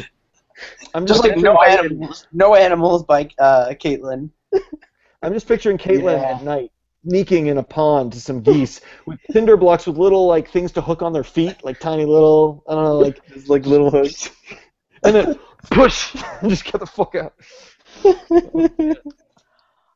I'm 0.95 1.07
Just 1.07 1.23
just 1.23 1.29
like 1.29 1.43
no 1.43 1.61
animals, 1.63 2.27
no 2.33 2.55
animals 2.55 3.05
by 3.05 3.29
uh, 3.39 3.69
Caitlin. 3.71 4.31
I'm 5.23 5.33
just 5.33 5.47
picturing 5.47 5.79
Caitlin 5.79 6.21
Yeah. 6.21 6.37
at 6.37 6.43
night 6.43 6.73
sneaking 7.07 7.47
in 7.47 7.57
a 7.59 7.63
pond 7.63 8.13
to 8.13 8.21
some 8.21 8.43
geese 8.43 8.81
with 9.07 9.19
cinder 9.31 9.57
blocks 9.57 9.87
with 9.87 9.97
little 9.97 10.27
like 10.27 10.51
things 10.51 10.73
to 10.73 10.81
hook 10.83 11.01
on 11.03 11.13
their 11.13 11.25
feet, 11.25 11.65
like 11.65 11.79
tiny 11.81 12.05
little 12.05 12.63
I 12.69 12.75
don't 12.75 12.85
know, 12.85 12.99
like 12.99 13.21
It's 13.35 13.49
like 13.49 13.67
little 13.67 13.91
hooks. 13.91 14.31
and 15.05 15.15
then 15.15 15.39
push 15.71 16.15
and 16.41 16.51
just 16.51 16.65
get 16.65 16.79
the 16.81 16.87
fuck 16.87 17.15
out. 17.15 17.35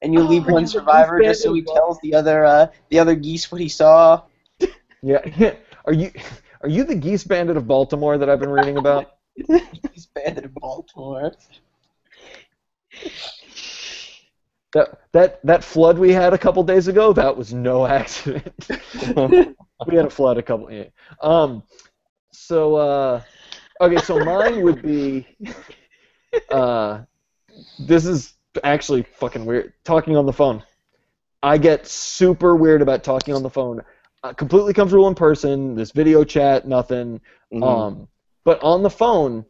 And 0.02 0.12
you 0.12 0.20
Oh, 0.20 0.26
leave 0.26 0.46
one 0.46 0.66
survivor 0.66 1.20
just 1.22 1.42
so 1.42 1.54
he 1.54 1.62
tells 1.62 1.98
the 2.00 2.14
other 2.14 2.44
uh, 2.44 2.66
the 2.90 2.98
other 2.98 3.14
geese 3.14 3.50
what 3.50 3.60
he 3.60 3.68
saw. 3.68 4.22
Yeah. 5.02 5.54
Are 5.86 5.92
you 5.92 6.10
are 6.62 6.68
you 6.68 6.84
the 6.84 6.94
geese 6.94 7.24
bandit 7.24 7.56
of 7.56 7.66
Baltimore 7.66 8.16
that 8.18 8.28
I've 8.30 8.40
been 8.40 8.50
reading 8.50 8.76
about? 8.76 9.12
He's 9.36 10.06
banded 10.14 10.44
in 10.44 10.50
Baltimore. 10.52 11.32
That 14.72 14.98
that 15.12 15.40
that 15.46 15.62
flood 15.64 15.98
we 15.98 16.12
had 16.12 16.34
a 16.34 16.38
couple 16.38 16.62
days 16.64 16.88
ago, 16.88 17.12
that 17.12 17.36
was 17.36 17.52
no 17.52 17.86
accident. 17.98 18.52
we 19.16 19.96
had 19.96 20.06
a 20.06 20.10
flood 20.10 20.38
a 20.38 20.42
couple. 20.42 20.70
Yeah. 20.70 20.86
Um. 21.22 21.62
So 22.32 22.74
uh, 22.76 23.22
okay. 23.80 23.98
So 23.98 24.18
mine 24.24 24.62
would 24.62 24.82
be. 24.82 25.26
Uh, 26.50 27.02
this 27.78 28.04
is 28.04 28.34
actually 28.64 29.02
fucking 29.02 29.44
weird. 29.44 29.72
Talking 29.84 30.16
on 30.16 30.26
the 30.26 30.32
phone. 30.32 30.62
I 31.42 31.58
get 31.58 31.86
super 31.86 32.56
weird 32.56 32.82
about 32.82 33.04
talking 33.04 33.34
on 33.34 33.42
the 33.42 33.50
phone. 33.50 33.82
Uh, 34.24 34.32
completely 34.32 34.72
comfortable 34.72 35.06
in 35.06 35.14
person. 35.14 35.74
This 35.76 35.92
video 35.92 36.24
chat, 36.24 36.66
nothing. 36.66 37.20
Mhm. 37.52 37.62
Um, 37.62 38.08
but 38.44 38.62
on 38.62 38.82
the 38.82 38.90
phone, 38.90 39.44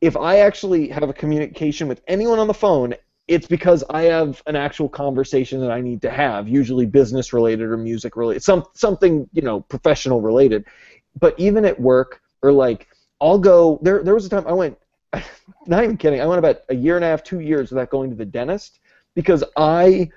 if 0.00 0.16
I 0.16 0.40
actually 0.40 0.88
have 0.88 1.08
a 1.08 1.12
communication 1.12 1.88
with 1.88 2.02
anyone 2.06 2.38
on 2.38 2.46
the 2.46 2.54
phone, 2.54 2.94
it's 3.26 3.46
because 3.46 3.82
I 3.88 4.02
have 4.02 4.42
an 4.46 4.56
actual 4.56 4.88
conversation 4.88 5.60
that 5.60 5.70
I 5.70 5.80
need 5.80 6.02
to 6.02 6.10
have, 6.10 6.46
usually 6.46 6.84
business 6.84 7.32
related 7.32 7.70
or 7.70 7.76
music 7.76 8.16
related, 8.16 8.42
some 8.42 8.64
something 8.74 9.28
you 9.32 9.42
know 9.42 9.60
professional 9.60 10.20
related. 10.20 10.64
But 11.18 11.38
even 11.38 11.64
at 11.64 11.80
work 11.80 12.20
or 12.42 12.52
like, 12.52 12.88
I'll 13.20 13.38
go. 13.38 13.78
There 13.82 14.02
there 14.02 14.14
was 14.14 14.26
a 14.26 14.28
time 14.28 14.46
I 14.46 14.52
went. 14.52 14.76
Not 15.66 15.84
even 15.84 15.96
kidding. 15.96 16.20
I 16.20 16.26
went 16.26 16.38
about 16.38 16.62
a 16.68 16.74
year 16.74 16.96
and 16.96 17.04
a 17.04 17.08
half, 17.08 17.22
two 17.22 17.40
years 17.40 17.70
without 17.70 17.88
going 17.88 18.10
to 18.10 18.16
the 18.16 18.26
dentist 18.26 18.80
because 19.14 19.42
I 19.56 20.10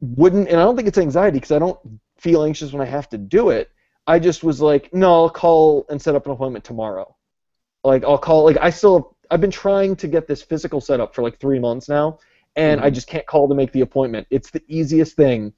wouldn't, 0.00 0.48
and 0.48 0.60
I 0.60 0.64
don't 0.64 0.76
think 0.76 0.86
it's 0.86 0.98
anxiety 0.98 1.38
because 1.38 1.52
I 1.52 1.58
don't 1.58 1.78
feel 2.18 2.44
anxious 2.44 2.72
when 2.72 2.82
I 2.82 2.90
have 2.90 3.08
to 3.10 3.18
do 3.18 3.50
it. 3.50 3.70
I 4.06 4.18
just 4.18 4.44
was 4.44 4.60
like, 4.60 4.92
no, 4.92 5.12
I'll 5.14 5.30
call 5.30 5.86
and 5.88 6.00
set 6.00 6.14
up 6.14 6.26
an 6.26 6.32
appointment 6.32 6.64
tomorrow. 6.64 7.14
Like 7.84 8.04
I'll 8.04 8.18
call. 8.18 8.44
Like 8.44 8.58
I 8.60 8.70
still, 8.70 9.16
I've 9.30 9.40
been 9.40 9.50
trying 9.50 9.96
to 9.96 10.08
get 10.08 10.26
this 10.26 10.42
physical 10.42 10.80
set 10.80 11.00
up 11.00 11.14
for 11.14 11.22
like 11.22 11.38
three 11.38 11.58
months 11.58 11.88
now, 11.88 12.18
and 12.56 12.80
I 12.80 12.90
Mhm. 12.90 12.94
just 12.94 13.08
can't 13.08 13.26
call 13.26 13.48
to 13.48 13.54
make 13.54 13.72
the 13.72 13.82
appointment. 13.82 14.26
It's 14.30 14.50
the 14.50 14.62
easiest 14.68 15.16
thing. 15.16 15.52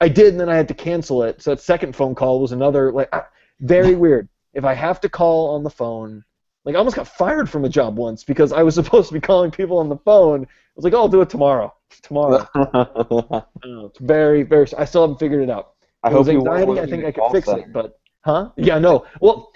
I 0.00 0.08
did, 0.08 0.28
and 0.28 0.40
then 0.40 0.48
I 0.48 0.56
had 0.56 0.68
to 0.68 0.74
cancel 0.74 1.22
it. 1.24 1.42
So 1.42 1.50
that 1.50 1.60
second 1.60 1.94
phone 1.96 2.14
call 2.14 2.40
was 2.40 2.52
another 2.52 2.92
like 2.92 3.08
ah, 3.12 3.28
very 3.60 3.94
weird. 3.94 4.28
If 4.54 4.64
I 4.64 4.74
have 4.74 5.00
to 5.02 5.08
call 5.08 5.54
on 5.54 5.62
the 5.64 5.70
phone, 5.70 6.24
like 6.64 6.74
I 6.74 6.78
almost 6.78 6.96
got 6.96 7.08
fired 7.08 7.48
from 7.50 7.64
a 7.64 7.68
job 7.68 7.96
once 7.96 8.24
because 8.24 8.52
I 8.52 8.62
was 8.62 8.74
supposed 8.80 9.08
to 9.08 9.14
be 9.14 9.20
calling 9.20 9.50
people 9.50 9.78
on 9.78 9.88
the 9.88 9.98
phone. 9.98 10.44
I 10.44 10.48
was 10.76 10.84
like, 10.84 10.94
oh, 10.94 10.98
I'll 10.98 11.08
do 11.08 11.22
it 11.22 11.30
tomorrow. 11.30 11.74
Tomorrow. 12.02 12.46
Oh, 12.54 13.44
it's 13.86 13.98
very, 13.98 14.42
very. 14.42 14.66
I 14.76 14.84
still 14.84 15.02
haven't 15.02 15.18
figured 15.18 15.42
it 15.42 15.50
out. 15.50 15.74
I 16.02 16.10
hope 16.10 16.26
you 16.26 16.38
anxiety. 16.38 16.80
I 16.80 16.86
think 16.86 17.04
I 17.04 17.12
could 17.12 17.30
fix 17.32 17.48
it, 17.48 17.72
but 17.72 17.98
huh? 18.24 18.50
Yeah, 18.56 18.78
no. 18.78 19.06
Well, 19.20 19.52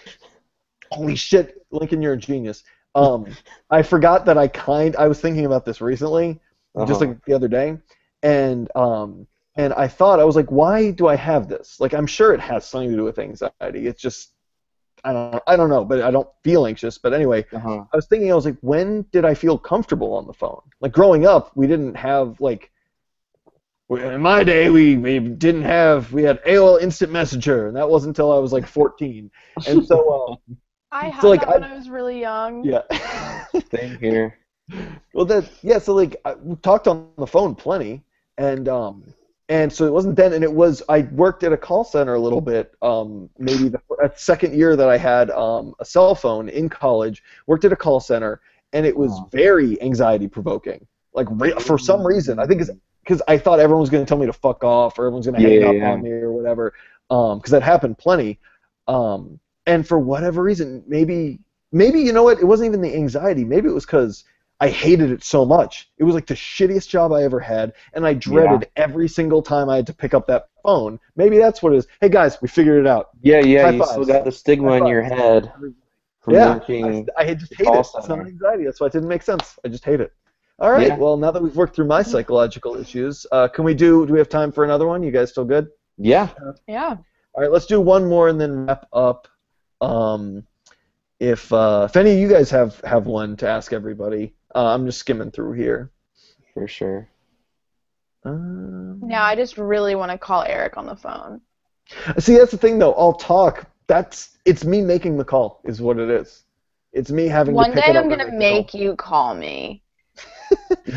holy 0.91 1.17
shit, 1.17 1.67
Lincoln, 1.71 2.03
you're 2.03 2.13
a 2.15 2.17
genius. 2.19 2.65
Um, 2.95 3.27
I 3.71 3.83
forgot 3.83 4.25
that 4.27 4.39
I 4.39 4.49
kind. 4.49 4.95
I 4.97 5.09
was 5.09 5.21
thinking 5.21 5.47
about 5.47 5.65
this 5.65 5.81
recently, 5.81 6.41
just 6.87 7.01
Uh-huh. 7.03 7.11
like 7.11 7.25
the 7.25 7.33
other 7.33 7.49
day, 7.49 7.79
and 8.23 8.71
um, 8.77 9.27
and 9.57 9.73
I 9.75 9.89
thought 9.89 10.21
I 10.21 10.25
was 10.25 10.37
like, 10.37 10.51
why 10.51 10.91
do 10.91 11.07
I 11.09 11.17
have 11.17 11.49
this? 11.49 11.81
Like, 11.81 11.95
I'm 11.95 12.07
sure 12.07 12.35
it 12.35 12.41
has 12.41 12.67
something 12.67 12.91
to 12.91 12.97
do 12.97 13.05
with 13.05 13.19
anxiety. 13.19 13.87
It's 13.87 14.01
just. 14.01 14.31
I 15.07 15.13
don't, 15.13 15.43
I 15.47 15.55
don't 15.57 15.69
know, 15.69 15.85
but 15.85 16.01
I 16.01 16.11
don't 16.11 16.29
feel 16.43 16.65
anxious. 16.67 16.97
But 16.97 17.13
anyway, 17.13 17.45
Uh-huh. 17.53 17.85
I 17.93 17.97
was 17.97 18.07
thinking, 18.07 18.33
I 18.33 18.35
was 18.35 18.47
like, 18.47 18.57
when 18.63 19.05
did 19.13 19.27
I 19.27 19.35
feel 19.35 19.59
comfortable 19.59 20.15
on 20.15 20.27
the 20.27 20.33
phone? 20.33 20.63
Like 20.81 20.93
growing 20.93 21.27
up, 21.27 21.51
we 21.55 21.67
didn't 21.67 21.95
have 21.95 22.41
like. 22.41 22.71
In 23.97 24.21
my 24.21 24.45
day, 24.45 24.71
we, 24.71 24.97
we 24.97 25.19
didn't 25.19 25.63
have 25.63 26.13
we 26.13 26.23
had 26.23 26.43
AOL 26.45 26.81
Instant 26.81 27.13
Messenger, 27.13 27.67
and 27.69 27.77
that 27.77 27.89
wasn't 27.89 28.11
until 28.17 28.33
I 28.33 28.39
was 28.39 28.53
like 28.53 28.67
14. 28.67 29.31
And 29.67 29.85
so, 29.85 30.39
uh, 30.51 30.55
I 30.93 31.09
had 31.09 31.21
So, 31.21 31.29
like, 31.29 31.41
that 31.41 31.51
when 31.51 31.63
I- 31.63 31.69
I 31.69 31.75
was 31.75 31.89
really 31.89 32.21
young. 32.21 32.65
yeah. 32.65 32.83
Same 33.75 33.99
here. 33.99 34.39
well, 35.13 35.25
that 35.27 35.51
yeah. 35.63 35.79
So 35.79 35.95
like, 35.95 36.17
I, 36.25 36.35
we 36.35 36.57
talked 36.57 36.89
on 36.89 37.09
the 37.19 37.27
phone 37.27 37.55
plenty, 37.55 38.03
and 38.39 38.69
um, 38.69 39.05
and 39.49 39.73
so 39.73 39.87
it 39.87 39.93
wasn't 39.93 40.17
then, 40.17 40.33
and 40.33 40.43
it 40.45 40.53
was 40.53 40.83
I 40.89 41.03
worked 41.13 41.43
at 41.45 41.53
a 41.53 41.57
call 41.57 41.85
center 41.85 42.15
a 42.15 42.21
little 42.21 42.41
bit. 42.41 42.75
Um, 42.83 43.29
maybe 43.39 43.69
the 43.69 43.81
uh, 44.03 44.09
second 44.17 44.55
year 44.55 44.77
that 44.77 44.89
I 44.89 44.97
had 44.97 45.31
um 45.31 45.75
a 45.81 45.85
cell 45.85 46.15
phone 46.15 46.49
in 46.49 46.69
college, 46.69 47.23
worked 47.47 47.65
at 47.65 47.73
a 47.73 47.77
call 47.77 48.01
center, 48.01 48.41
and 48.73 48.87
it 48.87 48.97
was 48.97 49.11
Wow. 49.11 49.29
very 49.33 49.81
anxiety 49.83 50.29
provoking. 50.29 50.87
Like 51.13 51.29
for 51.61 51.79
some 51.79 52.05
reason, 52.07 52.39
I 52.39 52.47
think 52.47 52.61
it's 52.63 52.71
because 53.05 53.21
I 53.29 53.37
thought 53.39 53.61
everyone 53.61 53.81
was 53.83 53.91
going 53.91 54.05
to 54.05 54.09
tell 54.09 54.19
me 54.19 54.27
to 54.27 54.33
fuck 54.33 54.65
off 54.65 54.99
or 54.99 55.07
everyone's 55.07 55.27
going 55.27 55.41
to 55.41 55.47
hang 55.47 55.61
Yeah, 55.61 55.69
up 55.69 55.75
yeah. 55.75 55.93
on 55.93 56.03
me 56.03 56.11
or 56.11 56.33
whatever. 56.33 56.73
Um, 57.11 57.39
because 57.39 57.51
that 57.51 57.63
happened 57.63 57.99
plenty. 57.99 58.39
Um, 58.89 59.39
and 59.67 59.87
for 59.87 59.99
whatever 59.99 60.43
reason, 60.43 60.83
maybe 60.87 61.39
maybe 61.71 62.01
you 62.01 62.13
know 62.13 62.23
what? 62.23 62.39
It 62.41 62.45
wasn't 62.45 62.69
even 62.69 62.81
the 62.81 62.95
anxiety. 62.95 63.45
Maybe 63.45 63.69
it 63.69 63.73
was 63.73 63.85
because 63.87 64.25
I 64.61 64.69
hated 64.69 65.11
it 65.11 65.23
so 65.23 65.45
much. 65.45 65.91
It 65.99 66.05
was 66.05 66.15
like 66.15 66.27
the 66.27 66.35
shittiest 66.35 66.89
job 66.89 67.13
I 67.13 67.23
ever 67.25 67.41
had, 67.41 67.73
and 67.93 68.07
I 68.07 68.15
dreaded 68.15 68.69
every 68.77 69.09
single 69.09 69.43
time 69.43 69.69
I 69.69 69.77
had 69.77 69.87
to 69.89 69.95
pick 69.95 70.15
up 70.15 70.27
that 70.29 70.49
phone. 70.63 70.99
Maybe 71.17 71.39
that's 71.39 71.63
what 71.63 71.73
it 71.73 71.77
is. 71.77 71.87
Hey 72.01 72.09
guys, 72.09 72.41
we 72.41 72.49
figured 72.49 72.79
it 72.81 72.87
out. 72.87 73.11
Yeah, 73.21 73.41
yeah, 73.41 73.65
High 73.65 73.71
you 73.71 73.79
fives. 73.81 73.91
still 73.91 74.05
got 74.07 74.25
the 74.25 74.33
stigma 74.33 74.71
High 74.71 74.79
in 74.79 74.87
your 74.87 75.03
head 75.03 75.53
from 76.21 76.35
yeah. 76.35 76.59
I, 76.69 77.05
I 77.19 77.35
just 77.35 77.55
hate 77.55 77.67
it. 77.67 77.75
It's 77.75 78.09
not 78.09 78.21
anxiety. 78.21 78.65
That's 78.65 78.81
why 78.81 78.87
it 78.87 78.93
didn't 78.93 79.09
make 79.09 79.23
sense. 79.23 79.59
I 79.65 79.69
just 79.69 79.85
hate 79.85 80.01
it. 80.01 80.13
All 80.59 80.71
right. 80.71 80.89
Yeah. 80.89 80.97
Well, 80.97 81.17
now 81.17 81.31
that 81.31 81.43
we've 81.43 81.57
worked 81.57 81.75
through 81.75 81.87
my 81.87 82.03
psychological 82.03 82.77
issues, 82.77 83.27
uh, 83.33 83.49
can 83.49 83.65
we 83.65 83.75
do? 83.75 84.07
Do 84.07 84.13
we 84.13 84.19
have 84.19 84.29
time 84.29 84.53
for 84.53 84.65
another 84.65 84.87
one? 84.87 85.03
You 85.03 85.11
guys 85.11 85.31
still 85.31 85.45
good? 85.45 85.69
Yeah. 85.99 86.29
Yeah. 86.69 86.97
All 87.33 87.43
right. 87.43 87.51
Let's 87.51 87.67
do 87.67 87.81
one 87.81 88.09
more 88.09 88.29
and 88.29 88.41
then 88.41 88.67
wrap 88.67 88.87
up. 88.93 89.29
Um, 89.81 90.45
if 91.21 91.53
uh, 91.53 91.87
if 91.89 91.97
any 91.97 92.13
of 92.13 92.19
you 92.19 92.29
guys 92.29 92.51
have 92.51 92.81
have 92.83 93.07
one 93.07 93.37
to 93.39 93.49
ask 93.49 93.73
everybody, 93.73 94.35
uh, 94.55 94.67
I'm 94.75 94.87
just 94.87 94.99
skimming 94.99 95.31
through 95.31 95.53
here. 95.53 95.91
For 96.53 96.69
sure. 96.69 97.09
Um, 98.25 99.01
Now 99.03 99.25
I 99.25 99.37
just 99.37 99.59
really 99.59 99.95
want 99.97 100.13
to 100.13 100.19
call 100.19 100.43
Eric 100.45 100.77
on 100.77 100.87
the 100.87 100.97
phone. 100.97 101.41
See, 102.19 102.39
that's 102.39 102.53
the 102.53 102.57
thing 102.59 102.79
though. 102.79 102.95
I'll 102.95 103.13
talk. 103.13 103.67
That's 103.87 104.39
it's 104.45 104.65
me 104.65 104.81
making 104.81 105.19
the 105.19 105.25
call. 105.25 105.61
Is 105.65 105.83
what 105.83 105.99
it 105.99 106.09
is. 106.09 106.45
It's 106.93 107.11
me 107.11 107.27
having 107.27 107.55
One 107.55 107.71
to 107.71 107.75
pick 107.75 107.85
day 107.85 107.91
it 107.91 107.97
up 107.97 108.05
I'm 108.05 108.09
gonna 108.09 108.31
the 108.31 108.37
make 108.37 108.73
you 108.73 108.97
call 108.97 109.35
me. 109.35 109.83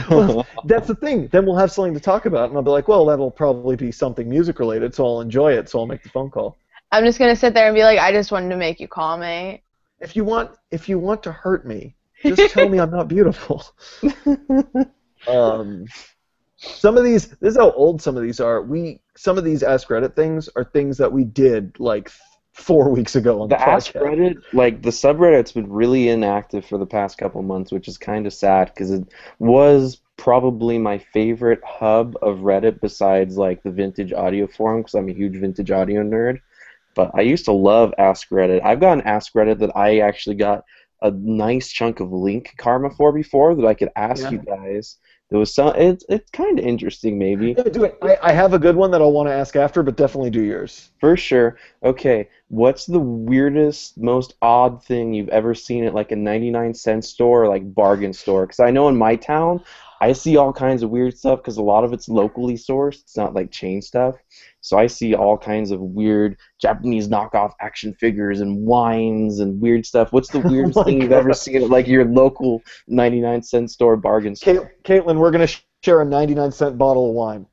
Well, 0.10 0.46
That's 0.66 0.88
the 0.88 0.96
thing. 0.96 1.28
Then 1.28 1.46
we'll 1.46 1.56
have 1.58 1.72
something 1.72 1.94
to 1.94 2.00
talk 2.00 2.26
about, 2.26 2.50
and 2.50 2.58
I'll 2.58 2.64
be 2.64 2.72
like, 2.72 2.88
well, 2.88 3.06
that'll 3.06 3.32
probably 3.32 3.76
be 3.76 3.92
something 3.92 4.30
music 4.30 4.60
related, 4.60 4.94
so 4.94 5.06
I'll 5.06 5.22
enjoy 5.22 5.54
it. 5.54 5.70
So 5.70 5.80
I'll 5.80 5.88
make 5.88 6.04
the 6.04 6.10
phone 6.10 6.30
call. 6.30 6.58
I'm 6.92 7.04
just 7.04 7.20
gonna 7.20 7.36
sit 7.36 7.54
there 7.54 7.68
and 7.68 7.76
be 7.76 7.84
like, 7.84 8.00
I 8.00 8.12
just 8.12 8.32
wanted 8.32 8.50
to 8.50 8.58
make 8.58 8.80
you 8.80 8.88
call 8.88 9.18
me. 9.18 9.62
If 10.00 10.16
you 10.16 10.24
want, 10.24 10.52
if 10.72 10.88
you 10.88 11.00
want 11.00 11.24
to 11.24 11.32
hurt 11.32 11.66
me, 11.66 11.96
just 12.24 12.54
tell 12.54 12.70
me 12.70 12.80
I'm 12.80 12.92
not 12.92 13.08
beautiful. 13.08 13.66
um, 15.28 15.86
some 16.58 16.98
of 16.98 17.04
these, 17.04 17.28
this 17.28 17.52
is 17.52 17.58
how 17.58 17.72
old 17.72 18.02
some 18.02 18.16
of 18.18 18.24
these 18.24 18.40
are. 18.40 18.62
We 18.62 19.02
some 19.16 19.38
of 19.38 19.44
these 19.44 19.64
Ask 19.64 19.90
Reddit 19.90 20.16
things 20.16 20.50
are 20.56 20.64
things 20.64 20.98
that 20.98 21.12
we 21.12 21.24
did 21.24 21.80
like 21.80 22.12
four 22.58 22.90
weeks 22.90 23.16
ago 23.16 23.42
on 23.42 23.50
the, 23.50 23.56
the 23.56 23.62
Ask 23.70 23.94
podcast. 23.94 24.02
Reddit, 24.02 24.44
like 24.54 24.82
the 24.82 24.90
subreddit's 24.90 25.52
been 25.52 25.72
really 25.72 26.10
inactive 26.10 26.66
for 26.66 26.78
the 26.78 26.86
past 26.86 27.18
couple 27.18 27.42
months, 27.44 27.72
which 27.72 27.88
is 27.88 27.98
kind 27.98 28.26
of 28.26 28.34
sad 28.34 28.72
because 28.74 28.92
it 28.92 29.06
was 29.40 30.02
probably 30.18 30.78
my 30.80 30.98
favorite 30.98 31.62
hub 31.64 32.18
of 32.22 32.40
Reddit 32.40 32.82
besides 32.82 33.38
like 33.38 33.62
the 33.64 33.72
vintage 33.72 34.12
audio 34.12 34.48
forum 34.48 34.82
because 34.82 34.96
I'm 34.96 35.10
a 35.10 35.14
huge 35.14 35.38
vintage 35.38 35.70
audio 35.72 36.02
nerd. 36.02 36.40
But 36.96 37.12
I 37.14 37.22
used 37.22 37.46
to 37.46 37.52
love 37.52 37.94
Ask 38.00 38.30
Reddit. 38.30 38.64
I've 38.66 38.80
got 38.80 38.94
an 38.98 39.02
Ask 39.02 39.34
Reddit 39.34 39.60
that 39.60 39.76
I 39.78 40.00
actually 40.00 40.36
got 40.36 40.64
a 41.04 41.12
nice 41.12 41.70
chunk 41.70 42.00
of 42.00 42.12
link 42.12 42.56
karma 42.58 42.90
for 42.90 43.12
before 43.14 43.54
that 43.54 43.66
I 43.68 43.76
could 43.76 43.90
ask 43.96 44.24
Yeah. 44.24 44.32
you 44.32 44.38
guys. 44.40 44.98
There 45.30 45.40
was 45.40 45.54
some. 45.54 45.76
It's 45.76 46.06
it's 46.08 46.32
kind 46.32 46.58
of 46.58 46.66
interesting, 46.66 47.18
maybe. 47.20 47.54
Yeah, 47.58 47.64
do 47.64 47.84
it. 47.84 47.98
I, 48.02 48.18
I 48.22 48.32
have 48.32 48.54
a 48.54 48.60
good 48.60 48.78
one 48.78 48.92
that 48.92 49.02
I'll 49.02 49.12
want 49.12 49.28
to 49.28 49.34
ask 49.34 49.58
after, 49.58 49.84
but 49.84 49.98
definitely 49.98 50.30
do 50.30 50.42
yours. 50.42 50.92
For 51.02 51.18
sure. 51.18 51.58
Okay, 51.84 52.30
what's 52.48 52.86
the 52.86 53.00
weirdest, 53.00 53.98
most 53.98 54.36
odd 54.42 54.84
thing 54.86 55.14
you've 55.14 55.30
ever 55.30 55.54
seen 55.54 55.84
at 55.84 55.94
like 55.94 56.12
a 56.14 56.16
99 56.16 56.74
cent 56.74 57.04
store 57.04 57.44
or 57.44 57.50
like 57.50 57.74
bargain 57.74 58.14
store? 58.14 58.46
Because 58.46 58.62
I 58.62 58.72
know 58.72 58.88
in 58.88 58.96
my 58.96 59.18
town, 59.18 59.62
I 60.00 60.12
see 60.14 60.38
all 60.38 60.54
kinds 60.54 60.84
of 60.84 60.90
weird 60.90 61.18
stuff 61.18 61.40
because 61.40 61.58
a 61.58 61.64
lot 61.64 61.84
of 61.84 61.94
it's 61.94 62.08
locally 62.08 62.56
sourced. 62.56 63.02
It's 63.02 63.18
not 63.18 63.34
like 63.34 63.52
chain 63.52 63.82
stuff. 63.82 64.16
So 64.62 64.78
I 64.78 64.88
see 64.88 65.16
all 65.16 65.38
kinds 65.38 65.72
of 65.72 65.80
weird 65.80 66.38
Japanese 66.62 67.08
knockoff 67.08 67.54
action 67.60 67.94
figures 67.94 68.42
and 68.42 68.66
wines 68.66 69.40
and 69.40 69.60
weird 69.60 69.86
stuff. 69.86 70.12
What's 70.12 70.30
the 70.30 70.40
oh 70.46 70.50
weirdest 70.50 70.76
my 70.76 70.84
thing 70.84 71.02
you've 71.02 71.12
ever 71.12 71.34
seen 71.34 71.64
at 71.64 71.70
like 71.70 71.88
your 71.88 72.06
local 72.06 72.62
99 72.88 73.44
cent 73.44 73.72
store 73.72 73.98
bargain 73.98 74.36
store? 74.36 74.70
Kate, 74.84 75.02
Caitlin, 75.04 75.18
we're 75.18 75.32
gonna 75.32 75.48
share 75.84 76.02
a 76.02 76.06
99 76.06 76.52
cent 76.52 76.78
bottle 76.78 77.10
of 77.10 77.16
wine. 77.16 77.46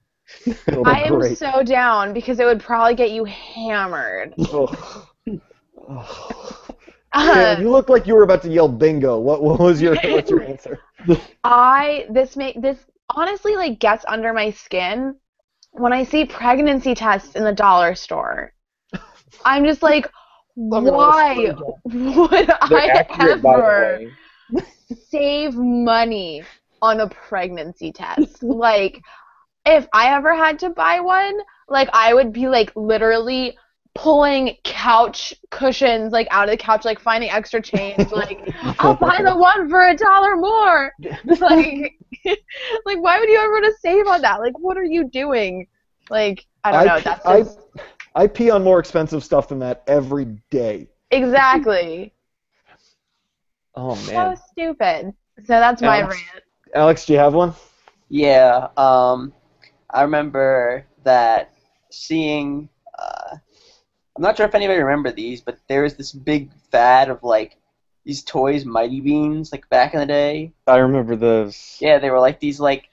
I 0.84 1.02
am 1.02 1.18
great. 1.18 1.38
so 1.38 1.62
down 1.62 2.12
because 2.12 2.40
it 2.40 2.46
would 2.46 2.60
probably 2.60 2.94
get 2.94 3.10
you 3.10 3.24
hammered. 3.24 4.34
Ugh. 7.14 7.36
Ugh. 7.36 7.58
Uh, 7.58 7.60
you 7.60 7.70
look 7.70 7.88
like 7.88 8.06
you 8.06 8.14
were 8.14 8.22
about 8.22 8.42
to 8.42 8.48
yell 8.48 8.68
bingo. 8.68 9.18
What, 9.18 9.42
what 9.42 9.60
was 9.60 9.80
your 9.80 9.96
what's 9.96 10.30
your 10.30 10.42
answer? 10.52 10.80
I 11.44 12.06
this 12.10 12.36
make 12.36 12.60
this 12.60 12.78
honestly 13.14 13.56
like 13.56 13.78
gets 13.78 14.04
under 14.08 14.32
my 14.32 14.50
skin 14.50 15.16
when 15.72 15.92
I 15.92 16.04
see 16.04 16.24
pregnancy 16.24 16.94
tests 16.94 17.34
in 17.34 17.44
the 17.44 17.52
dollar 17.52 17.94
store. 17.94 18.52
I'm 19.44 19.64
just 19.64 19.82
like, 19.82 20.08
Look 20.56 20.86
at 20.86 20.94
all 20.94 21.10
Why 21.10 21.52
would 21.86 22.50
I 22.62 23.04
ever 23.18 24.00
save 25.10 25.54
money 25.54 26.44
on 26.80 27.00
a 27.00 27.08
pregnancy 27.08 27.92
test? 27.92 28.42
like, 28.42 29.02
if 29.66 29.88
I 29.92 30.14
ever 30.14 30.34
had 30.34 30.58
to 30.60 30.70
buy 30.70 31.00
one, 31.00 31.38
like 31.68 31.88
I 31.92 32.14
would 32.14 32.32
be 32.32 32.48
like 32.48 32.72
literally 32.76 33.58
pulling 33.94 34.56
couch 34.64 35.32
cushions 35.50 36.12
like 36.12 36.26
out 36.30 36.44
of 36.48 36.50
the 36.50 36.56
couch, 36.56 36.84
like 36.84 37.00
finding 37.00 37.30
extra 37.30 37.60
change. 37.62 38.10
Like, 38.10 38.40
I'll 38.78 38.94
buy 38.94 39.20
the 39.24 39.36
one 39.36 39.68
for 39.68 39.80
a 39.88 39.96
dollar 39.96 40.36
more. 40.36 40.92
Like, 41.24 41.92
like 42.24 42.98
why 43.00 43.18
would 43.18 43.28
you 43.28 43.38
ever 43.38 43.52
want 43.52 43.64
to 43.66 43.74
save 43.80 44.06
on 44.06 44.22
that? 44.22 44.40
Like, 44.40 44.58
what 44.58 44.76
are 44.76 44.84
you 44.84 45.08
doing? 45.08 45.66
Like, 46.10 46.46
I 46.64 46.72
don't 46.72 46.84
know. 46.84 47.00
I, 47.00 47.04
That's 47.04 47.26
I, 47.26 47.36
just 47.42 47.58
I 48.14 48.26
pee 48.26 48.50
on 48.50 48.62
more 48.62 48.78
expensive 48.78 49.24
stuff 49.24 49.48
than 49.48 49.58
that 49.60 49.82
every 49.86 50.26
day. 50.50 50.88
exactly 51.10 52.12
Oh 53.74 53.96
man. 53.96 54.34
so 54.34 54.34
stupid. 54.50 55.12
So 55.38 55.44
that's 55.60 55.82
my 55.82 56.00
Alex? 56.00 56.08
rant. 56.08 56.44
Alex, 56.74 57.06
do 57.06 57.12
you 57.12 57.18
have 57.18 57.34
one? 57.34 57.54
Yeah, 58.08 58.68
um, 58.76 59.32
I 59.90 60.02
remember 60.02 60.86
that 61.04 61.52
seeing. 61.90 62.68
Uh, 62.98 63.36
I'm 64.16 64.22
not 64.22 64.36
sure 64.36 64.46
if 64.46 64.54
anybody 64.54 64.80
remember 64.80 65.10
these, 65.10 65.40
but 65.40 65.58
there 65.68 65.82
was 65.82 65.94
this 65.94 66.12
big 66.12 66.50
fad 66.70 67.08
of 67.08 67.22
like 67.22 67.56
these 68.04 68.22
toys, 68.22 68.64
Mighty 68.64 69.00
Beans, 69.00 69.50
like 69.50 69.68
back 69.68 69.94
in 69.94 70.00
the 70.00 70.06
day. 70.06 70.52
I 70.66 70.76
remember 70.78 71.16
those. 71.16 71.78
Yeah, 71.80 71.98
they 71.98 72.10
were 72.10 72.20
like 72.20 72.38
these 72.38 72.60
like, 72.60 72.88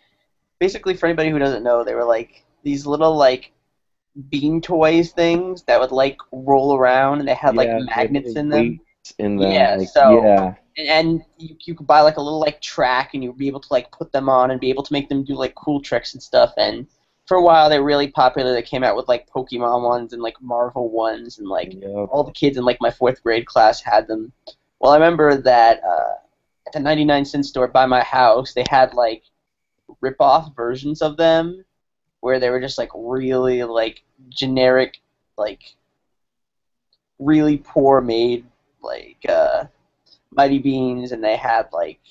basically 0.59 0.95
for 0.95 1.05
anybody 1.05 1.29
who 1.29 1.39
doesn't 1.39 1.63
know, 1.63 1.83
they 1.83 1.93
were 1.93 2.05
like 2.05 2.43
these 2.63 2.85
little 2.85 3.15
like 3.15 3.51
bean 4.29 4.61
toys 4.61 5.11
things 5.11 5.63
that 5.63 5.79
would 5.79 5.91
like 5.91 6.17
roll 6.31 6.75
around 6.75 7.19
and 7.19 7.27
they 7.27 7.33
had 7.33 7.55
like 7.55 7.69
Yeah, 7.69 7.79
magnets 7.79 8.35
in 8.35 8.49
them. 8.49 8.79
In 9.19 9.37
them. 9.37 9.51
Yeah, 9.51 9.75
like, 9.75 9.87
so- 9.89 10.23
yeah. 10.23 10.53
and, 10.77 10.87
and 10.87 11.21
you, 11.37 11.55
you 11.65 11.75
could 11.75 11.87
buy 11.87 12.01
like 12.01 12.17
a 12.17 12.21
little 12.21 12.39
like 12.39 12.61
track 12.61 13.13
and 13.13 13.23
you'd 13.23 13.37
be 13.37 13.47
able 13.47 13.59
to 13.59 13.67
like 13.71 13.91
put 13.91 14.11
them 14.11 14.27
on 14.27 14.49
and 14.51 14.59
be 14.59 14.69
able 14.69 14.83
to 14.83 14.93
make 14.93 15.07
them 15.09 15.23
do 15.23 15.35
like 15.35 15.53
cool 15.55 15.81
tricks 15.81 16.13
and 16.13 16.21
stuff 16.23 16.53
and 16.57 16.87
for 17.31 17.37
a 17.37 17.41
while 17.41 17.69
they 17.69 17.79
were 17.79 17.85
really 17.85 18.09
popular 18.09 18.51
they 18.51 18.61
came 18.61 18.83
out 18.83 18.97
with 18.97 19.07
like 19.07 19.25
pokemon 19.29 19.83
ones 19.83 20.11
and 20.11 20.21
like 20.21 20.35
marvel 20.41 20.89
ones 20.89 21.39
and 21.39 21.47
like 21.47 21.71
Yep. 21.75 22.09
all 22.11 22.25
the 22.25 22.31
kids 22.33 22.57
in 22.57 22.65
like 22.65 22.75
my 22.81 22.91
fourth 22.91 23.23
grade 23.23 23.45
class 23.45 23.81
had 23.81 24.05
them 24.05 24.33
well 24.81 24.91
i 24.91 24.95
remember 24.95 25.37
that 25.37 25.81
uh, 25.81 26.15
at 26.67 26.73
the 26.73 26.79
99 26.81 27.23
cent 27.23 27.45
store 27.45 27.69
by 27.69 27.85
my 27.85 28.03
house 28.03 28.53
they 28.53 28.65
had 28.69 28.93
like 28.95 29.23
rip 30.01 30.17
off 30.19 30.53
versions 30.57 31.01
of 31.01 31.15
them 31.15 31.63
where 32.19 32.37
they 32.37 32.49
were 32.49 32.59
just 32.59 32.77
like 32.77 32.89
really 32.93 33.63
like 33.63 34.03
generic 34.27 34.99
like 35.37 35.61
really 37.17 37.55
poor 37.59 38.01
made 38.01 38.45
like 38.83 39.25
uh 39.29 39.63
mighty 40.31 40.59
beans 40.59 41.13
and 41.13 41.23
they 41.23 41.37
had 41.37 41.65
like 41.71 42.01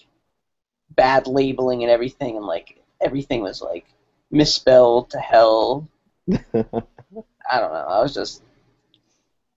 bad 0.97 1.26
labeling 1.26 1.82
and 1.82 1.90
everything 1.90 2.38
and 2.38 2.47
like 2.47 2.82
everything 3.02 3.42
was 3.42 3.60
like 3.60 3.84
misspelled 4.31 5.11
to 5.11 5.19
hell 5.19 5.89
i 6.32 7.59
don't 7.61 7.73
know 7.73 7.86
i 7.89 8.01
was 8.01 8.15
just 8.15 8.43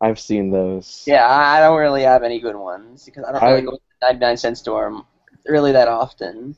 I've 0.02 0.20
seen 0.20 0.50
those. 0.52 1.04
yeah 1.08 1.26
i 1.28 1.58
I 1.58 1.60
don't 1.62 1.78
really 1.80 2.04
have 2.04 2.24
any 2.24 2.40
good 2.40 2.56
ones 2.56 3.06
because 3.06 3.24
i 3.26 3.32
don't 3.32 3.42
really 3.44 3.62
I- 3.62 3.66
go 3.66 3.72
to 3.72 3.78
the 4.02 4.08
99 4.08 4.38
cent 4.38 4.58
store 4.58 5.04
really 5.46 5.72
that 5.74 5.88
often 5.88 6.56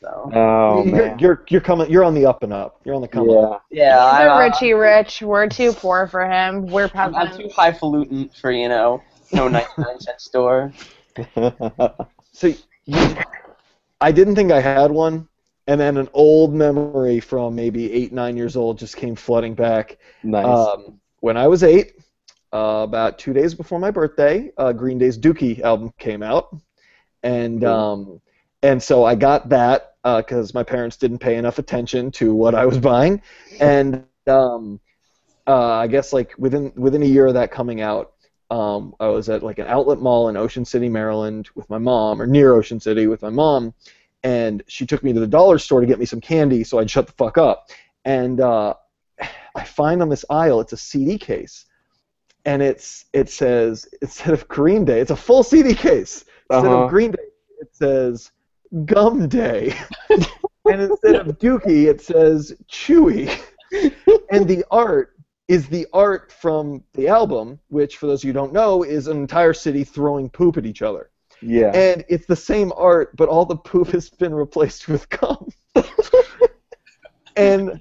so 0.00 0.30
Oh 0.32 0.84
you're, 0.84 0.92
man. 1.08 1.18
you're 1.18 1.44
you're 1.48 1.60
coming. 1.60 1.90
You're 1.90 2.04
on 2.04 2.14
the 2.14 2.24
up 2.24 2.44
and 2.44 2.52
up. 2.52 2.80
You're 2.84 2.94
on 2.94 3.00
the 3.02 3.08
come 3.08 3.28
up. 3.30 3.64
Yeah. 3.68 3.88
yeah 3.88 4.10
He's 4.12 4.20
a 4.20 4.30
I'm, 4.30 4.30
uh, 4.30 4.38
Richie 4.46 4.72
Rich. 4.74 5.22
We're 5.22 5.48
too 5.48 5.72
poor 5.72 6.06
for 6.06 6.24
him. 6.24 6.66
We're 6.66 6.88
I'm, 6.94 7.16
I'm 7.16 7.36
too 7.36 7.48
highfalutin 7.52 8.28
for 8.40 8.52
you 8.52 8.68
know 8.68 9.02
no 9.32 9.48
99 9.58 9.98
cent 9.98 10.20
store 10.20 10.72
So 12.32 12.46
you, 12.84 13.16
I 14.00 14.12
didn't 14.12 14.36
think 14.36 14.52
I 14.52 14.60
had 14.60 14.92
one, 14.92 15.28
and 15.68 15.78
then 15.78 15.98
an 15.98 16.08
old 16.14 16.54
memory 16.54 17.20
from 17.20 17.54
maybe 17.54 17.92
eight, 17.92 18.10
nine 18.10 18.38
years 18.38 18.56
old 18.56 18.78
just 18.78 18.96
came 18.96 19.14
flooding 19.14 19.54
back. 19.54 19.98
nice. 20.24 20.46
Um, 20.46 20.98
when 21.20 21.36
I 21.36 21.46
was 21.46 21.62
eight, 21.62 21.92
uh, 22.54 22.80
about 22.84 23.18
two 23.18 23.34
days 23.34 23.54
before 23.54 23.78
my 23.78 23.90
birthday, 23.90 24.50
uh, 24.56 24.72
Green 24.72 24.96
Day's 24.96 25.18
Dookie 25.18 25.60
album 25.60 25.92
came 25.98 26.22
out, 26.22 26.56
and 27.22 27.62
um, 27.64 28.20
and 28.62 28.82
so 28.82 29.04
I 29.04 29.14
got 29.14 29.50
that 29.50 29.96
because 30.02 30.54
my 30.54 30.62
parents 30.62 30.96
didn't 30.96 31.18
pay 31.18 31.36
enough 31.36 31.58
attention 31.58 32.10
to 32.12 32.34
what 32.34 32.54
I 32.54 32.64
was 32.64 32.78
buying, 32.78 33.20
and 33.60 34.06
um, 34.26 34.80
uh, 35.46 35.72
I 35.72 35.86
guess 35.86 36.14
like 36.14 36.32
within 36.38 36.72
within 36.76 37.02
a 37.02 37.06
year 37.06 37.26
of 37.26 37.34
that 37.34 37.50
coming 37.50 37.82
out, 37.82 38.14
um, 38.50 38.94
I 39.00 39.08
was 39.08 39.28
at 39.28 39.42
like 39.42 39.58
an 39.58 39.66
outlet 39.66 39.98
mall 39.98 40.30
in 40.30 40.36
Ocean 40.38 40.64
City, 40.64 40.88
Maryland, 40.88 41.50
with 41.54 41.68
my 41.68 41.78
mom, 41.78 42.22
or 42.22 42.26
near 42.26 42.54
Ocean 42.54 42.80
City 42.80 43.06
with 43.06 43.20
my 43.20 43.30
mom, 43.30 43.74
and 44.22 44.62
she 44.68 44.86
took 44.86 45.02
me 45.02 45.12
to 45.12 45.20
the 45.20 45.26
dollar 45.26 45.58
store 45.58 45.80
to 45.80 45.86
get 45.86 45.98
me 45.98 46.04
some 46.06 46.20
candy, 46.20 46.64
so 46.64 46.78
I'd 46.78 46.90
shut 46.90 47.06
the 47.06 47.12
fuck 47.12 47.38
up, 47.38 47.68
and 48.04 48.40
uh, 48.40 48.74
I 49.54 49.64
find 49.64 50.02
on 50.02 50.08
this 50.08 50.24
aisle 50.30 50.60
it's 50.60 50.72
a 50.72 50.76
CD 50.76 51.18
case, 51.18 51.66
and 52.44 52.62
it's 52.62 53.06
it 53.12 53.28
says 53.30 53.86
instead 54.02 54.34
of 54.34 54.46
Green 54.48 54.84
Day, 54.84 55.00
it's 55.00 55.10
a 55.10 55.16
full 55.16 55.42
CD 55.42 55.74
case. 55.74 56.24
Instead 56.50 56.72
Uh-huh. 56.72 56.84
of 56.84 56.90
Green 56.90 57.10
Day, 57.12 57.22
it 57.60 57.68
says 57.74 58.30
Gum 58.84 59.28
Day, 59.28 59.74
and 60.10 60.80
instead 60.82 61.14
of 61.16 61.38
Dookie, 61.38 61.86
it 61.88 62.00
says 62.00 62.54
Chewy, 62.70 63.28
and 64.30 64.46
the 64.48 64.64
art 64.70 65.14
is 65.48 65.66
the 65.68 65.86
art 65.94 66.30
from 66.30 66.82
the 66.92 67.08
album, 67.08 67.58
which 67.68 67.96
for 67.96 68.06
those 68.06 68.20
of 68.20 68.24
you 68.26 68.32
who 68.32 68.38
don't 68.38 68.52
know 68.52 68.82
is 68.82 69.06
an 69.06 69.16
entire 69.16 69.54
city 69.54 69.82
throwing 69.84 70.28
poop 70.28 70.56
at 70.58 70.66
each 70.66 70.82
other. 70.82 71.10
Yeah. 71.42 71.70
And 71.74 72.04
it's 72.08 72.26
the 72.26 72.36
same 72.36 72.72
art, 72.76 73.16
but 73.16 73.28
all 73.28 73.44
the 73.44 73.56
poop 73.56 73.88
has 73.88 74.10
been 74.10 74.34
replaced 74.34 74.88
with 74.88 75.08
gum. 75.08 75.48
and 77.36 77.80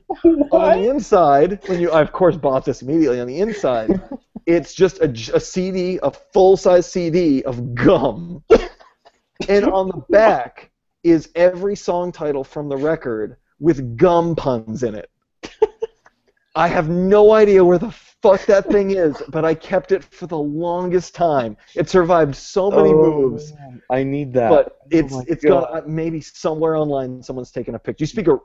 on 0.51 0.79
the 0.79 0.89
inside, 0.89 1.59
when 1.67 1.79
you, 1.79 1.91
I 1.91 2.01
of 2.01 2.11
course 2.11 2.35
bought 2.35 2.65
this 2.65 2.81
immediately. 2.81 3.19
On 3.19 3.27
the 3.27 3.39
inside, 3.39 4.01
it's 4.45 4.73
just 4.73 4.99
a 4.99 5.39
CD, 5.39 5.99
a 6.03 6.11
full-size 6.11 6.89
CD 6.91 7.43
of 7.43 7.75
gum. 7.75 8.43
and 9.49 9.65
on 9.65 9.87
the 9.87 10.03
back 10.09 10.71
is 11.03 11.29
every 11.35 11.75
song 11.75 12.11
title 12.11 12.43
from 12.43 12.69
the 12.69 12.77
record 12.77 13.37
with 13.59 13.97
gum 13.97 14.35
puns 14.35 14.83
in 14.83 14.95
it. 14.95 15.09
I 16.55 16.67
have 16.67 16.89
no 16.89 17.33
idea 17.33 17.63
where 17.63 17.77
the 17.77 17.91
fuck 18.21 18.45
that 18.45 18.67
thing 18.69 18.91
is, 18.91 19.21
but 19.29 19.45
I 19.45 19.53
kept 19.53 19.91
it 19.91 20.03
for 20.03 20.27
the 20.27 20.37
longest 20.37 21.13
time. 21.15 21.55
It 21.75 21.89
survived 21.89 22.35
so 22.35 22.69
many 22.71 22.89
Oh, 22.89 22.93
moves, 23.29 23.53
man. 23.53 23.81
I 23.89 24.03
need 24.03 24.33
that. 24.33 24.49
but 24.49 24.77
it's 24.89 25.13
my 25.13 25.23
it's 25.27 25.43
God. 25.45 25.69
got 25.71 25.89
maybe 25.89 26.21
somewhere 26.21 26.75
online 26.75 27.21
someone's 27.23 27.51
taken 27.51 27.75
a 27.75 27.79
picture. 27.79 28.03
You 28.03 28.07
speak 28.07 28.27
of 28.27 28.39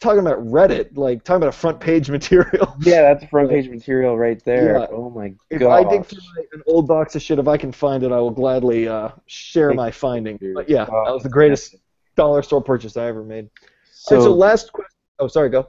talking 0.00 0.20
about 0.20 0.38
Reddit, 0.46 0.96
like 0.96 1.24
talking 1.24 1.38
about 1.38 1.48
a 1.48 1.58
front 1.58 1.80
page 1.80 2.08
material. 2.18 2.74
yeah, 2.80 3.02
that's 3.14 3.24
front 3.30 3.50
page 3.50 3.68
material 3.68 4.16
right 4.18 4.42
there. 4.44 4.78
Yeah. 4.80 4.86
Oh 4.90 5.10
my 5.10 5.28
god. 5.28 5.38
If 5.50 5.60
god. 5.60 5.86
I 5.86 5.90
dig 5.90 6.04
through 6.06 6.20
an 6.52 6.62
old 6.66 6.86
box 6.86 7.14
of 7.16 7.22
shit, 7.22 7.38
if 7.38 7.48
I 7.48 7.56
can 7.56 7.72
find 7.72 8.02
it, 8.04 8.12
I 8.12 8.18
will 8.20 8.30
gladly 8.30 8.86
uh, 8.88 9.10
share 9.26 9.68
Thank 9.70 9.76
my 9.78 9.90
finding. 9.90 10.38
But 10.54 10.68
yeah, 10.68 10.86
Oh, 10.90 11.04
that 11.06 11.12
was 11.12 11.22
the 11.22 11.28
greatest 11.28 11.76
dollar 12.16 12.42
store 12.42 12.62
purchase 12.62 12.96
I 12.96 13.06
ever 13.06 13.22
made. 13.24 13.50
So, 13.92 14.20
so 14.20 14.32
last 14.32 14.72
question. 14.72 14.92
Oh, 15.18 15.26
sorry, 15.28 15.48
go. 15.50 15.68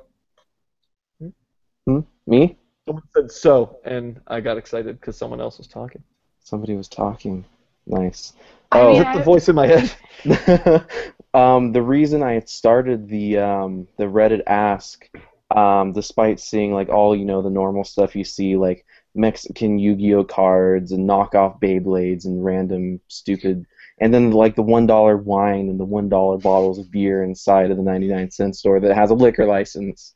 Hmm? 1.87 1.99
me? 2.27 2.57
Someone 2.87 3.03
said 3.13 3.31
so, 3.31 3.79
and 3.83 4.21
I 4.27 4.39
got 4.39 4.57
excited 4.57 4.99
because 4.99 5.17
someone 5.17 5.41
else 5.41 5.57
was 5.57 5.67
talking. 5.67 6.01
Somebody 6.43 6.75
was 6.75 6.87
talking. 6.87 7.43
Nice. 7.85 8.33
I 8.71 8.79
Oh. 8.79 8.93
mean, 8.93 9.01
Is 9.01 9.07
it 9.07 9.17
the 9.17 9.23
voice 9.23 9.49
in 9.49 9.55
my 9.55 9.67
head? 9.67 9.91
um, 11.33 11.71
the 11.73 11.81
reason 11.81 12.23
I 12.23 12.33
had 12.33 12.49
started 12.49 13.07
the 13.09 13.37
um, 13.39 13.87
the 13.97 14.05
Reddit 14.05 14.43
Ask, 14.47 15.09
um, 15.55 15.93
despite 15.93 16.39
seeing 16.39 16.73
like 16.73 16.89
all 16.89 17.15
you 17.15 17.25
know 17.25 17.41
the 17.41 17.49
normal 17.49 17.83
stuff 17.83 18.15
you 18.15 18.23
see 18.23 18.55
like 18.55 18.85
Mexican 19.15 19.79
Yu-Gi-Oh 19.79 20.25
cards 20.25 20.91
and 20.91 21.07
knockoff 21.09 21.59
Beyblades 21.61 22.25
and 22.25 22.43
random 22.43 22.99
stupid, 23.07 23.65
and 23.99 24.13
then 24.13 24.31
like 24.31 24.55
the 24.55 24.63
one 24.63 24.85
dollar 24.87 25.17
wine 25.17 25.69
and 25.69 25.79
the 25.79 25.85
one 25.85 26.09
dollar 26.09 26.37
bottles 26.37 26.79
of 26.79 26.91
beer 26.91 27.23
inside 27.23 27.71
of 27.71 27.77
the 27.77 27.83
ninety 27.83 28.07
nine 28.07 28.31
cent 28.31 28.55
store 28.55 28.79
that 28.79 28.95
has 28.95 29.11
a 29.11 29.15
liquor 29.15 29.45
license. 29.45 30.13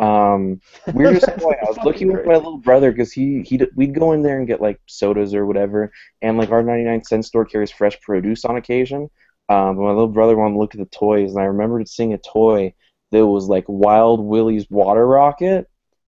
Um, 0.00 0.62
weirdest 0.94 1.26
That's 1.26 1.42
boy, 1.42 1.52
I 1.52 1.68
was 1.68 1.78
looking 1.84 2.10
with 2.10 2.24
my 2.24 2.34
little 2.34 2.58
brother 2.58 2.90
because 2.90 3.12
he 3.12 3.42
he 3.42 3.60
we'd 3.76 3.94
go 3.94 4.12
in 4.12 4.22
there 4.22 4.38
and 4.38 4.46
get 4.46 4.60
like 4.60 4.80
sodas 4.86 5.34
or 5.34 5.46
whatever, 5.46 5.92
and 6.22 6.38
like 6.38 6.50
our 6.50 6.62
99 6.62 7.04
cent 7.04 7.24
store 7.26 7.44
carries 7.44 7.70
fresh 7.70 8.00
produce 8.00 8.44
on 8.46 8.56
occasion. 8.56 9.10
Um, 9.50 9.76
but 9.76 9.82
my 9.82 9.88
little 9.88 10.08
brother 10.08 10.36
wanted 10.36 10.54
to 10.54 10.60
look 10.60 10.74
at 10.74 10.80
the 10.80 10.86
toys, 10.86 11.32
and 11.32 11.40
I 11.40 11.46
remembered 11.46 11.86
seeing 11.88 12.14
a 12.14 12.18
toy 12.18 12.72
that 13.10 13.26
was 13.26 13.46
like 13.46 13.64
Wild 13.68 14.20
Willie's 14.20 14.68
water 14.70 15.06
rocket, 15.06 15.68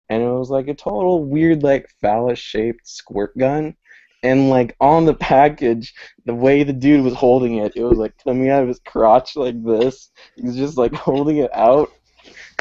and 0.09 0.23
it 0.23 0.31
was 0.31 0.51
like 0.51 0.69
a 0.69 0.75
total 0.75 1.25
weird 1.25 1.63
like 1.63 1.89
phallus 2.01 2.39
shaped 2.39 2.87
squirt 2.87 3.37
gun. 3.37 3.75
And 4.23 4.51
like 4.51 4.77
on 4.81 5.07
the 5.07 5.15
package, 5.15 5.95
the 6.27 6.35
way 6.35 6.63
the 6.63 6.75
dude 6.75 7.03
was 7.03 7.15
holding 7.15 7.57
it, 7.57 7.73
it 7.75 7.83
was 7.83 7.99
like 7.99 8.13
coming 8.23 8.51
out 8.51 8.63
of 8.63 8.69
his 8.69 8.81
crotch 8.81 9.35
like 9.35 9.61
this. 9.65 10.11
He 10.37 10.43
was 10.43 10.57
just 10.57 10.77
like 10.77 10.93
holding 10.93 11.39
it 11.39 11.51
out, 11.55 11.91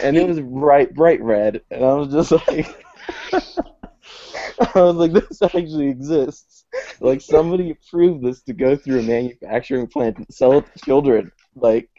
and 0.04 0.18
it 0.18 0.28
was 0.28 0.40
bright, 0.40 0.94
bright 0.94 1.22
red. 1.22 1.62
And 1.72 1.84
I 1.84 1.94
was 1.94 2.12
just 2.12 2.32
like, 2.48 2.86
I 3.34 4.82
was 4.82 4.96
like, 4.96 5.14
this 5.14 5.42
actually 5.42 5.88
exists. 5.90 6.66
like 7.00 7.22
somebody 7.22 7.72
approved 7.72 8.24
this 8.24 8.42
to 8.44 8.54
go 8.54 8.76
through 8.76 9.00
a 9.00 9.04
manufacturing 9.04 9.88
plant 9.88 10.18
and 10.18 10.28
sell 10.30 10.58
it 10.58 10.66
to 10.76 10.86
children. 10.86 11.32
Like 11.56 11.90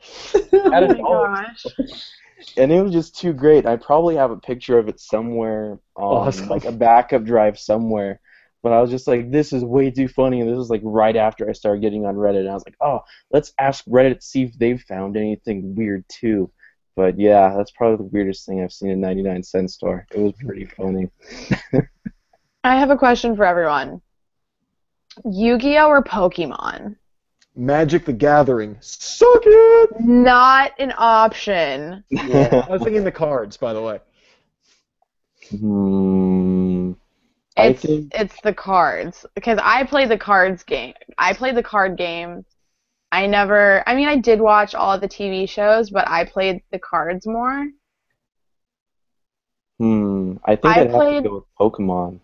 at 0.34 0.82
oh 0.82 0.88
my 0.88 0.94
dollar. 0.94 1.34
gosh. 1.34 1.64
and 2.56 2.72
it 2.72 2.82
was 2.82 2.92
just 2.92 3.18
too 3.18 3.32
great. 3.32 3.66
I 3.66 3.76
probably 3.76 4.16
have 4.16 4.30
a 4.30 4.36
picture 4.36 4.78
of 4.78 4.88
it 4.88 5.00
somewhere 5.00 5.78
on 5.96 6.28
Awesome. 6.28 6.48
like 6.48 6.64
a 6.64 6.72
backup 6.72 7.24
drive 7.24 7.58
somewhere. 7.58 8.20
But 8.62 8.72
I 8.72 8.80
was 8.82 8.90
just 8.90 9.06
like, 9.08 9.30
this 9.30 9.54
is 9.54 9.64
way 9.64 9.90
too 9.90 10.06
funny. 10.08 10.40
And 10.40 10.48
this 10.50 10.56
was 10.56 10.68
like 10.68 10.82
right 10.84 11.16
after 11.16 11.48
I 11.48 11.52
started 11.54 11.80
getting 11.80 12.04
on 12.04 12.14
Reddit. 12.16 12.40
And 12.40 12.50
I 12.50 12.54
was 12.54 12.64
like, 12.66 12.76
oh, 12.82 13.00
let's 13.32 13.54
ask 13.58 13.84
Reddit 13.86 14.16
to 14.20 14.22
see 14.26 14.42
if 14.42 14.58
they've 14.58 14.80
found 14.82 15.16
anything 15.16 15.74
weird 15.74 16.04
too. 16.08 16.50
But 16.96 17.18
yeah, 17.18 17.54
that's 17.56 17.70
probably 17.70 17.96
the 17.98 18.10
weirdest 18.10 18.46
thing 18.46 18.62
I've 18.62 18.72
seen 18.72 18.90
in 18.90 19.00
99 19.00 19.42
cent 19.42 19.70
store. 19.70 20.06
It 20.12 20.20
was 20.20 20.32
pretty 20.44 20.66
funny. 20.66 21.08
I 22.64 22.76
have 22.78 22.90
a 22.90 22.96
question 22.96 23.36
for 23.36 23.44
everyone. 23.44 24.02
Yu-Gi-Oh 25.24 25.88
or 25.88 26.02
Pokemon? 26.02 26.96
Magic 27.56 28.04
the 28.04 28.12
Gathering. 28.12 28.76
Suck 28.80 29.42
it! 29.44 30.00
Not 30.00 30.72
an 30.78 30.92
option. 30.96 32.04
I 32.16 32.66
was 32.68 32.82
thinking 32.82 33.04
the 33.04 33.12
cards, 33.12 33.56
by 33.56 33.72
the 33.72 33.82
way. 33.82 34.00
Hmm. 35.50 36.92
It's 37.56 37.82
think- 37.82 38.12
it's 38.14 38.40
the 38.42 38.54
cards 38.54 39.26
because 39.34 39.58
I 39.62 39.84
play 39.84 40.06
the 40.06 40.16
cards 40.18 40.62
game. 40.62 40.94
I 41.18 41.32
play 41.32 41.52
the 41.52 41.62
card 41.62 41.96
game. 41.96 42.44
I 43.12 43.26
never. 43.26 43.82
I 43.88 43.94
mean, 43.96 44.08
I 44.08 44.16
did 44.16 44.40
watch 44.40 44.74
all 44.74 44.98
the 44.98 45.08
TV 45.08 45.48
shows, 45.48 45.90
but 45.90 46.08
I 46.08 46.24
played 46.24 46.62
the 46.70 46.78
cards 46.78 47.26
more. 47.26 47.66
Hmm. 49.78 50.34
I 50.44 50.56
think 50.56 50.76
I 50.76 50.80
I'd 50.82 50.86
have 50.86 50.90
played- 50.90 51.22
to 51.24 51.28
go 51.28 51.34
with 51.36 51.44
Pokemon. 51.72 52.20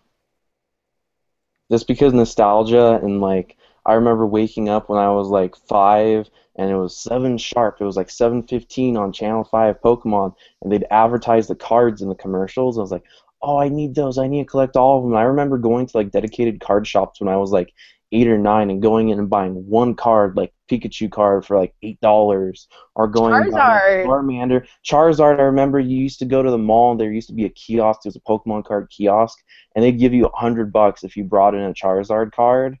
Just 1.69 1.87
because 1.87 2.13
nostalgia 2.13 2.99
and 3.03 3.19
like 3.19 3.57
I 3.85 3.95
remember 3.95 4.25
waking 4.25 4.69
up 4.69 4.87
when 4.87 4.99
I 4.99 5.09
was 5.11 5.27
like 5.27 5.55
five 5.55 6.29
and 6.55 6.71
it 6.71 6.75
was 6.75 6.95
seven 6.95 7.37
sharp. 7.37 7.77
It 7.81 7.83
was 7.83 7.97
like 7.97 8.09
seven 8.09 8.43
fifteen 8.43 8.95
on 8.95 9.11
Channel 9.11 9.43
Five 9.43 9.81
Pokemon, 9.81 10.33
and 10.61 10.71
they'd 10.71 10.85
advertise 10.91 11.47
the 11.47 11.55
cards 11.55 12.01
in 12.01 12.07
the 12.09 12.15
commercials. 12.15 12.77
I 12.77 12.81
was 12.81 12.91
like, 12.91 13.03
oh, 13.41 13.57
I 13.59 13.67
need 13.69 13.95
those. 13.95 14.17
I 14.17 14.27
need 14.27 14.43
to 14.43 14.49
collect 14.49 14.77
all 14.77 14.97
of 14.97 15.03
them. 15.03 15.15
I 15.15 15.23
remember 15.23 15.57
going 15.57 15.85
to 15.87 15.97
like 15.97 16.11
dedicated 16.11 16.61
card 16.61 16.87
shops 16.87 17.19
when 17.19 17.27
I 17.29 17.37
was 17.37 17.51
like 17.51 17.73
eight 18.11 18.27
or 18.27 18.37
nine 18.37 18.69
and 18.69 18.81
going 18.81 19.09
in 19.09 19.19
and 19.19 19.29
buying 19.29 19.53
one 19.67 19.93
card, 19.95 20.37
like 20.37 20.53
Pikachu 20.69 21.11
card, 21.11 21.45
for 21.45 21.57
like 21.57 21.73
eight 21.83 21.99
dollars, 22.01 22.67
or 22.95 23.07
going 23.07 23.33
Charizard. 23.33 24.05
Charmander. 24.05 24.67
Charizard, 24.85 25.39
I 25.39 25.43
remember 25.43 25.79
you 25.79 25.97
used 25.97 26.19
to 26.19 26.25
go 26.25 26.41
to 26.41 26.51
the 26.51 26.57
mall 26.57 26.91
and 26.91 26.99
there 26.99 27.11
used 27.11 27.29
to 27.29 27.35
be 27.35 27.45
a 27.45 27.49
kiosk. 27.49 28.01
There 28.01 28.09
was 28.09 28.15
a 28.15 28.19
Pokemon 28.21 28.65
card 28.65 28.89
kiosk, 28.89 29.37
and 29.75 29.83
they'd 29.83 29.99
give 29.99 30.13
you 30.13 30.25
a 30.25 30.37
hundred 30.37 30.71
bucks 30.71 31.03
if 31.03 31.17
you 31.17 31.23
brought 31.23 31.55
in 31.55 31.61
a 31.61 31.73
Charizard 31.73 32.31
card. 32.31 32.77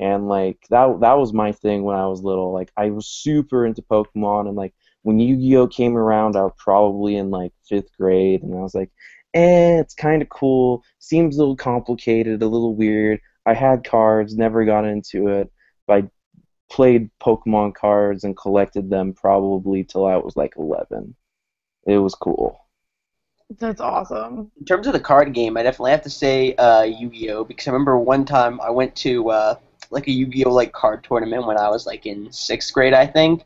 And 0.00 0.28
like 0.28 0.58
that, 0.70 1.00
that 1.00 1.18
was 1.18 1.32
my 1.32 1.52
thing 1.52 1.82
when 1.82 1.96
I 1.96 2.06
was 2.06 2.22
little. 2.22 2.52
Like 2.52 2.70
I 2.76 2.90
was 2.90 3.06
super 3.08 3.66
into 3.66 3.82
Pokemon, 3.82 4.46
and 4.46 4.56
like 4.56 4.74
when 5.02 5.18
Yu-Gi-Oh 5.18 5.68
came 5.68 5.96
around, 5.96 6.36
I 6.36 6.42
was 6.42 6.52
probably 6.56 7.16
in 7.16 7.30
like 7.30 7.52
fifth 7.68 7.90
grade, 7.98 8.42
and 8.42 8.54
I 8.54 8.60
was 8.60 8.74
like, 8.74 8.90
eh, 9.34 9.78
it's 9.78 9.94
kind 9.94 10.22
of 10.22 10.28
cool. 10.28 10.84
Seems 10.98 11.36
a 11.36 11.40
little 11.40 11.56
complicated, 11.56 12.42
a 12.42 12.46
little 12.46 12.74
weird. 12.76 13.20
I 13.48 13.54
had 13.54 13.82
cards, 13.82 14.36
never 14.36 14.66
got 14.66 14.84
into 14.84 15.28
it. 15.28 15.50
But 15.86 16.04
I 16.04 16.08
played 16.70 17.08
Pokemon 17.18 17.74
cards 17.74 18.24
and 18.24 18.36
collected 18.36 18.90
them 18.90 19.14
probably 19.14 19.84
till 19.84 20.04
I 20.04 20.16
was 20.16 20.36
like 20.36 20.52
11. 20.58 21.14
It 21.86 21.96
was 21.96 22.14
cool. 22.14 22.60
That's 23.58 23.80
awesome. 23.80 24.50
In 24.58 24.66
terms 24.66 24.86
of 24.86 24.92
the 24.92 25.00
card 25.00 25.32
game, 25.32 25.56
I 25.56 25.62
definitely 25.62 25.92
have 25.92 26.02
to 26.02 26.10
say 26.10 26.54
uh, 26.56 26.82
Yu-Gi-Oh 26.82 27.44
because 27.44 27.66
I 27.66 27.70
remember 27.70 27.98
one 27.98 28.26
time 28.26 28.60
I 28.60 28.68
went 28.68 28.94
to 28.96 29.30
uh, 29.30 29.54
like 29.90 30.06
a 30.06 30.12
Yu-Gi-Oh 30.12 30.52
like 30.52 30.72
card 30.72 31.02
tournament 31.02 31.46
when 31.46 31.56
I 31.56 31.70
was 31.70 31.86
like 31.86 32.04
in 32.04 32.30
sixth 32.30 32.74
grade, 32.74 32.92
I 32.92 33.06
think, 33.06 33.44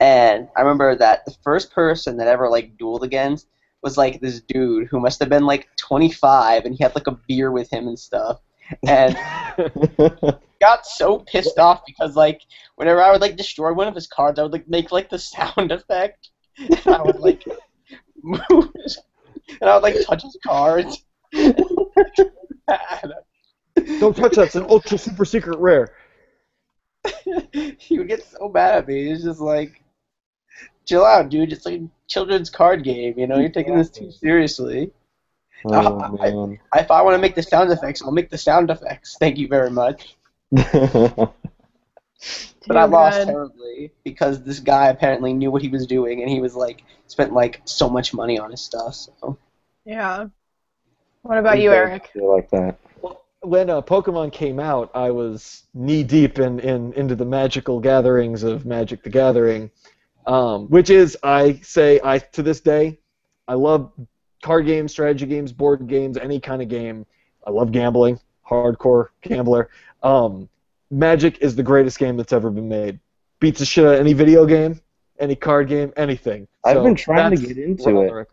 and 0.00 0.48
I 0.56 0.62
remember 0.62 0.96
that 0.96 1.26
the 1.26 1.36
first 1.44 1.70
person 1.70 2.16
that 2.16 2.28
ever 2.28 2.48
like 2.48 2.78
dueled 2.78 3.02
against 3.02 3.48
was 3.82 3.98
like 3.98 4.22
this 4.22 4.40
dude 4.40 4.88
who 4.88 4.98
must 4.98 5.20
have 5.20 5.28
been 5.28 5.44
like 5.44 5.68
25 5.76 6.64
and 6.64 6.74
he 6.74 6.82
had 6.82 6.94
like 6.94 7.08
a 7.08 7.18
beer 7.28 7.52
with 7.52 7.70
him 7.70 7.88
and 7.88 7.98
stuff, 7.98 8.40
and 8.86 9.16
got 10.60 10.86
so 10.86 11.18
pissed 11.18 11.58
off 11.58 11.82
because 11.86 12.16
like 12.16 12.40
whenever 12.76 13.02
I 13.02 13.10
would 13.10 13.20
like 13.20 13.36
destroy 13.36 13.72
one 13.72 13.88
of 13.88 13.94
his 13.94 14.06
cards, 14.06 14.38
I 14.38 14.42
would 14.42 14.52
like 14.52 14.68
make 14.68 14.92
like 14.92 15.10
the 15.10 15.18
sound 15.18 15.72
effect, 15.72 16.30
and 16.58 16.86
I 16.86 17.02
would 17.02 17.20
like 17.20 17.44
move, 18.22 18.70
and 19.60 19.68
I 19.68 19.74
would 19.74 19.82
like 19.82 19.96
touch 20.06 20.22
his 20.22 20.38
cards. 20.44 21.04
Don't 21.32 21.56
touch 24.16 24.36
that. 24.36 24.46
It's 24.46 24.54
an 24.54 24.66
ultra 24.68 24.98
super 24.98 25.24
secret 25.24 25.58
rare. 25.58 25.94
he 27.78 27.98
would 27.98 28.08
get 28.08 28.24
so 28.24 28.48
mad 28.48 28.76
at 28.76 28.88
me. 28.88 29.08
He's 29.08 29.24
just 29.24 29.40
like, 29.40 29.82
chill 30.86 31.04
out, 31.04 31.30
dude. 31.30 31.52
It's 31.52 31.66
like 31.66 31.80
a 31.80 31.88
children's 32.06 32.50
card 32.50 32.84
game. 32.84 33.18
You 33.18 33.26
know, 33.26 33.38
you're 33.38 33.48
taking 33.48 33.76
this 33.76 33.90
too 33.90 34.12
seriously. 34.12 34.92
Oh 35.66 36.08
man. 36.18 36.58
If 36.74 36.90
I 36.90 37.02
want 37.02 37.14
to 37.14 37.18
make 37.18 37.34
the 37.34 37.42
sound 37.42 37.70
effects, 37.70 38.02
I'll 38.02 38.12
make 38.12 38.30
the 38.30 38.38
sound 38.38 38.70
effects. 38.70 39.16
Thank 39.18 39.38
you 39.38 39.48
very 39.48 39.70
much. 39.70 40.16
But 42.66 42.76
I 42.76 42.84
lost 42.84 43.18
good. 43.18 43.26
terribly 43.26 43.92
because 44.04 44.42
this 44.42 44.60
guy 44.60 44.88
apparently 44.88 45.32
knew 45.32 45.50
what 45.50 45.62
he 45.62 45.68
was 45.68 45.86
doing, 45.86 46.22
and 46.22 46.30
he 46.30 46.40
was 46.40 46.54
like 46.54 46.82
spent 47.06 47.32
like 47.32 47.60
so 47.64 47.88
much 47.88 48.14
money 48.14 48.38
on 48.38 48.50
his 48.50 48.60
stuff. 48.60 48.94
So 48.94 49.36
Yeah. 49.84 50.26
What 51.22 51.38
about 51.38 51.60
you, 51.60 51.72
Eric? 51.72 52.10
I 52.14 52.18
feel 52.18 52.32
like 52.32 52.50
that. 52.50 52.78
When 53.40 53.70
uh, 53.70 53.82
Pokemon 53.82 54.32
came 54.32 54.60
out, 54.60 54.90
I 54.94 55.10
was 55.10 55.64
knee 55.74 56.04
deep 56.04 56.38
in, 56.38 56.60
in 56.60 56.92
into 56.92 57.16
the 57.16 57.24
magical 57.24 57.80
gatherings 57.80 58.44
of 58.44 58.64
Magic 58.64 59.02
the 59.02 59.10
Gathering, 59.10 59.70
um, 60.26 60.68
which 60.68 60.90
is 60.90 61.18
I 61.22 61.54
say 61.62 62.00
I 62.04 62.18
to 62.18 62.42
this 62.42 62.60
day, 62.60 63.00
I 63.48 63.54
love 63.54 63.92
card 64.42 64.66
games, 64.66 64.92
strategy 64.92 65.26
games, 65.26 65.52
board 65.52 65.86
games, 65.86 66.16
any 66.18 66.38
kind 66.40 66.60
of 66.60 66.68
game. 66.68 67.06
I 67.46 67.50
love 67.50 67.72
gambling, 67.72 68.20
hardcore 68.48 69.08
gambler. 69.22 69.70
Um, 70.02 70.48
Magic 70.90 71.38
is 71.40 71.56
the 71.56 71.62
greatest 71.62 71.98
game 71.98 72.16
that's 72.16 72.32
ever 72.32 72.50
been 72.50 72.68
made. 72.68 72.98
Beats 73.40 73.60
the 73.60 73.64
shit 73.64 73.84
out 73.86 73.94
of 73.94 74.00
any 74.00 74.12
video 74.12 74.44
game, 74.44 74.80
any 75.18 75.34
card 75.34 75.68
game, 75.68 75.92
anything. 75.96 76.46
I've 76.64 76.76
So 76.76 76.82
been 76.84 76.94
trying 76.94 77.34
to 77.34 77.36
get 77.46 77.56
into 77.56 78.02
it. 78.02 78.26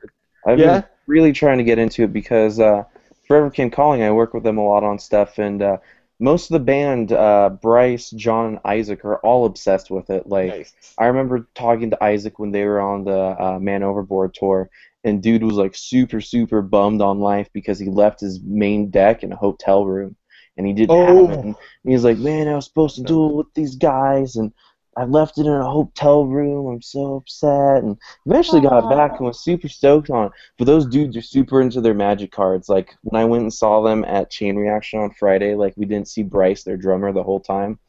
I've 0.45 0.59
Yeah? 0.59 0.81
been 0.81 0.83
really 1.07 1.31
trying 1.31 1.57
to 1.57 1.63
get 1.63 1.79
into 1.79 2.03
it 2.03 2.13
because 2.13 2.59
uh, 2.59 2.83
Forever 3.27 3.49
Came 3.49 3.71
Calling, 3.71 4.03
I 4.03 4.11
work 4.11 4.33
with 4.33 4.43
them 4.43 4.57
a 4.57 4.63
lot 4.63 4.83
on 4.83 4.99
stuff, 4.99 5.37
and 5.39 5.61
uh, 5.61 5.77
most 6.19 6.51
of 6.51 6.53
the 6.53 6.59
band, 6.65 7.13
uh, 7.13 7.49
Bryce, 7.61 8.09
John, 8.11 8.45
and 8.47 8.59
Isaac, 8.65 9.05
are 9.05 9.17
all 9.19 9.45
obsessed 9.45 9.89
with 9.89 10.09
it. 10.09 10.27
Like, 10.27 10.49
Nice. 10.49 10.73
I 10.97 11.05
remember 11.05 11.47
talking 11.55 11.91
to 11.91 12.03
Isaac 12.03 12.39
when 12.39 12.51
they 12.51 12.65
were 12.65 12.81
on 12.81 13.05
the 13.05 13.41
uh, 13.41 13.59
Man 13.59 13.83
Overboard 13.83 14.33
tour, 14.33 14.69
and 15.03 15.21
dude 15.23 15.43
was 15.43 15.55
like 15.55 15.75
super, 15.75 16.21
super 16.21 16.61
bummed 16.61 17.01
on 17.01 17.19
life 17.19 17.49
because 17.53 17.79
he 17.79 17.89
left 17.89 18.19
his 18.19 18.41
main 18.43 18.89
deck 18.89 19.23
in 19.23 19.31
a 19.31 19.37
hotel 19.37 19.85
room, 19.85 20.15
and 20.57 20.67
he 20.67 20.73
didn't 20.73 20.91
Oh. 20.91 21.27
have 21.27 21.39
it. 21.39 21.45
And 21.45 21.55
he 21.83 21.93
was 21.93 22.03
like, 22.03 22.17
"Man, 22.17 22.47
I 22.47 22.55
was 22.55 22.65
supposed 22.65 22.95
to 22.97 23.03
duel 23.03 23.35
with 23.35 23.47
these 23.55 23.75
guys, 23.75 24.35
and 24.35 24.51
I 24.97 25.05
left 25.05 25.37
it 25.37 25.45
in 25.45 25.53
a 25.53 25.69
hotel 25.69 26.25
room. 26.25 26.67
I'm 26.67 26.81
so 26.81 27.15
upset." 27.15 27.83
And 27.83 27.97
eventually 28.25 28.59
got 28.59 28.83
it 28.83 28.89
back 28.89 29.17
and 29.17 29.27
was 29.27 29.39
super 29.39 29.69
stoked 29.69 30.09
on 30.09 30.25
it. 30.25 30.31
But 30.57 30.65
those 30.65 30.85
dudes 30.85 31.15
are 31.15 31.21
super 31.21 31.61
into 31.61 31.79
their 31.79 31.93
magic 31.93 32.31
cards. 32.31 32.67
Like 32.67 32.95
when 33.03 33.21
I 33.21 33.23
went 33.23 33.43
and 33.43 33.53
saw 33.53 33.81
them 33.81 34.03
at 34.03 34.29
Chain 34.31 34.57
Reaction 34.57 34.99
on 34.99 35.11
Friday, 35.11 35.55
like 35.55 35.73
we 35.77 35.85
didn't 35.85 36.09
see 36.09 36.23
Bryce, 36.23 36.63
their 36.63 36.75
drummer, 36.77 37.13
the 37.13 37.23
whole 37.23 37.39
time. 37.39 37.79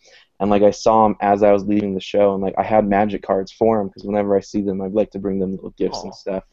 And 0.41 0.49
like 0.49 0.62
I 0.62 0.71
saw 0.71 1.05
him 1.07 1.17
as 1.21 1.43
I 1.43 1.53
was 1.53 1.65
leaving 1.65 1.95
the 1.95 2.01
show, 2.01 2.33
and 2.33 2.43
like 2.43 2.55
I 2.57 2.62
had 2.62 2.89
magic 2.89 3.23
cards 3.23 3.53
for 3.53 3.79
him 3.79 3.89
because 3.89 4.05
whenever 4.05 4.37
I 4.37 4.41
see 4.41 4.62
them, 4.62 4.81
I'd 4.81 4.93
like 4.93 5.11
to 5.11 5.19
bring 5.19 5.39
them 5.39 5.53
little 5.53 5.71
gifts 5.71 6.03
and 6.03 6.12
Aw. 6.12 6.17
stuff. 6.17 6.45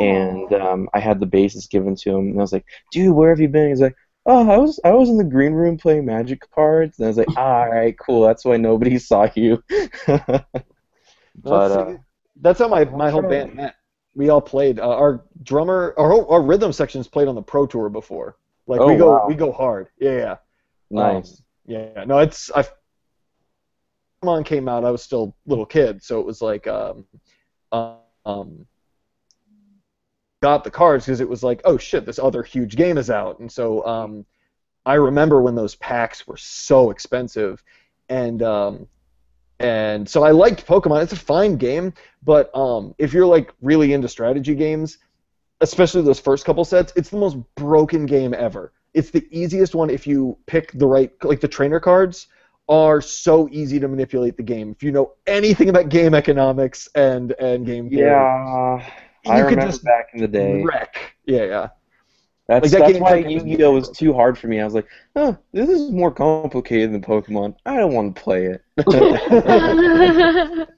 And 0.00 0.52
um, 0.54 0.88
I 0.94 1.00
had 1.00 1.20
the 1.20 1.26
bases 1.26 1.66
given 1.66 1.94
to 1.96 2.10
him, 2.10 2.28
and 2.28 2.38
I 2.38 2.42
was 2.42 2.52
like, 2.52 2.64
"Dude, 2.92 3.14
where 3.14 3.30
have 3.30 3.40
you 3.40 3.48
been?" 3.48 3.68
He's 3.68 3.82
like, 3.82 3.96
"Oh, 4.24 4.48
I 4.50 4.56
was 4.56 4.80
I 4.84 4.92
was 4.92 5.10
in 5.10 5.18
the 5.18 5.24
green 5.24 5.52
room 5.52 5.76
playing 5.76 6.06
magic 6.06 6.50
cards." 6.50 6.98
And 6.98 7.06
I 7.06 7.08
was 7.08 7.18
like, 7.18 7.36
"All 7.36 7.68
right, 7.68 7.94
cool. 7.98 8.22
That's 8.22 8.44
why 8.44 8.56
nobody 8.56 8.98
saw 9.10 9.28
you." 9.34 9.62
but 10.06 10.46
That's, 11.44 11.74
uh, 11.74 11.96
that's 12.40 12.58
how 12.58 12.68
my, 12.68 12.84
my 12.84 13.10
whole 13.10 13.22
band 13.22 13.54
met. 13.54 13.76
We 14.14 14.30
all 14.30 14.40
played. 14.40 14.80
Uh, 14.80 14.88
our 14.88 15.24
drummer, 15.42 15.94
our 15.98 16.10
whole, 16.10 16.26
our 16.32 16.40
rhythm 16.40 16.72
sections 16.72 17.06
played 17.06 17.28
on 17.28 17.34
the 17.34 17.42
Pro 17.42 17.66
Tour 17.66 17.90
before. 17.90 18.36
Like 18.66 18.80
Oh, 18.80 18.88
we 18.88 18.96
go 18.96 19.12
wow. 19.12 19.26
we 19.28 19.34
go 19.34 19.52
hard. 19.52 19.88
Yeah, 19.98 20.16
yeah. 20.16 20.36
nice. 20.90 21.30
Um, 21.32 21.36
yeah, 21.66 22.04
no, 22.06 22.18
it's 22.20 22.50
I. 22.52 22.64
Pokemon 24.26 24.44
came 24.44 24.68
out. 24.68 24.84
I 24.84 24.90
was 24.90 25.02
still 25.02 25.34
a 25.46 25.50
little 25.50 25.66
kid, 25.66 26.02
so 26.02 26.20
it 26.20 26.26
was 26.26 26.42
like 26.42 26.66
um, 26.66 27.04
um, 28.24 28.66
got 30.42 30.64
the 30.64 30.70
cards 30.70 31.06
because 31.06 31.20
it 31.20 31.28
was 31.28 31.42
like, 31.42 31.60
oh 31.64 31.78
shit, 31.78 32.06
this 32.06 32.18
other 32.18 32.42
huge 32.42 32.76
game 32.76 32.98
is 32.98 33.10
out, 33.10 33.38
and 33.38 33.50
so 33.50 33.86
um, 33.86 34.26
I 34.84 34.94
remember 34.94 35.40
when 35.42 35.54
those 35.54 35.74
packs 35.76 36.26
were 36.26 36.36
so 36.36 36.90
expensive, 36.90 37.62
and 38.08 38.42
um, 38.42 38.88
and 39.60 40.08
so 40.08 40.24
I 40.24 40.32
liked 40.32 40.66
Pokemon. 40.66 41.02
It's 41.02 41.12
a 41.12 41.16
fine 41.16 41.56
game, 41.56 41.94
but 42.22 42.54
um, 42.54 42.94
if 42.98 43.12
you're 43.12 43.26
like 43.26 43.52
really 43.62 43.92
into 43.92 44.08
strategy 44.08 44.54
games, 44.54 44.98
especially 45.60 46.02
those 46.02 46.20
first 46.20 46.44
couple 46.44 46.64
sets, 46.64 46.92
it's 46.96 47.10
the 47.10 47.16
most 47.16 47.38
broken 47.54 48.06
game 48.06 48.34
ever. 48.34 48.72
it's 48.94 49.10
the 49.10 49.26
easiest 49.30 49.74
one 49.74 49.90
if 49.90 50.06
you 50.06 50.36
pick 50.46 50.72
the 50.72 50.86
right 50.86 51.12
like 51.22 51.40
the 51.40 51.48
trainer 51.48 51.78
cards 51.78 52.28
are 52.68 53.00
so 53.00 53.48
easy 53.50 53.78
to 53.80 53.88
manipulate 53.88 54.36
the 54.36 54.42
game. 54.42 54.70
If 54.72 54.82
you 54.82 54.92
know 54.92 55.14
anything 55.26 55.68
about 55.68 55.88
game 55.88 56.14
economics 56.14 56.88
and 56.94 57.32
and 57.40 57.66
game 57.66 57.90
theory, 57.90 58.06
Yeah, 58.08 58.84
I 59.26 59.42
could 59.44 59.58
remember 59.58 59.60
just 59.60 59.84
back 59.84 60.08
in 60.14 60.20
the 60.20 60.28
day. 60.28 60.64
wreck. 60.64 61.16
Yeah, 61.26 61.44
yeah. 61.44 61.68
That's, 62.48 62.62
Like, 62.62 62.70
that 62.72 62.84
that's 62.84 62.92
game 62.92 63.02
why 63.02 63.16
was 63.22 63.26
Yu-Gi-Oh 63.26 63.72
was 63.72 63.88
broken. 63.88 63.90
too 63.90 64.12
hard 64.12 64.38
for 64.38 64.46
me. 64.48 64.60
I 64.60 64.64
was 64.64 64.74
like, 64.74 64.86
oh, 65.16 65.36
this 65.52 65.68
is 65.68 65.90
more 65.90 66.12
complicated 66.12 66.92
than 66.92 67.02
Pokemon. 67.02 67.56
I 67.66 67.76
don't 67.76 67.92
want 67.92 68.14
to 68.16 68.22
play 68.22 68.46
it. 68.46 68.62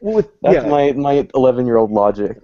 With, 0.00 0.28
That's 0.42 0.64
yeah, 0.64 0.64
my 0.64 0.92
my 0.92 1.28
11 1.34 1.66
year 1.66 1.76
old 1.76 1.90
logic. 1.92 2.38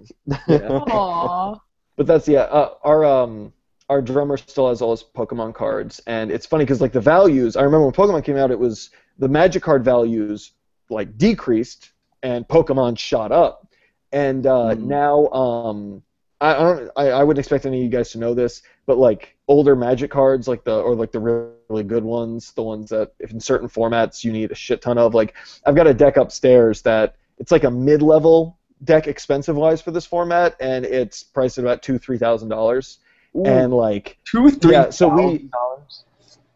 Aw. 0.49 1.55
But 1.97 2.07
that's 2.07 2.27
yeah. 2.27 2.41
Uh, 2.41 2.73
our 2.83 3.05
um 3.05 3.53
our 3.91 4.01
drummer 4.01 4.37
still 4.37 4.69
has 4.69 4.81
all 4.81 4.91
his 4.91 5.03
Pokemon 5.03 5.53
cards, 5.53 5.99
and 6.07 6.31
it's 6.31 6.45
funny 6.45 6.63
because 6.63 6.79
like 6.81 6.93
the 6.93 7.01
values. 7.01 7.55
I 7.57 7.63
remember 7.63 7.85
when 7.87 7.93
Pokemon 7.93 8.23
came 8.23 8.37
out, 8.37 8.49
it 8.49 8.57
was 8.67 8.89
the 9.19 9.27
Magic 9.27 9.61
card 9.61 9.83
values 9.83 10.53
like 10.89 11.17
decreased, 11.17 11.91
and 12.23 12.47
Pokemon 12.47 12.97
shot 12.97 13.31
up. 13.31 13.67
And 14.13 14.45
uh, 14.47 14.75
Mhm. 14.75 14.83
now 14.83 15.15
um 15.43 16.01
I, 16.39 16.55
I 16.55 16.59
don't 16.59 16.91
I, 16.95 17.05
I 17.19 17.23
wouldn't 17.23 17.43
expect 17.43 17.65
any 17.65 17.79
of 17.79 17.83
you 17.83 17.89
guys 17.89 18.11
to 18.11 18.17
know 18.17 18.33
this, 18.33 18.61
but 18.87 18.97
like 18.97 19.35
older 19.47 19.75
Magic 19.75 20.09
cards, 20.09 20.47
like 20.47 20.63
the 20.63 20.75
or 20.81 20.95
like 20.95 21.11
the 21.11 21.19
really 21.19 21.83
good 21.83 22.03
ones, 22.03 22.53
the 22.53 22.63
ones 22.63 22.89
that 22.89 23.11
if 23.19 23.31
in 23.31 23.39
certain 23.41 23.67
formats 23.67 24.23
you 24.23 24.31
need 24.31 24.51
a 24.51 24.55
shit 24.55 24.81
ton 24.81 24.97
of. 24.97 25.13
Like 25.13 25.35
I've 25.65 25.75
got 25.75 25.87
a 25.87 25.93
deck 25.93 26.15
upstairs 26.17 26.81
that 26.83 27.15
it's 27.39 27.51
like 27.51 27.65
a 27.65 27.71
mid-level 27.71 28.57
deck 28.83 29.05
expensive 29.07 29.55
wise 29.57 29.81
for 29.81 29.91
this 29.91 30.05
format, 30.05 30.55
and 30.59 30.85
it's 30.85 31.23
priced 31.23 31.57
at 31.59 31.65
about 31.65 31.83
two 31.83 31.97
three 31.99 32.17
thousand 32.17 32.49
dollars. 32.49 32.99
And 33.33 33.73
like, 33.73 34.17
Two, 34.25 34.49
three 34.51 34.73
Yeah, 34.73 34.89
so 34.89 35.07
we- 35.07 35.49
dollars. 35.49 36.03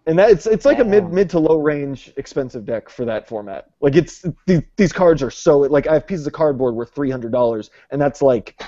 and 0.07 0.19
that 0.19 0.29
it's 0.29 0.45
it's 0.45 0.65
like 0.65 0.79
a 0.79 0.83
mid 0.83 1.11
mid 1.11 1.29
to 1.31 1.39
low 1.39 1.57
range 1.57 2.11
expensive 2.17 2.65
deck 2.65 2.89
for 2.89 3.05
that 3.05 3.27
format. 3.27 3.69
Like 3.81 3.95
it's 3.95 4.25
these, 4.45 4.61
these 4.75 4.91
cards 4.93 5.23
are 5.23 5.31
so 5.31 5.59
like 5.59 5.87
I 5.87 5.93
have 5.93 6.05
pieces 6.05 6.27
of 6.27 6.33
cardboard 6.33 6.75
worth 6.75 6.93
three 6.93 7.09
hundred 7.09 7.31
dollars, 7.31 7.71
and 7.91 8.01
that's 8.01 8.21
like, 8.21 8.61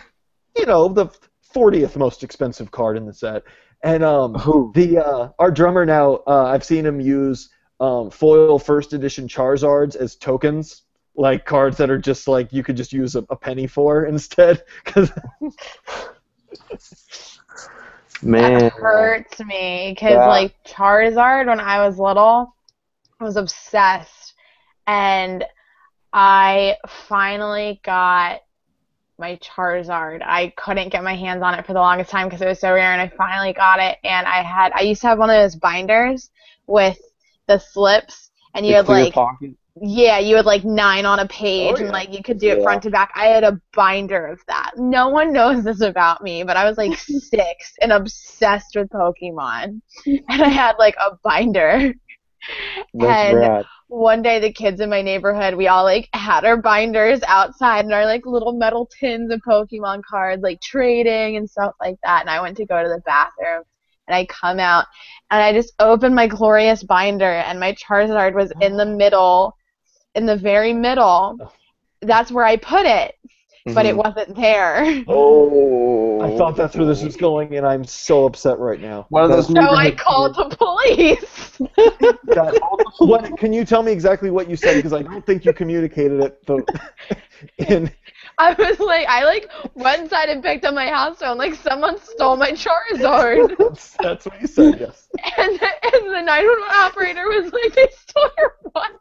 you 0.55 0.65
know, 0.65 0.88
the 0.88 1.07
fortieth 1.41 1.95
most 1.97 2.23
expensive 2.23 2.71
card 2.71 2.95
in 2.97 3.05
the 3.05 3.13
set. 3.13 3.43
And 3.84 4.03
um, 4.03 4.35
Ooh. 4.47 4.71
the 4.73 4.97
uh, 4.99 5.29
our 5.38 5.51
drummer 5.51 5.85
now, 5.85 6.21
uh, 6.27 6.45
I've 6.45 6.63
seen 6.63 6.85
him 6.85 6.99
use 6.99 7.49
um, 7.79 8.09
foil 8.09 8.57
first 8.57 8.93
edition 8.93 9.27
Charizards 9.27 9.95
as 9.95 10.15
tokens, 10.15 10.84
like 11.15 11.45
cards 11.45 11.77
that 11.77 11.89
are 11.91 11.99
just 11.99 12.27
like 12.27 12.51
you 12.51 12.63
could 12.63 12.75
just 12.77 12.91
use 12.93 13.15
a, 13.15 13.23
a 13.29 13.35
penny 13.35 13.67
for 13.67 14.05
instead. 14.05 14.63
'Cause 14.85 15.11
Man. 18.23 18.60
That 18.60 18.72
hurts 18.80 19.39
me 19.39 19.91
because 19.95 20.26
Yeah. 20.26 20.26
like 20.26 20.56
Charizard 20.65 21.48
when 21.48 21.60
I 21.60 21.85
was 21.85 21.99
little, 21.99 22.53
I 23.19 23.23
was 23.23 23.38
obsessed, 23.38 24.34
and 24.88 25.44
I 26.14 26.77
finally 26.88 27.81
got 27.84 28.41
my 29.18 29.38
Charizard. 29.38 30.22
I 30.23 30.53
couldn't 30.57 30.89
get 30.89 31.03
my 31.03 31.15
hands 31.15 31.41
on 31.44 31.56
it 31.56 31.65
for 31.65 31.73
the 31.73 31.80
longest 31.80 32.10
time 32.11 32.27
because 32.27 32.41
it 32.41 32.48
was 32.48 32.60
so 32.60 32.73
rare, 32.73 32.91
and 32.94 33.02
I 33.02 33.10
finally 33.18 33.53
got 33.53 33.80
it. 33.80 33.98
And 34.03 34.27
I 34.27 34.41
had 34.44 34.72
I 34.73 34.81
used 34.81 35.02
to 35.02 35.07
have 35.07 35.19
one 35.19 35.30
of 35.30 35.35
those 35.41 35.56
binders 35.56 36.30
with 36.68 36.99
the 37.48 37.60
slips, 37.60 38.31
and 38.53 38.65
you 38.65 38.73
The 38.73 38.76
had 38.76 38.88
like 38.88 39.14
pocket. 39.14 39.56
Yeah, 39.82 40.20
you 40.20 40.36
had 40.36 40.45
like 40.45 40.64
nine 40.64 41.06
on 41.06 41.20
a 41.20 41.28
page, 41.28 41.76
Oh, 41.76 41.82
yeah. 41.82 41.86
and 41.86 41.91
like 41.91 42.14
you 42.14 42.24
could 42.24 42.40
do 42.40 42.49
it 42.49 42.62
Yeah. 42.62 42.64
front 42.64 42.84
to 42.84 42.90
back. 42.90 43.12
I 43.16 43.28
had 43.28 43.44
a 43.44 43.60
binder 43.74 44.28
of 44.28 44.40
that. 44.48 44.72
No 44.78 45.10
one 45.10 45.34
knows 45.34 45.64
this 45.64 45.82
about 45.82 46.24
me, 46.24 46.44
but 46.44 46.58
I 46.58 46.66
was 46.66 46.78
like 46.78 46.95
six 46.98 47.74
and 47.82 47.91
obsessed 47.91 48.76
with 48.76 48.90
Pokemon, 48.90 49.82
and 50.06 50.41
I 50.44 50.49
had 50.49 50.76
like 50.80 50.95
a 50.98 51.18
binder. 51.24 51.94
That's 52.94 53.24
and 53.24 53.24
rad. 53.24 53.68
one 53.88 54.22
day, 54.22 54.40
the 54.40 54.52
kids 54.52 54.82
in 54.82 54.90
my 54.90 55.02
neighborhood, 55.02 55.56
we 55.56 55.68
all 55.68 55.84
like 55.84 56.10
had 56.14 56.45
our 56.45 56.62
binders 56.62 57.22
outside 57.28 57.86
and 57.86 57.94
our 57.94 58.06
like 58.06 58.26
little 58.26 58.54
metal 58.54 58.90
tins 58.99 59.32
of 59.32 59.41
Pokemon 59.48 60.02
cards, 60.10 60.44
like 60.44 60.62
trading 60.62 61.38
and 61.38 61.49
stuff 61.49 61.74
like 61.82 61.98
that. 62.04 62.22
And 62.22 62.30
I 62.30 62.41
went 62.41 62.58
to 62.58 62.66
go 62.66 62.82
to 62.82 62.90
the 62.90 63.02
bathroom, 63.06 63.64
and 64.08 64.16
I 64.16 64.26
come 64.26 64.60
out, 64.60 64.86
and 65.32 65.41
I 65.41 65.54
just 65.54 65.74
opened 65.80 66.16
my 66.16 66.28
glorious 66.28 66.84
binder, 66.84 67.26
and 67.32 67.60
my 67.60 67.74
Charizard 67.74 68.34
was 68.36 68.52
in 68.62 68.78
the 68.78 68.86
middle, 68.86 69.56
in 70.15 70.25
the 70.25 70.35
very 70.35 70.73
middle. 70.73 71.38
Oh. 71.41 71.51
That's 72.01 72.31
where 72.31 72.45
I 72.45 72.57
put 72.57 72.85
it, 72.85 73.15
but 73.73 73.85
it 73.85 73.95
Mhm. 73.95 74.03
wasn't 74.03 74.35
there. 74.35 75.03
Oh. 75.07 76.21
I 76.21 76.35
thought 76.35 76.55
that's 76.55 76.75
where 76.75 76.85
this 76.85 77.03
was 77.03 77.15
going, 77.15 77.55
and 77.55 77.65
I'm 77.65 77.84
so 77.84 78.25
upset 78.25 78.57
right 78.59 78.79
now. 78.81 79.05
One 79.09 79.23
of 79.23 79.29
those 79.29 79.47
So 79.47 79.59
I 79.61 79.91
called 79.91 80.35
the 80.35 80.49
police. 80.55 81.59
That- 82.35 82.59
what, 82.99 83.38
can 83.39 83.53
you 83.53 83.63
tell 83.65 83.84
me 83.84 83.91
exactly 83.91 84.31
what 84.31 84.49
you 84.49 84.55
said? 84.55 84.75
Because 84.75 84.93
I 84.93 85.01
don't 85.03 85.25
think 85.25 85.45
you 85.45 85.53
communicated 85.53 86.21
it. 86.23 86.45
The, 86.45 86.63
in, 87.57 87.91
I 88.39 88.53
was 88.53 88.79
like, 88.79 89.07
I 89.07 89.23
like 89.25 89.49
went 89.75 90.01
inside 90.03 90.29
and 90.29 90.41
picked 90.43 90.65
up 90.65 90.73
my 90.73 90.88
house 90.88 91.19
phone. 91.19 91.38
Like 91.38 91.53
someone 91.55 91.99
stole 91.99 92.35
my 92.35 92.51
Charizard. 92.51 93.55
that's, 93.57 93.95
that's 94.01 94.25
what 94.25 94.39
you 94.41 94.47
said. 94.47 94.79
Yes. 94.79 95.07
And 95.38 95.53
the, 95.59 95.67
and 95.93 96.15
the 96.15 96.21
911 96.21 96.63
operator 96.75 97.27
was 97.27 97.51
like, 97.53 97.73
they 97.75 97.88
stole 97.95 98.29
your 98.38 98.55
what? 98.71 98.91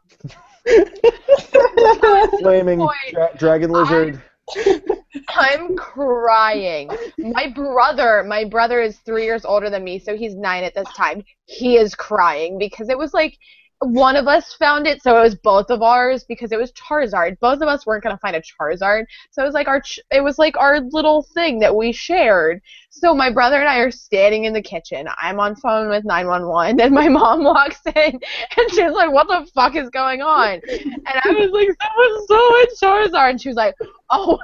Flaming 2.39 2.87
dra- 3.11 3.37
dragon 3.37 3.71
lizard. 3.71 4.21
I'm 5.29 5.75
crying. 5.75 6.89
My 7.17 7.49
brother, 7.49 8.23
my 8.23 8.45
brother 8.45 8.81
is 8.81 8.97
three 8.99 9.25
years 9.25 9.45
older 9.45 9.69
than 9.69 9.83
me, 9.83 9.99
so 9.99 10.15
he's 10.15 10.35
nine 10.35 10.63
at 10.63 10.73
this 10.73 10.87
time. 10.95 11.23
He 11.45 11.77
is 11.77 11.95
crying 11.95 12.57
because 12.57 12.89
it 12.89 12.97
was 12.97 13.13
like 13.13 13.37
one 13.79 14.15
of 14.15 14.27
us 14.27 14.53
found 14.53 14.87
it, 14.87 15.03
so 15.03 15.17
it 15.17 15.23
was 15.23 15.35
both 15.35 15.69
of 15.69 15.83
ours 15.83 16.25
because 16.27 16.51
it 16.51 16.57
was 16.57 16.71
Charizard. 16.71 17.39
Both 17.39 17.61
of 17.61 17.67
us 17.67 17.85
weren't 17.85 18.03
gonna 18.03 18.17
find 18.17 18.35
a 18.35 18.41
Charizard, 18.41 19.05
so 19.29 19.43
it 19.43 19.45
was 19.45 19.53
like 19.53 19.67
our 19.67 19.81
ch- 19.81 19.99
it 20.11 20.23
was 20.23 20.39
like 20.39 20.57
our 20.57 20.79
little 20.79 21.23
thing 21.33 21.59
that 21.59 21.75
we 21.75 21.91
shared. 21.91 22.61
So 22.89 23.13
my 23.13 23.29
brother 23.29 23.57
and 23.57 23.69
I 23.69 23.77
are 23.77 23.91
standing 23.91 24.45
in 24.45 24.53
the 24.53 24.61
kitchen. 24.61 25.07
I'm 25.21 25.39
on 25.39 25.55
phone 25.55 25.89
with 25.89 26.05
911, 26.05 26.81
and 26.81 26.93
my 26.93 27.07
mom 27.19 27.43
walks 27.43 27.81
in, 27.85 27.93
and 27.95 28.71
she's 28.71 28.91
like, 28.91 29.11
"What 29.11 29.27
the 29.27 29.47
fuck 29.53 29.75
is 29.75 29.89
going 29.89 30.21
on?" 30.21 30.59
And 30.69 31.05
I 31.05 31.33
was 31.33 31.51
like, 31.51 31.69
"Someone 31.81 32.25
stole 32.25 32.49
my 32.49 32.65
Charizard," 32.81 33.29
and 33.29 33.41
she 33.41 33.49
was 33.49 33.57
like, 33.57 33.75
"Oh 34.09 34.39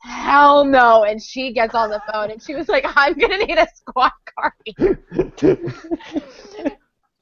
hell 0.00 0.64
no!" 0.64 1.04
And 1.04 1.22
she 1.22 1.52
gets 1.52 1.74
on 1.74 1.90
the 1.90 2.00
phone, 2.10 2.30
and 2.30 2.42
she 2.42 2.54
was 2.54 2.68
like, 2.68 2.86
"I'm 2.96 3.18
gonna 3.18 3.38
need 3.38 3.58
a 3.58 3.68
squad 3.74 4.12
car." 4.34 4.56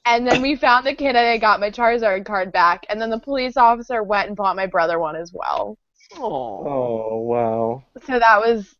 And 0.06 0.26
then 0.26 0.40
we 0.40 0.54
found 0.54 0.86
the 0.86 0.94
kid, 0.94 1.08
and 1.08 1.18
I 1.18 1.36
got 1.36 1.58
my 1.58 1.70
Charizard 1.70 2.24
card 2.24 2.52
back. 2.52 2.86
And 2.88 3.00
then 3.00 3.10
the 3.10 3.18
police 3.18 3.56
officer 3.56 4.04
went 4.04 4.28
and 4.28 4.36
bought 4.36 4.54
my 4.54 4.66
brother 4.66 5.00
one 5.00 5.16
as 5.16 5.32
well. 5.32 5.76
Oh 6.16 7.20
wow. 7.22 7.82
So 8.06 8.18
that 8.18 8.40
was 8.40 8.76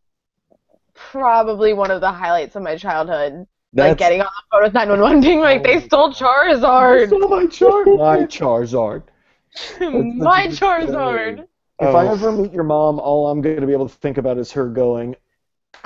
probably 0.93 1.73
one 1.73 1.91
of 1.91 1.99
the 1.99 2.11
highlights 2.11 2.55
of 2.55 2.63
my 2.63 2.77
childhood. 2.77 3.45
That's 3.73 3.89
like 3.89 3.97
getting 3.97 4.21
on 4.21 4.27
the 4.27 4.43
phone 4.51 4.63
with 4.63 4.73
911 4.73 5.21
being 5.21 5.41
like, 5.41 5.63
they 5.63 5.75
oh, 5.75 5.79
stole 5.81 6.13
Charizard! 6.13 7.11
my 7.29 7.45
Char- 7.47 7.85
my 7.85 8.25
Charizard. 8.25 9.03
my 9.79 10.47
Charizard! 10.47 11.45
If 11.79 11.89
oh, 11.89 11.95
I 11.95 12.11
ever 12.11 12.31
meet 12.31 12.53
your 12.53 12.63
mom, 12.63 12.99
all 12.99 13.29
I'm 13.29 13.39
going 13.39 13.61
to 13.61 13.67
be 13.67 13.73
able 13.73 13.87
to 13.87 13.95
think 13.95 14.17
about 14.17 14.39
is 14.39 14.51
her 14.53 14.67
going. 14.67 15.15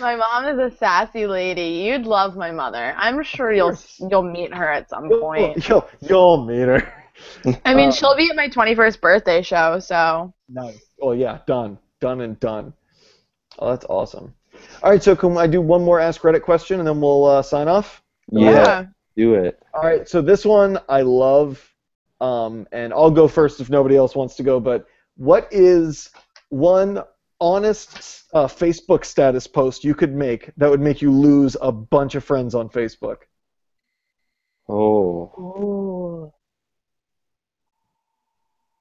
my 0.00 0.16
mom 0.16 0.46
is 0.46 0.72
a 0.72 0.76
sassy 0.76 1.26
lady. 1.26 1.84
You'd 1.86 2.06
love 2.06 2.36
my 2.36 2.50
mother. 2.50 2.94
I'm 2.96 3.22
sure 3.22 3.52
you'll 3.52 3.76
you'll 4.10 4.22
meet 4.22 4.52
her 4.54 4.68
at 4.70 4.88
some 4.88 5.08
point. 5.20 5.68
You'll, 5.68 5.88
you'll 6.00 6.44
meet 6.44 6.68
her. 6.68 6.92
I 7.64 7.74
mean, 7.74 7.88
Uh, 7.88 7.92
she'll 7.92 8.16
be 8.16 8.30
at 8.30 8.36
my 8.36 8.48
21st 8.48 9.00
birthday 9.00 9.42
show, 9.42 9.78
so 9.78 10.32
Nice. 10.48 10.80
Oh 11.00 11.12
yeah, 11.12 11.38
done, 11.46 11.78
done 12.00 12.20
and 12.22 12.38
done. 12.40 12.72
Oh, 13.58 13.70
that's 13.70 13.84
awesome. 13.86 14.34
All 14.82 14.90
right, 14.90 15.02
so 15.02 15.14
can 15.16 15.36
I 15.36 15.46
do 15.46 15.60
one 15.60 15.84
more 15.84 16.00
Ask 16.00 16.22
Reddit 16.22 16.42
question 16.42 16.78
and 16.80 16.88
then 16.88 17.00
we'll 17.00 17.24
uh, 17.24 17.42
sign 17.42 17.68
off? 17.68 18.02
yeah, 18.30 18.86
do 19.16 19.34
it. 19.34 19.62
All 19.74 19.82
right, 19.82 20.08
so 20.08 20.22
this 20.22 20.44
one 20.44 20.78
I 20.88 21.02
love, 21.02 21.66
um, 22.20 22.66
and 22.72 22.92
I'll 22.92 23.10
go 23.10 23.28
first 23.28 23.60
if 23.60 23.70
nobody 23.70 23.96
else 23.96 24.14
wants 24.14 24.36
to 24.36 24.42
go. 24.42 24.60
But 24.60 24.86
what 25.16 25.48
is 25.50 26.10
one 26.48 27.02
honest 27.40 28.24
uh, 28.32 28.46
Facebook 28.46 29.04
status 29.04 29.46
post 29.46 29.84
you 29.84 29.94
could 29.94 30.14
make 30.14 30.50
that 30.56 30.70
would 30.70 30.80
make 30.80 31.02
you 31.02 31.10
lose 31.10 31.56
a 31.60 31.72
bunch 31.72 32.14
of 32.14 32.24
friends 32.24 32.54
on 32.54 32.68
Facebook? 32.68 33.18
Oh. 34.68 35.32
Ooh. 35.38 36.32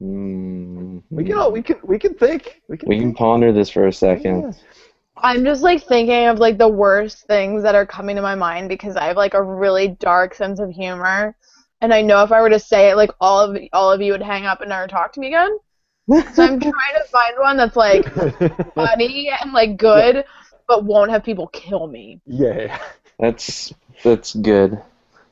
Mm. 0.02 1.04
We 1.10 1.26
can 1.26 1.38
all, 1.38 1.52
we 1.52 1.62
can 1.62 1.78
we 1.84 2.00
can 2.00 2.14
think. 2.14 2.62
We 2.70 2.78
can. 2.78 2.90
We 2.90 2.96
can 2.96 3.08
think. 3.10 3.18
ponder 3.18 3.52
this 3.52 3.70
for 3.70 3.88
a 3.88 3.94
second. 3.94 4.42
Yeah. 4.42 4.52
I'm 5.22 5.44
just 5.44 5.62
like 5.62 5.84
thinking 5.84 6.28
of 6.28 6.40
like 6.40 6.58
the 6.58 6.68
worst 6.68 7.28
things 7.28 7.64
that 7.64 7.76
are 7.76 7.86
coming 7.86 8.16
to 8.16 8.22
my 8.22 8.36
mind 8.36 8.70
because 8.70 8.96
I 8.96 9.08
have 9.08 9.18
like 9.18 9.34
a 9.34 9.44
really 9.44 9.90
dark 9.90 10.34
sense 10.34 10.60
of 10.60 10.70
humor, 10.70 11.36
and 11.82 11.94
I 11.94 12.02
know 12.02 12.24
if 12.24 12.32
I 12.32 12.40
were 12.40 12.50
to 12.50 12.60
say 12.60 12.90
it, 12.90 12.96
like 12.96 13.12
all 13.20 13.40
of 13.42 13.58
all 13.74 13.92
of 13.92 14.02
you 14.02 14.14
would 14.14 14.22
hang 14.22 14.46
up 14.46 14.62
and 14.62 14.70
never 14.70 14.88
talk 14.88 15.12
to 15.14 15.20
me 15.20 15.28
again. 15.28 15.58
So 16.34 16.44
I'm 16.44 16.60
trying 16.60 16.96
to 16.96 17.04
find 17.12 17.36
one 17.40 17.58
that's 17.58 17.76
like 17.76 18.06
funny 18.76 19.30
and 19.42 19.54
like 19.54 19.78
good. 19.78 20.26
but 20.68 20.84
won't 20.84 21.12
have 21.12 21.24
people 21.24 21.48
kill 21.48 21.88
me. 21.88 22.20
Yeah. 22.26 22.80
That's 23.20 23.74
that's 24.04 24.34
good. 24.36 24.82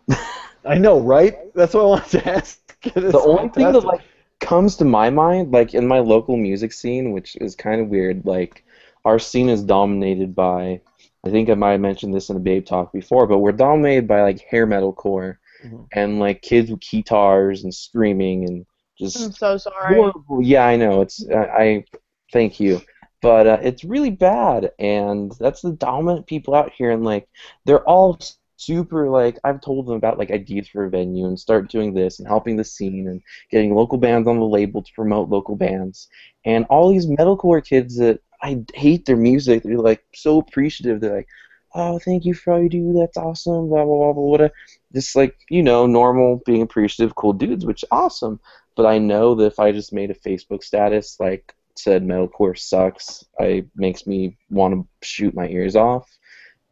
I 0.65 0.77
know, 0.77 0.99
right? 0.99 1.53
That's 1.55 1.73
what 1.73 1.81
I 1.81 1.85
wanted 1.85 2.09
to 2.21 2.29
ask. 2.29 2.59
the 2.93 3.19
only 3.19 3.49
thing 3.49 3.71
that 3.71 3.81
like 3.83 4.01
comes 4.39 4.75
to 4.77 4.85
my 4.85 5.09
mind, 5.09 5.51
like 5.51 5.73
in 5.73 5.87
my 5.87 5.99
local 5.99 6.37
music 6.37 6.73
scene, 6.73 7.11
which 7.11 7.35
is 7.37 7.55
kind 7.55 7.81
of 7.81 7.87
weird, 7.87 8.25
like 8.25 8.63
our 9.05 9.19
scene 9.19 9.49
is 9.49 9.63
dominated 9.63 10.35
by. 10.35 10.81
I 11.25 11.29
think 11.29 11.49
I 11.49 11.55
might 11.55 11.71
have 11.71 11.81
mentioned 11.81 12.13
this 12.13 12.29
in 12.29 12.35
a 12.37 12.39
Babe 12.39 12.65
Talk 12.65 12.93
before, 12.93 13.25
but 13.27 13.39
we're 13.39 13.51
dominated 13.51 14.07
by 14.07 14.21
like 14.21 14.41
hair 14.41 14.67
metalcore 14.67 15.37
Mhm. 15.65 15.87
and 15.91 16.19
like 16.19 16.43
kids 16.43 16.69
with 16.69 16.81
guitars 16.81 17.63
and 17.63 17.73
screaming 17.73 18.45
and 18.45 18.65
just 18.97 19.17
I'm 19.17 19.31
so 19.31 19.57
sorry. 19.57 19.95
horrible. 19.95 20.41
Yeah, 20.41 20.65
I 20.65 20.75
know. 20.75 21.01
It's 21.01 21.25
I, 21.29 21.35
I 21.37 21.85
thank 22.33 22.59
you, 22.59 22.81
but 23.21 23.47
uh, 23.47 23.59
it's 23.61 23.83
really 23.83 24.09
bad, 24.11 24.71
and 24.79 25.31
that's 25.39 25.61
the 25.61 25.73
dominant 25.73 26.27
people 26.27 26.55
out 26.55 26.71
here, 26.75 26.91
and 26.91 27.03
like 27.03 27.27
they're 27.65 27.87
all 27.87 28.19
super 28.59 29.07
like 29.09 29.37
I've 29.43 29.61
told 29.61 29.85
them 29.85 29.95
about 29.95 30.17
like 30.17 30.31
ideas 30.31 30.67
for 30.67 30.85
a 30.85 30.89
venue 30.89 31.27
and 31.27 31.39
start 31.39 31.69
doing 31.69 31.93
this 31.93 32.17
and 32.17 32.27
helping 32.27 32.57
the 32.57 32.63
scene 32.63 33.07
and 33.07 33.21
getting 33.51 33.75
local 33.75 33.99
bands 33.99 34.27
on 34.27 34.39
the 34.39 34.45
label 34.45 34.81
to 34.81 34.91
promote 34.93 35.29
local 35.29 35.55
bands, 35.55 36.07
and 36.45 36.65
all 36.65 36.89
these 36.89 37.05
metalcore 37.07 37.63
kids 37.63 37.97
that 37.97 38.21
I 38.41 38.63
hate 38.73 39.05
their 39.05 39.17
music, 39.17 39.63
they're 39.63 39.77
like 39.77 40.03
so 40.13 40.39
appreciative. 40.39 41.01
They're 41.01 41.17
like. 41.17 41.27
Oh, 41.75 41.99
thank 41.99 42.25
you 42.25 42.33
for 42.33 42.53
all 42.53 42.63
you 42.63 42.69
do. 42.69 42.93
That's 42.93 43.17
awesome. 43.17 43.67
Blah 43.67 43.83
blah 43.83 43.97
blah 43.97 44.13
blah. 44.13 44.23
What 44.23 44.53
just 44.93 45.15
like 45.15 45.37
you 45.49 45.61
know, 45.61 45.85
normal 45.85 46.41
being 46.45 46.63
appreciative, 46.63 47.13
cool 47.13 47.33
dudes, 47.33 47.65
which 47.65 47.83
is 47.83 47.89
awesome 47.91 48.39
but 48.77 48.85
I 48.85 48.99
know 48.99 49.35
that 49.35 49.45
if 49.47 49.59
I 49.59 49.71
just 49.71 49.91
made 49.91 50.11
a 50.11 50.13
Facebook 50.13 50.63
status 50.63 51.19
like 51.19 51.53
said 51.75 52.03
metalcore 52.05 52.57
sucks, 52.57 53.25
I 53.39 53.65
makes 53.75 54.05
me 54.05 54.37
want 54.49 54.75
to 54.75 54.87
shoot 55.05 55.33
my 55.33 55.47
ears 55.47 55.75
off. 55.75 56.07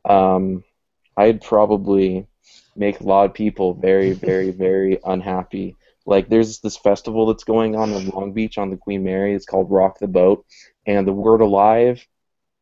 Um, 0.08 0.64
I'd 1.18 1.42
probably 1.42 2.28
make 2.76 3.00
a 3.00 3.04
lot 3.04 3.26
of 3.26 3.34
people 3.34 3.74
very, 3.74 4.12
very, 4.12 4.52
very 4.68 5.00
unhappy. 5.04 5.76
Like 6.06 6.30
there's 6.30 6.60
this 6.60 6.78
festival 6.78 7.26
that's 7.26 7.44
going 7.44 7.76
on 7.76 7.92
in 7.92 8.10
Long 8.10 8.32
Beach 8.34 8.60
on 8.60 8.70
the 8.70 8.78
Queen 8.78 9.04
Mary. 9.04 9.34
It's 9.34 9.48
called 9.48 9.72
Rock 9.72 9.98
the 9.98 10.08
Boat, 10.08 10.46
and 10.86 11.08
the 11.08 11.14
Word 11.14 11.42
Alive 11.42 12.06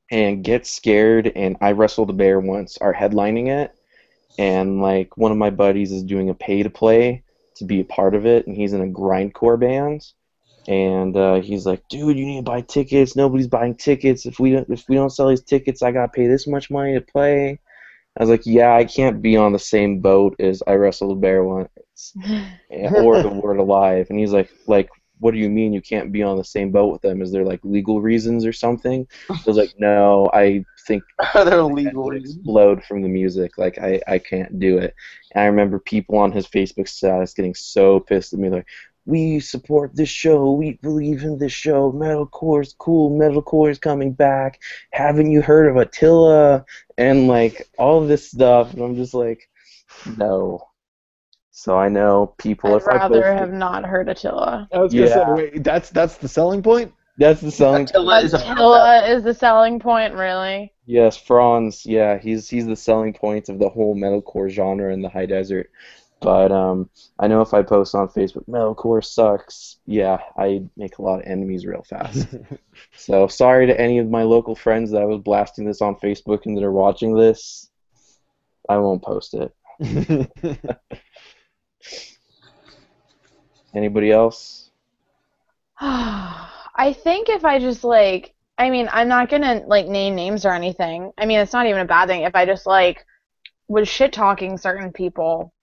and 0.09 0.43
Get 0.43 0.65
Scared 0.65 1.31
and 1.35 1.57
I 1.59 1.73
Wrestled 1.73 2.09
a 2.09 2.13
Bear 2.13 2.39
once 2.39 2.77
are 2.77 2.93
headlining 2.93 3.49
it, 3.49 3.75
and 4.39 4.81
like 4.81 5.17
one 5.17 5.33
of 5.33 5.37
my 5.37 5.49
buddies 5.49 5.91
is 5.91 6.03
doing 6.03 6.29
a 6.29 6.33
pay 6.33 6.63
to 6.63 6.69
play 6.69 7.23
to 7.57 7.65
be 7.65 7.81
a 7.81 7.85
part 7.85 8.15
of 8.15 8.25
it, 8.25 8.47
and 8.47 8.55
he's 8.55 8.73
in 8.73 8.81
a 8.81 8.91
grindcore 8.91 9.59
band. 9.59 10.05
And 10.67 11.17
uh, 11.17 11.41
he's 11.41 11.65
like, 11.65 11.83
dude, 11.89 12.17
you 12.17 12.25
need 12.25 12.37
to 12.37 12.43
buy 12.43 12.61
tickets. 12.61 13.15
Nobody's 13.15 13.47
buying 13.47 13.75
tickets. 13.75 14.25
If 14.25 14.39
we 14.39 14.51
don't, 14.51 14.69
if 14.69 14.87
we 14.87 14.95
don't 14.95 15.09
sell 15.09 15.27
these 15.27 15.43
tickets, 15.43 15.81
I 15.81 15.91
gotta 15.91 16.07
pay 16.07 16.27
this 16.27 16.47
much 16.47 16.71
money 16.71 16.93
to 16.93 17.01
play. 17.01 17.59
I 18.17 18.23
was 18.23 18.29
like, 18.29 18.45
yeah, 18.45 18.73
I 18.73 18.85
can't 18.85 19.21
be 19.21 19.35
on 19.35 19.53
the 19.53 19.59
same 19.59 19.99
boat 19.99 20.35
as 20.39 20.61
I 20.67 20.73
wrestled 20.73 21.17
a 21.17 21.19
bear 21.19 21.43
once, 21.43 21.69
or 22.69 23.21
the 23.21 23.29
word 23.43 23.57
alive. 23.57 24.07
And 24.09 24.19
he's 24.19 24.31
like, 24.31 24.49
like, 24.67 24.89
what 25.23 25.33
do 25.33 25.39
you 25.39 25.49
mean 25.49 25.73
you 25.73 25.81
can't 25.81 26.11
be 26.11 26.23
on 26.23 26.37
the 26.37 26.43
same 26.43 26.71
boat 26.71 26.91
with 26.93 27.01
them? 27.01 27.21
Is 27.21 27.31
there 27.31 27.45
like 27.45 27.61
legal 27.63 28.01
reasons 28.01 28.45
or 28.45 28.53
something? 28.53 29.07
I 29.29 29.39
was 29.45 29.57
like, 29.57 29.73
no, 29.79 30.29
I 30.33 30.65
think 30.87 31.03
They're 31.33 31.59
illegal. 31.59 32.11
explode 32.11 32.83
from 32.83 33.01
the 33.01 33.09
music. 33.09 33.57
Like 33.57 33.79
I, 33.79 34.01
I 34.07 34.19
can't 34.19 34.59
do 34.59 34.77
it. 34.79 34.95
And 35.33 35.43
I 35.43 35.47
remember 35.47 35.79
people 35.79 36.17
on 36.17 36.31
his 36.31 36.47
Facebook 36.47 36.87
status 36.87 37.33
getting 37.33 37.55
so 37.55 37.99
pissed 38.01 38.33
at 38.33 38.39
me, 38.39 38.49
like, 38.49 38.67
"We 39.05 39.39
support 39.39 39.95
this 39.95 40.09
show. 40.09 40.51
We 40.53 40.73
believe 40.81 41.23
in 41.23 41.37
this 41.39 41.53
show. 41.53 41.91
metalcore 41.91 42.61
is 42.63 42.75
cool. 42.77 43.11
Metalcore 43.11 43.71
is 43.71 43.79
coming 43.79 44.13
back. 44.13 44.61
Haven't 44.91 45.31
you 45.31 45.41
heard 45.41 45.67
of 45.69 45.77
Attila?" 45.77 46.65
And 46.97 47.27
like 47.27 47.67
all 47.77 48.05
this 48.05 48.29
stuff. 48.31 48.73
And 48.73 48.81
I'm 48.83 48.95
just 48.95 49.13
like, 49.13 49.49
no. 50.05 50.67
So 51.55 51.77
I 51.77 51.87
know 51.87 52.33
people. 52.39 52.71
I'd 52.73 52.77
if 52.77 52.87
rather 52.87 53.21
posted- 53.21 53.37
have 53.37 53.53
not 53.53 53.85
heard 53.85 54.09
Attila. 54.09 54.67
I 54.73 54.79
was 54.79 54.91
gonna 54.91 55.05
Yeah. 55.05 55.13
say, 55.13 55.31
wait, 55.53 55.63
that's 55.63 55.91
that's 55.91 56.17
the 56.17 56.27
selling 56.27 56.63
point. 56.63 56.91
that's 57.19 57.41
the 57.41 57.51
selling. 57.51 57.83
Attila 57.83 58.21
is. 58.21 58.33
Attila 58.33 59.07
is 59.07 59.23
the 59.23 59.35
selling 59.35 59.79
point, 59.79 60.15
really. 60.15 60.73
Yes, 60.87 61.15
Franz. 61.15 61.85
Yeah, 61.85 62.17
he's 62.17 62.49
he's 62.49 62.65
the 62.65 62.75
selling 62.75 63.13
point 63.13 63.49
of 63.49 63.59
the 63.59 63.69
whole 63.69 63.95
metalcore 63.95 64.49
genre 64.49 64.91
in 64.91 65.01
the 65.03 65.09
high 65.09 65.27
desert. 65.27 65.69
But 66.21 66.51
um, 66.51 66.89
I 67.19 67.27
know 67.27 67.41
if 67.41 67.53
I 67.53 67.61
post 67.61 67.93
on 67.93 68.07
Facebook, 68.07 68.45
metalcore 68.47 69.05
sucks. 69.05 69.77
Yeah, 69.85 70.19
I 70.37 70.63
make 70.75 70.97
a 70.97 71.01
lot 71.03 71.19
of 71.19 71.27
enemies 71.27 71.65
real 71.67 71.83
fast. 71.83 72.27
so 72.95 73.27
sorry 73.27 73.67
to 73.67 73.79
any 73.79 73.99
of 73.99 74.09
my 74.09 74.23
local 74.23 74.55
friends 74.55 74.89
that 74.91 75.01
I 75.03 75.05
was 75.05 75.19
blasting 75.21 75.65
this 75.65 75.81
on 75.83 75.95
Facebook 75.97 76.45
and 76.47 76.57
that 76.57 76.63
are 76.63 76.71
watching 76.71 77.13
this. 77.15 77.69
I 78.67 78.77
won't 78.77 79.03
post 79.03 79.35
it. 79.35 79.53
Anybody 83.73 84.11
else? 84.11 84.69
I 85.79 86.95
think 87.03 87.29
if 87.29 87.43
I 87.45 87.59
just 87.59 87.83
like, 87.83 88.33
I 88.57 88.69
mean, 88.69 88.87
I'm 88.91 89.07
not 89.07 89.29
gonna 89.29 89.63
like 89.67 89.87
name 89.87 90.15
names 90.15 90.45
or 90.45 90.53
anything. 90.53 91.11
I 91.17 91.25
mean, 91.25 91.39
it's 91.39 91.53
not 91.53 91.65
even 91.65 91.81
a 91.81 91.85
bad 91.85 92.07
thing 92.07 92.21
if 92.21 92.35
I 92.35 92.45
just 92.45 92.65
like 92.65 93.05
was 93.67 93.87
shit 93.87 94.13
talking 94.13 94.57
certain 94.57 94.91
people, 94.91 95.53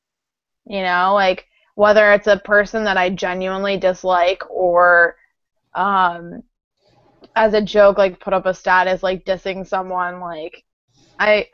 you 0.66 0.82
know, 0.82 1.12
like 1.14 1.46
whether 1.74 2.12
it's 2.12 2.26
a 2.26 2.38
person 2.38 2.84
that 2.84 2.96
I 2.96 3.10
genuinely 3.10 3.76
dislike 3.76 4.42
or, 4.50 5.16
um, 5.74 6.42
as 7.36 7.54
a 7.54 7.62
joke, 7.62 7.96
like 7.96 8.20
put 8.20 8.34
up 8.34 8.46
a 8.46 8.54
status 8.54 9.02
like 9.02 9.24
dissing 9.24 9.66
someone, 9.66 10.20
like 10.20 10.64
I 11.18 11.46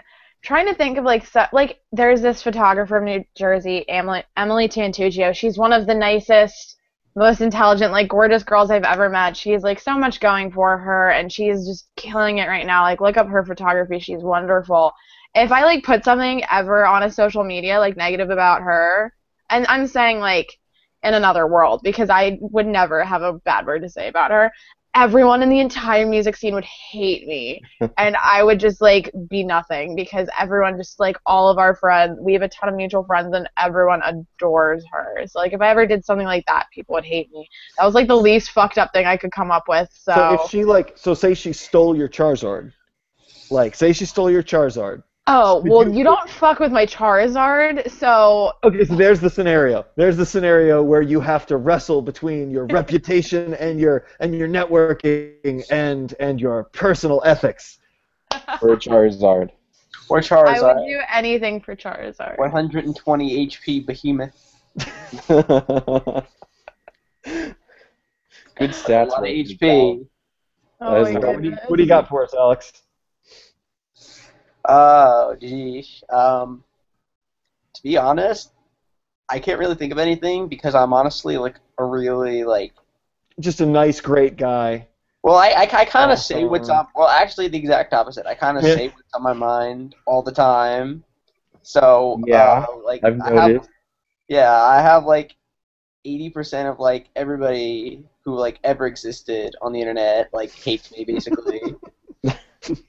trying 0.46 0.66
to 0.66 0.74
think 0.74 0.96
of 0.96 1.04
like 1.04 1.26
se- 1.26 1.48
like 1.52 1.80
there's 1.90 2.22
this 2.22 2.40
photographer 2.40 2.98
from 2.98 3.04
New 3.04 3.24
Jersey, 3.36 3.86
Emily 3.88 4.22
Emily. 4.36 4.70
She's 4.70 5.58
one 5.58 5.72
of 5.72 5.86
the 5.86 5.94
nicest 5.94 6.76
most 7.16 7.40
intelligent, 7.40 7.90
like 7.90 8.08
gorgeous 8.08 8.44
girls 8.44 8.70
I've 8.70 8.84
ever 8.84 9.08
met. 9.08 9.36
She 9.36 9.50
has 9.50 9.64
like 9.64 9.80
so 9.80 9.98
much 9.98 10.20
going 10.20 10.52
for 10.52 10.78
her 10.78 11.10
and 11.10 11.32
she's 11.32 11.66
just 11.66 11.88
killing 11.96 12.38
it 12.38 12.46
right 12.46 12.64
now. 12.64 12.82
Like 12.82 13.00
look 13.00 13.16
up 13.16 13.26
her 13.26 13.44
photography. 13.44 13.98
She's 13.98 14.22
wonderful. 14.22 14.92
If 15.34 15.50
I 15.50 15.64
like 15.64 15.82
put 15.82 16.04
something 16.04 16.42
ever 16.48 16.86
on 16.86 17.02
a 17.02 17.10
social 17.10 17.42
media 17.42 17.80
like 17.80 17.96
negative 17.96 18.30
about 18.30 18.62
her, 18.62 19.12
and 19.50 19.66
I'm 19.68 19.88
saying 19.88 20.20
like 20.20 20.56
in 21.02 21.14
another 21.14 21.46
world 21.46 21.80
because 21.82 22.08
I 22.08 22.38
would 22.40 22.66
never 22.66 23.02
have 23.02 23.22
a 23.22 23.32
bad 23.32 23.66
word 23.66 23.82
to 23.82 23.88
say 23.88 24.08
about 24.08 24.30
her. 24.30 24.52
Everyone 24.96 25.42
in 25.42 25.50
the 25.50 25.60
entire 25.60 26.06
music 26.06 26.36
scene 26.36 26.54
would 26.54 26.64
hate 26.64 27.28
me 27.28 27.60
and 27.98 28.16
I 28.16 28.42
would 28.42 28.58
just 28.58 28.80
like 28.80 29.10
be 29.28 29.44
nothing 29.44 29.94
because 29.94 30.26
everyone 30.38 30.78
just 30.78 30.98
like 30.98 31.18
all 31.26 31.50
of 31.50 31.58
our 31.58 31.76
friends, 31.76 32.18
we 32.18 32.32
have 32.32 32.40
a 32.40 32.48
ton 32.48 32.70
of 32.70 32.74
mutual 32.74 33.04
friends 33.04 33.34
and 33.34 33.46
everyone 33.58 34.00
adores 34.02 34.82
her. 34.90 35.22
So 35.26 35.38
like 35.38 35.52
if 35.52 35.60
I 35.60 35.68
ever 35.68 35.86
did 35.86 36.02
something 36.02 36.26
like 36.26 36.46
that, 36.46 36.68
people 36.72 36.94
would 36.94 37.04
hate 37.04 37.30
me. 37.30 37.46
That 37.76 37.84
was 37.84 37.94
like 37.94 38.08
the 38.08 38.16
least 38.16 38.52
fucked 38.52 38.78
up 38.78 38.90
thing 38.94 39.04
I 39.04 39.18
could 39.18 39.32
come 39.32 39.50
up 39.50 39.64
with. 39.68 39.90
So, 39.92 40.14
So 40.14 40.32
if 40.44 40.50
she 40.50 40.64
like, 40.64 40.96
so 40.96 41.12
say 41.12 41.34
she 41.34 41.52
stole 41.52 41.94
your 41.94 42.08
Charizard, 42.08 42.72
like 43.50 43.74
say 43.74 43.92
she 43.92 44.06
stole 44.06 44.30
your 44.30 44.42
Charizard. 44.42 45.02
Oh 45.28 45.62
well, 45.64 45.88
you- 45.88 45.98
you 45.98 46.04
don't 46.04 46.28
fuck 46.28 46.58
with 46.60 46.72
my 46.72 46.86
Charizard. 46.86 47.90
So 47.90 48.52
Okay, 48.64 48.84
so 48.84 48.94
there's 48.94 49.20
the 49.20 49.30
scenario. 49.30 49.84
There's 49.96 50.16
the 50.16 50.26
scenario 50.26 50.82
where 50.82 51.02
you 51.02 51.20
have 51.20 51.46
to 51.46 51.56
wrestle 51.56 52.02
between 52.02 52.50
your 52.50 52.66
reputation 52.66 53.54
and 53.54 53.78
your 53.80 54.06
and 54.20 54.34
your 54.34 54.48
networking 54.48 55.64
and 55.70 56.14
and 56.20 56.40
your 56.40 56.64
personal 56.72 57.22
ethics. 57.24 57.78
For 58.60 58.76
Charizard. 58.76 59.50
Or 60.08 60.18
I 60.18 60.20
Charizard. 60.20 60.76
would 60.80 60.86
do 60.88 61.00
anything 61.12 61.60
for 61.60 61.74
Charizard. 61.74 62.38
120 62.38 63.46
HP 63.48 63.86
behemoth. 63.86 64.54
Good 68.56 68.70
A 68.70 68.72
stats. 68.72 69.08
lot 69.08 69.18
of 69.20 69.24
HP. 69.24 70.06
Oh 70.80 70.90
my 70.90 71.08
is 71.08 71.14
not- 71.14 71.22
What 71.22 71.22
do, 71.22 71.44
you, 71.44 71.50
goodness. 71.50 71.60
what 71.68 71.76
do 71.76 71.82
you 71.82 71.88
got 71.88 72.08
for 72.08 72.22
us, 72.24 72.34
Alex? 72.34 72.72
Oh, 74.68 75.36
geez. 75.40 76.02
Um, 76.10 76.64
to 77.74 77.82
be 77.82 77.96
honest, 77.96 78.52
I 79.28 79.38
can't 79.38 79.58
really 79.58 79.74
think 79.74 79.92
of 79.92 79.98
anything 79.98 80.48
because 80.48 80.74
I'm 80.74 80.92
honestly 80.92 81.38
like 81.38 81.56
a 81.78 81.84
really 81.84 82.44
like. 82.44 82.72
Just 83.40 83.60
a 83.60 83.66
nice, 83.66 84.00
great 84.00 84.36
guy. 84.36 84.88
Well, 85.22 85.36
I, 85.36 85.48
I, 85.48 85.62
I 85.62 85.84
kind 85.84 86.12
of 86.12 86.18
say 86.18 86.44
what's 86.44 86.68
on. 86.68 86.86
Well, 86.94 87.08
actually, 87.08 87.48
the 87.48 87.58
exact 87.58 87.92
opposite. 87.92 88.26
I 88.26 88.34
kind 88.34 88.56
of 88.58 88.64
Yeah. 88.64 88.74
say 88.74 88.88
what's 88.88 89.14
on 89.14 89.22
my 89.22 89.32
mind 89.32 89.94
all 90.06 90.22
the 90.22 90.32
time. 90.32 91.02
So 91.62 92.20
Yeah, 92.26 92.64
uh, 92.68 92.78
like 92.84 93.02
I've 93.02 93.20
I 93.20 93.32
have, 93.32 93.68
yeah, 94.28 94.52
I 94.62 94.80
have 94.80 95.04
like 95.04 95.34
eighty 96.04 96.30
percent 96.30 96.68
of 96.68 96.78
like 96.78 97.08
everybody 97.16 98.04
who 98.24 98.34
like 98.36 98.58
ever 98.64 98.86
existed 98.86 99.54
on 99.62 99.72
the 99.72 99.80
internet 99.80 100.28
like 100.32 100.52
hates 100.52 100.90
me 100.92 101.04
basically 101.04 101.74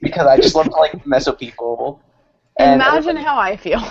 because 0.01 0.27
I 0.27 0.37
just 0.37 0.55
love 0.55 0.67
to 0.69 0.75
like 0.75 1.05
mess 1.05 1.27
with 1.27 1.39
people. 1.39 2.01
And 2.59 2.81
Imagine 2.81 3.15
how 3.17 3.37
I 3.37 3.55
feel. 3.57 3.81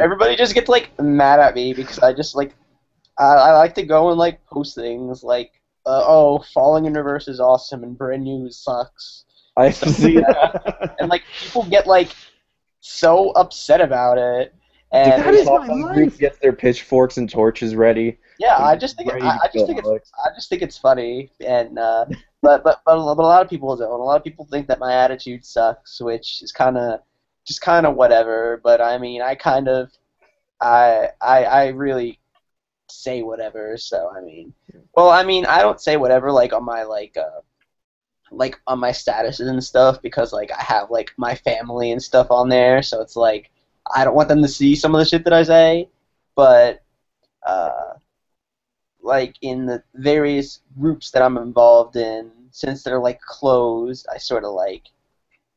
everybody 0.00 0.36
just 0.36 0.54
gets 0.54 0.68
like 0.68 0.90
mad 1.00 1.40
at 1.40 1.54
me 1.54 1.72
because 1.72 1.98
I 1.98 2.12
just 2.12 2.34
like 2.34 2.54
I, 3.18 3.24
I 3.24 3.52
like 3.52 3.74
to 3.74 3.82
go 3.82 4.10
and 4.10 4.18
like 4.18 4.44
post 4.46 4.74
things 4.74 5.22
like 5.22 5.50
uh, 5.86 6.02
oh 6.06 6.44
falling 6.54 6.86
in 6.86 6.94
reverse 6.94 7.28
is 7.28 7.40
awesome 7.40 7.82
and 7.82 7.96
brand 7.96 8.22
new 8.24 8.50
sucks 8.50 9.24
I 9.56 9.70
see 9.70 10.18
that. 10.18 10.94
and 10.98 11.08
like 11.08 11.22
people 11.40 11.64
get 11.64 11.86
like 11.86 12.10
so 12.80 13.30
upset 13.30 13.80
about 13.80 14.18
it. 14.18 14.54
And 14.92 15.22
That 15.22 15.34
is 15.34 15.50
my 15.50 15.66
Some 15.66 15.82
life. 15.82 15.94
group 15.94 16.18
gets 16.18 16.38
their 16.38 16.52
pitchforks 16.52 17.16
and 17.18 17.28
torches 17.30 17.74
ready. 17.74 18.18
Yeah, 18.40 18.56
I 18.56 18.74
just 18.74 18.96
think 18.96 19.08
it, 19.10 19.22
I, 19.22 19.38
I 19.44 19.48
just 19.52 19.66
think 19.66 19.78
it's 19.78 20.12
I 20.24 20.30
just 20.34 20.48
think 20.48 20.62
it's 20.62 20.78
funny, 20.78 21.30
and 21.46 21.78
uh, 21.78 22.06
but, 22.42 22.64
but 22.64 22.80
but 22.86 22.96
a 22.96 23.00
lot- 23.00 23.16
but 23.16 23.22
a 23.24 23.26
lot 23.26 23.42
of 23.44 23.50
people 23.50 23.76
don't. 23.76 23.90
A 24.00 24.04
lot 24.10 24.16
of 24.16 24.24
people 24.24 24.46
think 24.46 24.66
that 24.68 24.78
my 24.78 24.94
attitude 24.94 25.44
sucks, 25.44 26.00
which 26.00 26.42
is 26.42 26.50
kind 26.50 26.78
of 26.78 27.00
just 27.46 27.60
kind 27.60 27.86
of 27.86 27.96
whatever. 27.96 28.60
But 28.64 28.80
I 28.80 28.96
mean, 28.98 29.20
I 29.22 29.34
kind 29.34 29.68
of 29.68 29.90
I 30.60 31.10
I 31.20 31.44
I 31.44 31.66
really 31.68 32.18
say 32.88 33.22
whatever. 33.22 33.76
So 33.76 34.10
I 34.16 34.20
mean, 34.22 34.54
well, 34.96 35.10
I 35.10 35.22
mean, 35.22 35.44
I 35.46 35.60
don't 35.60 35.80
say 35.80 35.96
whatever 35.98 36.32
like 36.32 36.52
on 36.54 36.64
my 36.64 36.82
like 36.84 37.16
uh 37.18 37.40
like 38.32 38.58
on 38.66 38.78
my 38.78 38.90
statuses 38.90 39.48
and 39.48 39.62
stuff 39.62 40.00
because 40.02 40.32
like 40.32 40.50
I 40.52 40.62
have 40.62 40.90
like 40.90 41.12
my 41.18 41.34
family 41.34 41.90
and 41.92 42.02
stuff 42.02 42.30
on 42.30 42.48
there, 42.48 42.80
so 42.82 43.02
it's 43.02 43.16
like 43.16 43.50
I 43.94 44.04
don't 44.04 44.14
want 44.14 44.28
them 44.30 44.42
to 44.42 44.48
see 44.48 44.74
some 44.76 44.94
of 44.94 44.98
the 45.00 45.04
shit 45.04 45.24
that 45.24 45.32
I 45.34 45.42
say, 45.42 45.88
but 46.36 46.82
uh 47.46 47.89
like 49.02 49.36
in 49.42 49.66
the 49.66 49.82
various 49.94 50.60
groups 50.78 51.10
that 51.12 51.22
I'm 51.22 51.36
involved 51.36 51.96
in, 51.96 52.30
since 52.50 52.82
they're 52.82 53.00
like 53.00 53.20
closed, 53.20 54.06
I 54.12 54.18
sort 54.18 54.44
of 54.44 54.52
like 54.52 54.84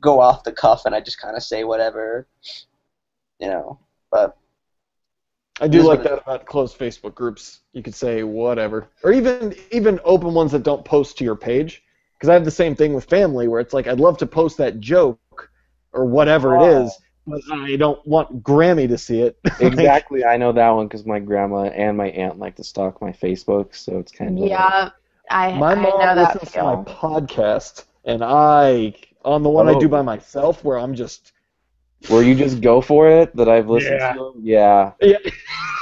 go 0.01 0.19
off 0.19 0.43
the 0.43 0.51
cuff 0.51 0.85
and 0.85 0.93
I 0.93 0.99
just 0.99 1.19
kind 1.19 1.35
of 1.35 1.43
say 1.43 1.63
whatever, 1.63 2.27
you 3.39 3.47
know. 3.47 3.79
But 4.11 4.37
I 5.59 5.67
do 5.67 5.81
like 5.81 6.03
that 6.03 6.19
about 6.19 6.45
closed 6.45 6.77
Facebook 6.77 7.15
groups. 7.15 7.61
You 7.73 7.83
could 7.83 7.95
say 7.95 8.23
whatever, 8.23 8.89
or 9.03 9.11
even 9.11 9.55
even 9.71 9.99
open 10.03 10.33
ones 10.33 10.51
that 10.51 10.63
don't 10.63 10.85
post 10.85 11.17
to 11.17 11.23
your 11.23 11.35
page. 11.35 11.83
Because 12.13 12.29
I 12.29 12.33
have 12.35 12.45
the 12.45 12.51
same 12.51 12.75
thing 12.75 12.93
with 12.93 13.05
family, 13.05 13.47
where 13.47 13.59
it's 13.59 13.73
like 13.73 13.87
I'd 13.87 13.99
love 13.99 14.17
to 14.19 14.25
post 14.25 14.57
that 14.57 14.79
joke 14.79 15.49
or 15.91 16.05
whatever 16.05 16.55
it 16.55 16.61
oh. 16.61 16.85
is, 16.85 16.97
but 17.25 17.41
I 17.51 17.75
don't 17.75 18.05
want 18.07 18.43
Grammy 18.43 18.87
to 18.89 18.97
see 18.97 19.21
it. 19.21 19.37
Exactly, 19.59 20.23
I 20.25 20.37
know 20.37 20.51
that 20.53 20.69
one 20.69 20.87
because 20.87 21.05
my 21.05 21.19
grandma 21.19 21.63
and 21.65 21.97
my 21.97 22.07
aunt 22.09 22.39
like 22.39 22.55
to 22.57 22.63
stalk 22.63 23.01
my 23.01 23.11
Facebook, 23.11 23.75
so 23.75 23.99
it's 23.99 24.11
kind 24.11 24.39
of 24.39 24.49
Yeah, 24.49 24.89
I, 25.29 25.51
my 25.51 25.73
I 25.73 25.75
mom 25.75 25.91
know 25.91 26.13
that 26.13 26.15
listens 26.15 26.51
to 26.53 26.61
my 26.61 26.75
podcast, 26.77 27.85
and 28.05 28.23
I 28.23 28.95
on 29.23 29.43
the 29.43 29.49
one 29.49 29.67
I 29.67 29.73
do 29.75 29.87
Oh. 29.87 29.89
by 29.89 30.01
myself, 30.01 30.63
where 30.63 30.77
I'm 30.77 30.95
just 30.95 31.31
where 32.07 32.23
you 32.23 32.35
just 32.35 32.61
go 32.61 32.81
for 32.81 33.09
it 33.09 33.35
that 33.35 33.49
I've 33.49 33.69
listened 33.69 34.01
Yeah. 34.01 34.13
to. 34.13 34.33
Yeah, 34.41 34.93
yeah. 35.01 35.17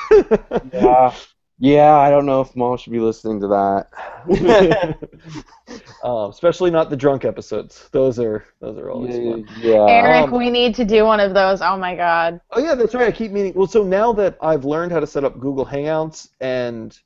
yeah, 0.62 1.14
yeah. 1.62 1.96
I 1.96 2.10
don't 2.10 2.26
know 2.26 2.42
if 2.42 2.56
mom 2.56 2.78
should 2.78 2.92
be 2.92 3.00
listening 3.00 3.40
to 3.42 3.48
that. 3.48 3.88
um, 6.04 6.30
especially 6.30 6.72
not 6.72 6.90
the 6.90 6.98
drunk 6.98 7.26
episodes. 7.26 7.90
Those 7.92 8.20
are 8.20 8.46
those 8.60 8.78
are 8.78 8.90
always 8.90 9.16
fun. 9.16 9.48
Yeah, 9.60 9.86
Eric, 9.88 10.26
Um, 10.26 10.38
we 10.38 10.50
need 10.50 10.76
to 10.76 10.86
do 10.86 11.06
one 11.06 11.20
of 11.20 11.34
those. 11.34 11.62
Oh 11.62 11.78
my 11.78 11.96
god. 11.96 12.42
Oh 12.52 12.60
yeah, 12.60 12.76
that's 12.76 12.94
right. 12.94 13.08
I 13.08 13.12
keep 13.12 13.32
meaning. 13.32 13.54
Well, 13.54 13.68
so 13.68 13.84
now 13.84 14.12
that 14.14 14.38
I've 14.42 14.66
learned 14.66 14.92
how 14.92 15.00
to 15.00 15.08
set 15.08 15.24
up 15.24 15.40
Google 15.40 15.66
Hangouts, 15.66 16.30
and 16.40 16.98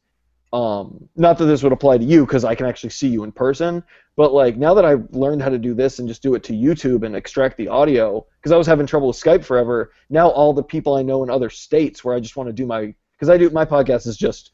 um, 0.54 1.10
not 1.16 1.38
that 1.38 1.46
this 1.46 1.64
would 1.64 1.74
apply 1.74 1.98
to 1.98 2.06
you 2.06 2.26
because 2.26 2.46
I 2.46 2.56
can 2.56 2.66
actually 2.66 2.92
see 2.92 3.10
you 3.10 3.24
in 3.24 3.32
person, 3.32 3.84
but 4.16 4.34
like 4.34 4.56
now 4.56 4.74
that 4.74 4.86
I've 4.86 5.08
learned 5.12 5.42
how 5.42 5.50
to 5.50 5.58
do 5.58 5.74
this 5.74 6.00
and 6.00 6.08
just 6.08 6.24
do 6.24 6.34
it 6.36 6.44
to 6.46 6.54
YouTube 6.54 7.06
and 7.06 7.16
extract 7.16 7.58
the 7.58 7.68
audio, 7.68 8.26
because 8.40 8.54
I 8.54 8.58
was 8.58 8.68
having 8.68 8.88
trouble 8.88 9.08
with 9.08 9.18
Skype 9.18 9.44
forever. 9.44 9.92
Now 10.10 10.30
all 10.30 10.54
the 10.54 10.64
people 10.64 10.96
I 10.96 11.02
know 11.02 11.24
in 11.24 11.30
other 11.30 11.50
states 11.50 12.04
where 12.06 12.16
I 12.16 12.22
just 12.22 12.38
want 12.38 12.48
to 12.48 12.54
do 12.54 12.66
my, 12.66 12.96
because 13.16 13.30
I 13.30 13.38
do 13.38 13.50
my 13.50 13.66
podcast 13.66 14.08
is 14.08 14.18
just 14.18 14.52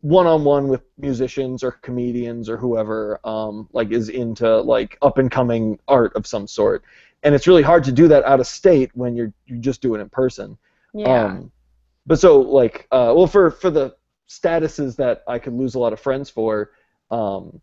one-on-one 0.00 0.68
with 0.68 0.82
musicians 0.98 1.62
or 1.62 1.72
comedians 1.72 2.50
or 2.50 2.58
whoever 2.58 3.18
um, 3.24 3.68
like 3.72 3.90
is 3.90 4.10
into 4.10 4.60
like 4.60 4.98
up 5.00 5.16
and 5.16 5.30
coming 5.30 5.78
art 5.88 6.14
of 6.14 6.26
some 6.26 6.46
sort. 6.46 6.84
And 7.22 7.34
it's 7.34 7.46
really 7.46 7.62
hard 7.62 7.84
to 7.84 7.92
do 7.92 8.06
that 8.08 8.22
out 8.24 8.38
of 8.38 8.46
state 8.46 8.90
when 8.92 9.16
you're 9.16 9.32
you 9.46 9.56
just 9.56 9.80
do 9.80 9.94
it 9.94 10.00
in 10.00 10.10
person. 10.10 10.58
Yeah. 10.92 11.24
um, 11.24 11.52
but 12.06 12.20
so 12.20 12.40
like, 12.40 12.86
uh, 12.92 13.12
well, 13.16 13.26
for 13.26 13.50
for 13.50 13.70
the 13.70 13.96
statuses 14.28 14.96
that 14.96 15.22
I 15.26 15.38
could 15.38 15.54
lose 15.54 15.74
a 15.74 15.78
lot 15.78 15.92
of 15.92 16.00
friends 16.00 16.28
for, 16.28 16.72
um, 17.10 17.60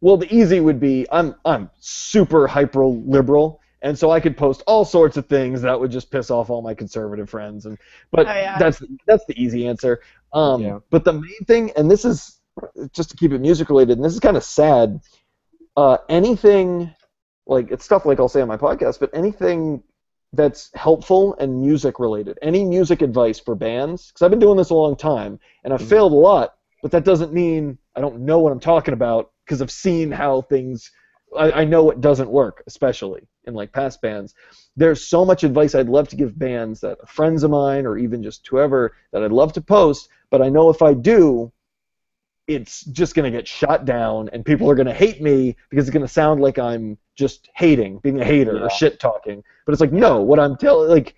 well, 0.00 0.16
the 0.16 0.34
easy 0.34 0.60
would 0.60 0.80
be 0.80 1.06
I'm 1.12 1.34
I'm 1.44 1.70
super 1.78 2.46
hyper 2.46 2.86
liberal, 2.86 3.60
and 3.82 3.98
so 3.98 4.10
I 4.10 4.20
could 4.20 4.36
post 4.36 4.62
all 4.66 4.84
sorts 4.84 5.16
of 5.16 5.26
things 5.26 5.62
that 5.62 5.78
would 5.78 5.90
just 5.90 6.10
piss 6.10 6.30
off 6.30 6.50
all 6.50 6.62
my 6.62 6.74
conservative 6.74 7.28
friends, 7.30 7.66
and 7.66 7.78
but 8.10 8.26
Oh, 8.26 8.32
yeah. 8.32 8.58
that's 8.58 8.82
that's 9.06 9.24
the 9.26 9.40
easy 9.42 9.66
answer. 9.68 10.00
Um, 10.32 10.62
Yeah. 10.62 10.78
But 10.90 11.04
the 11.04 11.12
main 11.12 11.44
thing, 11.46 11.70
and 11.76 11.90
this 11.90 12.04
is 12.04 12.40
just 12.92 13.10
to 13.10 13.16
keep 13.16 13.32
it 13.32 13.38
music 13.40 13.68
related, 13.68 13.98
and 13.98 14.04
this 14.04 14.14
is 14.14 14.20
kind 14.20 14.36
of 14.36 14.44
sad. 14.44 15.00
Uh, 15.76 15.98
anything 16.08 16.94
like 17.46 17.70
it's 17.70 17.84
stuff 17.84 18.06
like 18.06 18.18
I'll 18.18 18.28
say 18.28 18.40
on 18.40 18.48
my 18.48 18.56
podcast, 18.56 18.98
but 18.98 19.10
anything 19.12 19.82
that's 20.32 20.70
helpful 20.74 21.36
and 21.38 21.60
music 21.60 21.98
related. 21.98 22.38
Any 22.42 22.64
music 22.64 23.00
advice 23.02 23.38
for 23.38 23.54
bands? 23.54 24.08
Because 24.08 24.22
I've 24.22 24.30
been 24.30 24.40
doing 24.40 24.56
this 24.56 24.70
a 24.70 24.74
long 24.74 24.96
time 24.96 25.38
and 25.64 25.72
I've 25.72 25.80
Mhm. 25.82 25.88
failed 25.88 26.12
a 26.12 26.16
lot, 26.16 26.54
but 26.82 26.90
that 26.90 27.04
doesn't 27.04 27.32
mean 27.32 27.78
I 27.94 28.00
don't 28.00 28.20
know 28.20 28.40
what 28.40 28.52
I'm 28.52 28.60
talking 28.60 28.92
about 28.94 29.30
because 29.44 29.62
I've 29.62 29.70
seen 29.70 30.10
how 30.10 30.42
things. 30.42 30.90
I, 31.36 31.60
I 31.62 31.64
know 31.64 31.90
it 31.90 32.00
doesn't 32.00 32.30
work, 32.30 32.62
especially 32.66 33.28
in 33.44 33.54
like 33.54 33.72
past 33.72 34.00
bands. 34.02 34.34
There's 34.76 35.06
so 35.06 35.24
much 35.24 35.44
advice 35.44 35.74
I'd 35.74 35.88
love 35.88 36.08
to 36.08 36.16
give 36.16 36.38
bands 36.38 36.80
that 36.80 37.08
friends 37.08 37.42
of 37.42 37.50
mine 37.50 37.86
or 37.86 37.96
even 37.98 38.22
just 38.22 38.46
whoever 38.46 38.94
that 39.12 39.22
I'd 39.22 39.32
love 39.32 39.52
to 39.54 39.60
post, 39.60 40.08
but 40.30 40.42
I 40.42 40.48
know 40.48 40.70
if 40.70 40.82
I 40.82 40.94
do, 40.94 41.52
it's 42.46 42.84
just 42.84 43.14
going 43.14 43.30
to 43.30 43.36
get 43.36 43.48
shot 43.48 43.84
down 43.84 44.28
and 44.32 44.44
people 44.44 44.70
are 44.70 44.74
going 44.76 44.86
to 44.86 44.94
hate 44.94 45.20
me 45.20 45.56
because 45.68 45.88
it's 45.88 45.92
going 45.92 46.06
to 46.06 46.12
sound 46.12 46.40
like 46.40 46.58
I'm 46.58 46.96
just 47.16 47.48
hating, 47.54 47.98
being 47.98 48.20
a 48.20 48.24
hater 48.24 48.56
Yeah. 48.56 48.66
or 48.66 48.70
shit 48.70 49.00
talking. 49.00 49.42
But 49.64 49.72
it's 49.72 49.80
like, 49.80 49.92
no, 49.92 50.20
what 50.22 50.38
I'm 50.38 50.56
telling, 50.56 50.88
like, 50.90 51.14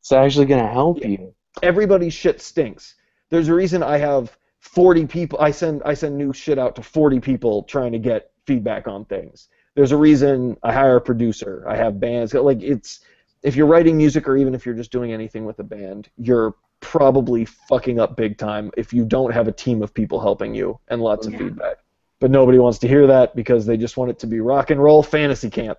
it's 0.00 0.10
actually 0.10 0.46
gonna 0.46 0.66
help 0.66 1.04
you. 1.04 1.32
everybody's 1.62 2.12
shit 2.14 2.40
stinks. 2.40 2.96
There's 3.30 3.46
a 3.48 3.54
reason 3.54 3.80
I 3.84 3.98
have 3.98 4.36
40 4.58 5.06
people. 5.06 5.38
I 5.40 5.52
send 5.52 5.80
I 5.84 5.94
send 5.94 6.16
new 6.18 6.32
shit 6.32 6.58
out 6.58 6.74
to 6.76 6.82
40 6.82 7.20
people 7.20 7.62
trying 7.62 7.92
to 7.92 8.00
get 8.00 8.32
feedback 8.44 8.88
on 8.88 9.04
things. 9.04 9.48
There's 9.74 9.92
a 9.92 9.96
reason 9.96 10.56
I 10.62 10.72
hire 10.72 10.96
a 10.96 11.00
producer. 11.00 11.64
I 11.68 11.76
have 11.76 11.98
bands. 11.98 12.34
Like 12.34 12.62
it's 12.62 13.00
if 13.42 13.56
you're 13.56 13.66
writing 13.66 13.96
music 13.96 14.28
or 14.28 14.36
even 14.36 14.54
if 14.54 14.64
you're 14.66 14.74
just 14.74 14.92
doing 14.92 15.12
anything 15.12 15.44
with 15.44 15.58
a 15.58 15.64
band, 15.64 16.08
you're 16.16 16.54
probably 16.80 17.44
fucking 17.44 17.98
up 17.98 18.16
big 18.16 18.38
time 18.38 18.70
if 18.76 18.92
you 18.92 19.04
don't 19.04 19.32
have 19.32 19.48
a 19.48 19.52
team 19.52 19.82
of 19.82 19.94
people 19.94 20.20
helping 20.20 20.54
you 20.54 20.78
and 20.88 21.00
lots 21.00 21.26
of 21.26 21.34
feedback. 21.34 21.78
But 22.22 22.30
nobody 22.30 22.60
wants 22.60 22.78
to 22.78 22.86
hear 22.88 23.08
that 23.08 23.34
because 23.34 23.66
they 23.66 23.76
just 23.76 23.96
want 23.96 24.12
it 24.12 24.20
to 24.20 24.28
be 24.28 24.38
rock 24.38 24.70
and 24.70 24.80
roll 24.80 25.02
fantasy 25.02 25.50
camp. 25.50 25.76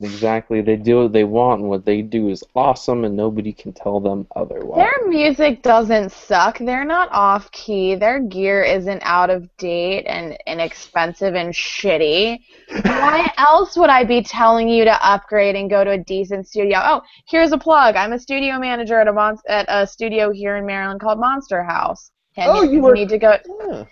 Exactly. 0.00 0.60
They 0.60 0.76
do 0.76 1.04
what 1.04 1.14
they 1.14 1.24
want, 1.24 1.62
and 1.62 1.70
what 1.70 1.86
they 1.86 2.02
do 2.02 2.28
is 2.28 2.44
awesome, 2.54 3.04
and 3.04 3.16
nobody 3.16 3.50
can 3.50 3.72
tell 3.72 3.98
them 3.98 4.26
otherwise. 4.36 4.76
Their 4.76 5.08
music 5.08 5.62
doesn't 5.62 6.12
suck. 6.12 6.58
They're 6.58 6.84
not 6.84 7.08
off 7.12 7.50
key. 7.50 7.94
Their 7.94 8.20
gear 8.20 8.62
isn't 8.62 9.00
out 9.04 9.30
of 9.30 9.48
date 9.56 10.04
and 10.06 10.36
inexpensive 10.46 11.34
and 11.34 11.54
shitty. 11.54 12.40
Why 12.82 13.32
else 13.38 13.74
would 13.78 13.88
I 13.88 14.04
be 14.04 14.22
telling 14.22 14.68
you 14.68 14.84
to 14.84 15.06
upgrade 15.06 15.56
and 15.56 15.70
go 15.70 15.82
to 15.82 15.92
a 15.92 15.98
decent 15.98 16.46
studio? 16.46 16.78
Oh, 16.82 17.00
here's 17.26 17.52
a 17.52 17.58
plug. 17.58 17.96
I'm 17.96 18.12
a 18.12 18.18
studio 18.18 18.58
manager 18.58 19.00
at 19.00 19.08
a 19.08 19.14
mon- 19.14 19.38
at 19.48 19.64
a 19.70 19.86
studio 19.86 20.30
here 20.30 20.56
in 20.56 20.66
Maryland 20.66 21.00
called 21.00 21.18
Monster 21.18 21.64
House. 21.64 22.10
And 22.36 22.50
Oh, 22.50 22.62
you 22.62 22.82
were- 22.82 22.92
need 22.92 23.08
to 23.08 23.16
go. 23.18 23.38
Yeah, 23.66 23.84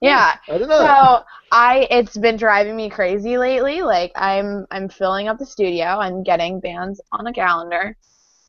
Yeah. 0.00 0.36
I 0.48 0.58
don't 0.58 0.68
know. 0.68 0.78
So 0.78 1.24
I 1.52 1.86
it's 1.90 2.16
been 2.16 2.36
driving 2.36 2.76
me 2.76 2.88
crazy 2.88 3.38
lately. 3.38 3.82
Like 3.82 4.12
I'm 4.14 4.66
I'm 4.70 4.88
filling 4.88 5.28
up 5.28 5.38
the 5.38 5.46
studio. 5.46 5.84
I'm 5.84 6.22
getting 6.22 6.60
bands 6.60 7.00
on 7.12 7.26
a 7.26 7.32
calendar. 7.32 7.96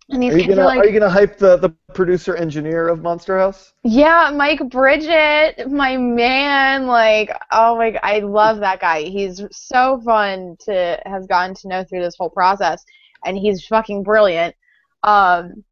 And 0.10 0.22
these 0.22 0.34
are 0.34 0.40
you 0.40 0.48
gonna 0.48 0.62
are 0.62 0.66
like 0.66 0.80
are 0.80 0.88
you 0.88 1.00
gonna 1.00 1.12
hype 1.12 1.38
the, 1.38 1.58
the 1.58 1.70
producer 1.94 2.36
engineer 2.36 2.90
of 2.90 3.02
Monster 3.02 3.40
House? 3.40 3.74
Yeah, 3.84 4.30
Mike 4.34 4.60
Bridget, 4.70 5.70
my 5.70 5.96
man. 5.96 6.86
Like, 6.86 7.32
oh 7.52 7.78
my, 7.78 7.98
I 8.04 8.20
love 8.20 8.60
that 8.60 8.82
guy. 8.82 9.04
He's 9.04 9.42
so 9.52 10.02
fun 10.04 10.58
to 10.66 11.00
have 11.06 11.30
gotten 11.30 11.56
to 11.56 11.68
know 11.70 11.86
through 11.86 12.02
this 12.02 12.16
whole 12.18 12.30
process, 12.30 12.84
and 13.26 13.38
he's 13.38 13.66
fucking 13.66 14.04
brilliant. 14.04 14.54
Um, 15.04 15.64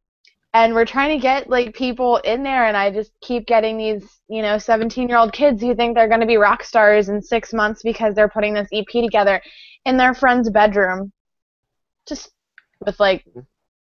and 0.52 0.74
we're 0.74 0.84
trying 0.86 1.16
to 1.16 1.22
get 1.22 1.48
like 1.48 1.74
people 1.74 2.16
in 2.18 2.42
there, 2.42 2.66
and 2.66 2.76
I 2.76 2.90
just 2.90 3.12
keep 3.20 3.46
getting 3.46 3.78
these, 3.78 4.20
you 4.28 4.42
know, 4.42 4.56
17-year-old 4.56 5.32
kids 5.32 5.60
who 5.62 5.74
think 5.74 5.94
they're 5.94 6.08
going 6.08 6.20
to 6.20 6.26
be 6.26 6.36
rock 6.36 6.64
stars 6.64 7.08
in 7.08 7.22
six 7.22 7.52
months 7.52 7.82
because 7.82 8.14
they're 8.14 8.28
putting 8.28 8.54
this 8.54 8.68
EP 8.72 8.86
together 8.86 9.40
in 9.84 9.96
their 9.96 10.12
friend's 10.12 10.50
bedroom, 10.50 11.12
just 12.08 12.30
with 12.84 12.98
like 12.98 13.24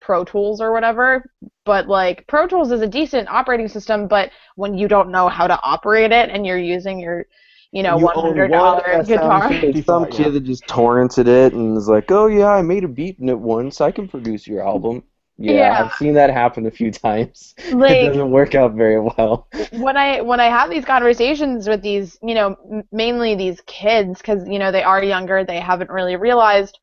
Pro 0.01 0.24
Tools 0.24 0.60
or 0.60 0.72
whatever. 0.72 1.24
But 1.64 1.89
like 1.89 2.26
Pro 2.28 2.47
Tools 2.47 2.70
is 2.70 2.80
a 2.80 2.86
decent 2.86 3.28
operating 3.28 3.68
system, 3.68 4.06
but 4.06 4.30
when 4.55 4.78
you 4.78 4.86
don't 4.86 5.10
know 5.10 5.28
how 5.28 5.48
to 5.48 5.59
operate 5.62 6.12
it 6.12 6.30
and 6.30 6.47
you're 6.47 6.59
using 6.59 7.01
your, 7.01 7.26
you 7.72 7.82
know, 7.82 7.98
You 7.98 8.05
one 8.05 8.16
own 8.16 8.24
hundred 8.26 8.51
one 8.51 8.60
dollar 8.60 9.02
guitar. 9.02 9.51
SM 9.51 9.80
some 9.84 10.06
kid 10.06 10.32
that 10.34 10.44
just 10.44 10.66
torrented 10.66 11.26
it 11.26 11.55
and 11.55 11.76
is 11.76 11.89
like, 11.89 12.10
"Oh 12.12 12.26
yeah, 12.26 12.51
I 12.51 12.62
made 12.62 12.84
a 12.84 12.89
beat 12.89 13.18
in 13.18 13.28
it 13.28 13.39
once. 13.39 13.80
I 13.80 13.90
can 13.90 14.06
produce 14.06 14.47
your 14.47 14.64
album." 14.64 15.02
Yeah, 15.39 15.55
Yeah. 15.55 15.85
I've 15.85 15.95
seen 15.95 16.15
that 16.15 16.31
happen 16.31 16.67
a 16.67 16.71
few 16.71 16.91
times. 17.09 17.55
it 17.59 18.07
doesn't 18.07 18.31
work 18.31 18.55
out 18.55 18.75
very 18.75 19.01
well. 19.01 19.49
when 19.73 19.97
I 19.97 20.21
when 20.21 20.41
I 20.41 20.47
have 20.47 20.71
these 20.71 20.85
conversations 20.85 21.69
with 21.69 21.83
these, 21.83 22.19
you 22.23 22.35
know, 22.35 22.57
mainly 22.93 23.35
these 23.35 23.61
kids, 23.67 24.19
because 24.19 24.47
you 24.49 24.59
know 24.59 24.71
they 24.71 24.83
are 24.83 25.03
younger, 25.03 25.45
they 25.45 25.61
haven't 25.61 25.91
really 25.91 26.17
realized 26.17 26.79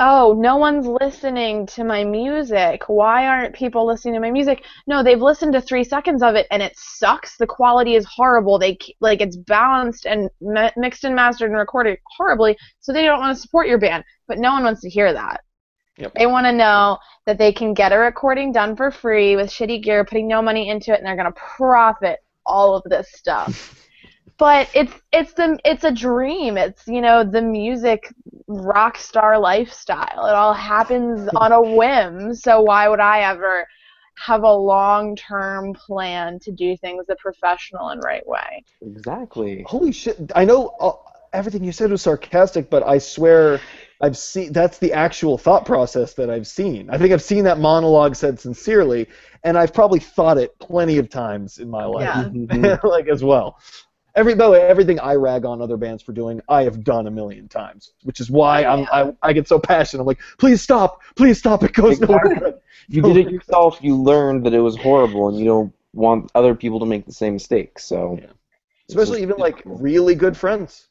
oh, 0.00 0.34
no 0.38 0.56
one's 0.56 0.86
listening 0.86 1.66
to 1.66 1.84
my 1.84 2.04
music. 2.04 2.82
Why 2.88 3.26
aren't 3.26 3.54
people 3.54 3.86
listening 3.86 4.14
to 4.14 4.20
my 4.20 4.30
music? 4.30 4.64
No, 4.86 5.02
they've 5.02 5.20
listened 5.20 5.52
to 5.52 5.60
three 5.60 5.84
seconds 5.84 6.22
of 6.22 6.34
it 6.34 6.46
and 6.50 6.62
it 6.62 6.74
sucks. 6.76 7.36
The 7.36 7.46
quality 7.46 7.94
is 7.94 8.04
horrible. 8.04 8.58
They 8.58 8.76
like 9.00 9.20
it's 9.20 9.36
balanced 9.36 10.06
and 10.06 10.30
mixed 10.76 11.04
and 11.04 11.14
mastered 11.14 11.50
and 11.50 11.58
recorded 11.58 11.98
horribly, 12.16 12.56
so 12.80 12.92
they 12.92 13.04
don't 13.04 13.20
want 13.20 13.36
to 13.36 13.40
support 13.40 13.68
your 13.68 13.78
band. 13.78 14.04
But 14.26 14.38
no 14.38 14.52
one 14.52 14.64
wants 14.64 14.80
to 14.82 14.90
hear 14.90 15.12
that. 15.12 15.43
Yep. 15.98 16.14
They 16.14 16.26
want 16.26 16.46
to 16.46 16.52
know 16.52 16.98
that 17.26 17.38
they 17.38 17.52
can 17.52 17.72
get 17.72 17.92
a 17.92 17.98
recording 17.98 18.52
done 18.52 18.76
for 18.76 18.90
free 18.90 19.36
with 19.36 19.50
shitty 19.50 19.82
gear, 19.82 20.04
putting 20.04 20.26
no 20.26 20.42
money 20.42 20.68
into 20.68 20.92
it, 20.92 20.98
and 20.98 21.06
they're 21.06 21.16
gonna 21.16 21.32
profit 21.32 22.18
all 22.44 22.74
of 22.74 22.82
this 22.84 23.10
stuff. 23.12 23.80
but 24.38 24.68
it's 24.74 24.92
it's 25.12 25.32
the 25.34 25.58
it's 25.64 25.84
a 25.84 25.92
dream. 25.92 26.58
It's 26.58 26.86
you 26.86 27.00
know 27.00 27.22
the 27.24 27.42
music 27.42 28.12
rock 28.48 28.98
star 28.98 29.38
lifestyle. 29.38 30.26
It 30.26 30.34
all 30.34 30.54
happens 30.54 31.28
on 31.36 31.52
a 31.52 31.62
whim. 31.62 32.34
So 32.34 32.60
why 32.60 32.88
would 32.88 33.00
I 33.00 33.20
ever 33.20 33.66
have 34.16 34.42
a 34.42 34.52
long 34.52 35.16
term 35.16 35.74
plan 35.74 36.38
to 36.40 36.52
do 36.52 36.76
things 36.76 37.06
the 37.06 37.16
professional 37.16 37.88
and 37.88 38.02
right 38.02 38.26
way? 38.26 38.64
Exactly. 38.82 39.64
Holy 39.66 39.92
shit! 39.92 40.32
I 40.34 40.44
know 40.44 40.74
uh, 40.80 40.92
everything 41.32 41.62
you 41.62 41.72
said 41.72 41.90
was 41.90 42.02
sarcastic, 42.02 42.68
but 42.68 42.82
I 42.86 42.98
swear 42.98 43.60
I've 44.04 44.18
seen 44.18 44.52
that's 44.52 44.78
the 44.78 44.92
actual 44.92 45.38
thought 45.38 45.64
process 45.64 46.12
that 46.14 46.28
I've 46.28 46.46
seen. 46.46 46.90
I 46.90 46.98
think 46.98 47.12
I've 47.12 47.22
seen 47.22 47.44
that 47.44 47.58
monologue 47.58 48.14
said 48.16 48.38
sincerely, 48.38 49.08
and 49.44 49.56
I've 49.56 49.72
probably 49.72 49.98
thought 49.98 50.36
it 50.36 50.58
plenty 50.58 50.98
of 50.98 51.08
times 51.08 51.58
in 51.58 51.70
my 51.70 51.86
life, 51.86 52.30
Yeah. 52.34 52.76
Like 52.84 53.08
as 53.08 53.24
well. 53.24 53.58
Every 54.14 54.34
by 54.34 54.44
the 54.44 54.50
way, 54.52 54.60
everything 54.60 55.00
I 55.00 55.14
rag 55.14 55.46
on 55.46 55.62
other 55.62 55.78
bands 55.78 56.02
for 56.02 56.12
doing, 56.12 56.40
I 56.48 56.64
have 56.64 56.84
done 56.84 57.06
a 57.06 57.10
million 57.10 57.48
times, 57.48 57.94
which 58.02 58.20
is 58.20 58.30
why 58.30 58.64
oh, 58.64 58.84
I'm 58.92 59.08
I, 59.22 59.28
I 59.30 59.32
get 59.32 59.48
so 59.48 59.58
passionate. 59.58 60.02
I'm 60.02 60.06
like, 60.06 60.20
please 60.38 60.60
stop, 60.60 61.02
please 61.16 61.38
stop. 61.38 61.64
It 61.64 61.72
goes 61.72 61.98
nowhere 61.98 62.20
Exactly. 62.26 62.50
good. 62.50 62.60
you 62.88 63.02
did 63.02 63.16
it 63.16 63.32
yourself. 63.32 63.78
You 63.80 63.96
learned 63.96 64.44
that 64.44 64.52
it 64.52 64.60
was 64.60 64.76
horrible, 64.76 65.28
and 65.28 65.38
you 65.38 65.46
don't 65.46 65.72
want 65.94 66.30
other 66.34 66.54
people 66.54 66.78
to 66.80 66.86
make 66.86 67.06
the 67.06 67.12
same 67.12 67.32
mistake. 67.34 67.78
So, 67.78 68.18
Yeah. 68.20 68.26
Especially 68.90 69.22
even 69.22 69.36
like 69.38 69.62
really 69.64 70.14
good 70.14 70.36
friends, 70.36 70.88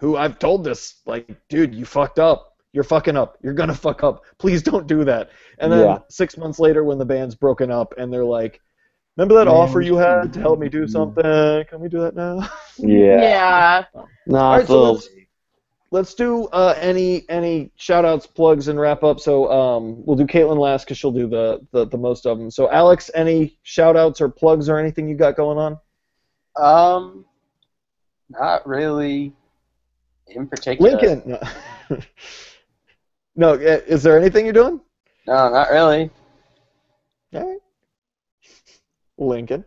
who 0.00 0.16
I've 0.16 0.38
told 0.38 0.64
this, 0.64 0.96
like, 1.06 1.28
dude, 1.48 1.72
you 1.74 1.84
fucked 1.84 2.18
up. 2.18 2.55
You're 2.76 2.84
fucking 2.84 3.16
up. 3.16 3.38
You're 3.42 3.54
gonna 3.54 3.74
fuck 3.86 4.04
up. 4.04 4.22
Please 4.38 4.62
don't 4.62 4.86
do 4.86 5.02
that. 5.04 5.30
And 5.58 5.72
then 5.72 5.80
Yeah. 5.80 5.98
six 6.10 6.36
months 6.36 6.58
later, 6.58 6.84
when 6.84 6.98
the 6.98 7.06
band's 7.06 7.34
broken 7.34 7.70
up, 7.70 7.94
and 7.96 8.12
they're 8.12 8.22
like, 8.24 8.60
"Remember 9.16 9.34
that 9.36 9.46
Man, 9.46 9.54
offer 9.54 9.80
you 9.80 9.96
had 9.96 10.30
to 10.34 10.40
help 10.40 10.58
me 10.58 10.68
do 10.68 10.86
something? 10.86 11.22
Can 11.24 11.80
we 11.80 11.88
do 11.88 12.00
that 12.00 12.14
now?" 12.14 12.46
yeah. 12.78 13.20
Yeah. 13.20 13.84
Nah, 14.26 14.38
All 14.44 14.50
right, 14.52 14.58
it's 14.60 14.68
so 14.68 14.74
a 14.74 14.78
little- 14.78 14.94
let's- 14.96 15.08
Let's 15.92 16.14
do 16.14 16.46
uh, 16.48 16.74
any 16.78 17.24
any 17.30 17.70
shout 17.76 18.04
outs, 18.04 18.26
plugs, 18.26 18.66
and 18.66 18.78
wrap 18.78 19.04
up. 19.04 19.20
So 19.20 19.50
um, 19.50 20.04
we'll 20.04 20.16
do 20.16 20.26
Caitlin 20.26 20.58
last 20.58 20.84
because 20.84 20.98
she'll 20.98 21.12
do 21.12 21.28
the, 21.28 21.60
the 21.70 21.86
the 21.86 21.96
most 21.96 22.26
of 22.26 22.36
them. 22.38 22.50
So 22.50 22.68
Alex, 22.70 23.08
any 23.14 23.56
shout 23.62 23.96
outs 23.96 24.20
or 24.20 24.28
plugs 24.28 24.68
or 24.68 24.78
anything 24.78 25.08
you 25.08 25.14
got 25.14 25.36
going 25.36 25.58
on? 25.58 25.78
Um, 26.60 27.24
not 28.28 28.66
really 28.66 29.32
in 30.26 30.48
particular. 30.48 30.90
Lincoln. 30.90 31.38
No. 33.36 33.54
no, 33.54 33.62
uh, 33.62 33.80
is 33.86 34.02
there 34.02 34.18
anything 34.18 34.46
you're 34.46 34.54
doing? 34.54 34.80
No, 35.26 35.50
not 35.50 35.70
really. 35.70 36.10
All 37.34 37.46
right. 37.46 37.58
Lincoln. 39.18 39.64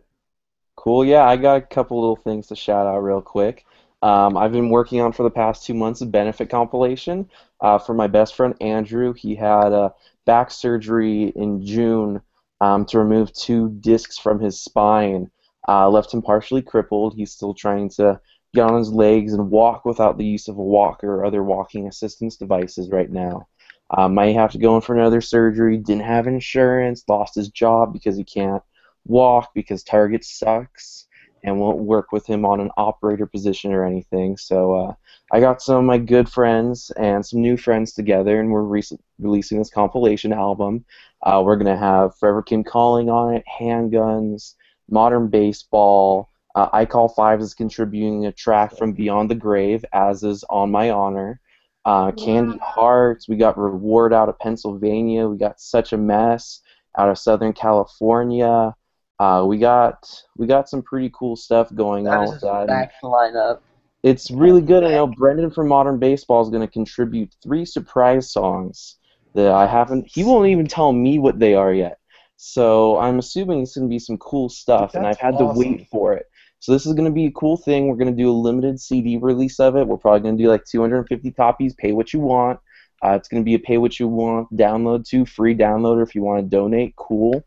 Cool. 0.76 1.04
Yeah, 1.04 1.24
I 1.24 1.36
got 1.36 1.56
a 1.56 1.60
couple 1.60 2.00
little 2.00 2.16
things 2.16 2.48
to 2.48 2.56
shout 2.56 2.86
out 2.86 3.00
real 3.00 3.20
quick. 3.20 3.64
Um, 4.02 4.36
I've 4.36 4.52
been 4.52 4.70
working 4.70 5.00
on 5.00 5.12
for 5.12 5.22
the 5.22 5.30
past 5.30 5.66
two 5.66 5.74
months 5.74 6.00
a 6.00 6.06
benefit 6.06 6.48
compilation 6.48 7.28
uh, 7.60 7.78
for 7.78 7.94
my 7.94 8.06
best 8.06 8.34
friend 8.34 8.54
Andrew. 8.60 9.12
He 9.12 9.34
had 9.34 9.72
a 9.72 9.92
back 10.24 10.50
surgery 10.50 11.24
in 11.36 11.64
June 11.64 12.22
um, 12.60 12.86
to 12.86 12.98
remove 12.98 13.32
two 13.34 13.70
discs 13.80 14.18
from 14.18 14.40
his 14.40 14.60
spine, 14.60 15.30
uh, 15.68 15.88
left 15.90 16.14
him 16.14 16.22
partially 16.22 16.62
crippled. 16.62 17.14
He's 17.14 17.32
still 17.32 17.52
trying 17.52 17.90
to 17.90 18.20
get 18.54 18.64
on 18.64 18.78
his 18.78 18.90
legs 18.90 19.34
and 19.34 19.50
walk 19.50 19.84
without 19.84 20.16
the 20.16 20.24
use 20.24 20.48
of 20.48 20.56
a 20.56 20.62
walker 20.62 21.14
or 21.14 21.24
other 21.24 21.42
walking 21.42 21.86
assistance 21.86 22.36
devices 22.36 22.90
right 22.90 23.10
now. 23.10 23.46
Uh, 23.90 24.08
might 24.08 24.34
have 24.34 24.52
to 24.52 24.58
go 24.58 24.76
in 24.76 24.80
for 24.80 24.94
another 24.94 25.20
surgery. 25.20 25.76
Didn't 25.76 26.04
have 26.04 26.26
insurance. 26.26 27.04
Lost 27.08 27.34
his 27.34 27.48
job 27.48 27.92
because 27.92 28.16
he 28.16 28.24
can't 28.24 28.62
walk 29.04 29.50
because 29.54 29.82
Target 29.82 30.24
sucks 30.24 31.06
and 31.42 31.58
won't 31.58 31.78
work 31.78 32.12
with 32.12 32.26
him 32.26 32.44
on 32.44 32.60
an 32.60 32.70
operator 32.76 33.26
position 33.26 33.72
or 33.72 33.84
anything. 33.84 34.36
So 34.36 34.74
uh, 34.74 34.94
I 35.32 35.40
got 35.40 35.62
some 35.62 35.76
of 35.76 35.84
my 35.84 35.98
good 35.98 36.28
friends 36.28 36.90
and 36.96 37.24
some 37.24 37.40
new 37.40 37.56
friends 37.56 37.92
together, 37.92 38.40
and 38.40 38.50
we're 38.50 38.62
re- 38.62 38.82
releasing 39.18 39.58
this 39.58 39.70
compilation 39.70 40.32
album. 40.32 40.84
Uh, 41.22 41.42
we're 41.44 41.56
gonna 41.56 41.78
have 41.78 42.16
Forever 42.18 42.42
Came 42.42 42.64
Calling 42.64 43.08
on 43.08 43.34
it, 43.34 43.44
Handguns, 43.60 44.54
Modern 44.88 45.28
Baseball. 45.28 46.30
Uh, 46.54 46.68
I 46.72 46.84
Call 46.84 47.08
Five 47.08 47.40
is 47.40 47.54
contributing 47.54 48.26
a 48.26 48.32
track 48.32 48.76
from 48.76 48.92
Beyond 48.92 49.30
the 49.30 49.34
Grave, 49.34 49.84
as 49.92 50.22
is 50.22 50.44
On 50.50 50.70
My 50.70 50.90
Honor. 50.90 51.40
Uh, 51.84 52.12
Candy 52.12 52.58
Hearts. 52.62 53.28
We 53.28 53.36
got 53.36 53.58
Reward 53.58 54.12
out 54.12 54.28
of 54.28 54.38
Pennsylvania. 54.38 55.26
We 55.26 55.38
got 55.38 55.60
Such 55.60 55.92
a 55.92 55.96
Mess 55.96 56.60
out 56.98 57.08
of 57.08 57.18
Southern 57.18 57.52
California. 57.52 58.74
Uh, 59.18 59.44
we 59.46 59.58
got 59.58 60.08
we 60.36 60.46
got 60.46 60.68
some 60.68 60.82
pretty 60.82 61.10
cool 61.14 61.36
stuff 61.36 61.74
going 61.74 62.04
That 62.04 62.18
on 62.18 62.28
with 62.28 62.40
that. 62.40 62.66
back 62.66 62.92
lineup. 63.02 63.60
It's 64.02 64.30
really 64.30 64.62
good. 64.62 64.82
I 64.82 64.92
know 64.92 65.06
Brendan 65.06 65.50
from 65.50 65.68
Modern 65.68 65.98
Baseball 65.98 66.42
is 66.42 66.48
going 66.48 66.66
to 66.66 66.72
contribute 66.72 67.34
three 67.42 67.66
surprise 67.66 68.32
songs 68.32 68.96
that 69.34 69.50
I 69.50 69.66
haven't. 69.66 70.06
He 70.10 70.24
won't 70.24 70.48
even 70.48 70.66
tell 70.66 70.92
me 70.92 71.18
what 71.18 71.38
they 71.38 71.54
are 71.54 71.72
yet. 71.72 71.98
So 72.36 72.98
I'm 72.98 73.18
assuming 73.18 73.60
it's 73.60 73.76
going 73.76 73.86
to 73.86 73.92
be 73.92 73.98
some 73.98 74.16
cool 74.16 74.48
stuff, 74.48 74.94
and 74.94 75.06
I've 75.06 75.18
had 75.18 75.36
to 75.36 75.44
wait 75.54 75.88
for 75.90 76.14
it. 76.14 76.29
So 76.60 76.72
this 76.72 76.86
is 76.86 76.92
going 76.92 77.06
to 77.06 77.14
be 77.14 77.26
a 77.26 77.32
cool 77.32 77.56
thing. 77.56 77.88
We're 77.88 77.96
going 77.96 78.14
to 78.14 78.22
do 78.22 78.30
a 78.30 78.32
limited 78.32 78.80
CD 78.80 79.16
release 79.16 79.58
of 79.58 79.76
it. 79.76 79.86
We're 79.86 79.96
probably 79.96 80.20
going 80.20 80.36
to 80.36 80.42
do 80.42 80.48
like 80.48 80.64
250 80.64 81.32
copies. 81.32 81.74
Pay 81.74 81.92
what 81.92 82.12
you 82.12 82.20
want. 82.20 82.60
Uh, 83.02 83.12
it's 83.12 83.28
going 83.28 83.42
to 83.42 83.44
be 83.44 83.54
a 83.54 83.58
pay 83.58 83.78
what 83.78 83.98
you 83.98 84.06
want 84.06 84.54
download 84.54 85.08
to 85.08 85.24
free 85.24 85.56
downloader 85.56 86.02
if 86.02 86.14
you 86.14 86.22
want 86.22 86.42
to 86.42 86.48
donate. 86.48 86.94
Cool. 86.96 87.42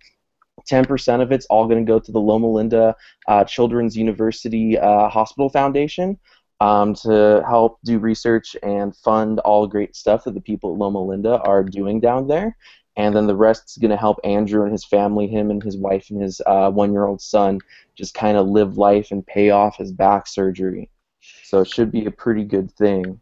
10% 0.69 1.22
of 1.22 1.31
it's 1.31 1.45
all 1.48 1.68
going 1.68 1.85
to 1.85 1.90
go 1.90 1.99
to 1.99 2.11
the 2.11 2.19
Loma 2.19 2.48
Linda 2.48 2.95
uh, 3.27 3.44
Children's 3.44 3.95
University 3.95 4.77
uh, 4.77 5.10
Hospital 5.10 5.49
Foundation 5.49 6.18
um, 6.60 6.94
to 6.95 7.44
help 7.48 7.80
do 7.84 7.99
research 7.99 8.56
and 8.64 8.95
fund 8.95 9.40
all 9.40 9.68
great 9.68 9.95
stuff 9.95 10.23
that 10.23 10.34
the 10.34 10.41
people 10.41 10.72
at 10.72 10.80
Loma 10.80 11.02
Linda 11.02 11.40
are 11.41 11.64
doing 11.64 11.99
down 11.99 12.27
there. 12.27 12.56
And 12.95 13.15
then 13.15 13.26
the 13.26 13.36
rest 13.36 13.72
is 13.72 13.78
going 13.78 13.90
to 13.91 13.98
help 13.98 14.20
Andrew 14.24 14.64
and 14.64 14.72
his 14.72 14.86
family, 14.86 15.28
him 15.28 15.49
and 15.49 15.64
his 15.64 15.78
wife 15.78 16.10
and 16.11 16.22
his 16.22 16.41
uh, 16.45 16.70
one-year-old 16.70 17.22
son, 17.22 17.60
just 17.95 18.14
kind 18.14 18.38
of 18.38 18.48
live 18.48 18.78
life 18.78 19.10
and 19.11 19.26
pay 19.26 19.49
off 19.49 19.78
his 19.78 19.91
back 19.91 20.28
surgery. 20.28 20.90
So 21.44 21.61
it 21.61 21.68
should 21.70 21.91
be 21.91 22.06
a 22.06 22.11
pretty 22.11 22.44
good 22.44 22.72
thing. 22.72 23.20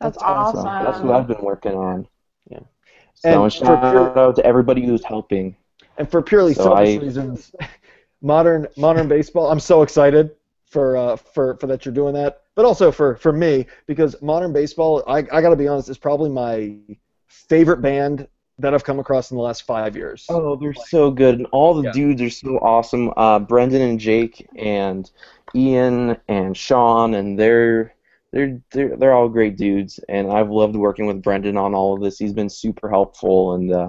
That's, 0.00 0.16
That's 0.16 0.22
awesome. 0.24 0.66
Awesome. 0.66 0.84
that's 0.92 1.04
what 1.04 1.14
I've 1.16 1.26
been 1.28 1.42
working 1.44 1.74
on. 1.74 2.08
Yeah. 2.50 2.60
So 3.14 3.44
And 3.44 3.52
shout 3.52 3.80
for 3.80 3.90
pure- 3.90 4.18
out 4.18 4.36
to 4.36 4.44
everybody 4.46 4.84
who's 4.84 5.04
helping. 5.04 5.54
And 5.98 6.10
for 6.10 6.22
purely 6.22 6.54
So 6.54 6.64
selfish 6.64 6.88
I- 6.98 7.04
reasons, 7.04 7.54
modern 8.22 8.66
modern 8.76 9.06
baseball. 9.08 9.50
I'm 9.50 9.60
so 9.60 9.82
excited 9.82 10.30
for 10.66 10.96
uh, 10.96 11.16
for 11.16 11.56
for 11.58 11.66
that 11.66 11.84
you're 11.84 11.94
doing 11.94 12.14
that, 12.14 12.42
but 12.54 12.64
also 12.64 12.90
for 12.90 13.16
for 13.16 13.32
me 13.32 13.66
because 13.86 14.20
modern 14.22 14.52
baseball. 14.52 15.04
I 15.06 15.18
I 15.18 15.42
gotta 15.42 15.56
be 15.56 15.68
honest, 15.68 15.90
is 15.90 15.98
probably 15.98 16.30
my 16.30 16.76
favorite 17.28 17.82
band 17.82 18.26
that 18.60 18.74
I've 18.74 18.84
come 18.84 18.98
across 18.98 19.30
in 19.30 19.36
the 19.36 19.42
last 19.42 19.62
five 19.62 19.96
years. 19.96 20.26
Oh, 20.28 20.56
they're 20.56 20.74
so 20.74 21.10
good, 21.10 21.36
and 21.38 21.46
all 21.52 21.74
the 21.74 21.84
Yeah. 21.84 21.92
dudes 21.92 22.22
are 22.22 22.30
so 22.30 22.58
awesome. 22.58 23.12
Uh, 23.16 23.38
Brendan 23.38 23.82
and 23.82 23.98
Jake 24.00 24.48
and 24.56 25.10
Ian 25.54 26.16
and 26.28 26.56
Sean, 26.56 27.14
and 27.14 27.38
they're 27.38 27.94
they're 28.32 28.60
they're 28.72 28.96
they're 28.96 29.12
all 29.14 29.28
great 29.28 29.56
dudes, 29.56 29.98
and 30.08 30.30
I've 30.30 30.50
loved 30.50 30.76
working 30.76 31.06
with 31.06 31.22
Brendan 31.22 31.56
on 31.56 31.74
all 31.74 31.94
of 31.94 32.00
this. 32.02 32.18
He's 32.18 32.32
been 32.32 32.48
super 32.50 32.88
helpful, 32.88 33.54
and 33.54 33.72
uh, 33.72 33.88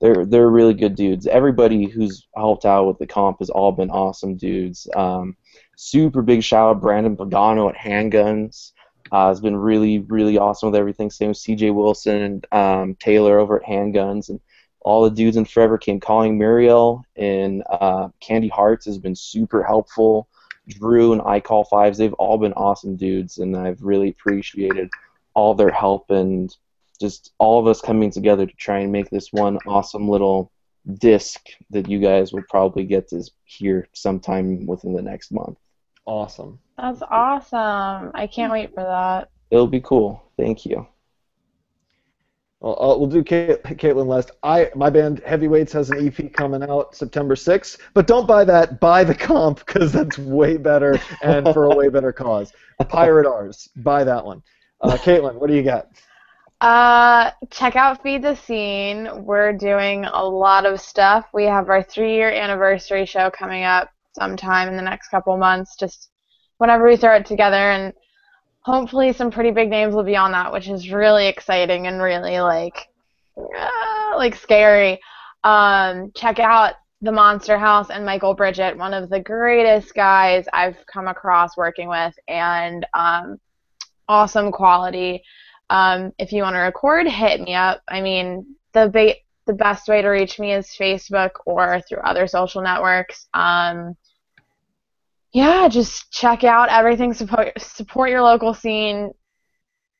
they're 0.00 0.24
they're 0.24 0.48
really 0.48 0.74
good 0.74 0.94
dudes. 0.94 1.26
Everybody 1.26 1.86
who's 1.86 2.26
helped 2.36 2.64
out 2.64 2.86
with 2.86 2.98
the 2.98 3.06
comp 3.06 3.40
has 3.40 3.50
all 3.50 3.72
been 3.72 3.90
awesome 3.90 4.36
dudes. 4.36 4.88
Um, 4.94 5.36
super 5.76 6.22
big 6.22 6.42
shout 6.42 6.70
out 6.76 6.80
Brandon 6.80 7.16
Pagano 7.16 7.68
at 7.68 7.76
Handguns. 7.76 8.72
Uh, 9.12 9.28
has 9.28 9.40
been 9.40 9.56
really 9.56 10.00
really 10.00 10.38
awesome 10.38 10.70
with 10.70 10.78
everything. 10.78 11.10
Same 11.10 11.28
with 11.28 11.38
CJ 11.38 11.74
Wilson 11.74 12.22
and 12.22 12.46
um, 12.52 12.94
Taylor 12.96 13.38
over 13.38 13.60
at 13.60 13.68
Handguns, 13.68 14.28
and 14.28 14.40
all 14.80 15.04
the 15.04 15.10
dudes 15.10 15.36
in 15.36 15.44
Forever 15.44 15.78
came 15.78 16.00
calling 16.00 16.38
Muriel 16.38 17.04
and 17.16 17.62
uh, 17.68 18.08
Candy 18.20 18.48
Hearts 18.48 18.86
has 18.86 18.98
been 18.98 19.14
super 19.14 19.62
helpful. 19.62 20.28
Drew 20.68 21.12
and 21.12 21.22
I 21.24 21.40
Call 21.40 21.64
Fives, 21.64 21.98
they've 21.98 22.12
all 22.14 22.38
been 22.38 22.52
awesome 22.52 22.96
dudes, 22.96 23.38
and 23.38 23.56
I've 23.56 23.82
really 23.82 24.10
appreciated 24.10 24.88
all 25.34 25.54
their 25.54 25.70
help 25.70 26.10
and 26.10 26.54
just 27.00 27.32
all 27.38 27.58
of 27.58 27.66
us 27.66 27.80
coming 27.80 28.10
together 28.10 28.46
to 28.46 28.56
try 28.56 28.80
and 28.80 28.92
make 28.92 29.10
this 29.10 29.32
one 29.32 29.58
awesome 29.66 30.08
little 30.08 30.52
disc 30.98 31.40
that 31.70 31.88
you 31.88 31.98
guys 31.98 32.32
will 32.32 32.44
probably 32.48 32.84
get 32.84 33.08
to 33.08 33.22
hear 33.44 33.88
sometime 33.92 34.66
within 34.66 34.92
the 34.92 35.02
next 35.02 35.32
month. 35.32 35.58
Awesome. 36.06 36.58
That's 36.76 37.02
awesome. 37.02 38.10
I 38.14 38.26
can't 38.26 38.52
wait 38.52 38.74
for 38.74 38.82
that. 38.82 39.30
It'll 39.50 39.66
be 39.66 39.80
cool. 39.80 40.22
Thank 40.36 40.64
you. 40.64 40.86
Well, 42.60 42.76
uh, 42.82 42.98
we'll 42.98 43.08
do 43.08 43.24
Kate, 43.24 43.62
Caitlin 43.62 44.06
last. 44.06 44.32
I 44.42 44.70
my 44.74 44.90
band 44.90 45.22
Heavyweights 45.24 45.72
has 45.72 45.90
an 45.90 46.06
EP 46.06 46.32
coming 46.32 46.62
out 46.62 46.94
September 46.94 47.34
6th, 47.34 47.78
but 47.94 48.06
don't 48.06 48.26
buy 48.26 48.44
that. 48.44 48.80
Buy 48.80 49.02
the 49.02 49.14
comp 49.14 49.64
because 49.64 49.92
that's 49.92 50.18
way 50.18 50.58
better 50.58 51.00
and 51.22 51.48
for 51.54 51.64
a 51.64 51.74
way 51.74 51.88
better 51.90 52.12
cause. 52.12 52.52
Pirate 52.88 53.26
Ours. 53.26 53.70
Buy 53.76 54.04
that 54.04 54.24
one. 54.24 54.42
Uh, 54.80 54.96
Caitlin, 54.96 55.34
what 55.34 55.48
do 55.48 55.54
you 55.54 55.62
got? 55.62 55.88
Uh, 56.60 57.30
check 57.50 57.76
out 57.76 58.02
Feed 58.02 58.22
the 58.22 58.34
Scene. 58.34 59.24
We're 59.24 59.54
doing 59.54 60.04
a 60.04 60.22
lot 60.22 60.66
of 60.66 60.80
stuff. 60.80 61.26
We 61.32 61.44
have 61.44 61.70
our 61.70 61.82
three-year 61.82 62.30
anniversary 62.30 63.06
show 63.06 63.30
coming 63.30 63.64
up 63.64 63.90
sometime 64.12 64.68
in 64.68 64.76
the 64.76 64.82
next 64.82 65.08
couple 65.08 65.36
months. 65.36 65.76
Just 65.78 66.10
whenever 66.58 66.86
we 66.86 66.96
throw 66.96 67.16
it 67.16 67.26
together, 67.26 67.56
and 67.70 67.92
hopefully 68.62 69.12
some 69.12 69.30
pretty 69.30 69.50
big 69.50 69.70
names 69.70 69.94
will 69.94 70.04
be 70.04 70.16
on 70.16 70.32
that, 70.32 70.52
which 70.52 70.68
is 70.68 70.90
really 70.90 71.26
exciting 71.26 71.86
and 71.86 72.02
really 72.02 72.40
like, 72.40 72.88
uh, 73.36 74.16
like 74.16 74.34
scary. 74.34 75.00
Um, 75.44 76.12
check 76.14 76.38
out 76.38 76.74
the 77.02 77.12
Monster 77.12 77.58
House 77.58 77.88
and 77.90 78.04
Michael 78.04 78.34
Bridget, 78.34 78.76
one 78.76 78.92
of 78.92 79.08
the 79.08 79.20
greatest 79.20 79.94
guys 79.94 80.44
I've 80.52 80.76
come 80.86 81.08
across 81.08 81.56
working 81.56 81.88
with, 81.88 82.14
and 82.28 82.86
um, 82.92 83.38
awesome 84.08 84.52
quality. 84.52 85.22
Um, 85.70 86.12
if 86.18 86.32
you 86.32 86.42
want 86.42 86.54
to 86.56 86.60
record, 86.60 87.06
hit 87.06 87.40
me 87.40 87.54
up. 87.54 87.80
I 87.88 88.02
mean, 88.02 88.56
the 88.74 88.88
ba- 88.88 89.14
the 89.50 89.56
best 89.56 89.88
way 89.88 90.00
to 90.00 90.08
reach 90.08 90.38
me 90.38 90.52
is 90.52 90.68
Facebook 90.68 91.30
or 91.44 91.80
through 91.80 91.98
other 91.98 92.28
social 92.28 92.62
networks. 92.62 93.26
Um, 93.34 93.96
yeah, 95.32 95.68
just 95.68 96.12
check 96.12 96.44
out 96.44 96.68
everything. 96.68 97.12
Support 97.12 97.60
support 97.60 98.10
your 98.10 98.22
local 98.22 98.54
scene. 98.54 99.10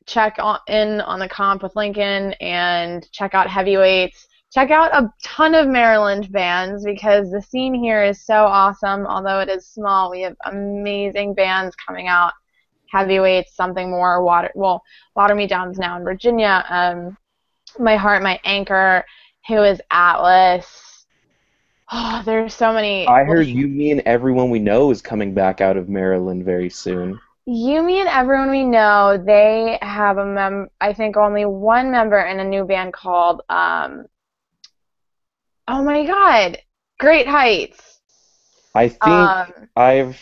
Check 0.06 0.36
on, 0.38 0.60
in 0.68 1.00
on 1.00 1.18
the 1.18 1.28
comp 1.28 1.64
with 1.64 1.74
Lincoln 1.74 2.32
and 2.34 3.10
check 3.10 3.34
out 3.34 3.50
heavyweights. 3.50 4.28
Check 4.52 4.70
out 4.70 4.94
a 4.94 5.12
ton 5.24 5.56
of 5.56 5.66
Maryland 5.66 6.30
bands 6.30 6.84
because 6.84 7.32
the 7.32 7.42
scene 7.42 7.74
here 7.74 8.04
is 8.04 8.24
so 8.24 8.44
awesome. 8.44 9.04
Although 9.04 9.40
it 9.40 9.48
is 9.48 9.66
small, 9.66 10.12
we 10.12 10.20
have 10.22 10.36
amazing 10.44 11.34
bands 11.34 11.74
coming 11.84 12.06
out 12.06 12.32
heavyweights, 12.86 13.56
something 13.56 13.90
more. 13.90 14.22
Water, 14.22 14.50
well, 14.54 14.82
Water 15.16 15.34
Me 15.34 15.48
Down's 15.48 15.78
now 15.78 15.96
in 15.96 16.04
Virginia. 16.04 16.64
Um, 16.68 17.16
my 17.78 17.96
Heart, 17.96 18.22
My 18.22 18.40
Anchor, 18.44 19.04
who 19.46 19.62
is 19.62 19.80
Atlas. 19.90 21.06
Oh, 21.92 22.22
there's 22.24 22.54
so 22.54 22.72
many. 22.72 23.06
I 23.06 23.24
heard 23.24 23.46
you, 23.46 23.66
me, 23.66 23.90
and 23.90 24.00
everyone 24.02 24.50
we 24.50 24.60
know 24.60 24.90
is 24.90 25.02
coming 25.02 25.34
back 25.34 25.60
out 25.60 25.76
of 25.76 25.88
Maryland 25.88 26.44
very 26.44 26.70
soon. 26.70 27.18
You, 27.46 27.82
me, 27.82 28.00
and 28.00 28.08
everyone 28.08 28.50
we 28.50 28.62
know. 28.62 29.20
They 29.24 29.78
have 29.82 30.18
a 30.18 30.24
mem. 30.24 30.68
I 30.80 30.92
think 30.92 31.16
only 31.16 31.46
one 31.46 31.90
member 31.90 32.20
in 32.20 32.38
a 32.38 32.44
new 32.44 32.64
band 32.64 32.92
called. 32.92 33.42
Um, 33.48 34.06
oh 35.66 35.82
my 35.82 36.06
God, 36.06 36.58
Great 37.00 37.26
Heights. 37.26 38.00
I 38.72 38.88
think 38.88 39.04
um, 39.04 39.52
I've 39.74 40.20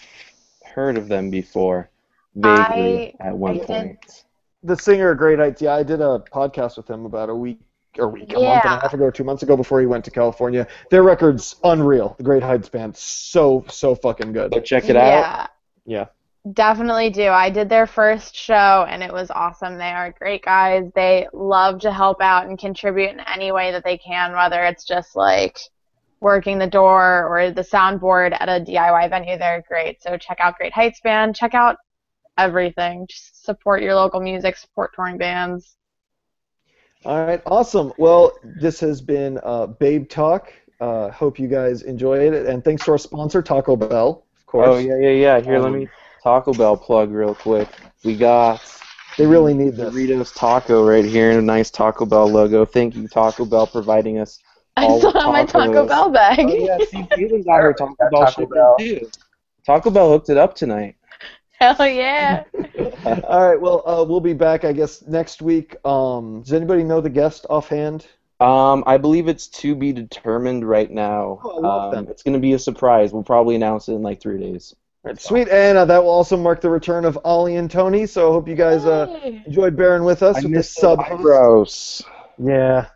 heard 0.74 0.96
of 0.96 1.08
them 1.08 1.28
before 1.28 1.90
vaguely 2.34 3.14
I, 3.20 3.28
at 3.28 3.36
one 3.36 3.60
I 3.60 3.64
point. 3.64 4.00
Did. 4.00 4.14
The 4.62 4.76
singer 4.76 5.10
of 5.10 5.18
Great 5.18 5.38
Heights, 5.38 5.60
yeah, 5.60 5.74
I 5.74 5.82
did 5.82 6.00
a 6.00 6.24
podcast 6.32 6.78
with 6.78 6.88
him 6.88 7.04
about 7.04 7.28
a 7.28 7.34
week 7.34 7.60
or 7.98 8.08
week, 8.08 8.32
a 8.34 8.40
yeah. 8.40 8.48
month 8.48 8.64
and 8.64 8.74
a 8.74 8.80
half 8.80 8.94
ago, 8.94 9.04
or 9.04 9.12
two 9.12 9.24
months 9.24 9.42
ago, 9.42 9.56
before 9.56 9.80
he 9.80 9.86
went 9.86 10.04
to 10.04 10.10
California. 10.10 10.66
Their 10.90 11.02
record's 11.02 11.56
unreal. 11.64 12.14
The 12.18 12.24
Great 12.24 12.42
Heights 12.42 12.68
band, 12.68 12.96
so 12.96 13.64
so 13.68 13.94
fucking 13.94 14.32
good. 14.32 14.54
So 14.54 14.60
check 14.60 14.88
it 14.88 14.96
yeah. 14.96 15.42
out. 15.42 15.50
Yeah. 15.84 16.06
Definitely 16.52 17.10
do. 17.10 17.28
I 17.28 17.50
did 17.50 17.68
their 17.68 17.86
first 17.86 18.34
show 18.34 18.86
and 18.88 19.02
it 19.02 19.12
was 19.12 19.30
awesome. 19.30 19.76
They 19.76 19.90
are 19.90 20.14
great 20.18 20.44
guys. 20.44 20.90
They 20.94 21.26
love 21.32 21.80
to 21.80 21.92
help 21.92 22.22
out 22.22 22.46
and 22.46 22.58
contribute 22.58 23.10
in 23.10 23.20
any 23.20 23.52
way 23.52 23.72
that 23.72 23.84
they 23.84 23.98
can, 23.98 24.32
whether 24.32 24.64
it's 24.64 24.84
just 24.84 25.16
like 25.16 25.58
working 26.20 26.58
the 26.58 26.66
door 26.66 27.26
or 27.26 27.50
the 27.50 27.62
soundboard 27.62 28.36
at 28.38 28.48
a 28.48 28.64
DIY 28.64 29.10
venue. 29.10 29.36
They're 29.36 29.64
great. 29.68 30.02
So 30.02 30.16
check 30.16 30.38
out 30.40 30.56
Great 30.56 30.72
Heights 30.72 31.00
Band. 31.00 31.36
Check 31.36 31.54
out 31.54 31.76
everything. 32.36 33.06
Just 33.08 33.44
support 33.44 33.82
your 33.82 33.94
local 33.94 34.20
music, 34.20 34.56
support 34.56 34.92
touring 34.94 35.18
bands. 35.18 35.76
All 37.04 37.24
right, 37.24 37.40
awesome. 37.46 37.92
Well, 37.96 38.32
this 38.42 38.80
has 38.80 39.00
been 39.00 39.38
uh, 39.42 39.66
Babe 39.66 40.08
Talk. 40.08 40.52
Uh, 40.80 41.10
hope 41.10 41.38
you 41.38 41.48
guys 41.48 41.82
enjoyed 41.82 42.32
it, 42.32 42.46
and 42.46 42.64
thanks 42.64 42.84
to 42.84 42.92
our 42.92 42.98
sponsor, 42.98 43.42
Taco 43.42 43.76
Bell, 43.76 44.24
of 44.36 44.46
course. 44.46 44.68
Oh 44.68 44.78
yeah, 44.78 44.96
yeah, 44.98 45.10
yeah. 45.10 45.40
Here, 45.40 45.56
um, 45.56 45.62
let 45.62 45.72
me 45.72 45.88
Taco 46.22 46.52
Bell 46.52 46.76
plug 46.76 47.10
real 47.10 47.34
quick. 47.34 47.68
We 48.04 48.16
got. 48.16 48.62
They 49.16 49.26
really 49.26 49.54
need 49.54 49.74
this. 49.74 49.92
Doritos 49.92 50.34
Taco 50.34 50.86
right 50.86 51.04
here, 51.04 51.30
and 51.30 51.38
a 51.40 51.42
nice 51.42 51.70
Taco 51.70 52.06
Bell 52.06 52.28
logo. 52.28 52.64
Thank 52.64 52.94
you, 52.94 53.08
Taco 53.08 53.44
Bell, 53.44 53.66
providing 53.66 54.18
us. 54.18 54.40
I 54.76 54.96
still 54.98 55.12
have 55.12 55.32
my 55.32 55.44
Taco 55.44 55.86
Bell 55.86 56.10
bag. 56.10 56.38
Oh 56.40 56.54
yeah, 56.54 56.78
see, 56.78 56.98
Caitlin 57.02 57.44
got 57.44 57.62
her 57.62 57.72
Taco 57.78 57.94
Bell 58.10 58.26
Taco 58.26 58.46
Bell. 58.46 58.76
too. 58.78 59.10
Taco 59.66 59.90
Bell 59.90 60.10
hooked 60.10 60.30
it 60.30 60.36
up 60.36 60.54
tonight. 60.54 60.96
Hell 61.58 61.88
yeah! 61.88 62.44
All 63.04 63.48
right, 63.48 63.60
well, 63.60 63.82
uh, 63.84 64.04
we'll 64.04 64.20
be 64.20 64.32
back, 64.32 64.64
I 64.64 64.72
guess, 64.72 65.02
next 65.06 65.42
week. 65.42 65.74
Um, 65.84 66.42
does 66.42 66.52
anybody 66.52 66.84
know 66.84 67.00
the 67.00 67.10
guest 67.10 67.46
offhand? 67.50 68.06
Um, 68.40 68.84
I 68.86 68.98
believe 68.98 69.26
it's 69.26 69.48
to 69.48 69.74
be 69.74 69.92
determined 69.92 70.68
right 70.68 70.90
now. 70.90 71.40
Oh, 71.42 71.64
um, 71.64 72.06
it's 72.08 72.22
going 72.22 72.34
to 72.34 72.40
be 72.40 72.52
a 72.52 72.58
surprise. 72.58 73.12
We'll 73.12 73.24
probably 73.24 73.56
announce 73.56 73.88
it 73.88 73.94
in 73.94 74.02
like 74.02 74.20
three 74.20 74.38
days. 74.38 74.76
Right, 75.02 75.20
sweet, 75.20 75.48
and 75.48 75.76
uh, 75.76 75.84
that 75.86 76.02
will 76.02 76.10
also 76.10 76.36
mark 76.36 76.60
the 76.60 76.70
return 76.70 77.04
of 77.04 77.18
Ollie 77.24 77.56
and 77.56 77.68
Tony. 77.68 78.06
So 78.06 78.28
I 78.28 78.32
hope 78.32 78.46
you 78.46 78.54
guys 78.54 78.84
uh, 78.84 79.20
enjoyed 79.46 79.76
bearing 79.76 80.04
with 80.04 80.22
us 80.22 80.36
I 80.36 80.42
with 80.42 80.52
the 80.52 80.62
sub. 80.62 81.00
Gross. 81.16 82.04
Yeah. 82.38 82.86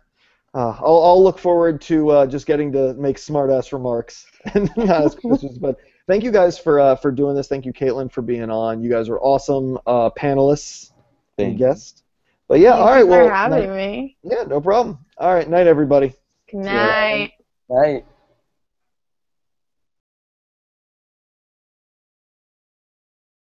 Uh, 0.53 0.69
I'll, 0.79 1.03
I'll 1.03 1.23
look 1.23 1.39
forward 1.39 1.81
to 1.81 2.09
uh, 2.09 2.27
just 2.27 2.45
getting 2.45 2.71
to 2.73 2.93
make 2.93 3.17
smart 3.17 3.49
ass 3.49 3.73
remarks 3.73 4.25
and 4.53 4.69
ask 4.77 5.19
questions. 5.19 5.57
But 5.57 5.77
thank 6.07 6.23
you 6.23 6.31
guys 6.31 6.57
for 6.57 6.79
uh, 6.79 6.95
for 6.95 7.11
doing 7.11 7.35
this. 7.35 7.47
Thank 7.47 7.65
you, 7.65 7.73
Caitlin, 7.73 8.11
for 8.11 8.21
being 8.21 8.49
on. 8.49 8.81
You 8.81 8.89
guys 8.89 9.09
are 9.09 9.19
awesome 9.19 9.77
uh, 9.85 10.09
panelists 10.11 10.91
and 11.37 11.57
guests. 11.57 12.03
But 12.47 12.59
yeah, 12.59 12.71
Thank 12.71 12.81
all 12.81 12.91
right. 12.91 13.07
well, 13.07 13.27
for 13.27 13.33
having 13.33 13.69
night. 13.69 13.75
me. 13.75 14.17
Yeah, 14.23 14.43
no 14.43 14.61
problem. 14.61 14.99
All 15.17 15.33
right, 15.33 15.49
night, 15.49 15.67
everybody. 15.67 16.13
Good 16.51 16.57
night. 16.59 17.33
Night. 17.69 18.05